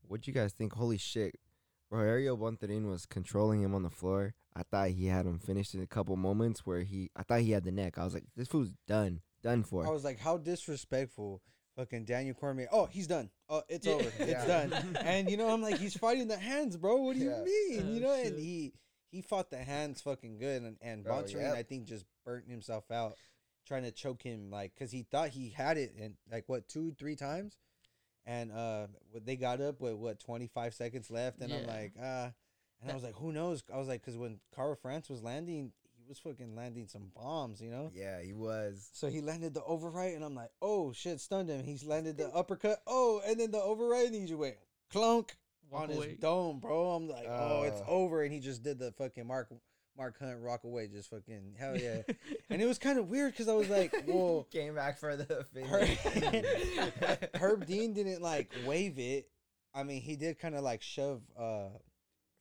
What'd 0.07 0.27
you 0.27 0.33
guys 0.33 0.51
think? 0.53 0.73
Holy 0.73 0.97
shit! 0.97 1.35
Rogerio 1.91 2.37
Bontorin 2.37 2.87
was 2.89 3.05
controlling 3.05 3.61
him 3.61 3.73
on 3.73 3.83
the 3.83 3.89
floor. 3.89 4.33
I 4.55 4.63
thought 4.63 4.89
he 4.89 5.07
had 5.07 5.25
him 5.25 5.39
finished 5.39 5.73
in 5.73 5.81
a 5.81 5.87
couple 5.87 6.15
moments 6.15 6.65
where 6.65 6.81
he, 6.83 7.09
I 7.15 7.23
thought 7.23 7.41
he 7.41 7.51
had 7.51 7.65
the 7.65 7.71
neck. 7.71 7.97
I 7.97 8.05
was 8.05 8.13
like, 8.13 8.23
this 8.37 8.47
fool's 8.47 8.71
done, 8.87 9.19
done 9.43 9.63
for. 9.63 9.85
I 9.85 9.89
was 9.89 10.03
like, 10.03 10.19
how 10.19 10.37
disrespectful. 10.37 11.41
Fucking 11.75 12.05
Daniel 12.05 12.33
Cormier. 12.35 12.69
Oh, 12.71 12.85
he's 12.85 13.05
done. 13.07 13.29
Oh, 13.49 13.61
it's 13.67 13.85
Yeah. 13.85 13.93
over. 13.95 14.11
It's 14.19 14.29
Yeah. 14.47 14.67
done. 14.67 14.97
And 15.03 15.29
you 15.29 15.35
know, 15.35 15.49
I'm 15.49 15.61
like, 15.61 15.77
he's 15.77 15.97
fighting 15.97 16.29
the 16.29 16.37
hands, 16.37 16.77
bro. 16.77 16.95
What 17.01 17.15
do 17.17 17.19
you 17.21 17.31
Yeah. 17.31 17.43
mean? 17.43 17.95
you 17.95 18.05
Oh, 18.05 18.07
know, 18.07 18.13
and 18.13 18.39
he 18.39 18.71
he 19.15 19.21
fought 19.21 19.49
the 19.49 19.57
hands 19.57 20.01
fucking 20.01 20.37
good, 20.37 20.61
and 20.61 20.77
and 20.81 21.07
Oh, 21.07 21.23
yep. 21.25 21.55
I 21.55 21.63
think, 21.63 21.85
just 21.85 22.05
burnt 22.25 22.49
himself 22.49 22.91
out 22.91 23.15
trying 23.65 23.83
to 23.83 23.91
choke 23.91 24.21
him, 24.21 24.51
like, 24.51 24.75
cause 24.77 24.91
he 24.91 25.03
thought 25.03 25.29
he 25.29 25.49
had 25.49 25.77
it, 25.77 25.95
and 25.99 26.15
like 26.31 26.43
what 26.47 26.67
two, 26.67 26.91
three 26.99 27.15
times, 27.15 27.57
and 28.25 28.51
uh, 28.51 28.87
what 29.11 29.25
they 29.25 29.37
got 29.37 29.61
up 29.61 29.79
with 29.81 29.93
what 29.93 30.19
25 30.19 30.73
seconds 30.73 31.09
left, 31.09 31.39
and 31.39 31.53
I'm 31.53 31.65
like, 31.65 31.93
ah, 32.01 32.31
and 32.81 32.91
I 32.91 32.93
was 32.93 33.03
like, 33.03 33.15
who 33.15 33.31
knows? 33.31 33.63
I 33.73 33.77
was 33.77 33.87
like, 33.87 34.03
cause 34.03 34.17
when 34.17 34.39
Kara-France 34.53 35.09
was 35.09 35.23
landing, 35.23 35.71
he 35.97 36.03
was 36.07 36.19
fucking 36.19 36.55
landing 36.55 36.87
some 36.87 37.11
bombs, 37.15 37.61
you 37.61 37.71
know. 37.71 37.89
yeah, 37.95 38.21
he 38.21 38.33
was. 38.33 38.89
So 38.93 39.07
he 39.07 39.21
landed 39.21 39.53
the 39.53 39.63
overright, 39.63 40.13
and 40.13 40.23
I'm 40.23 40.35
like, 40.35 40.51
oh 40.61 40.91
shit, 40.91 41.21
stunned 41.21 41.49
him. 41.49 41.63
He's 41.63 41.85
landed 41.85 42.17
the 42.17 42.27
uppercut. 42.29 42.79
Oh, 42.85 43.21
and 43.25 43.39
then 43.39 43.51
the 43.51 43.61
overright, 43.61 44.07
and 44.07 44.15
he 44.15 44.25
just 44.25 44.35
went 44.35 44.57
clunk 44.91 45.35
Walk 45.69 45.83
on 45.83 45.91
away. 45.91 46.09
his 46.09 46.17
dome, 46.19 46.59
bro. 46.59 46.91
I'm 46.91 47.07
like, 47.07 47.25
oh, 47.27 47.63
it's 47.63 47.81
Uh. 47.81 47.85
over, 47.87 48.23
and 48.23 48.31
he 48.33 48.39
just 48.39 48.63
did 48.63 48.79
the 48.79 48.91
fucking 48.93 49.25
Mark 49.27 49.49
Mark 49.97 50.19
Hunt 50.19 50.39
rock 50.41 50.63
away, 50.65 50.87
just 50.87 51.09
fucking 51.09 51.55
hell 51.57 51.77
yeah. 51.77 52.01
and 52.49 52.61
it 52.61 52.65
was 52.65 52.77
kind 52.77 52.99
of 52.99 53.07
weird 53.07 53.31
because 53.31 53.47
I 53.47 53.53
was 53.53 53.69
like, 53.69 53.93
well, 54.07 54.45
Came 54.51 54.75
back 54.75 54.99
for 54.99 55.15
the 55.15 55.45
Herb, 55.55 57.29
Herb 57.41 57.65
Dean 57.65 57.93
didn't 57.93 58.21
like 58.21 58.51
wave 58.65 58.99
it. 58.99 59.29
I 59.73 59.83
mean, 59.83 60.01
he 60.01 60.15
did 60.15 60.37
kind 60.39 60.55
of 60.55 60.63
like 60.63 60.81
shove 60.81 61.21
uh 61.39 61.69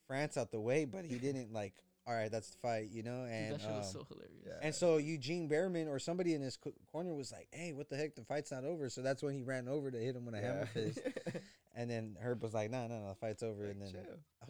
France 0.07 0.37
out 0.37 0.51
the 0.51 0.61
way, 0.61 0.85
but 0.85 1.05
he 1.05 1.17
didn't 1.19 1.53
like 1.53 1.75
all 2.07 2.13
right, 2.15 2.31
that's 2.31 2.51
the 2.51 2.59
fight, 2.59 2.89
you 2.93 3.03
know. 3.03 3.23
Dude, 3.25 3.33
And 3.33 3.55
that 3.55 3.61
shit 3.63 3.71
was 3.71 3.95
um, 3.95 4.01
so 4.03 4.07
hilarious. 4.11 4.43
yeah. 4.47 4.53
and 4.61 4.75
so 4.75 4.99
Eugene 4.99 5.49
Bareman 5.49 5.89
or 5.89 5.99
somebody 5.99 6.35
in 6.35 6.43
his 6.43 6.59
co- 6.59 6.75
corner 6.93 7.15
was 7.15 7.33
like, 7.33 7.49
"Hey, 7.51 7.73
what 7.73 7.89
the 7.89 7.97
heck? 7.97 8.15
The 8.15 8.25
fight's 8.25 8.53
not 8.53 8.65
over." 8.65 8.91
So 8.91 9.01
that's 9.01 9.23
when 9.23 9.33
he 9.35 9.43
ran 9.43 9.69
over 9.69 9.91
to 9.91 9.97
hit 9.99 10.15
him 10.15 10.27
with 10.27 10.35
a 10.35 10.41
hammer 10.41 10.67
fist. 10.67 10.99
And 11.77 11.91
then 11.91 12.17
Herb 12.21 12.43
was 12.43 12.55
like, 12.55 12.71
"No, 12.71 12.87
no, 12.87 13.01
no, 13.01 13.09
the 13.09 13.15
fight's 13.17 13.43
over." 13.43 13.65
and 13.65 13.83
then 13.83 13.95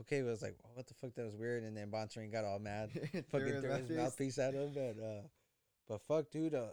okay 0.01 0.23
was 0.23 0.43
like, 0.43 0.57
oh, 0.65 0.71
"What 0.75 0.87
the 0.87 0.95
fuck? 0.95 1.15
That 1.15 1.25
was 1.25 1.35
weird." 1.37 1.63
And 1.63 1.75
then 1.77 1.91
Bontorin 1.91 2.31
got 2.31 2.45
all 2.45 2.59
mad, 2.59 2.91
fucking 3.31 3.61
threw 3.61 3.71
his 3.73 3.91
mouthpiece 3.91 4.39
at 4.39 4.53
him. 4.55 4.73
But 4.75 5.03
uh, 5.03 5.23
but 5.89 6.03
fuck, 6.03 6.31
dude, 6.31 6.55
uh, 6.55 6.67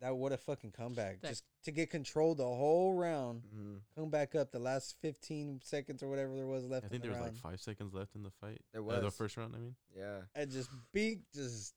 that 0.00 0.14
what 0.16 0.32
a 0.32 0.36
fucking 0.36 0.72
comeback! 0.72 1.20
That- 1.22 1.28
Just 1.30 1.44
to 1.64 1.72
get 1.72 1.90
control 1.90 2.34
the 2.34 2.44
whole 2.44 2.92
round, 2.94 3.42
hmm 3.52 3.76
come 3.96 4.10
back 4.10 4.34
up 4.34 4.52
the 4.52 4.58
last 4.58 4.96
fifteen 5.00 5.60
seconds 5.64 6.02
or 6.02 6.08
whatever 6.08 6.36
there 6.36 6.46
was 6.46 6.64
left. 6.66 6.84
I 6.84 6.88
think 6.88 7.04
in 7.04 7.10
there 7.10 7.16
the 7.18 7.22
was 7.24 7.26
round, 7.32 7.42
like 7.44 7.52
five 7.52 7.60
seconds 7.60 7.94
left 7.94 8.14
in 8.14 8.22
the 8.22 8.30
fight. 8.42 8.60
There 8.72 8.82
Uh, 8.86 9.00
the 9.00 9.10
first 9.10 9.36
round. 9.38 9.54
I 9.54 9.58
mean, 9.58 9.74
Yeah. 9.96 10.20
and 10.34 10.50
just 10.50 10.68
beat 10.92 11.20
just 11.32 11.74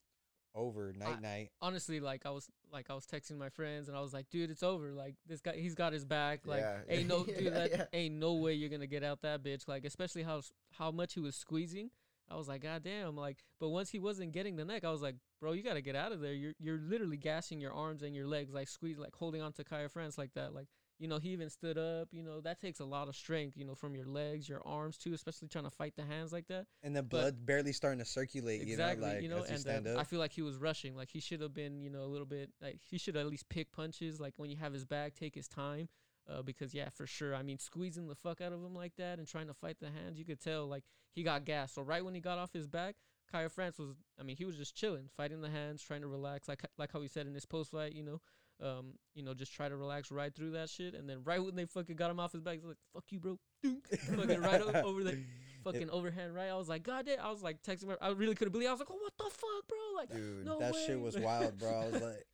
over 0.56 0.94
night 0.98 1.18
I- 1.18 1.22
night. 1.22 1.50
honestly, 1.62 2.00
like 2.00 2.26
I 2.26 2.30
was 2.32 2.50
like 2.72 2.90
I 2.90 2.94
was 2.94 3.06
texting 3.06 3.38
my 3.38 3.50
friends 3.50 3.88
and 3.88 3.98
I 3.98 4.02
was 4.02 4.14
like, 4.14 4.30
dude, 4.30 4.50
it's 4.52 4.64
over. 4.64 4.92
Like 4.94 5.16
this 5.28 5.42
guy, 5.42 5.54
he's 5.56 5.76
got 5.76 5.94
his 5.94 6.06
back. 6.06 6.46
Like 6.46 6.62
Yeah. 6.62 6.78
ain't 6.90 7.08
no 7.08 7.24
dude, 7.24 7.40
Yeah, 7.40 7.50
that 7.52 7.72
yeah. 7.72 7.86
ain't 7.94 8.16
no 8.16 8.34
way 8.34 8.54
you're 8.54 8.70
gonna 8.70 8.88
get 8.88 9.04
out 9.04 9.22
that 9.22 9.44
bitch. 9.44 9.68
Like 9.68 9.86
especially 9.86 10.24
how 10.24 10.40
s- 10.40 10.52
how 10.72 10.92
much 10.92 11.14
he 11.14 11.20
was 11.20 11.36
squeezing. 11.36 11.90
I 12.30 12.36
was 12.38 12.48
like, 12.48 12.62
God 12.64 12.82
damn. 12.84 13.18
Like, 13.18 13.40
but 13.60 13.70
once 13.70 13.90
he 13.90 14.00
wasn't 14.00 14.32
getting 14.32 14.56
the 14.56 14.64
neck, 14.64 14.86
I 14.86 14.90
was 14.92 15.02
like, 15.02 15.16
bro, 15.42 15.52
you 15.52 15.64
gotta 15.64 15.82
get 15.82 15.98
out 15.98 16.14
of 16.14 16.22
there. 16.22 16.34
You're 16.34 16.54
you're 16.60 16.80
literally 16.80 17.18
gassing 17.18 17.60
your 17.60 17.74
arms 17.74 18.04
and 18.04 18.16
your 18.16 18.26
legs, 18.28 18.54
like 18.54 18.70
squeeze, 18.70 18.98
like 18.98 19.14
holding 19.16 19.42
on 19.42 19.52
to 19.54 19.64
Kara-France 19.66 20.18
like 20.18 20.34
that. 20.36 20.54
Like, 20.54 20.68
you 21.02 21.08
know, 21.08 21.18
he 21.18 21.30
even 21.30 21.50
stood 21.50 21.80
up. 21.80 22.10
You 22.12 22.22
know, 22.22 22.42
that 22.42 22.62
takes 22.62 22.80
a 22.80 22.86
lot 22.86 23.08
of 23.08 23.16
strength. 23.16 23.58
You 23.58 23.66
know, 23.66 23.74
from 23.74 23.96
your 23.96 24.06
legs, 24.06 24.48
your 24.48 24.62
arms 24.66 24.98
too, 24.98 25.14
especially 25.14 25.48
trying 25.48 25.64
to 25.64 25.72
fight 25.72 25.96
the 25.96 26.04
hands 26.04 26.32
like 26.32 26.48
that. 26.48 26.68
And 26.84 26.96
the 26.96 27.02
but- 27.02 27.10
blood 27.10 27.46
barely 27.46 27.74
starting 27.74 28.00
to 28.00 28.06
circulate. 28.06 28.62
Exactly, 28.62 29.06
You 29.06 29.08
know, 29.08 29.14
like 29.14 29.24
you 29.24 29.30
know, 29.30 29.44
and 29.44 29.60
stand 29.60 29.88
uh, 29.88 29.92
up. 29.92 30.00
I 30.00 30.04
feel 30.04 30.20
like 30.20 30.32
he 30.32 30.44
was 30.44 30.58
rushing. 30.58 30.96
Like 30.96 31.10
he 31.10 31.20
should 31.20 31.42
have 31.42 31.56
been, 31.56 31.82
you 31.82 31.90
know, 31.90 32.04
a 32.04 32.06
little 32.06 32.28
bit. 32.28 32.52
Like 32.62 32.80
he 32.88 33.00
should 33.00 33.18
at 33.18 33.26
least 33.26 33.50
pick 33.50 33.72
punches. 33.72 34.20
Like 34.20 34.34
when 34.38 34.52
you 34.52 34.58
have 34.58 34.74
his 34.74 34.86
back, 34.86 35.16
take 35.16 35.34
his 35.34 35.48
time. 35.48 35.90
Uh, 36.30 36.44
because 36.44 36.74
yeah, 36.74 36.90
for 36.90 37.08
sure. 37.08 37.34
I 37.34 37.42
mean, 37.42 37.58
squeezing 37.58 38.08
the 38.08 38.16
fuck 38.16 38.42
out 38.42 38.54
of 38.54 38.64
him 38.64 38.76
like 38.76 38.96
that 38.98 39.18
and 39.18 39.28
trying 39.28 39.48
to 39.48 39.56
fight 39.56 39.78
the 39.80 39.88
hands, 39.88 40.20
you 40.20 40.26
could 40.26 40.40
tell 40.40 40.68
like 40.68 40.84
he 41.14 41.24
got 41.24 41.46
gas. 41.46 41.74
So 41.74 41.82
right 41.82 42.06
when 42.06 42.14
he 42.14 42.22
got 42.22 42.38
off 42.38 42.54
his 42.54 42.68
back, 42.68 42.96
Kara-France 43.32 43.80
was. 43.80 43.96
I 44.20 44.24
mean, 44.24 44.36
he 44.36 44.46
was 44.46 44.56
just 44.56 44.76
chilling, 44.76 45.10
fighting 45.18 45.42
the 45.42 45.50
hands, 45.50 45.82
trying 45.82 46.02
to 46.02 46.08
relax. 46.08 46.48
Like 46.48 46.64
like 46.78 46.92
how 46.92 47.02
he 47.02 47.08
said 47.08 47.26
in 47.26 47.34
his 47.34 47.46
post 47.46 47.72
fight, 47.72 47.94
you 47.94 48.04
know, 48.04 48.22
um, 48.62 48.94
you 49.16 49.24
know, 49.24 49.34
just 49.34 49.54
try 49.54 49.68
to 49.70 49.76
relax 49.76 50.12
right 50.12 50.34
through 50.34 50.52
that 50.52 50.70
shit. 50.70 50.94
And 50.94 51.10
then 51.10 51.20
right 51.24 51.44
when 51.44 51.56
they 51.56 51.66
fucking 51.66 51.96
got 51.96 52.12
him 52.12 52.20
off 52.20 52.32
his 52.32 52.42
back, 52.42 52.56
he's 52.56 52.66
like, 52.66 52.78
"Fuck 52.94 53.06
you, 53.10 53.20
bro." 53.20 53.40
Fucking 53.64 54.42
right 54.42 54.62
over 54.62 55.04
the 55.04 55.18
fucking 55.64 55.90
overhand 55.90 56.34
right. 56.36 56.50
I 56.50 56.56
was 56.56 56.70
like, 56.70 56.84
God 56.84 57.06
damn. 57.06 57.20
I 57.20 57.30
was 57.32 57.42
like 57.44 57.62
texting. 57.64 57.96
I 58.02 58.10
really 58.10 58.36
couldn't 58.36 58.52
believe. 58.52 58.68
It. 58.68 58.70
I 58.70 58.74
was 58.74 58.80
like, 58.80 58.90
oh, 58.92 58.98
what 59.02 59.14
the 59.18 59.24
fuck, 59.26 59.68
bro? 59.68 59.78
Like, 59.98 60.10
Dude. 60.12 60.46
no 60.46 60.60
that 60.60 60.74
way. 60.74 60.84
shit 60.88 61.00
was 61.00 61.18
wild, 61.20 61.58
bro. 61.58 61.70
I 61.82 61.90
was 61.90 62.02
like, 62.02 62.26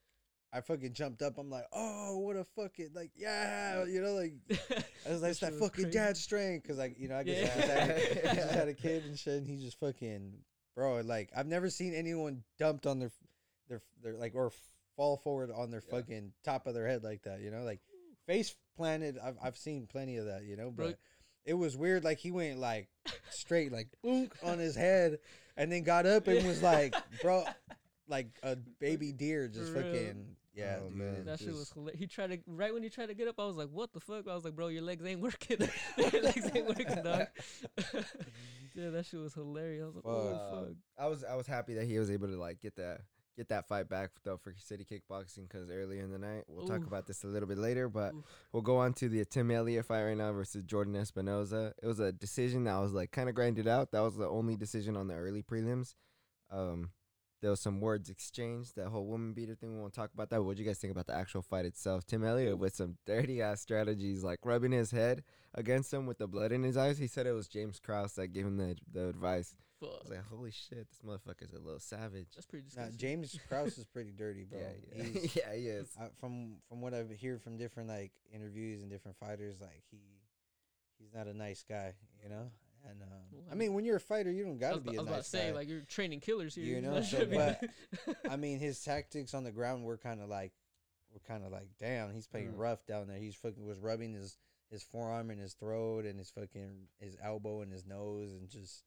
I 0.54 0.62
fucking 0.62 0.94
jumped 0.94 1.22
up. 1.22 1.38
I'm 1.38 1.50
like, 1.50 1.66
oh, 1.74 2.20
what 2.20 2.36
a 2.38 2.46
fucking 2.56 2.90
like, 2.96 3.12
yeah, 3.16 3.84
you 3.86 4.02
know, 4.02 4.14
like 4.14 4.34
I 5.06 5.12
was 5.12 5.22
like, 5.22 5.32
it's 5.32 5.40
that 5.42 5.54
fucking 5.56 5.86
crazy. 5.86 5.92
dad 5.98 6.16
strength, 6.18 6.68
cause 6.68 6.78
like 6.78 6.96
you 6.98 7.10
know, 7.10 7.18
I 7.18 7.24
guess 7.24 7.54
Yeah. 7.56 7.64
I, 7.64 7.70
had, 7.80 7.90
a- 7.90 8.32
I 8.32 8.36
just 8.36 8.52
had 8.54 8.68
a 8.70 8.74
kid 8.74 9.04
and 9.06 9.18
shit, 9.20 9.34
and 9.40 9.48
he 9.48 9.58
just 9.58 9.78
fucking, 9.80 10.34
bro. 10.76 11.02
Like 11.02 11.30
I've 11.36 11.48
never 11.48 11.70
seen 11.70 11.94
anyone 11.94 12.44
dumped 12.58 12.86
on 12.88 13.00
their, 13.00 13.12
their, 13.68 13.82
their 14.02 14.14
like 14.14 14.36
or 14.36 14.52
fall 14.98 15.16
forward 15.18 15.50
on 15.56 15.72
their 15.72 15.82
Yeah. 15.88 15.96
fucking 16.00 16.34
top 16.44 16.68
of 16.68 16.74
their 16.74 16.88
head 16.88 17.02
like 17.04 17.22
that, 17.24 17.40
you 17.40 17.50
know, 17.52 17.64
like 17.64 17.80
face 18.26 18.54
planted. 18.76 19.18
I've 19.24 19.38
I've 19.42 19.58
seen 19.58 19.88
plenty 19.88 20.18
of 20.18 20.26
that, 20.26 20.44
you 20.44 20.58
know, 20.58 20.70
Bro. 20.72 20.88
but. 20.88 21.00
It 21.46 21.54
was 21.58 21.78
weird, 21.78 22.04
like 22.04 22.18
he 22.18 22.30
went 22.30 22.60
like 22.60 22.90
straight, 23.30 23.72
like 23.72 23.88
boonk 24.06 24.34
on 24.44 24.60
his 24.60 24.76
head, 24.76 25.20
and 25.56 25.72
then 25.72 25.84
got 25.84 26.06
up 26.06 26.28
and 26.28 26.46
was 26.46 26.62
like, 26.62 26.94
"Bro, 27.22 27.46
like 28.10 28.28
a 28.44 28.58
baby 28.82 29.14
deer, 29.14 29.48
just 29.48 29.72
For 29.72 29.80
real. 29.80 29.94
fucking 29.94 30.36
yeah, 30.54 30.80
Oh, 30.82 30.90
dude, 30.90 30.98
man. 30.98 31.14
it 31.14 31.26
That 31.26 31.40
shit 31.40 31.48
was 31.48 31.60
just- 31.60 31.74
hilarious. 31.74 32.00
He 32.02 32.06
tried 32.08 32.32
to 32.32 32.40
right 32.48 32.74
when 32.74 32.84
he 32.84 32.90
tried 32.90 33.06
to 33.06 33.14
get 33.14 33.30
up. 33.30 33.36
I 33.40 33.46
was 33.46 33.56
like, 33.56 33.70
"What 33.70 33.94
the 33.94 34.02
fuck?" 34.02 34.28
I 34.28 34.36
was 34.36 34.44
like, 34.44 34.58
"Bro, 34.58 34.68
your 34.68 34.82
legs 34.82 35.06
ain't 35.06 35.22
working. 35.22 35.58
your 35.98 36.22
legs 36.22 36.52
ain't 36.54 36.68
working, 36.68 37.02
dog." 37.02 37.28
yeah, 38.76 38.90
that 38.90 39.06
shit 39.06 39.22
was 39.22 39.34
hilarious. 39.34 39.84
I 39.84 39.86
was 39.88 39.96
like, 39.96 40.04
"Oh 40.06 40.28
Uh, 40.28 40.60
fuck." 40.66 40.74
I 40.98 41.08
was 41.08 41.24
I 41.24 41.36
was 41.36 41.48
happy 41.48 41.76
that 41.76 41.86
he 41.86 41.98
was 41.98 42.12
able 42.12 42.28
to 42.28 42.38
like 42.38 42.60
get 42.62 42.76
that 42.76 43.02
get 43.38 43.50
that 43.50 43.68
fight 43.68 43.88
back 43.88 44.10
though 44.24 44.38
for 44.38 44.54
City 44.58 44.84
Kickboxing 44.84 45.48
because 45.48 45.70
earlier 45.70 46.02
in 46.02 46.12
the 46.12 46.18
night 46.18 46.44
we'll 46.48 46.68
talk 46.68 46.86
about 46.86 47.06
this 47.06 47.24
a 47.24 47.28
little 47.28 47.48
bit 47.48 47.60
later, 47.60 47.88
but 47.88 48.14
Oof. 48.14 48.26
we'll 48.52 48.64
go 48.64 48.78
on 48.78 48.94
to 48.94 49.08
the 49.08 49.24
Tim 49.26 49.52
Elliott 49.52 49.86
fight 49.86 50.04
right 50.04 50.18
now 50.18 50.34
versus 50.34 50.64
Jordan 50.64 50.96
Espinosa. 50.96 51.74
It 51.82 51.86
was 51.86 52.00
a 52.00 52.12
decision 52.12 52.64
that 52.64 52.80
was 52.80 52.94
like 52.94 53.12
kind 53.12 53.30
of 53.30 53.36
grinded 53.36 53.68
out. 53.68 53.92
That 53.92 54.02
was 54.02 54.18
the 54.18 54.28
only 54.28 54.56
decision 54.56 54.98
on 54.98 55.08
the 55.08 55.14
early 55.14 55.44
prelims. 55.44 55.94
Um, 56.52 56.90
there 57.42 57.52
was 57.52 57.60
some 57.60 57.80
words 57.80 58.10
exchanged. 58.10 58.76
That 58.76 58.88
whole 58.88 59.06
woman 59.06 59.34
beater 59.34 59.54
thing. 59.54 59.76
We 59.76 59.80
won't 59.80 59.94
talk 59.94 60.12
about 60.14 60.32
that. 60.32 60.42
What 60.42 60.56
do 60.58 60.64
you 60.64 60.68
guys 60.68 60.80
think 60.80 60.92
about 60.92 61.06
the 61.06 61.16
actual 61.16 61.44
fight 61.44 61.66
itself? 61.66 62.06
Tim 62.06 62.24
Elliott 62.24 62.58
with 62.58 62.76
some 62.76 62.98
dirty 63.06 63.42
ass 63.42 63.62
strategies, 63.62 64.24
like 64.24 64.40
rubbing 64.44 64.72
his 64.72 64.90
head 64.90 65.24
against 65.54 65.94
him 65.94 66.08
with 66.08 66.18
the 66.18 66.28
blood 66.28 66.52
in 66.52 66.64
his 66.64 66.78
eyes. 66.78 66.98
He 66.98 67.08
said 67.08 67.28
it 67.28 67.34
was 67.34 67.48
James 67.48 67.80
Krause 67.80 68.14
that 68.14 68.30
gave 68.30 68.46
him 68.46 68.58
the 68.58 68.76
the 68.92 69.10
advice. 69.10 69.56
I 69.82 69.86
was 69.86 70.10
like, 70.10 70.26
holy 70.30 70.52
shit, 70.52 70.88
this 70.90 71.00
motherfucker's 71.06 71.54
a 71.54 71.60
little 71.60 71.80
savage. 71.80 72.28
That's 72.36 72.46
pretty 72.48 72.66
Nah, 72.76 72.84
disgusting. 72.86 72.98
James 72.98 73.40
Krause 73.50 73.78
is 73.78 73.86
pretty 73.86 74.12
dirty, 74.12 74.44
bro. 74.44 74.60
Yeah, 74.60 74.66
yeah, 74.96 75.04
He's, 75.04 75.36
yeah, 75.36 75.54
he 75.56 75.68
is. 75.68 75.90
I, 76.00 76.08
from 76.20 76.56
from 76.68 76.82
what 76.82 76.94
I've 76.94 77.12
heard 77.22 77.42
from 77.42 77.58
different 77.58 77.90
like 77.90 78.12
interviews 78.34 78.82
and 78.82 78.90
different 78.90 79.18
fighters, 79.18 79.62
like 79.62 79.84
he 79.92 80.00
he's 80.98 81.14
not 81.14 81.28
a 81.28 81.34
nice 81.34 81.64
guy, 81.68 81.94
you 82.24 82.30
know. 82.30 82.50
And 82.90 83.02
um, 83.02 83.10
Well, 83.32 83.44
I 83.50 83.54
I 83.54 83.56
mean, 83.56 83.74
when 83.74 83.84
you're 83.86 83.98
a 83.98 84.00
fighter, 84.00 84.32
you 84.32 84.44
don't 84.46 84.58
gotta 84.60 84.76
was, 84.76 84.84
be 84.84 84.90
about- 84.92 84.98
a 84.98 85.00
I 85.00 85.02
was 85.02 85.08
about 85.08 85.16
nice 85.18 85.24
to 85.26 85.30
say, 85.38 85.48
guy. 85.50 85.56
like 85.56 85.68
you're 85.70 85.82
training 85.82 86.20
killers 86.22 86.56
here. 86.56 86.66
You 86.66 86.82
know, 86.82 87.02
so, 87.02 87.26
but, 87.26 87.64
I 88.32 88.36
mean, 88.38 88.60
his 88.60 88.82
tactics 88.82 89.34
on 89.34 89.44
the 89.44 89.52
ground 89.52 89.84
were 89.84 89.98
kind 89.98 90.22
of 90.22 90.30
like 90.30 90.54
were 91.14 91.20
kind 91.28 91.44
of 91.46 91.52
like, 91.52 91.68
damn, 91.80 92.14
he's 92.14 92.28
playing 92.28 92.54
Mm. 92.54 92.60
rough 92.60 92.86
down 92.86 93.08
there. 93.08 93.18
He's 93.18 93.36
fucking 93.36 93.66
was 93.66 93.80
rubbing 93.80 94.14
his 94.14 94.38
his 94.72 94.84
forearm 94.84 95.32
in 95.32 95.38
his 95.40 95.54
throat 95.54 96.06
and 96.06 96.18
his 96.20 96.30
fucking 96.30 96.88
his 97.00 97.16
elbow 97.24 97.62
in 97.62 97.72
his 97.72 97.86
nose 97.86 98.32
and 98.34 98.50
just 98.50 98.84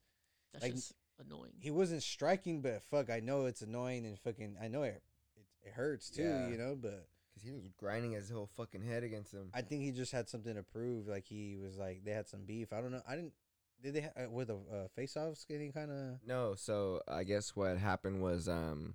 that's 0.53 0.65
like, 0.65 0.75
just 0.75 0.93
annoying. 1.25 1.53
he 1.61 1.71
wasn't 1.71 2.03
striking, 2.03 2.63
but 2.63 2.83
fuck, 2.91 3.11
I 3.11 3.21
know 3.21 3.47
it's 3.47 3.63
annoying 3.63 4.07
and 4.07 4.19
fucking 4.19 4.57
I 4.63 4.69
know 4.69 4.83
it 4.83 5.03
it, 5.37 5.69
it 5.69 5.73
hurts 5.73 6.11
too, 6.11 6.23
Yeah. 6.23 6.49
you 6.49 6.57
know, 6.59 6.77
but. 6.81 7.07
Because 7.33 7.47
he 7.47 7.53
was 7.53 7.69
grinding 7.79 8.11
his 8.13 8.29
whole 8.29 8.51
fucking 8.57 8.83
head 8.83 9.05
against 9.05 9.33
him. 9.33 9.51
I 9.55 9.63
think 9.63 9.83
he 9.83 9.93
just 9.93 10.11
had 10.11 10.29
something 10.29 10.53
to 10.57 10.65
prove. 10.65 11.07
Like 11.07 11.27
he 11.27 11.57
was 11.57 11.79
like 11.79 12.03
they 12.05 12.11
had 12.11 12.27
some 12.29 12.41
beef. 12.45 12.73
I 12.73 12.81
don't 12.81 12.91
know. 12.91 13.03
I 13.09 13.15
didn't. 13.15 13.33
Did 13.83 13.95
they 13.95 14.01
ha- 14.01 14.25
uh, 14.25 14.31
with 14.31 14.51
a 14.51 14.55
uh, 14.57 14.89
face 14.97 15.17
offs 15.17 15.45
getting 15.45 15.71
kind 15.73 15.91
of? 15.93 16.19
No, 16.27 16.55
so 16.57 17.01
I 17.07 17.23
guess 17.23 17.55
what 17.55 17.79
happened 17.79 18.21
was 18.21 18.49
um, 18.49 18.95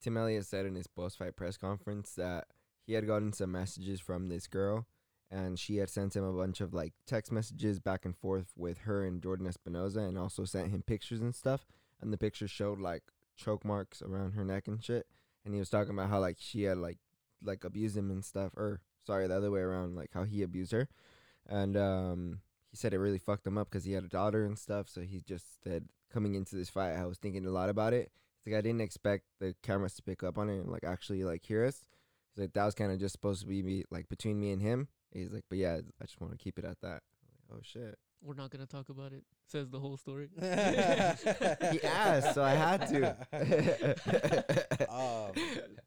Tim 0.00 0.16
Elliott 0.16 0.46
said 0.46 0.64
in 0.64 0.74
his 0.74 0.86
post 0.86 1.18
fight 1.18 1.36
press 1.36 1.58
conference 1.58 2.14
that 2.14 2.46
he 2.86 2.94
had 2.94 3.06
gotten 3.06 3.32
some 3.34 3.52
messages 3.52 4.00
from 4.00 4.28
this 4.28 4.46
girl 4.46 4.86
and 5.34 5.58
she 5.58 5.78
had 5.78 5.90
sent 5.90 6.14
him 6.14 6.22
a 6.22 6.32
bunch 6.32 6.60
of 6.60 6.72
like 6.72 6.92
text 7.06 7.32
messages 7.32 7.80
back 7.80 8.04
and 8.04 8.16
forth 8.16 8.52
with 8.56 8.78
her 8.78 9.04
and 9.04 9.20
Jordan 9.20 9.48
Espinosa 9.48 10.00
and 10.00 10.16
also 10.16 10.44
sent 10.44 10.70
him 10.70 10.82
pictures 10.82 11.20
and 11.20 11.34
stuff. 11.34 11.66
And 12.00 12.12
the 12.12 12.18
pictures 12.18 12.52
showed 12.52 12.78
like 12.78 13.02
choke 13.36 13.64
marks 13.64 14.00
around 14.00 14.32
her 14.32 14.44
neck 14.44 14.68
and 14.68 14.82
shit. 14.82 15.06
And 15.44 15.52
he 15.52 15.58
was 15.58 15.68
talking 15.68 15.92
about 15.92 16.08
how 16.08 16.20
like 16.20 16.36
she 16.38 16.62
had 16.62 16.78
like 16.78 16.98
like 17.42 17.64
abused 17.64 17.96
him 17.96 18.10
and 18.12 18.24
stuff 18.24 18.52
or 18.56 18.80
sorry 19.04 19.26
the 19.26 19.36
other 19.36 19.50
way 19.50 19.60
around 19.60 19.96
like 19.96 20.10
how 20.14 20.22
he 20.22 20.42
abused 20.42 20.70
her. 20.70 20.88
And 21.48 21.76
um 21.76 22.40
he 22.70 22.76
said 22.76 22.94
it 22.94 22.98
really 22.98 23.18
fucked 23.18 23.46
him 23.46 23.58
up 23.58 23.68
because 23.68 23.84
he 23.84 23.92
had 23.92 24.04
a 24.04 24.08
daughter 24.08 24.44
and 24.44 24.56
stuff. 24.56 24.88
So 24.88 25.00
he 25.00 25.20
just 25.20 25.64
said 25.64 25.88
coming 26.12 26.36
into 26.36 26.54
this 26.54 26.70
fight, 26.70 26.94
I 26.94 27.06
was 27.06 27.18
thinking 27.18 27.44
a 27.44 27.50
lot 27.50 27.70
about 27.70 27.92
it. 27.92 28.12
He's 28.44 28.52
like, 28.52 28.58
I 28.58 28.62
didn't 28.62 28.82
expect 28.82 29.24
the 29.40 29.56
cameras 29.64 29.94
to 29.94 30.02
pick 30.02 30.22
up 30.22 30.38
on 30.38 30.48
it 30.48 30.60
and 30.60 30.70
like 30.70 30.84
actually 30.84 31.24
like 31.24 31.44
hear 31.44 31.64
us. 31.64 31.84
He's 32.30 32.42
like, 32.42 32.52
that 32.52 32.64
was 32.64 32.74
kind 32.74 32.92
of 32.92 33.00
just 33.00 33.12
supposed 33.12 33.40
to 33.40 33.48
be 33.48 33.64
me, 33.64 33.84
like 33.90 34.08
between 34.08 34.38
me 34.38 34.52
and 34.52 34.62
him. 34.62 34.88
He's 35.14 35.30
like, 35.32 35.44
but 35.48 35.58
yeah, 35.58 35.78
I 36.00 36.04
just 36.04 36.20
want 36.20 36.32
to 36.32 36.38
keep 36.38 36.58
it 36.58 36.64
at 36.64 36.80
that. 36.82 37.02
Like, 37.50 37.52
oh 37.52 37.60
shit. 37.62 37.96
We're 38.22 38.34
not 38.34 38.50
gonna 38.50 38.66
talk 38.66 38.88
about 38.88 39.12
it. 39.12 39.22
Says 39.46 39.68
the 39.68 39.78
whole 39.78 39.96
story. 39.98 40.28
He 40.40 41.82
asked, 41.82 42.34
so 42.34 42.42
I 42.42 42.54
had 42.54 42.86
to. 42.88 43.16
um, 44.90 45.32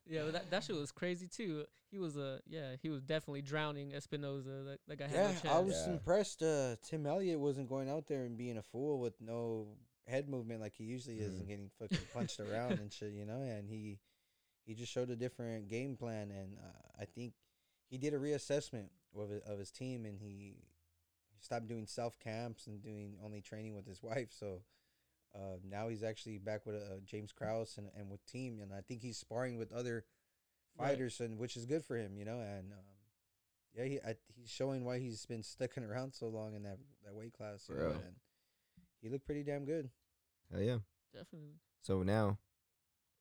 Yeah, 0.07 0.23
but 0.25 0.33
that 0.33 0.51
that 0.51 0.63
shit 0.63 0.75
was 0.75 0.91
crazy 0.91 1.27
too. 1.27 1.65
He 1.89 1.97
was 1.97 2.15
uh 2.17 2.39
yeah, 2.47 2.75
he 2.81 2.89
was 2.89 3.01
definitely 3.01 3.41
drowning 3.41 3.93
Espinosa. 3.93 4.63
That, 4.65 4.79
that 4.87 4.99
guy 4.99 5.07
had 5.07 5.15
yeah, 5.15 5.31
no 5.45 5.51
I 5.51 5.59
was 5.59 5.83
Yeah. 5.87 5.93
impressed. 5.93 6.43
Uh, 6.43 6.75
Tim 6.83 7.05
Elliott 7.05 7.39
wasn't 7.39 7.69
going 7.69 7.89
out 7.89 8.07
there 8.07 8.23
and 8.23 8.37
being 8.37 8.57
a 8.57 8.61
fool 8.63 8.99
with 8.99 9.19
no 9.19 9.69
head 10.07 10.29
movement 10.29 10.61
like 10.61 10.73
he 10.77 10.83
usually 10.83 11.17
is, 11.19 11.35
and 11.37 11.47
getting 11.47 11.69
fucking 11.79 11.97
punched 12.13 12.39
around 12.39 12.73
and 12.73 12.93
shit. 12.93 13.13
You 13.13 13.25
know, 13.25 13.41
and 13.41 13.67
he 13.67 13.99
he 14.65 14.75
just 14.75 14.91
showed 14.91 15.09
a 15.09 15.15
different 15.15 15.69
game 15.69 15.95
plan, 15.97 16.29
and 16.29 16.57
uh, 16.59 17.01
I 17.01 17.05
think 17.05 17.33
he 17.89 17.97
did 17.97 18.13
a 18.13 18.17
reassessment 18.17 18.89
of 19.17 19.29
his, 19.29 19.41
of 19.41 19.59
his 19.59 19.71
team, 19.71 20.05
and 20.05 20.19
he 20.19 20.55
he 21.29 21.39
stopped 21.41 21.67
doing 21.67 21.85
self 21.87 22.19
camps 22.19 22.67
and 22.67 22.81
doing 22.81 23.15
only 23.23 23.41
training 23.41 23.75
with 23.75 23.85
his 23.87 24.01
wife. 24.03 24.29
So. 24.31 24.61
Uh, 25.35 25.57
now 25.69 25.87
he's 25.89 26.03
actually 26.03 26.39
back 26.39 26.65
with 26.65 26.75
uh, 26.75 26.99
James 27.05 27.31
Krause 27.31 27.77
and, 27.77 27.89
and 27.95 28.09
with 28.09 28.25
team, 28.25 28.59
and 28.59 28.73
I 28.73 28.79
think 28.81 29.01
he's 29.01 29.17
sparring 29.17 29.57
with 29.57 29.71
other 29.71 30.05
Right. 30.79 30.89
fighters, 30.89 31.19
and 31.19 31.37
which 31.37 31.57
is 31.57 31.65
good 31.65 31.83
for 31.83 31.95
him, 31.97 32.17
you 32.17 32.25
know. 32.25 32.39
And 32.39 32.71
um, 32.71 32.79
yeah, 33.75 33.83
he 33.83 33.99
I, 33.99 34.15
he's 34.35 34.49
showing 34.49 34.83
why 34.85 34.99
he's 34.99 35.25
been 35.25 35.43
sticking 35.43 35.83
around 35.83 36.13
so 36.13 36.27
long 36.27 36.55
in 36.55 36.63
that 36.63 36.77
that 37.05 37.13
weight 37.13 37.33
class, 37.33 37.65
you 37.69 37.75
know, 37.75 37.89
and 37.91 38.15
he 39.01 39.09
looked 39.09 39.25
pretty 39.25 39.43
damn 39.43 39.65
good. 39.65 39.89
Hell 40.51 40.61
yeah. 40.61 40.77
Definitely. 41.13 41.55
So 41.81 42.01
now, 42.03 42.37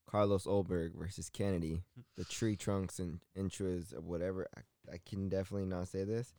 Carlos 0.09 0.47
Ulberg 0.47 0.95
versus 0.95 1.29
Kennedy, 1.29 1.83
hmm. 1.95 2.03
the 2.17 2.25
tree 2.25 2.57
trunks 2.57 2.99
and 2.99 3.21
intras 3.37 3.93
of 3.97 4.05
whatever. 4.05 4.47
I, 4.57 4.95
I 4.95 4.99
can 5.05 5.29
definitely 5.29 5.67
not 5.67 5.89
say 5.89 6.05
this. 6.05 6.33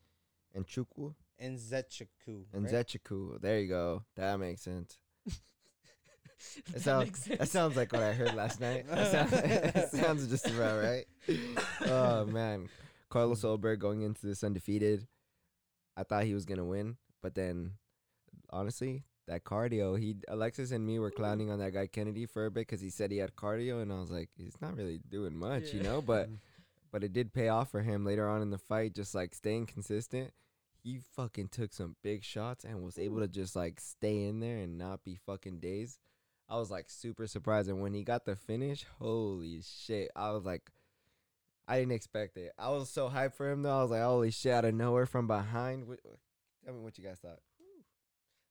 And 0.56 0.66
Chukwu 0.66 1.14
And 1.38 1.58
Zetchiku. 1.60 2.46
and 2.54 2.64
right? 2.64 2.74
Zechiku. 2.74 3.40
There 3.42 3.60
you 3.60 3.68
go. 3.68 4.04
That 4.16 4.40
makes 4.40 4.62
sense. 4.62 4.98
That 6.68 6.74
That 6.74 6.82
sounds, 6.84 7.06
makes 7.06 7.40
that 7.40 7.50
sounds 7.50 7.76
like 7.76 7.92
what 7.92 8.04
I 8.04 8.14
heard 8.14 8.36
last 8.36 8.62
night. 8.62 8.88
That 8.88 9.12
sounds, 9.12 9.32
that 9.74 9.92
sounds 9.92 10.28
just 10.28 10.48
about 10.48 10.82
right. 10.84 11.06
Oh 11.82 12.26
man, 12.26 12.70
Carlos 13.10 13.42
Ulberg 13.42 13.80
going 13.80 14.04
into 14.04 14.28
this 14.28 14.44
undefeated. 14.44 15.08
I 15.96 16.04
thought 16.04 16.26
he 16.26 16.36
was 16.36 16.46
gonna 16.46 16.64
win, 16.64 16.98
but 17.24 17.34
then 17.34 17.72
honestly, 18.52 19.04
that 19.28 19.44
cardio. 19.44 20.00
He 20.00 20.16
Alexis 20.28 20.72
and 20.72 20.86
me 20.86 21.00
were 21.00 21.10
mm-hmm. 21.10 21.22
clowning 21.22 21.52
on 21.52 21.60
that 21.60 21.74
guy 21.74 21.88
Kennedy 21.88 22.26
for 22.26 22.46
a 22.46 22.52
bit 22.52 22.62
because 22.62 22.82
he 22.82 22.90
said 22.90 23.12
he 23.12 23.18
had 23.18 23.36
cardio, 23.36 23.82
and 23.82 23.92
I 23.92 24.00
was 24.00 24.12
like, 24.12 24.30
he's 24.38 24.60
not 24.62 24.76
really 24.76 25.00
doing 25.10 25.36
much, 25.36 25.74
you 25.74 25.82
know. 25.82 26.02
But 26.02 26.30
but 26.92 27.04
it 27.04 27.14
did 27.14 27.34
pay 27.34 27.50
off 27.50 27.72
for 27.72 27.82
him 27.82 28.06
later 28.06 28.28
on 28.28 28.42
in 28.42 28.50
the 28.50 28.58
fight, 28.58 28.96
just 28.96 29.14
like 29.14 29.36
staying 29.36 29.68
consistent. 29.68 30.32
He 30.84 31.00
fucking 31.16 31.50
took 31.50 31.74
some 31.74 31.98
big 32.02 32.24
shots 32.24 32.64
and 32.64 32.82
was 32.82 32.98
able 32.98 33.20
to 33.20 33.28
just 33.28 33.56
like 33.56 33.80
stay 33.80 34.24
in 34.24 34.40
there 34.40 34.58
and 34.58 34.78
not 34.78 35.04
be 35.04 35.18
fucking 35.26 35.60
dazed. 35.60 36.00
I 36.50 36.58
was 36.58 36.72
like 36.72 36.90
super 36.90 37.28
surprised, 37.28 37.70
and 37.70 37.82
when 37.82 37.94
he 37.94 38.04
got 38.04 38.26
the 38.26 38.36
finish, 38.36 38.86
holy 39.00 39.62
shit! 39.62 40.10
I 40.16 40.32
was 40.32 40.46
like, 40.46 40.70
I 41.68 41.80
didn't 41.80 41.92
expect 41.92 42.38
it. 42.38 42.54
I 42.58 42.70
was 42.70 42.90
so 42.90 43.10
hyped 43.10 43.34
for 43.34 43.52
him 43.52 43.64
though. 43.64 43.80
I 43.80 43.82
was 43.82 43.92
like, 43.92 44.02
holy 44.02 44.32
shit! 44.32 44.54
Out 44.54 44.66
of 44.66 44.74
nowhere 44.74 45.06
from 45.06 45.28
behind. 45.28 45.86
Tell 46.64 46.74
me 46.74 46.80
what 46.82 46.98
you 46.98 47.04
guys 47.04 47.18
thought. 47.22 47.40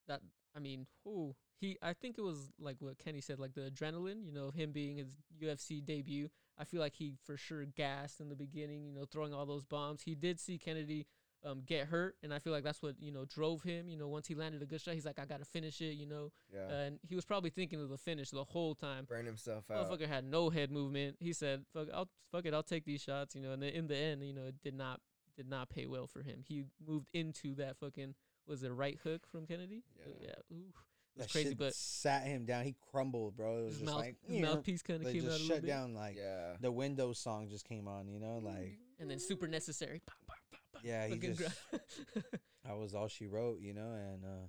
that 0.08 0.20
I 0.56 0.60
mean, 0.60 0.86
who 1.04 1.34
he? 1.60 1.76
I 1.82 1.92
think 1.92 2.16
it 2.18 2.22
was 2.22 2.50
like 2.58 2.76
what 2.80 2.98
Kenny 2.98 3.20
said, 3.20 3.38
like 3.38 3.54
the 3.54 3.70
adrenaline. 3.70 4.24
You 4.24 4.32
know, 4.32 4.50
him 4.50 4.72
being 4.72 4.96
his 4.96 5.14
UFC 5.42 5.84
debut. 5.84 6.30
I 6.58 6.64
feel 6.64 6.80
like 6.80 6.94
he 6.94 7.14
for 7.24 7.36
sure 7.36 7.64
gassed 7.66 8.20
in 8.20 8.28
the 8.28 8.36
beginning. 8.36 8.86
You 8.86 8.92
know, 8.92 9.04
throwing 9.04 9.34
all 9.34 9.44
those 9.46 9.64
bombs. 9.64 10.02
He 10.02 10.14
did 10.14 10.40
see 10.40 10.56
Kennedy 10.56 11.06
um, 11.44 11.62
get 11.66 11.88
hurt, 11.88 12.16
and 12.22 12.32
I 12.32 12.38
feel 12.38 12.52
like 12.52 12.64
that's 12.64 12.82
what 12.82 12.94
you 12.98 13.12
know 13.12 13.24
drove 13.26 13.62
him. 13.62 13.88
You 13.88 13.96
know, 13.98 14.08
once 14.08 14.26
he 14.26 14.34
landed 14.34 14.62
a 14.62 14.66
good 14.66 14.80
shot, 14.80 14.94
he's 14.94 15.04
like, 15.04 15.18
I 15.18 15.26
gotta 15.26 15.44
finish 15.44 15.80
it. 15.82 15.94
You 15.94 16.06
know, 16.06 16.32
Yeah, 16.52 16.68
and 16.74 16.98
he 17.06 17.14
was 17.14 17.24
probably 17.26 17.50
thinking 17.50 17.80
of 17.80 17.90
the 17.90 17.98
finish 17.98 18.30
the 18.30 18.44
whole 18.44 18.74
time. 18.74 19.04
burn 19.04 19.26
himself 19.26 19.70
out. 19.70 19.90
Motherfucker 19.90 20.08
had 20.08 20.24
no 20.24 20.48
head 20.50 20.70
movement. 20.70 21.16
He 21.20 21.32
said, 21.32 21.64
"Fuck, 21.74 21.88
I'll 21.92 22.08
fuck 22.32 22.46
it. 22.46 22.54
I'll 22.54 22.62
take 22.62 22.84
these 22.86 23.02
shots." 23.02 23.34
You 23.34 23.42
know, 23.42 23.52
and 23.52 23.62
then 23.62 23.74
in 23.74 23.86
the 23.86 23.96
end, 23.96 24.22
you 24.26 24.32
know, 24.32 24.46
it 24.46 24.62
did 24.62 24.74
not 24.74 25.00
did 25.36 25.48
not 25.50 25.68
pay 25.68 25.84
well 25.84 26.06
for 26.06 26.22
him. 26.22 26.42
He 26.48 26.64
moved 26.84 27.08
into 27.12 27.54
that 27.56 27.76
fucking 27.76 28.14
was 28.46 28.62
it 28.62 28.70
a 28.70 28.74
right 28.74 28.98
hook 29.04 29.26
from 29.30 29.46
Kennedy? 29.46 29.82
Yeah. 29.98 30.12
yeah. 30.28 30.56
Ooh, 30.56 30.60
it 30.60 31.18
was 31.18 31.26
That 31.26 31.32
crazy, 31.32 31.48
shit 31.50 31.58
but 31.58 31.74
sat 31.74 32.24
him 32.24 32.44
down. 32.46 32.64
He 32.64 32.74
crumbled, 32.92 33.36
bro. 33.36 33.58
It 33.58 33.64
was 33.64 33.72
his 33.74 33.82
just 33.82 33.86
mouth 33.92 34.00
like 34.00 34.16
his 34.28 34.40
mouthpiece 34.42 34.82
kind 34.82 35.00
of 35.00 35.06
They 35.06 35.12
came 35.14 35.22
out 35.22 35.26
a 35.26 35.30
just 35.30 35.40
little 35.42 35.56
shut 35.56 35.62
bit. 35.62 35.68
down 35.68 35.94
like 35.94 36.16
yeah, 36.16 36.52
the 36.60 36.70
Windows 36.72 37.18
song 37.18 37.48
just 37.48 37.64
came 37.66 37.88
on. 37.88 38.08
You 38.08 38.20
know, 38.20 38.38
like 38.42 38.78
and 39.00 39.10
then 39.10 39.18
super 39.18 39.46
necessary. 39.48 40.00
Pow, 40.06 40.14
pow, 40.26 40.34
pow, 40.52 40.58
pow, 40.74 40.80
Yeah, 40.84 41.06
he 41.06 41.16
just- 41.16 41.38
gra- 41.38 41.80
that 42.64 42.76
was 42.76 42.94
all 42.94 43.08
she 43.08 43.26
wrote. 43.26 43.60
You 43.60 43.74
know, 43.74 43.92
and 43.92 44.24
uh 44.24 44.46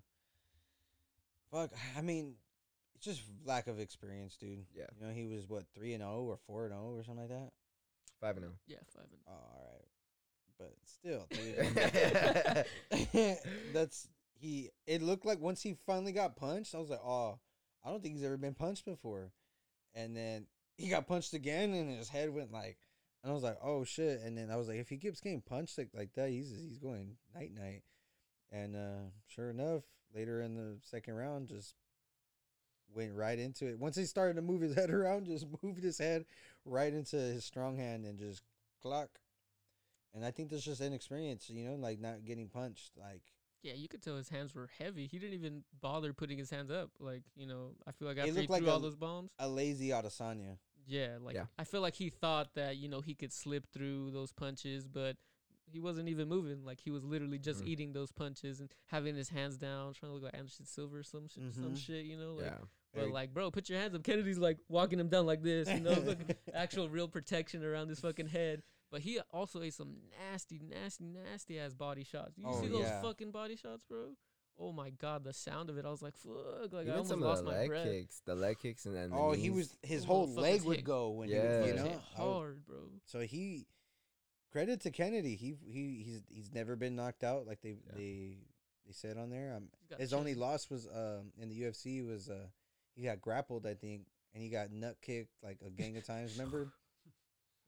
fuck. 1.52 1.72
I 1.98 2.02
mean, 2.02 2.36
it's 2.96 3.06
just 3.06 3.22
lack 3.46 3.68
of 3.68 3.80
experience, 3.80 4.36
dude. 4.38 4.66
Yeah. 4.76 4.86
You 5.00 5.08
know, 5.08 5.14
he 5.14 5.26
was 5.28 5.48
what 5.48 5.64
three 5.74 5.94
and 5.94 6.02
zero 6.04 6.24
or 6.24 6.38
four 6.48 6.66
and 6.66 6.74
zero 6.74 6.94
or 6.96 7.04
something 7.04 7.30
like 7.30 7.30
that. 7.40 7.52
five 8.20 8.38
and 8.38 8.46
oh. 8.46 8.54
yeah, 8.68 8.78
five 8.96 9.06
and 9.12 9.22
Oh, 9.28 9.32
all 9.34 9.72
right, 9.74 9.82
but 9.82 9.97
still, 10.90 11.28
that's 13.74 14.08
he. 14.40 14.70
It 14.86 15.02
looked 15.02 15.26
like 15.26 15.40
once 15.40 15.62
he 15.62 15.76
finally 15.86 16.12
got 16.12 16.36
punched, 16.36 16.76
I 16.76 16.80
was 16.80 16.90
like, 16.90 17.04
oh, 17.04 17.40
I 17.84 17.90
don't 17.90 18.02
think 18.02 18.16
he's 18.16 18.26
ever 18.26 18.38
been 18.38 18.54
punched 18.54 18.86
before. 18.86 19.32
And 19.96 20.16
then 20.16 20.46
he 20.78 20.90
got 20.90 21.08
punched 21.08 21.34
again, 21.34 21.74
and 21.74 21.98
his 21.98 22.10
head 22.10 22.34
went 22.34 22.52
like, 22.52 22.78
and 23.24 23.32
I 23.32 23.34
was 23.34 23.44
like, 23.44 23.58
oh 23.64 23.84
shit. 23.84 24.22
And 24.22 24.38
then 24.38 24.52
I 24.52 24.56
was 24.56 24.68
like, 24.68 24.78
if 24.78 24.90
he 24.90 24.98
keeps 24.98 25.20
getting 25.20 25.42
punched 25.42 25.78
like, 25.78 25.90
like 25.94 26.14
that, 26.14 26.30
he's 26.30 26.50
he's 26.50 26.80
going 26.80 27.18
night 27.36 27.52
night. 27.54 27.84
And 28.52 28.76
uh 28.76 29.10
sure 29.28 29.50
enough, 29.50 29.84
later 30.16 30.42
in 30.42 30.56
the 30.56 30.78
second 30.82 31.16
round, 31.16 31.50
just 31.50 31.76
went 32.96 33.14
right 33.14 33.38
into 33.38 33.68
it. 33.68 33.80
Once 33.80 33.96
he 33.96 34.06
started 34.06 34.36
to 34.36 34.42
move 34.42 34.62
his 34.62 34.76
head 34.76 34.90
around, 34.90 35.26
just 35.26 35.46
moved 35.62 35.84
his 35.84 35.98
head 35.98 36.26
right 36.66 36.94
into 36.94 37.18
his 37.18 37.44
strong 37.44 37.78
hand 37.78 38.06
and 38.06 38.20
just 38.20 38.44
clock. 38.82 39.10
And 40.14 40.26
I 40.26 40.32
think 40.32 40.50
that's 40.50 40.64
just 40.64 40.82
inexperience, 40.82 41.50
you 41.50 41.64
know, 41.66 41.76
like 41.76 42.00
not 42.00 42.26
getting 42.26 42.48
punched. 42.50 42.92
Like 42.98 43.22
yeah, 43.64 43.74
you 43.74 43.88
could 43.88 44.02
tell 44.02 44.16
his 44.16 44.30
hands 44.30 44.54
were 44.56 44.70
heavy. 44.80 45.08
He 45.08 45.20
didn't 45.20 45.34
even 45.36 45.64
bother 45.82 46.14
putting 46.14 46.38
his 46.38 46.50
hands 46.50 46.72
up. 46.72 46.90
Like 47.00 47.24
you 47.36 47.46
know, 47.48 47.72
I 47.88 47.92
feel 47.92 48.08
like 48.08 48.18
It 48.18 48.22
after 48.22 48.32
he 48.34 48.38
looked 48.40 48.50
like 48.50 48.62
threw 48.64 48.72
all 48.72 48.78
a- 48.78 48.82
those 48.82 48.96
bombs, 48.96 49.32
a 49.40 49.48
lazy 49.48 49.90
Adesanya. 49.90 50.58
yeah, 50.86 51.18
like 51.22 51.36
Yeah. 51.36 51.46
I 51.60 51.64
feel 51.66 51.82
like 51.82 51.96
he 51.96 52.10
thought 52.10 52.56
that 52.56 52.78
you 52.78 52.88
know 52.88 53.02
he 53.02 53.14
could 53.16 53.34
slip 53.34 53.68
through 53.74 54.12
those 54.12 54.32
punches, 54.32 54.88
but 54.88 55.18
he 55.70 55.80
wasn't 55.82 56.08
even 56.08 56.30
moving. 56.30 56.64
Like 56.64 56.80
he 56.80 56.92
was 56.92 57.04
literally 57.04 57.38
just 57.40 57.62
Mhm. 57.64 57.68
eating 57.68 57.94
those 57.94 58.12
punches 58.12 58.62
and 58.62 58.70
having 58.86 59.16
his 59.16 59.30
hands 59.30 59.58
down, 59.58 59.94
trying 59.94 60.12
to 60.12 60.14
look 60.14 60.24
like 60.24 60.36
Anderson 60.38 60.66
Silva, 60.66 60.96
or 60.98 61.04
some 61.04 61.28
sh- 61.28 61.34
some 61.54 61.74
Mhm. 61.74 61.78
shit, 61.78 62.06
you 62.06 62.18
know. 62.18 62.36
Like, 62.36 62.46
yeah. 62.46 62.60
But 62.94 63.10
like, 63.10 63.34
bro, 63.34 63.52
put 63.52 63.70
your 63.70 63.78
hands 63.78 63.94
up. 63.94 64.04
Kennedy's 64.04 64.38
like 64.40 64.58
walking 64.70 64.98
him 65.00 65.10
down 65.10 65.26
like 65.26 65.44
this, 65.44 65.70
you 65.70 65.82
know, 65.82 65.92
look, 66.18 66.18
actual 66.54 66.88
real 66.90 67.08
protection 67.10 67.64
around 67.66 67.90
his 67.90 68.00
fucking 68.00 68.28
head. 68.28 68.64
But 68.92 69.02
he 69.02 69.20
also 69.34 69.62
ate 69.62 69.74
some 69.74 69.98
nasty, 70.32 70.60
nasty, 70.64 71.06
nasty 71.06 71.60
ass 71.60 71.74
body 71.74 72.04
shots. 72.06 72.38
You 72.38 72.46
Oh, 72.48 72.62
see 72.62 72.68
those 72.68 72.82
yeah. 72.84 73.02
fucking 73.02 73.32
body 73.32 73.56
shots, 73.58 73.84
bro? 73.90 74.12
Oh 74.60 74.72
my 74.72 74.90
god, 74.90 75.24
the 75.24 75.34
sound 75.34 75.70
of 75.70 75.78
it! 75.78 75.86
I 75.86 75.90
was 75.92 76.02
like, 76.02 76.18
fuck, 76.18 76.72
like 76.74 76.74
I 76.74 76.82
Even 76.82 76.92
almost 76.94 77.10
some 77.10 77.20
lost 77.22 77.40
of 77.42 77.46
the 77.46 77.52
my 77.52 77.58
leg 77.60 77.68
breath. 77.68 77.86
kicks, 77.86 78.22
the 78.26 78.34
leg 78.34 78.58
kicks, 78.60 78.86
and 78.86 78.96
then 78.96 79.12
the 79.12 79.16
Oh, 79.18 79.32
he 79.34 79.50
was 79.52 79.78
his 79.84 80.02
Those 80.02 80.08
whole 80.08 80.28
motherfuckers 80.30 80.38
leg 80.42 80.64
would 80.64 80.76
hit- 80.78 80.86
go 80.86 81.10
when 81.12 81.30
Yeah. 81.30 81.62
he, 81.64 81.68
you 81.68 81.74
Motherfuckers 81.76 81.86
know. 81.86 82.02
hard, 82.16 82.66
bro. 82.66 82.78
So 83.06 83.20
he 83.20 83.68
credit 84.52 84.82
to 84.82 84.92
Kennedy. 84.92 85.36
He 85.36 85.56
he 85.64 86.02
he's 86.04 86.22
he's 86.30 86.52
never 86.54 86.76
been 86.76 86.96
knocked 86.96 87.24
out 87.24 87.46
like 87.46 87.62
they 87.62 87.72
Yeah. 87.86 87.92
they 87.96 88.38
they 88.86 88.94
said 88.94 89.18
on 89.18 89.30
there. 89.30 89.54
Um, 89.56 89.70
He's 89.90 90.00
his 90.00 90.14
only 90.14 90.32
chin. 90.32 90.40
loss 90.42 90.70
was 90.70 90.88
um 90.88 91.34
in 91.38 91.50
the 91.50 91.62
UFC 91.64 92.04
was 92.08 92.30
uh 92.30 92.48
he 92.96 93.04
got 93.04 93.22
grappled 93.22 93.68
I 93.68 93.74
think 93.76 94.08
and 94.34 94.42
he 94.42 94.50
got 94.50 94.72
nut 94.72 94.96
kicked 95.02 95.34
like 95.44 95.60
a 95.66 95.70
gang 95.70 95.98
of 95.98 96.06
times. 96.06 96.38
Remember? 96.38 96.72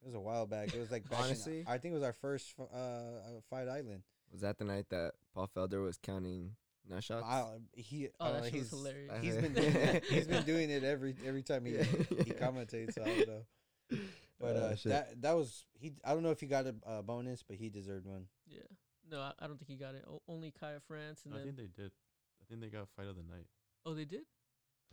It 0.01 0.05
was 0.05 0.15
a 0.15 0.19
while 0.19 0.45
back. 0.45 0.73
It 0.73 0.79
was 0.79 0.91
like 0.91 1.09
back 1.09 1.19
in- 1.19 1.25
Honestly? 1.25 1.63
I 1.67 1.77
think 1.77 1.91
it 1.93 1.95
was 1.95 2.03
our 2.03 2.13
first 2.13 2.53
uh 2.59 2.63
uh, 2.75 3.19
fight 3.49 3.67
island. 3.67 4.01
Was 4.31 4.41
that 4.41 4.57
the 4.57 4.63
night 4.65 4.85
that 4.89 5.13
Paul 5.33 5.49
Felder 5.55 5.83
was 5.83 5.97
counting 5.97 6.55
nut 6.87 7.03
shots? 7.03 7.25
I, 7.27 7.45
he 7.73 8.09
Oh, 8.19 8.25
uh, 8.25 8.31
that 8.41 8.43
shit 8.45 8.53
was 8.53 8.61
he's 8.61 8.69
hilarious. 8.69 9.11
I 9.11 9.17
he's 9.19 9.35
heard. 9.35 9.41
been 9.41 9.53
doing 9.53 9.75
it, 9.75 10.05
he's 10.09 10.27
been 10.27 10.43
doing 10.45 10.69
it 10.69 10.83
every 10.83 11.15
every 11.25 11.43
time 11.43 11.65
he 11.65 11.73
Yeah. 11.75 11.83
he 11.83 12.31
commentates. 12.31 12.93
So 12.93 13.01
I 13.03 13.05
don't 13.05 13.27
know. 13.27 13.41
But 14.39 14.55
Oh, 14.55 14.59
uh, 14.71 14.75
that 14.85 15.21
that 15.21 15.35
was 15.35 15.65
he. 15.73 15.91
I 16.05 16.13
don't 16.13 16.23
know 16.23 16.31
if 16.31 16.39
he 16.39 16.45
got 16.47 16.65
a 16.65 16.73
uh, 16.87 17.01
bonus, 17.01 17.43
but 17.43 17.57
he 17.57 17.67
deserved 17.69 18.05
one. 18.05 18.27
Yeah. 18.47 18.61
No, 19.11 19.19
I, 19.19 19.33
I 19.37 19.47
don't 19.47 19.57
think 19.57 19.67
he 19.69 19.75
got 19.75 19.95
it. 19.95 20.05
O- 20.07 20.21
only 20.29 20.51
Kara 20.57 20.79
France, 20.87 21.23
and 21.25 21.33
I 21.33 21.39
then 21.39 21.47
think 21.47 21.57
they 21.57 21.83
did. 21.83 21.91
I 22.41 22.45
think 22.47 22.61
they 22.61 22.69
got 22.69 22.87
fight 22.95 23.07
of 23.07 23.17
the 23.17 23.23
night. 23.23 23.47
oh, 23.85 23.93
they 23.93 24.05
did. 24.05 24.21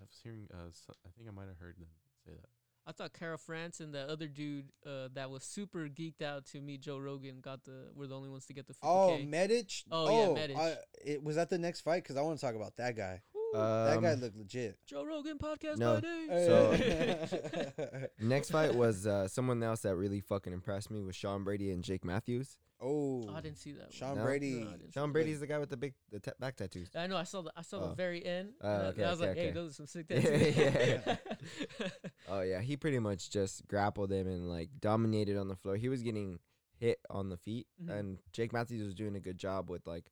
I 0.01 0.03
was 0.03 0.19
hearing. 0.21 0.49
Uh, 0.53 0.73
so, 0.73 0.93
I 1.07 1.11
think 1.17 1.29
I 1.29 1.31
might 1.33 1.47
have 1.47 1.59
heard 1.61 1.77
them 1.79 1.87
say 2.25 2.33
that. 2.33 2.49
I 2.87 2.93
thought 2.93 3.13
Kara 3.13 3.37
France 3.37 3.81
and 3.81 3.93
the 3.93 4.09
other 4.09 4.29
dude 4.29 4.67
uh, 4.87 5.09
that 5.15 5.29
was 5.31 5.43
super 5.43 5.89
geeked 5.89 6.23
out 6.23 6.47
to 6.47 6.61
meet 6.61 6.83
Joe 6.83 6.99
Rogan 6.99 7.41
got 7.41 7.65
the 7.65 7.89
were 7.95 8.07
the 8.07 8.15
only 8.15 8.29
ones 8.29 8.47
to 8.47 8.53
get 8.53 8.69
the 8.69 8.75
50k. 8.75 8.79
Oh, 8.85 9.19
Medic. 9.27 9.71
Oh, 9.91 10.29
yeah, 10.29 10.33
Medic. 10.33 10.57
I, 10.57 10.77
it 11.05 11.23
was 11.23 11.35
that 11.37 11.51
the 11.51 11.59
next 11.59 11.81
fight 11.81 12.05
because 12.05 12.17
I 12.17 12.23
want 12.23 12.39
to 12.39 12.47
talk 12.47 12.55
about 12.55 12.77
that 12.77 12.97
guy. 12.97 13.23
Woo. 13.53 13.59
that 13.61 14.01
guy 14.03 14.13
Um, 14.13 14.21
looked 14.21 14.37
legit. 14.37 14.79
Joe 14.87 15.05
Rogan 15.05 15.39
podcast 15.39 15.79
no. 15.79 15.95
by 15.95 16.01
day. 16.01 17.27
So- 17.29 18.07
Next 18.21 18.51
fight 18.51 18.75
was 18.75 19.07
uh, 19.07 19.29
someone 19.29 19.63
else 19.63 19.81
that 19.83 19.97
really 19.97 20.21
fucking 20.21 20.53
impressed 20.53 20.91
me 20.91 21.03
was 21.03 21.17
Sean 21.17 21.45
Brady 21.45 21.71
and 21.71 21.83
Jake 21.85 22.05
Matthews. 22.05 22.59
oh, 22.81 23.27
Oh, 23.29 23.35
I 23.35 23.41
didn't 23.41 23.59
see 23.59 23.73
that. 23.73 23.93
Sean 23.93 24.11
one. 24.11 24.19
No? 24.19 24.25
Brady. 24.25 24.51
No, 24.61 24.69
I 24.69 24.71
didn't 24.73 24.87
see 24.87 24.93
Sean 24.93 25.09
that. 25.09 25.13
Brady's 25.15 25.41
the 25.41 25.47
guy 25.47 25.59
with 25.59 25.71
the 25.71 25.77
big 25.77 25.95
the 26.11 26.21
ta- 26.21 26.33
back 26.39 26.57
tattoos. 26.57 26.91
I 26.95 27.07
know. 27.07 27.17
I 27.17 27.23
saw 27.25 27.41
the. 27.43 27.53
I 27.57 27.63
saw 27.63 27.79
the 27.81 27.87
Oh. 27.93 27.95
very 27.95 28.25
end. 28.25 28.51
Oh, 28.61 28.69
and 28.69 28.83
I- 28.83 28.87
okay, 28.89 29.01
and 29.03 29.07
I 29.07 29.11
was 29.13 29.21
okay, 29.21 29.29
like, 29.29 29.37
"Hey, 29.39 29.45
okay. 29.47 29.53
those 29.53 29.71
are 29.71 29.75
some 29.75 29.87
sick 29.87 30.09
tattoos. 30.09 30.57
Yeah. 30.57 31.17
Oh 32.29 32.41
yeah, 32.43 32.61
he 32.61 32.77
pretty 32.77 32.99
much 32.99 33.31
just 33.31 33.67
grappled 33.69 34.11
him 34.11 34.27
and 34.27 34.49
like 34.49 34.69
dominated 34.81 35.37
on 35.39 35.47
the 35.49 35.55
floor. 35.57 35.77
He 35.77 35.89
was 35.89 36.03
getting 36.03 36.41
hit 36.79 36.99
on 37.09 37.29
the 37.29 37.37
feet, 37.37 37.67
Mhm. 37.83 37.99
and 37.99 38.19
Jake 38.33 38.53
Matthews 38.53 38.83
was 38.85 38.95
doing 38.95 39.15
a 39.17 39.21
good 39.21 39.39
job 39.39 39.71
with 39.71 39.87
like 39.87 40.05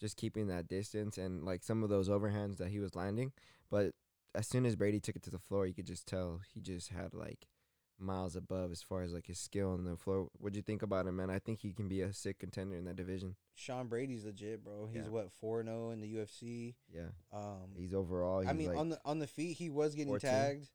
just 0.00 0.16
keeping 0.16 0.48
that 0.48 0.68
distance 0.68 1.16
and 1.18 1.44
like 1.44 1.62
some 1.62 1.82
of 1.82 1.88
those 1.88 2.08
overhands 2.08 2.58
that 2.58 2.68
he 2.68 2.78
was 2.78 2.94
landing. 2.94 3.32
But 3.70 3.92
as 4.34 4.46
soon 4.46 4.66
as 4.66 4.76
Brady 4.76 5.00
took 5.00 5.16
it 5.16 5.22
to 5.24 5.30
the 5.30 5.38
floor, 5.38 5.66
you 5.66 5.74
could 5.74 5.86
just 5.86 6.06
tell 6.06 6.40
he 6.52 6.60
just 6.60 6.90
had 6.90 7.14
like 7.14 7.46
miles 7.98 8.36
above 8.36 8.70
as 8.72 8.82
far 8.82 9.00
as 9.02 9.14
like 9.14 9.26
his 9.26 9.38
skill 9.38 9.72
on 9.72 9.84
the 9.84 9.96
floor. 9.96 10.28
What'd 10.38 10.54
you 10.56 10.60
think 10.62 10.82
about 10.82 11.06
him, 11.06 11.16
man? 11.16 11.30
I 11.30 11.38
think 11.38 11.60
he 11.60 11.72
can 11.72 11.88
be 11.88 12.02
a 12.02 12.12
sick 12.12 12.38
contender 12.38 12.76
in 12.76 12.84
that 12.84 12.96
division. 12.96 13.36
Sean 13.54 13.86
Brady's 13.88 14.24
legit, 14.26 14.62
bro. 14.62 14.86
He's 14.86 15.04
Yeah. 15.04 15.08
what 15.08 15.32
four 15.32 15.64
zero 15.64 15.90
in 15.90 16.00
the 16.02 16.14
UFC. 16.14 16.74
Yeah, 16.92 17.08
Um, 17.32 17.72
he's 17.74 17.94
overall. 17.94 18.40
He's 18.40 18.50
I 18.50 18.52
mean, 18.52 18.68
like, 18.68 18.76
on 18.78 18.90
the 18.90 19.00
on 19.06 19.18
the 19.18 19.26
feet, 19.26 19.56
he 19.56 19.70
was 19.70 19.94
getting 19.94 20.08
14. 20.12 20.30
tagged. 20.30 20.68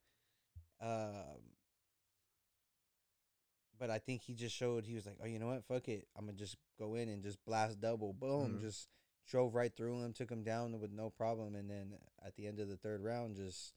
Um, 0.82 1.44
but 3.78 3.90
I 3.92 4.00
think 4.00 4.22
he 4.24 4.34
just 4.34 4.56
showed 4.56 4.86
he 4.86 4.96
was 4.96 5.06
like, 5.06 5.18
oh, 5.22 5.28
you 5.28 5.38
know 5.40 5.48
what? 5.48 5.64
Fuck 5.66 5.90
it. 5.90 6.08
I'm 6.16 6.26
gonna 6.26 6.38
just 6.38 6.56
go 6.80 6.96
in 6.96 7.10
and 7.10 7.22
just 7.24 7.44
blast 7.46 7.80
double. 7.80 8.14
Boom. 8.14 8.58
Mhm. 8.58 8.62
Just 8.62 8.88
drove 9.28 9.56
right 9.56 9.76
through 9.76 10.02
him, 10.04 10.14
took 10.14 10.30
him 10.32 10.44
down 10.44 10.80
with 10.80 10.92
no 10.92 11.10
problem, 11.10 11.56
and 11.56 11.70
then 11.70 11.94
at 12.26 12.36
the 12.36 12.48
end 12.48 12.60
of 12.60 12.68
the 12.70 12.78
third 12.78 13.04
round, 13.04 13.36
just 13.36 13.74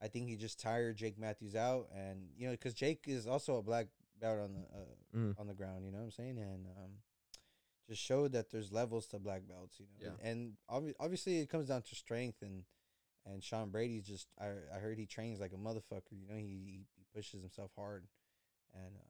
I 0.00 0.08
think 0.08 0.28
he 0.28 0.36
just 0.36 0.60
tired 0.60 0.96
Jake 0.96 1.18
Matthews 1.18 1.54
out, 1.56 1.88
and 1.94 2.28
you 2.36 2.46
know, 2.46 2.52
because 2.52 2.74
Jake 2.74 3.04
is 3.06 3.26
also 3.26 3.56
a 3.56 3.62
black 3.62 3.88
belt 4.20 4.38
on 4.40 4.52
the 4.54 4.60
uh, 4.60 4.84
Mm. 5.16 5.38
on 5.40 5.46
the 5.46 5.54
ground. 5.54 5.84
You 5.86 5.90
know 5.90 5.98
what 5.98 6.04
I'm 6.04 6.10
saying? 6.10 6.38
And 6.38 6.66
um, 6.66 6.90
just 7.88 8.02
showed 8.02 8.32
that 8.32 8.50
there's 8.50 8.70
levels 8.70 9.06
to 9.08 9.18
black 9.18 9.48
belts. 9.48 9.80
You 9.80 9.86
know, 10.06 10.12
Yeah. 10.20 10.30
and 10.30 10.52
obvi- 10.70 10.94
obviously 11.00 11.38
it 11.40 11.48
comes 11.48 11.68
down 11.68 11.82
to 11.82 11.94
strength 11.94 12.42
and. 12.42 12.64
And 13.26 13.44
Sean 13.44 13.68
Brady's 13.68 14.06
just 14.06 14.26
I 14.40 14.46
I 14.74 14.78
heard 14.78 14.96
he 14.98 15.04
trains 15.04 15.38
like 15.38 15.52
a 15.52 15.56
motherfucker. 15.56 16.12
You 16.12 16.26
know, 16.26 16.36
he 16.36 16.86
he 16.96 17.04
pushes 17.14 17.42
himself 17.42 17.70
hard, 17.76 18.06
and 18.72 18.96
um, 18.96 19.02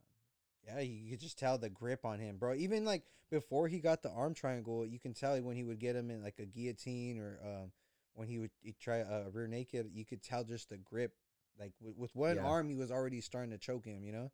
yeah, 0.68 0.80
you 0.80 1.10
could 1.10 1.20
just 1.20 1.38
tell 1.38 1.58
the 1.58 1.70
grip 1.70 2.04
on 2.04 2.18
him, 2.18 2.36
bro. 2.36 2.54
Even 2.54 2.84
like 2.84 3.04
before 3.30 3.68
he 3.68 3.78
got 3.80 4.02
the 4.02 4.10
arm 4.10 4.34
triangle, 4.34 4.86
you 4.86 4.98
can 4.98 5.14
tell 5.14 5.36
when 5.40 5.56
he 5.56 5.64
would 5.64 5.78
get 5.78 5.96
him 5.96 6.10
in 6.10 6.22
like 6.22 6.38
a 6.38 6.44
guillotine 6.46 7.18
or 7.18 7.38
um, 7.44 7.72
when 8.14 8.28
he 8.28 8.38
would 8.38 8.50
try 8.80 8.98
a 8.98 9.30
rear 9.32 9.46
naked, 9.48 9.90
you 9.92 10.04
could 10.04 10.22
tell 10.22 10.44
just 10.44 10.68
the 10.68 10.76
grip. 10.76 11.12
Like 11.58 11.72
with, 11.80 11.96
with 11.96 12.14
one 12.14 12.36
Yeah. 12.36 12.44
arm, 12.44 12.68
he 12.68 12.76
was 12.76 12.90
already 12.90 13.20
starting 13.20 13.50
to 13.50 13.58
choke 13.58 13.84
him, 13.86 14.04
you 14.04 14.12
know. 14.12 14.30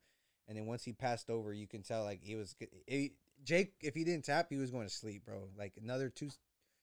And 0.49 0.59
then 0.59 0.66
once 0.66 0.85
he 0.85 0.93
passed 0.93 1.30
over, 1.30 1.55
you 1.55 1.66
can 1.66 1.82
tell 1.82 2.05
like 2.05 2.20
he 2.22 2.35
was 2.35 2.55
he, 2.87 3.12
Jake. 3.45 3.74
If 3.80 3.95
he 3.95 4.05
didn't 4.05 4.24
tap, 4.24 4.49
he 4.51 4.57
was 4.57 4.70
going 4.70 4.87
to 4.87 4.93
sleep, 4.93 5.24
bro. 5.24 5.49
Like 5.57 5.74
another 5.80 6.11
two, 6.11 6.30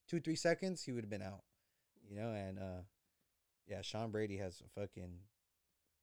two 0.08 0.20
three 0.20 0.36
seconds, 0.36 0.84
he 0.84 0.92
would 0.94 1.04
have 1.04 1.12
been 1.12 1.22
out, 1.22 1.44
you 2.10 2.16
know. 2.16 2.32
And 2.32 2.58
uh, 2.58 2.82
yeah, 3.68 3.82
Sean 3.82 4.12
Brady 4.12 4.38
has 4.38 4.62
a 4.62 4.80
fucking 4.80 5.20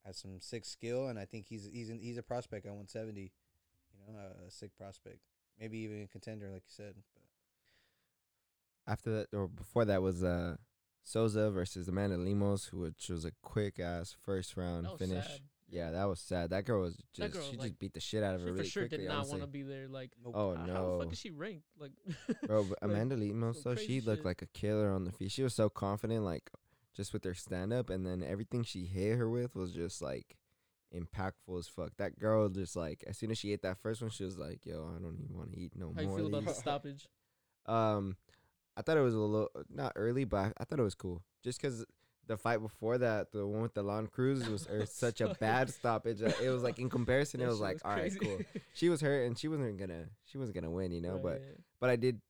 has 0.05 0.17
some 0.17 0.39
sick 0.39 0.65
skill, 0.65 1.07
and 1.07 1.19
I 1.19 1.25
think 1.25 1.47
he's 1.47 1.69
he's 1.71 1.89
an, 1.89 1.99
he's 1.99 2.17
a 2.17 2.23
prospect 2.23 2.65
at 2.65 2.71
170. 2.71 3.31
You 4.13 4.17
a, 4.43 4.47
a 4.47 4.51
sick 4.51 4.75
prospect, 4.77 5.19
maybe 5.59 5.79
even 5.79 6.03
a 6.03 6.07
contender, 6.07 6.49
like 6.49 6.63
you 6.67 6.73
said. 6.75 6.95
But 7.13 8.91
After 8.91 9.11
that 9.19 9.27
or 9.37 9.47
before 9.47 9.85
that 9.85 10.01
was 10.01 10.23
uh 10.23 10.57
Souza 11.03 11.49
versus 11.51 11.87
Amanda 11.87 12.17
Lemos, 12.17 12.65
who 12.65 12.79
which 12.81 13.09
was 13.09 13.25
a 13.25 13.31
quick 13.41 13.79
ass 13.79 14.15
first 14.25 14.57
round 14.57 14.85
That 14.85 14.91
was 14.93 14.99
finish. 15.09 15.25
sad. 15.25 15.39
Yeah, 15.71 15.91
that 15.91 16.05
was 16.05 16.19
sad. 16.19 16.49
That 16.49 16.65
girl 16.65 16.81
was 16.81 16.97
just 17.13 17.33
girl, 17.33 17.43
she 17.43 17.55
like, 17.57 17.67
just 17.67 17.79
beat 17.79 17.93
the 17.93 17.99
shit 17.99 18.23
out 18.23 18.33
of 18.33 18.41
She 18.41 18.45
her 18.45 18.51
for 18.53 18.55
really 18.57 18.69
sure 18.69 18.83
quickly. 18.87 19.05
did 19.05 19.07
not 19.07 19.27
want 19.27 19.41
to 19.41 19.47
be 19.47 19.61
there. 19.61 19.87
Like, 19.87 20.11
nope. 20.23 20.33
Oh 20.35 20.55
how, 20.55 20.61
how 20.61 20.65
the 20.65 20.73
no, 20.73 20.99
fuck 21.03 21.13
is 21.13 21.19
she 21.19 21.29
ranked? 21.29 21.67
Like, 21.79 21.91
bro! 22.47 22.61
Like, 22.61 22.73
Amanda 22.81 23.15
Lemos 23.15 23.61
some 23.61 23.71
though, 23.71 23.75
crazy 23.75 23.99
she 23.99 24.01
looked 24.01 24.19
shit. 24.19 24.25
like 24.25 24.41
a 24.41 24.47
killer 24.47 24.91
on 24.91 25.05
the 25.05 25.11
feet. 25.11 25.31
She 25.31 25.43
was 25.43 25.53
so 25.53 25.69
confident, 25.69 26.25
like 26.25 26.49
just 26.95 27.13
with 27.13 27.23
her 27.23 27.35
stand 27.35 27.71
up, 27.71 27.91
and 27.91 28.03
then 28.05 28.23
everything 28.23 28.63
she 28.63 28.85
hit 28.85 29.15
her 29.17 29.29
with 29.29 29.55
was 29.55 29.71
just 29.71 30.01
like 30.01 30.37
impactful 30.95 31.57
as 31.57 31.67
fuck. 31.67 31.91
That 31.97 32.19
girl 32.19 32.49
just 32.49 32.75
like 32.75 33.03
as 33.07 33.17
soon 33.17 33.31
as 33.31 33.37
she 33.37 33.53
ate 33.53 33.61
that 33.63 33.77
first 33.79 34.01
one, 34.01 34.11
she 34.11 34.23
was 34.23 34.37
like, 34.37 34.65
"Yo, 34.65 34.89
I 34.95 35.01
don't 35.01 35.19
even 35.23 35.37
want 35.37 35.53
to 35.53 35.59
eat 35.59 35.73
no 35.75 35.93
how 35.95 36.01
you 36.01 36.07
more." 36.07 36.17
feel 36.17 36.27
of 36.27 36.33
about 36.33 36.45
the 36.45 36.53
stoppage? 36.53 37.07
Um, 37.65 38.15
I 38.75 38.81
thought 38.81 38.97
it 38.97 39.01
was 39.01 39.13
a 39.13 39.19
little 39.19 39.49
not 39.69 39.93
early, 39.95 40.23
but 40.23 40.37
I, 40.37 40.53
I 40.57 40.63
thought 40.63 40.79
it 40.79 40.83
was 40.83 40.95
cool. 40.95 41.21
Just 41.43 41.61
because 41.61 41.85
the 42.25 42.37
fight 42.37 42.61
before 42.61 42.97
that, 42.99 43.31
the 43.31 43.45
one 43.45 43.61
with 43.61 43.73
the 43.73 43.83
Lon 43.83 44.07
Cruz 44.07 44.47
was 44.47 44.67
er, 44.67 44.85
such 44.89 45.19
a 45.19 45.35
bad 45.39 45.69
stoppage. 45.73 46.21
It 46.21 46.49
was 46.49 46.63
like 46.63 46.79
in 46.79 46.89
comparison, 46.89 47.41
it 47.41 47.47
was 47.47 47.59
like, 47.59 47.79
all 47.83 47.91
right, 47.91 48.11
cool. 48.19 48.39
She 48.73 48.87
was 48.87 49.01
hurt, 49.01 49.27
and 49.27 49.37
she 49.37 49.47
wasn't 49.47 49.77
gonna, 49.77 50.05
she 50.25 50.37
wasn't 50.37 50.55
gonna 50.55 50.71
win, 50.71 50.91
you 50.91 51.01
know. 51.01 51.13
Right, 51.13 51.23
but 51.23 51.41
but 51.79 51.89
I 51.89 51.95
did. 51.97 52.21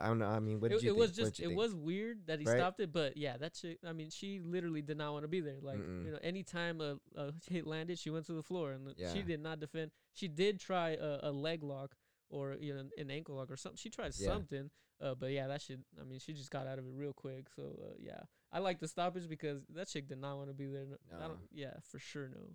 I 0.00 0.06
don't 0.08 0.18
know. 0.18 0.26
I 0.26 0.38
mean, 0.40 0.60
what 0.60 0.70
did 0.70 0.78
it, 0.78 0.82
you 0.84 0.88
it 0.90 0.92
think? 0.92 0.98
was 1.00 1.12
just 1.12 1.38
you 1.38 1.44
it 1.44 1.48
think? 1.48 1.58
was 1.58 1.74
weird 1.74 2.26
that 2.26 2.40
he 2.40 2.46
Right? 2.46 2.56
stopped 2.58 2.80
it, 2.80 2.92
but 2.92 3.16
yeah, 3.16 3.36
that 3.36 3.54
chick. 3.54 3.78
I 3.86 3.92
mean, 3.92 4.10
she 4.10 4.40
literally 4.40 4.82
did 4.82 4.96
not 4.96 5.12
want 5.12 5.24
to 5.24 5.28
be 5.28 5.40
there. 5.40 5.58
Like 5.60 5.78
Mm-mm. 5.78 6.04
you 6.04 6.10
know, 6.12 6.18
anytime 6.22 6.80
a, 6.80 6.96
a 7.16 7.32
hit 7.50 7.66
landed, 7.66 7.98
she 7.98 8.10
went 8.10 8.26
to 8.26 8.32
the 8.32 8.42
floor, 8.42 8.72
and 8.72 8.94
Yeah. 8.96 9.12
she 9.12 9.22
did 9.22 9.40
not 9.40 9.60
defend. 9.60 9.90
She 10.12 10.28
did 10.28 10.58
try 10.60 10.90
a, 10.90 11.18
a 11.24 11.30
leg 11.32 11.62
lock 11.62 11.94
or 12.30 12.56
you 12.60 12.74
know 12.74 12.84
an 12.98 13.10
ankle 13.10 13.36
lock 13.36 13.50
or 13.50 13.56
something. 13.56 13.76
She 13.78 13.90
tried 13.90 14.14
Yeah. 14.16 14.26
something, 14.28 14.70
uh, 15.00 15.14
but 15.14 15.30
yeah, 15.32 15.46
that 15.48 15.60
shit. 15.62 15.80
I 16.00 16.04
mean, 16.04 16.18
she 16.18 16.32
just 16.32 16.50
got 16.50 16.66
out 16.66 16.78
of 16.78 16.86
it 16.86 16.92
real 16.94 17.12
quick. 17.12 17.46
So 17.54 17.62
uh, 17.82 17.94
yeah, 17.98 18.20
I 18.52 18.58
like 18.60 18.80
the 18.80 18.88
stoppage 18.88 19.28
because 19.28 19.62
that 19.74 19.88
chick 19.88 20.08
did 20.08 20.18
not 20.18 20.36
want 20.36 20.48
to 20.48 20.54
be 20.54 20.66
there. 20.66 20.86
No, 20.86 20.96
I 21.18 21.28
don't. 21.28 21.38
Yeah, 21.52 21.74
for 21.90 21.98
sure 21.98 22.28
no. 22.28 22.54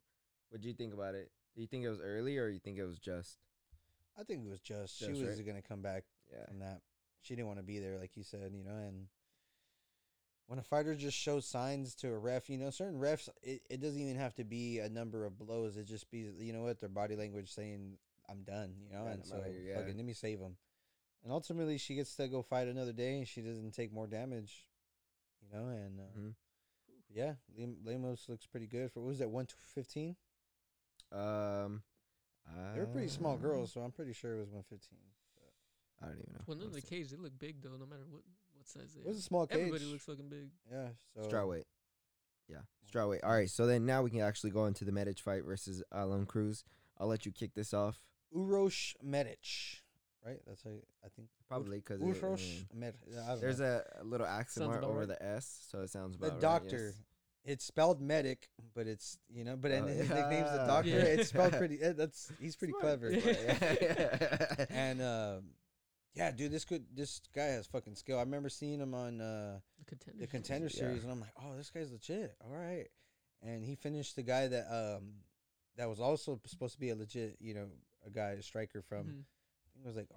What 0.49 0.61
do 0.61 0.67
you 0.67 0.73
think 0.73 0.93
about 0.93 1.15
it? 1.15 1.31
Do 1.55 1.61
you 1.61 1.67
think 1.67 1.83
it 1.85 1.89
was 1.89 1.99
early, 2.01 2.37
or 2.37 2.49
you 2.49 2.59
think 2.59 2.77
it 2.77 2.85
was 2.85 2.99
just? 2.99 3.37
I 4.17 4.23
think 4.23 4.45
it 4.45 4.49
was 4.49 4.61
just, 4.61 4.97
she 4.97 5.11
was 5.11 5.21
right? 5.37 5.45
gonna 5.45 5.61
come 5.61 5.81
back 5.81 6.05
Yeah. 6.31 6.45
from 6.47 6.59
that. 6.59 6.81
She 7.25 7.35
didn't 7.35 7.47
want 7.47 7.59
to 7.59 7.65
be 7.65 7.79
there, 7.79 7.97
like 7.97 8.15
you 8.15 8.23
said, 8.23 8.51
you 8.53 8.63
know. 8.63 8.75
And 8.75 9.07
when 10.45 10.59
a 10.59 10.63
fighter 10.63 10.93
just 10.95 11.17
shows 11.17 11.47
signs 11.47 11.95
to 11.95 12.09
a 12.09 12.17
ref, 12.17 12.49
you 12.49 12.57
know, 12.59 12.69
certain 12.69 12.99
refs, 12.99 13.29
it, 13.41 13.63
it 13.67 13.81
doesn't 13.81 13.99
even 13.99 14.15
have 14.15 14.35
to 14.35 14.43
be 14.43 14.79
a 14.79 14.89
number 14.89 15.25
of 15.25 15.37
blows. 15.39 15.75
It 15.75 15.85
just 15.87 16.11
be, 16.11 16.29
you 16.37 16.53
know 16.53 16.61
what, 16.61 16.79
their 16.79 16.89
body 16.89 17.15
language 17.15 17.51
saying, 17.51 17.97
"I'm 18.29 18.43
done," 18.43 18.75
you 18.79 18.89
know. 18.95 19.05
Yeah, 19.05 19.11
and 19.13 19.25
so, 19.25 19.41
here, 19.41 19.55
yeah. 19.67 19.75
fucking, 19.79 19.97
let 19.97 20.05
me 20.05 20.13
save 20.13 20.39
him. 20.39 20.55
And 21.23 21.33
ultimately, 21.33 21.79
she 21.79 21.95
gets 21.95 22.15
to 22.17 22.27
go 22.27 22.43
fight 22.43 22.67
another 22.67 22.93
day, 22.93 23.17
and 23.17 23.27
she 23.27 23.41
doesn't 23.41 23.71
take 23.71 23.91
more 23.91 24.05
damage, 24.05 24.67
you 25.41 25.57
know. 25.57 25.67
And 25.69 25.99
uh, 25.99 26.19
Mhm. 26.19 26.35
yeah, 27.09 27.33
Lemos 27.83 28.29
looks 28.29 28.45
pretty 28.45 28.67
good 28.67 28.91
for 28.91 28.99
what 28.99 29.07
was 29.07 29.19
that 29.19 29.31
one 29.31 29.47
fifteen? 29.47 30.15
Um, 31.11 31.81
They 32.73 32.79
were 32.79 32.87
pretty 32.87 33.07
small 33.07 33.33
uh, 33.33 33.37
girls, 33.37 33.71
so 33.71 33.81
I'm 33.81 33.91
pretty 33.91 34.13
sure 34.13 34.35
it 34.35 34.39
was 34.41 34.51
one 34.51 34.63
fifteen. 34.63 35.14
I 36.01 36.07
don't 36.07 36.17
even 36.19 36.33
know. 36.33 36.41
When 36.45 36.57
they're 36.59 36.67
in 36.67 36.73
the 36.73 36.77
honestly. 36.79 36.97
cage, 36.99 37.09
they 37.11 37.17
look 37.17 37.37
big 37.39 37.61
though. 37.61 37.77
No 37.79 37.85
matter 37.85 38.03
what 38.09 38.21
what 38.55 38.67
size 38.67 38.93
they 38.93 39.01
It 39.01 39.07
was 39.07 39.17
are. 39.17 39.19
a 39.19 39.23
small 39.23 39.47
cage. 39.47 39.57
Everybody 39.59 39.85
looks 39.85 40.05
fucking 40.05 40.29
big. 40.29 40.49
yeah, 40.71 40.87
so 41.13 41.21
Strawweight. 41.29 41.63
Yeah, 42.47 42.59
strawweight. 42.93 43.21
All 43.23 43.31
right, 43.31 43.49
so 43.49 43.65
then 43.65 43.85
now 43.87 44.03
we 44.03 44.11
can 44.11 44.21
actually 44.21 44.51
go 44.51 44.65
into 44.65 44.85
the 44.85 44.91
Medich 44.91 45.19
fight 45.19 45.43
versus 45.45 45.81
Aalon 45.93 46.27
Cruz. 46.27 46.63
I'll 46.99 47.07
let 47.07 47.25
you 47.25 47.31
kick 47.31 47.55
this 47.55 47.73
off, 47.73 47.99
Urosh 48.35 48.93
Medich, 49.03 49.81
right? 50.23 50.37
That's 50.45 50.61
how 50.63 50.69
you, 50.69 50.81
I 51.03 51.07
think. 51.15 51.27
probably 51.47 51.77
because 51.77 52.01
Urosh 52.01 52.65
Medic. 52.73 52.99
there's 53.41 53.61
a, 53.61 53.83
a 53.99 54.03
little 54.03 54.27
accent 54.27 54.67
mark 54.67 54.83
over 54.83 54.99
right. 54.99 55.07
the 55.07 55.23
S, 55.25 55.65
so 55.71 55.79
it 55.81 55.89
sounds 55.89 56.17
the 56.17 56.25
about 56.27 56.33
right, 56.35 56.41
doctor. 56.41 56.85
yes. 56.87 57.01
It's 57.47 57.63
spelled 57.65 58.01
medic, 58.01 58.49
but 58.73 58.87
it's 58.87 59.17
you 59.29 59.43
know, 59.43 59.55
but 59.55 59.69
and 59.71 59.85
Oh, 59.85 59.87
his 59.93 60.09
nickname's 60.09 60.51
the 60.51 60.65
doctor. 60.67 60.89
Yeah. 60.89 60.95
It's 60.97 61.29
spelled 61.29 61.53
pretty. 61.57 61.79
eh, 61.81 61.93
That's 61.93 62.31
he's 62.39 62.55
pretty 62.55 62.73
Smart. 62.79 62.99
clever. 62.99 63.11
Yeah. 63.11 64.65
and 64.69 65.01
um, 65.01 65.43
yeah, 66.15 66.31
dude, 66.31 66.51
this 66.51 66.65
could 66.65 66.85
this 66.95 67.21
guy 67.35 67.45
has 67.45 67.67
fucking 67.67 67.95
skill. 67.95 68.17
I 68.17 68.21
remember 68.21 68.49
seeing 68.49 68.79
him 68.79 68.93
on 68.93 69.21
uh, 69.21 69.59
The 69.79 69.85
contender. 69.85 70.19
the 70.21 70.27
contender 70.27 70.67
Yeah. 70.71 70.79
series, 70.79 71.03
and 71.03 71.11
I'm 71.11 71.19
like, 71.19 71.33
oh, 71.43 71.55
this 71.55 71.69
guy's 71.69 71.91
legit. 71.91 72.35
All 72.43 72.55
right, 72.55 72.87
and 73.43 73.63
he 73.63 73.75
finished 73.75 74.15
the 74.15 74.23
guy 74.23 74.47
that 74.47 74.65
um 74.71 75.13
that 75.77 75.89
was 75.89 75.99
also 75.99 76.39
supposed 76.45 76.73
to 76.73 76.79
be 76.79 76.89
a 76.89 76.95
legit, 76.95 77.37
you 77.39 77.53
know, 77.53 77.67
a 78.05 78.09
guy 78.09 78.31
a 78.31 78.41
striker 78.41 78.81
from 78.81 79.05
Mhm. 79.07 79.23
I 79.25 79.67
think 79.73 79.83
it 79.83 79.87
was 79.87 79.95
like 79.97 80.09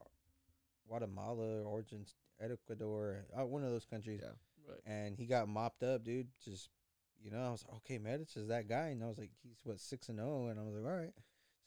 Guatemala 0.86 1.62
or 1.64 1.74
Argent- 1.78 2.14
Ecuador, 2.40 3.26
uh, 3.36 3.44
one 3.44 3.64
of 3.64 3.70
those 3.70 3.84
countries. 3.84 4.20
Yeah. 4.22 4.32
Right. 4.68 4.80
And 4.86 5.16
he 5.16 5.26
got 5.26 5.49
mopped 5.49 5.82
up, 5.82 6.05
dude. 6.05 6.28
Just 6.44 6.70
you 7.20 7.32
know, 7.32 7.40
I 7.40 7.51
was 7.51 7.64
like, 7.66 7.74
okay, 7.78 7.99
Medic 7.99 8.28
is 8.36 8.46
that 8.46 8.68
guy, 8.68 8.88
and 8.90 9.03
I 9.03 9.09
was 9.09 9.18
like, 9.18 9.32
he's 9.42 9.59
what 9.64 9.80
six 9.80 10.09
and 10.09 10.18
zero, 10.18 10.46
and 10.46 10.61
I 10.61 10.62
was 10.62 10.74
like, 10.74 10.84
all 10.84 10.96
right. 10.96 11.12
So 11.16 11.22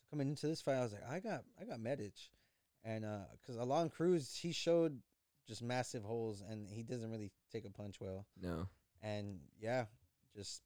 coming 0.09 0.29
into 0.29 0.47
this 0.47 0.61
fight, 0.61 0.75
I 0.77 0.81
was 0.83 0.93
like, 0.93 1.05
I 1.05 1.19
got, 1.19 1.43
I 1.59 1.65
got 1.65 1.81
Medic, 1.81 2.13
and 2.83 3.05
uh, 3.05 3.19
because 3.39 3.57
Aalon 3.57 3.91
Cruz, 3.91 4.35
he 4.35 4.51
showed 4.51 4.99
just 5.47 5.61
massive 5.61 6.03
holes, 6.03 6.43
and 6.47 6.69
he 6.69 6.83
doesn't 6.83 7.09
really 7.11 7.31
take 7.51 7.65
a 7.65 7.69
punch 7.69 7.99
well, 7.99 8.25
no. 8.41 8.67
and 9.01 9.39
yeah, 9.59 9.85
just 10.35 10.61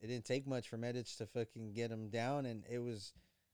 it 0.00 0.06
didn't 0.06 0.24
take 0.24 0.46
much 0.46 0.68
for 0.68 0.76
Medic 0.76 1.06
to 1.18 1.26
fucking 1.26 1.72
get 1.72 1.90
him 1.90 2.08
down, 2.08 2.46
and 2.46 2.64
it 2.70 2.78
was. 2.78 3.12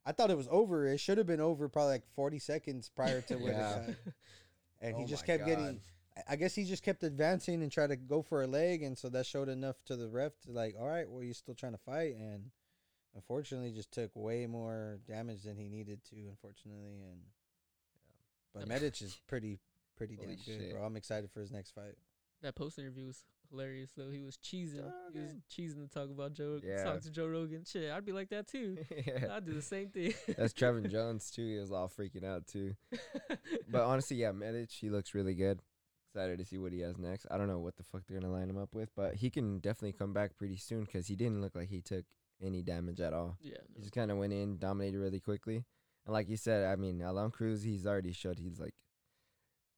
I 0.09 0.13
thought 0.13 0.31
it 0.31 0.37
was 0.37 0.47
over. 0.53 0.87
It 0.87 0.99
should 1.01 1.19
have 1.19 1.27
been 1.27 1.41
over 1.41 1.69
probably 1.69 1.95
like 1.95 2.07
40 2.15 2.39
seconds 2.39 2.89
prior 2.95 3.23
to 3.23 3.35
when 3.39 3.53
Yeah. 3.55 3.87
and 4.81 4.97
he 4.97 5.03
Oh 5.03 5.07
just 5.07 5.27
kept 5.27 5.45
getting 5.45 5.65
God. 5.65 5.75
I- 5.75 6.23
I 6.29 6.37
guess 6.37 6.55
he 6.55 6.65
just 6.65 6.83
kept 6.83 7.03
advancing 7.03 7.63
and 7.63 7.71
tried 7.71 7.89
to 7.89 7.97
go 7.97 8.23
for 8.23 8.43
a 8.43 8.47
leg, 8.47 8.83
and 8.83 8.97
so 8.97 9.11
that 9.11 9.27
showed 9.27 9.51
enough 9.51 9.77
to 9.85 9.97
the 9.97 10.09
ref 10.09 10.33
to 10.47 10.51
like, 10.53 10.75
all 10.81 10.87
right, 10.89 11.07
well, 11.11 11.23
you're 11.23 11.35
still 11.35 11.55
trying 11.55 11.73
to 11.73 11.79
fight, 11.79 12.15
and 12.17 12.51
unfortunately, 13.15 13.71
just 13.73 13.93
took 13.93 14.13
way 14.15 14.47
more 14.47 14.99
damage 15.07 15.43
than 15.43 15.59
he 15.59 15.69
needed 15.69 16.03
to, 16.05 16.17
unfortunately, 16.31 17.03
and 17.03 17.21
but 18.57 18.63
Um, 18.65 18.69
Medic 18.71 19.01
is 19.03 19.19
pretty 19.29 19.61
pretty 19.97 20.17
damn 20.17 20.25
Holy 20.27 20.37
good, 20.37 20.45
shit. 20.61 20.73
bro. 20.73 20.83
I'm 20.85 20.97
excited 20.97 21.31
for 21.31 21.41
his 21.41 21.51
next 21.53 21.71
fight. 21.71 21.95
That 22.43 22.55
post 22.55 22.79
interview 22.79 23.07
was 23.07 23.25
hilarious 23.51 23.91
though. 23.97 24.11
He 24.11 24.21
was 24.21 24.37
cheesing. 24.37 24.93
He 25.13 25.21
was 25.21 25.33
cheesing 25.51 25.89
to 25.89 25.89
talk 25.89 26.11
about 26.11 26.35
Joe. 26.35 26.61
Yeah. 26.63 26.85
Talk 26.85 27.01
to 27.03 27.11
Joe 27.11 27.27
Rogan. 27.29 27.65
Shit, 27.65 27.91
I'd 27.91 28.05
be 28.05 28.13
like 28.13 28.29
that 28.31 28.47
too. 28.47 28.77
yeah. 29.07 29.29
I'd 29.37 29.47
do 29.47 29.55
the 29.55 29.63
same 29.63 29.89
thing. 29.89 30.13
That's 30.37 30.53
Trevin 30.53 30.91
Jones 30.91 31.31
too. 31.31 31.47
He 31.47 31.59
was 31.59 31.73
all 31.73 31.89
freaking 31.89 32.25
out 32.25 32.47
too. 32.47 32.75
But 33.71 33.83
honestly, 33.85 34.17
yeah, 34.19 34.33
Medic, 34.33 34.71
he 34.71 34.91
looks 34.91 35.15
really 35.15 35.35
good. 35.35 35.61
Excited 36.15 36.39
to 36.39 36.45
see 36.45 36.57
what 36.59 36.73
he 36.73 36.81
has 36.81 36.99
next. 36.99 37.27
I 37.31 37.37
don't 37.39 37.49
know 37.49 37.59
what 37.59 37.77
the 37.77 37.83
fuck 37.83 38.03
they're 38.07 38.19
gonna 38.21 38.33
line 38.33 38.49
him 38.51 38.59
up 38.59 38.75
with, 38.75 38.91
but 38.95 39.15
he 39.17 39.29
can 39.31 39.59
definitely 39.59 39.93
come 39.93 40.13
back 40.13 40.37
pretty 40.37 40.57
soon 40.57 40.85
because 40.85 41.07
he 41.07 41.17
didn't 41.17 41.41
look 41.41 41.55
like 41.55 41.69
he 41.69 41.81
took 41.81 42.05
any 42.43 42.63
damage 42.63 43.01
at 43.01 43.13
all. 43.13 43.37
yeah. 43.41 43.57
He 43.75 43.81
just 43.83 43.93
kind 43.95 44.11
of 44.11 44.19
went 44.19 44.33
in, 44.33 44.59
dominated 44.59 44.99
really 44.99 45.21
quickly, 45.21 45.65
and 46.07 46.13
like 46.15 46.29
you 46.31 46.37
said, 46.39 46.65
I 46.67 46.77
mean, 46.77 47.01
Aalon 47.01 47.33
Cruz, 47.33 47.63
he's 47.63 47.87
already 47.87 48.13
showed 48.13 48.39
he's 48.39 48.59
like, 48.59 48.75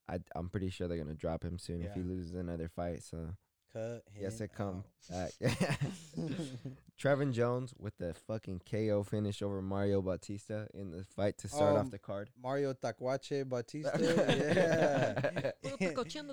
I 0.09 0.19
I'm 0.37 0.49
pretty 0.49 0.71
sure 0.71 0.87
they're 0.89 0.99
gonna 0.99 1.15
drop 1.15 1.43
him 1.45 1.59
soon 1.59 1.83
if 1.83 1.93
he 1.95 2.03
loses 2.03 2.35
another 2.35 2.69
fight. 2.69 3.03
So 3.03 3.31
Cut 3.71 4.03
him. 4.15 4.23
Yes, 4.23 4.41
it 4.41 4.51
come 4.57 4.83
out. 5.11 5.31
back. 5.41 5.79
Trevin 6.99 7.33
Jones 7.35 7.75
with 7.79 7.97
the 7.99 8.15
fucking 8.27 8.63
KO 8.69 9.03
finish 9.03 9.43
over 9.43 9.61
Mario 9.61 10.01
Bautista 10.01 10.67
in 10.73 10.91
the 10.91 11.05
fight 11.05 11.37
to 11.39 11.49
start 11.49 11.77
off 11.77 11.83
Um, 11.85 11.91
the 11.91 11.99
card. 11.99 12.31
Mario 12.43 12.73
Tacuache 12.73 13.47
Batista. 13.47 13.91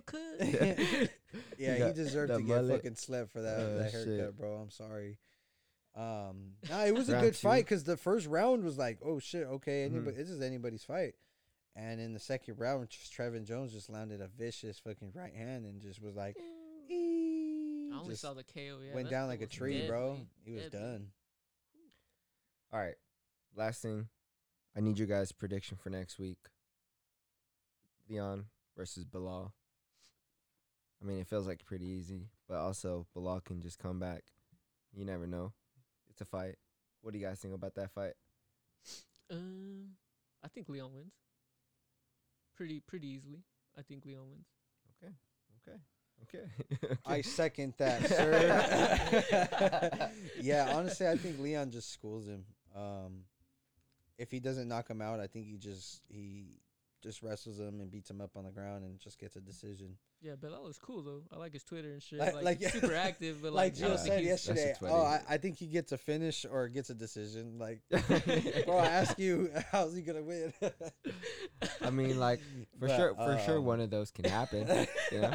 yeah. 0.05 1.07
yeah, 1.57 1.87
he 1.87 1.93
deserved 1.93 2.31
the 2.31 2.37
to 2.37 2.43
get 2.43 2.55
mullet. 2.55 2.75
fucking 2.77 2.95
slept 2.95 3.31
for 3.31 3.41
that, 3.41 3.59
Oh, 3.59 3.77
that 3.79 3.91
haircut, 3.91 4.05
shit. 4.13 4.37
bro. 4.37 4.55
I'm 4.55 4.71
sorry. 4.71 5.17
Um, 5.95 6.51
nah, 6.69 6.83
it 6.83 6.93
was 6.93 7.07
a 7.09 7.19
good 7.19 7.35
two. 7.35 7.47
fight 7.47 7.63
because 7.65 7.83
the 7.85 7.95
first 7.97 8.27
round 8.27 8.63
was 8.63 8.77
like, 8.77 8.99
oh 9.03 9.19
shit, 9.19 9.43
okay, 9.47 9.83
anybody, 9.83 10.17
this 10.17 10.29
is 10.29 10.41
anybody's 10.41 10.83
fight. 10.83 11.13
And 11.75 11.99
in 12.01 12.13
the 12.13 12.19
second 12.19 12.55
round, 12.59 12.89
just 12.89 13.13
Trevin 13.13 13.45
Jones 13.45 13.71
just 13.73 13.89
landed 13.89 14.21
a 14.21 14.27
vicious 14.27 14.79
fucking 14.79 15.11
right 15.13 15.33
hand 15.33 15.65
and 15.65 15.81
just 15.81 16.01
was 16.01 16.15
like, 16.15 16.37
"Ee," 16.89 17.89
I 17.93 17.97
only 17.97 18.11
just 18.11 18.21
saw 18.21 18.33
the 18.33 18.43
KO. 18.43 18.79
Yeah, 18.85 18.93
went 18.93 19.09
down 19.09 19.27
like 19.27 19.39
a 19.39 19.45
was 19.45 19.51
tree, 19.51 19.85
bro. 19.87 20.11
deadly, 20.13 20.27
He 20.45 20.51
was 20.51 20.63
deadly. 20.63 20.79
done. 20.79 21.07
All 22.73 22.79
right. 22.79 22.95
Last 23.55 23.81
thing, 23.81 24.07
I 24.75 24.81
need 24.81 24.97
your 24.97 25.07
guys' 25.07 25.31
prediction 25.31 25.77
for 25.77 25.89
next 25.89 26.17
week. 26.19 26.39
Leon 28.09 28.45
versus 28.77 29.05
Belal. 29.05 29.51
I 31.01 31.05
mean, 31.05 31.19
it 31.19 31.27
feels 31.27 31.47
like 31.47 31.63
pretty 31.65 31.85
easy, 31.85 32.29
but 32.47 32.57
also 32.57 33.05
Belal 33.15 33.43
can 33.43 33.61
just 33.61 33.79
come 33.79 33.99
back. 33.99 34.23
You 34.93 35.05
never 35.05 35.27
know. 35.27 35.53
It's 36.15 36.21
a 36.21 36.25
fight. 36.25 36.55
What 37.01 37.11
do 37.11 37.19
you 37.19 37.25
guys 37.25 37.39
think 37.39 37.53
about 37.53 37.75
that 37.75 37.91
fight? 37.91 38.13
Um, 39.29 39.89
I 40.41 40.47
think 40.47 40.69
Leon 40.69 40.93
wins. 40.93 41.11
Pretty 42.55 42.79
pretty 42.79 43.07
easily. 43.07 43.43
I 43.77 43.81
think 43.81 44.05
Leon 44.05 44.29
wins. 44.29 44.47
Okay. 45.03 45.13
Okay. 45.67 45.77
Okay. 46.23 46.45
I 47.05 47.19
second 47.19 47.73
that, 47.79 48.07
sir. 49.91 50.09
yeah, 50.41 50.71
honestly, 50.73 51.05
I 51.05 51.17
think 51.17 51.37
Leon 51.37 51.71
just 51.71 51.91
schools 51.91 52.29
him. 52.29 52.45
Um, 52.73 53.25
if 54.17 54.31
he 54.31 54.39
doesn't 54.39 54.69
knock 54.69 54.89
him 54.89 55.01
out, 55.01 55.19
I 55.19 55.27
think 55.27 55.47
he 55.47 55.57
just 55.57 55.99
he 56.07 56.61
just 57.05 57.21
wrestles 57.21 57.59
him 57.59 57.79
and 57.79 57.91
beats 57.91 58.09
him 58.09 58.19
up 58.19 58.31
on 58.35 58.43
the 58.45 58.51
ground 58.51 58.83
and 58.83 58.99
just 58.99 59.19
gets 59.19 59.35
a 59.35 59.39
decision. 59.41 59.95
Yeah, 60.21 60.33
Belal 60.33 60.69
is 60.69 60.77
cool 60.79 61.03
though. 61.03 61.21
I 61.31 61.37
like 61.37 61.53
his 61.53 61.63
Twitter 61.63 61.91
and 61.93 62.01
shit. 62.01 62.19
Like- 62.19 62.33
Like, 62.33 62.43
like- 62.43 62.59
he's 62.59 62.73
super 62.73 62.93
active, 63.09 63.41
but 63.41 63.53
Like 63.53 63.73
like, 63.73 63.73
I 63.73 63.75
Jill 63.79 63.89
don't 63.89 63.97
think 63.99 64.13
said 64.13 64.23
yesterday, 64.23 64.73
oh, 64.81 65.01
I, 65.03 65.21
I 65.29 65.37
think 65.37 65.57
he 65.57 65.67
gets 65.67 65.91
a 65.91 65.97
finish 65.97 66.45
or 66.49 66.67
gets 66.67 66.89
a 66.89 66.95
decision. 66.95 67.59
Like, 67.59 67.81
bro, 68.65 68.77
I 68.79 68.87
ask 68.87 69.19
you, 69.19 69.51
how's 69.71 69.95
he 69.95 70.01
gonna 70.01 70.23
win? 70.23 70.51
I 71.81 71.89
mean, 71.91 72.19
like, 72.19 72.39
For 72.79 72.87
But, 72.87 72.95
sure, 72.97 73.15
for 73.15 73.39
sure, 73.45 73.57
um, 73.59 73.65
one 73.65 73.79
of 73.81 73.89
those 73.89 74.11
can 74.11 74.25
happen. 74.25 74.67
you 75.11 75.21
know, 75.21 75.33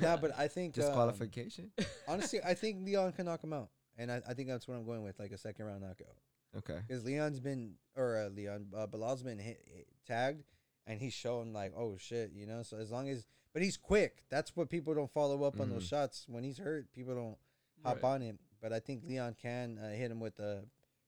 nah, 0.00 0.16
but 0.16 0.38
I 0.38 0.48
think 0.48 0.76
um, 0.78 0.84
disqualification. 0.84 1.70
honestly, 2.08 2.40
I 2.44 2.54
think 2.54 2.84
Leon 2.86 3.12
can 3.12 3.26
knock 3.26 3.42
him 3.42 3.52
out, 3.52 3.68
and 3.98 4.10
I, 4.10 4.22
I 4.28 4.34
think 4.34 4.48
that's 4.48 4.66
what 4.68 4.74
I'm 4.76 4.84
going 4.84 5.02
with, 5.02 5.18
like 5.18 5.32
a 5.32 5.38
second 5.38 5.66
round 5.66 5.80
knockout. 5.82 6.16
Okay. 6.56 6.78
Because 6.86 7.04
Leon's 7.04 7.40
been, 7.40 7.74
or 7.96 8.16
uh, 8.18 8.28
Leon, 8.28 8.66
uh, 8.76 8.86
Belal's 8.86 9.22
been 9.22 9.38
hit, 9.38 9.62
hit, 9.64 9.86
tagged, 10.06 10.44
and 10.86 11.00
he's 11.00 11.12
shown 11.12 11.52
like, 11.52 11.72
oh 11.76 11.96
shit, 11.98 12.32
you 12.34 12.46
know. 12.46 12.62
So 12.62 12.76
as 12.78 12.90
long 12.90 13.08
as, 13.08 13.24
but 13.52 13.62
he's 13.62 13.76
quick. 13.76 14.24
That's 14.30 14.56
what 14.56 14.68
people 14.70 14.94
don't 14.94 15.10
follow 15.10 15.44
up 15.44 15.60
on 15.60 15.70
those 15.70 15.84
Mhm. 15.84 15.88
shots. 15.90 16.24
When 16.28 16.42
he's 16.44 16.58
hurt, 16.58 16.92
people 16.92 17.14
don't 17.14 17.38
hop 17.84 18.02
Right. 18.02 18.08
on 18.14 18.20
him. 18.20 18.38
But 18.60 18.72
I 18.72 18.80
think 18.80 19.04
Leon 19.04 19.34
can 19.40 19.78
uh, 19.78 19.90
hit 19.90 20.10
him 20.10 20.20
with 20.20 20.38
a 20.38 20.64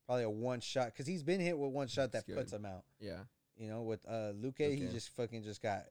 probably 0.06 0.24
a 0.24 0.30
one 0.30 0.60
shot 0.60 0.86
because 0.86 1.06
he's 1.06 1.22
been 1.22 1.40
hit 1.40 1.56
with 1.58 1.70
one 1.72 1.88
shot 1.88 2.12
that 2.12 2.26
That's 2.26 2.38
puts 2.38 2.52
him 2.52 2.64
out. 2.66 2.84
Yeah. 3.00 3.24
You 3.56 3.68
know, 3.68 3.82
with 3.82 4.04
uh, 4.06 4.32
Luque, 4.34 4.76
he 4.76 4.86
just 4.88 5.10
fucking 5.10 5.42
just 5.44 5.62
got 5.62 5.84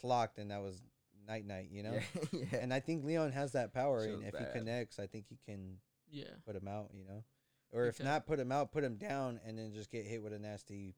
clocked, 0.00 0.38
and 0.38 0.50
that 0.50 0.60
was 0.62 0.82
night 1.26 1.44
night. 1.46 1.68
You 1.70 1.82
know. 1.82 1.92
Yeah. 1.94 2.02
yeah. 2.52 2.58
And 2.60 2.72
I 2.74 2.80
think 2.80 3.04
Leon 3.04 3.32
has 3.32 3.52
that 3.52 3.72
power, 3.72 4.02
and 4.04 4.22
if 4.24 4.32
bad. 4.32 4.46
he 4.52 4.58
connects, 4.58 4.98
I 4.98 5.06
think 5.06 5.26
he 5.28 5.38
can 5.46 5.78
Yeah. 6.10 6.28
put 6.44 6.54
him 6.54 6.68
out, 6.68 6.90
you 6.94 7.04
know, 7.04 7.24
or 7.72 7.84
Big 7.84 7.88
if 7.90 7.96
time. 7.98 8.06
not, 8.06 8.26
put 8.26 8.38
him 8.38 8.52
out, 8.52 8.70
put 8.72 8.84
him 8.84 8.96
down, 8.96 9.40
and 9.44 9.58
then 9.58 9.72
just 9.72 9.90
get 9.90 10.04
hit 10.06 10.22
with 10.22 10.32
a 10.34 10.38
nasty 10.38 10.94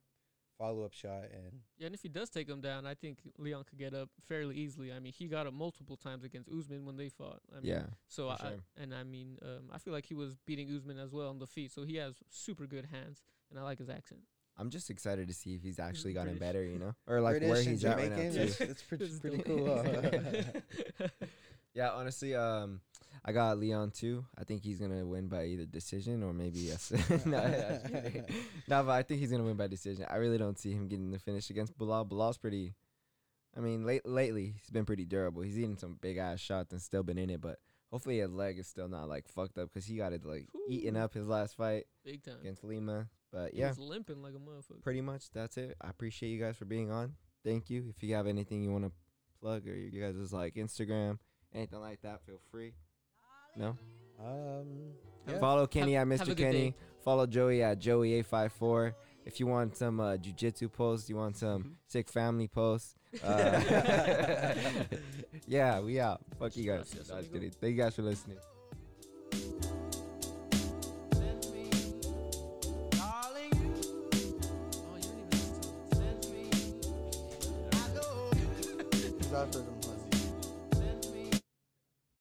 follow 0.60 0.84
up 0.84 0.92
shot. 0.92 1.24
And 1.32 1.60
Yeah, 1.78 1.86
and 1.86 1.94
if 1.94 2.02
he 2.02 2.08
does 2.08 2.30
take 2.30 2.48
him 2.48 2.60
down, 2.60 2.86
I 2.86 2.94
think 2.94 3.18
Leon 3.38 3.64
could 3.68 3.78
get 3.78 3.94
up 3.94 4.10
fairly 4.28 4.56
easily. 4.56 4.92
I 4.92 5.00
mean, 5.00 5.12
he 5.12 5.26
got 5.26 5.46
up 5.46 5.54
multiple 5.54 5.96
times 5.96 6.24
against 6.24 6.50
Usman 6.50 6.84
when 6.84 6.96
they 6.96 7.08
fought. 7.08 7.40
I 7.50 7.60
mean, 7.60 7.72
yeah. 7.72 7.82
So 8.06 8.28
for 8.28 8.34
I, 8.34 8.48
sure. 8.50 8.58
and 8.76 8.94
I 8.94 9.02
mean, 9.02 9.38
um, 9.42 9.70
I 9.72 9.78
feel 9.78 9.94
like 9.94 10.06
he 10.06 10.14
was 10.14 10.36
beating 10.46 10.68
Usman 10.74 10.98
as 10.98 11.12
well 11.12 11.28
on 11.28 11.38
the 11.38 11.46
feet. 11.46 11.72
So 11.72 11.84
he 11.84 11.96
has 11.96 12.16
super 12.28 12.66
good 12.66 12.86
hands, 12.92 13.22
and 13.50 13.58
I 13.58 13.62
like 13.62 13.78
his 13.78 13.88
accent. 13.88 14.20
I'm 14.58 14.68
just 14.68 14.90
excited 14.90 15.26
to 15.28 15.34
see 15.34 15.54
if 15.54 15.62
he's 15.62 15.78
actually 15.78 16.12
gotten 16.12 16.36
British. 16.36 16.46
better. 16.46 16.64
You 16.64 16.78
know, 16.78 16.94
or 17.06 17.20
like 17.20 17.38
British 17.38 17.48
where 17.48 17.62
he's 17.62 17.84
at 17.84 17.96
right 17.96 18.10
now 18.10 18.16
too. 18.16 18.40
it's, 18.40 18.60
it's 18.60 18.82
pretty, 18.82 19.10
pretty 19.20 19.42
cool. 19.42 19.82
huh? 19.82 21.08
Yeah, 21.72 21.90
honestly, 21.90 22.34
um, 22.34 22.80
I 23.24 23.32
got 23.32 23.58
Leon 23.58 23.90
too. 23.90 24.24
I 24.38 24.44
think 24.44 24.62
he's 24.62 24.78
gonna 24.78 25.04
win 25.06 25.28
by 25.28 25.44
either 25.44 25.66
decision 25.66 26.22
or 26.22 26.32
maybe 26.32 26.60
yes. 26.60 26.90
no, 27.26 27.40
just 27.40 27.86
no, 28.68 28.82
but 28.84 28.88
I 28.88 29.02
think 29.02 29.20
he's 29.20 29.30
gonna 29.30 29.44
win 29.44 29.56
by 29.56 29.66
decision. 29.66 30.06
I 30.08 30.16
really 30.16 30.38
don't 30.38 30.58
see 30.58 30.72
him 30.72 30.88
getting 30.88 31.10
the 31.10 31.18
finish 31.18 31.50
against 31.50 31.76
Belal. 31.78 32.08
Belal's 32.08 32.38
pretty. 32.38 32.74
I 33.56 33.60
mean, 33.60 33.84
late 33.84 34.06
lately 34.06 34.54
he's 34.58 34.70
been 34.70 34.86
pretty 34.86 35.04
durable. 35.04 35.42
He's 35.42 35.58
eating 35.58 35.76
some 35.76 35.98
big 36.00 36.16
ass 36.16 36.40
shots 36.40 36.72
and 36.72 36.80
still 36.80 37.02
been 37.02 37.18
in 37.18 37.30
it, 37.30 37.40
but 37.40 37.58
hopefully 37.90 38.20
his 38.20 38.30
leg 38.30 38.58
is 38.58 38.66
still 38.68 38.88
not 38.88 39.08
like 39.08 39.28
fucked 39.28 39.58
up 39.58 39.68
because 39.68 39.84
he 39.84 39.96
got 39.96 40.12
it 40.12 40.24
like 40.24 40.46
eating 40.68 40.96
Ooh. 40.96 41.00
up 41.00 41.12
his 41.14 41.26
last 41.26 41.56
fight 41.56 41.84
Big 42.04 42.22
time. 42.24 42.36
against 42.40 42.64
Lima. 42.64 43.08
But 43.32 43.54
yeah, 43.54 43.68
was 43.68 43.78
limping 43.78 44.22
like 44.22 44.34
a 44.34 44.38
motherfucker. 44.38 44.82
pretty 44.82 45.00
much 45.02 45.30
that's 45.30 45.56
it. 45.56 45.76
I 45.80 45.90
appreciate 45.90 46.30
you 46.30 46.40
guys 46.40 46.56
for 46.56 46.64
being 46.64 46.90
on. 46.90 47.14
Thank 47.44 47.70
you. 47.70 47.92
If 47.94 48.02
you 48.02 48.14
have 48.14 48.26
anything 48.26 48.62
you 48.62 48.70
want 48.70 48.84
to 48.84 48.92
plug 49.40 49.66
or 49.68 49.74
you 49.74 50.00
guys 50.00 50.16
is 50.16 50.32
like 50.32 50.54
Instagram, 50.54 51.18
anything 51.54 51.80
like 51.80 52.00
that, 52.02 52.22
feel 52.24 52.40
free. 52.50 52.72
No. 53.56 53.76
um, 54.18 54.66
yeah. 55.28 55.38
Follow 55.38 55.66
Kenny 55.66 55.92
Have- 55.94 56.10
at 56.10 56.18
have 56.18 56.28
a 56.28 56.30
Mr. 56.32 56.36
good 56.36 56.44
Kenny. 56.44 56.70
day. 56.70 56.74
Follow 57.04 57.26
Joey 57.26 57.62
at 57.62 57.78
Joey854. 57.80 58.94
If 59.24 59.38
you 59.40 59.46
want 59.46 59.76
some 59.76 60.00
uh, 60.00 60.16
jujitsu 60.16 60.72
posts, 60.72 61.08
you 61.08 61.16
want 61.16 61.36
some 61.36 61.62
Mhm. 61.64 61.70
sick 61.86 62.08
family 62.08 62.48
posts. 62.48 62.94
Uh, 63.24 64.54
yeah, 65.48 65.80
we 65.80 65.98
out. 65.98 66.20
Fuck 66.38 66.56
you 66.56 66.64
guys. 66.64 66.92
Gracias, 66.94 67.08
No, 67.08 67.16
amigo. 67.16 67.50
Thank 67.60 67.76
you 67.76 67.82
guys 67.82 67.94
for 67.96 68.02
listening. 68.02 68.38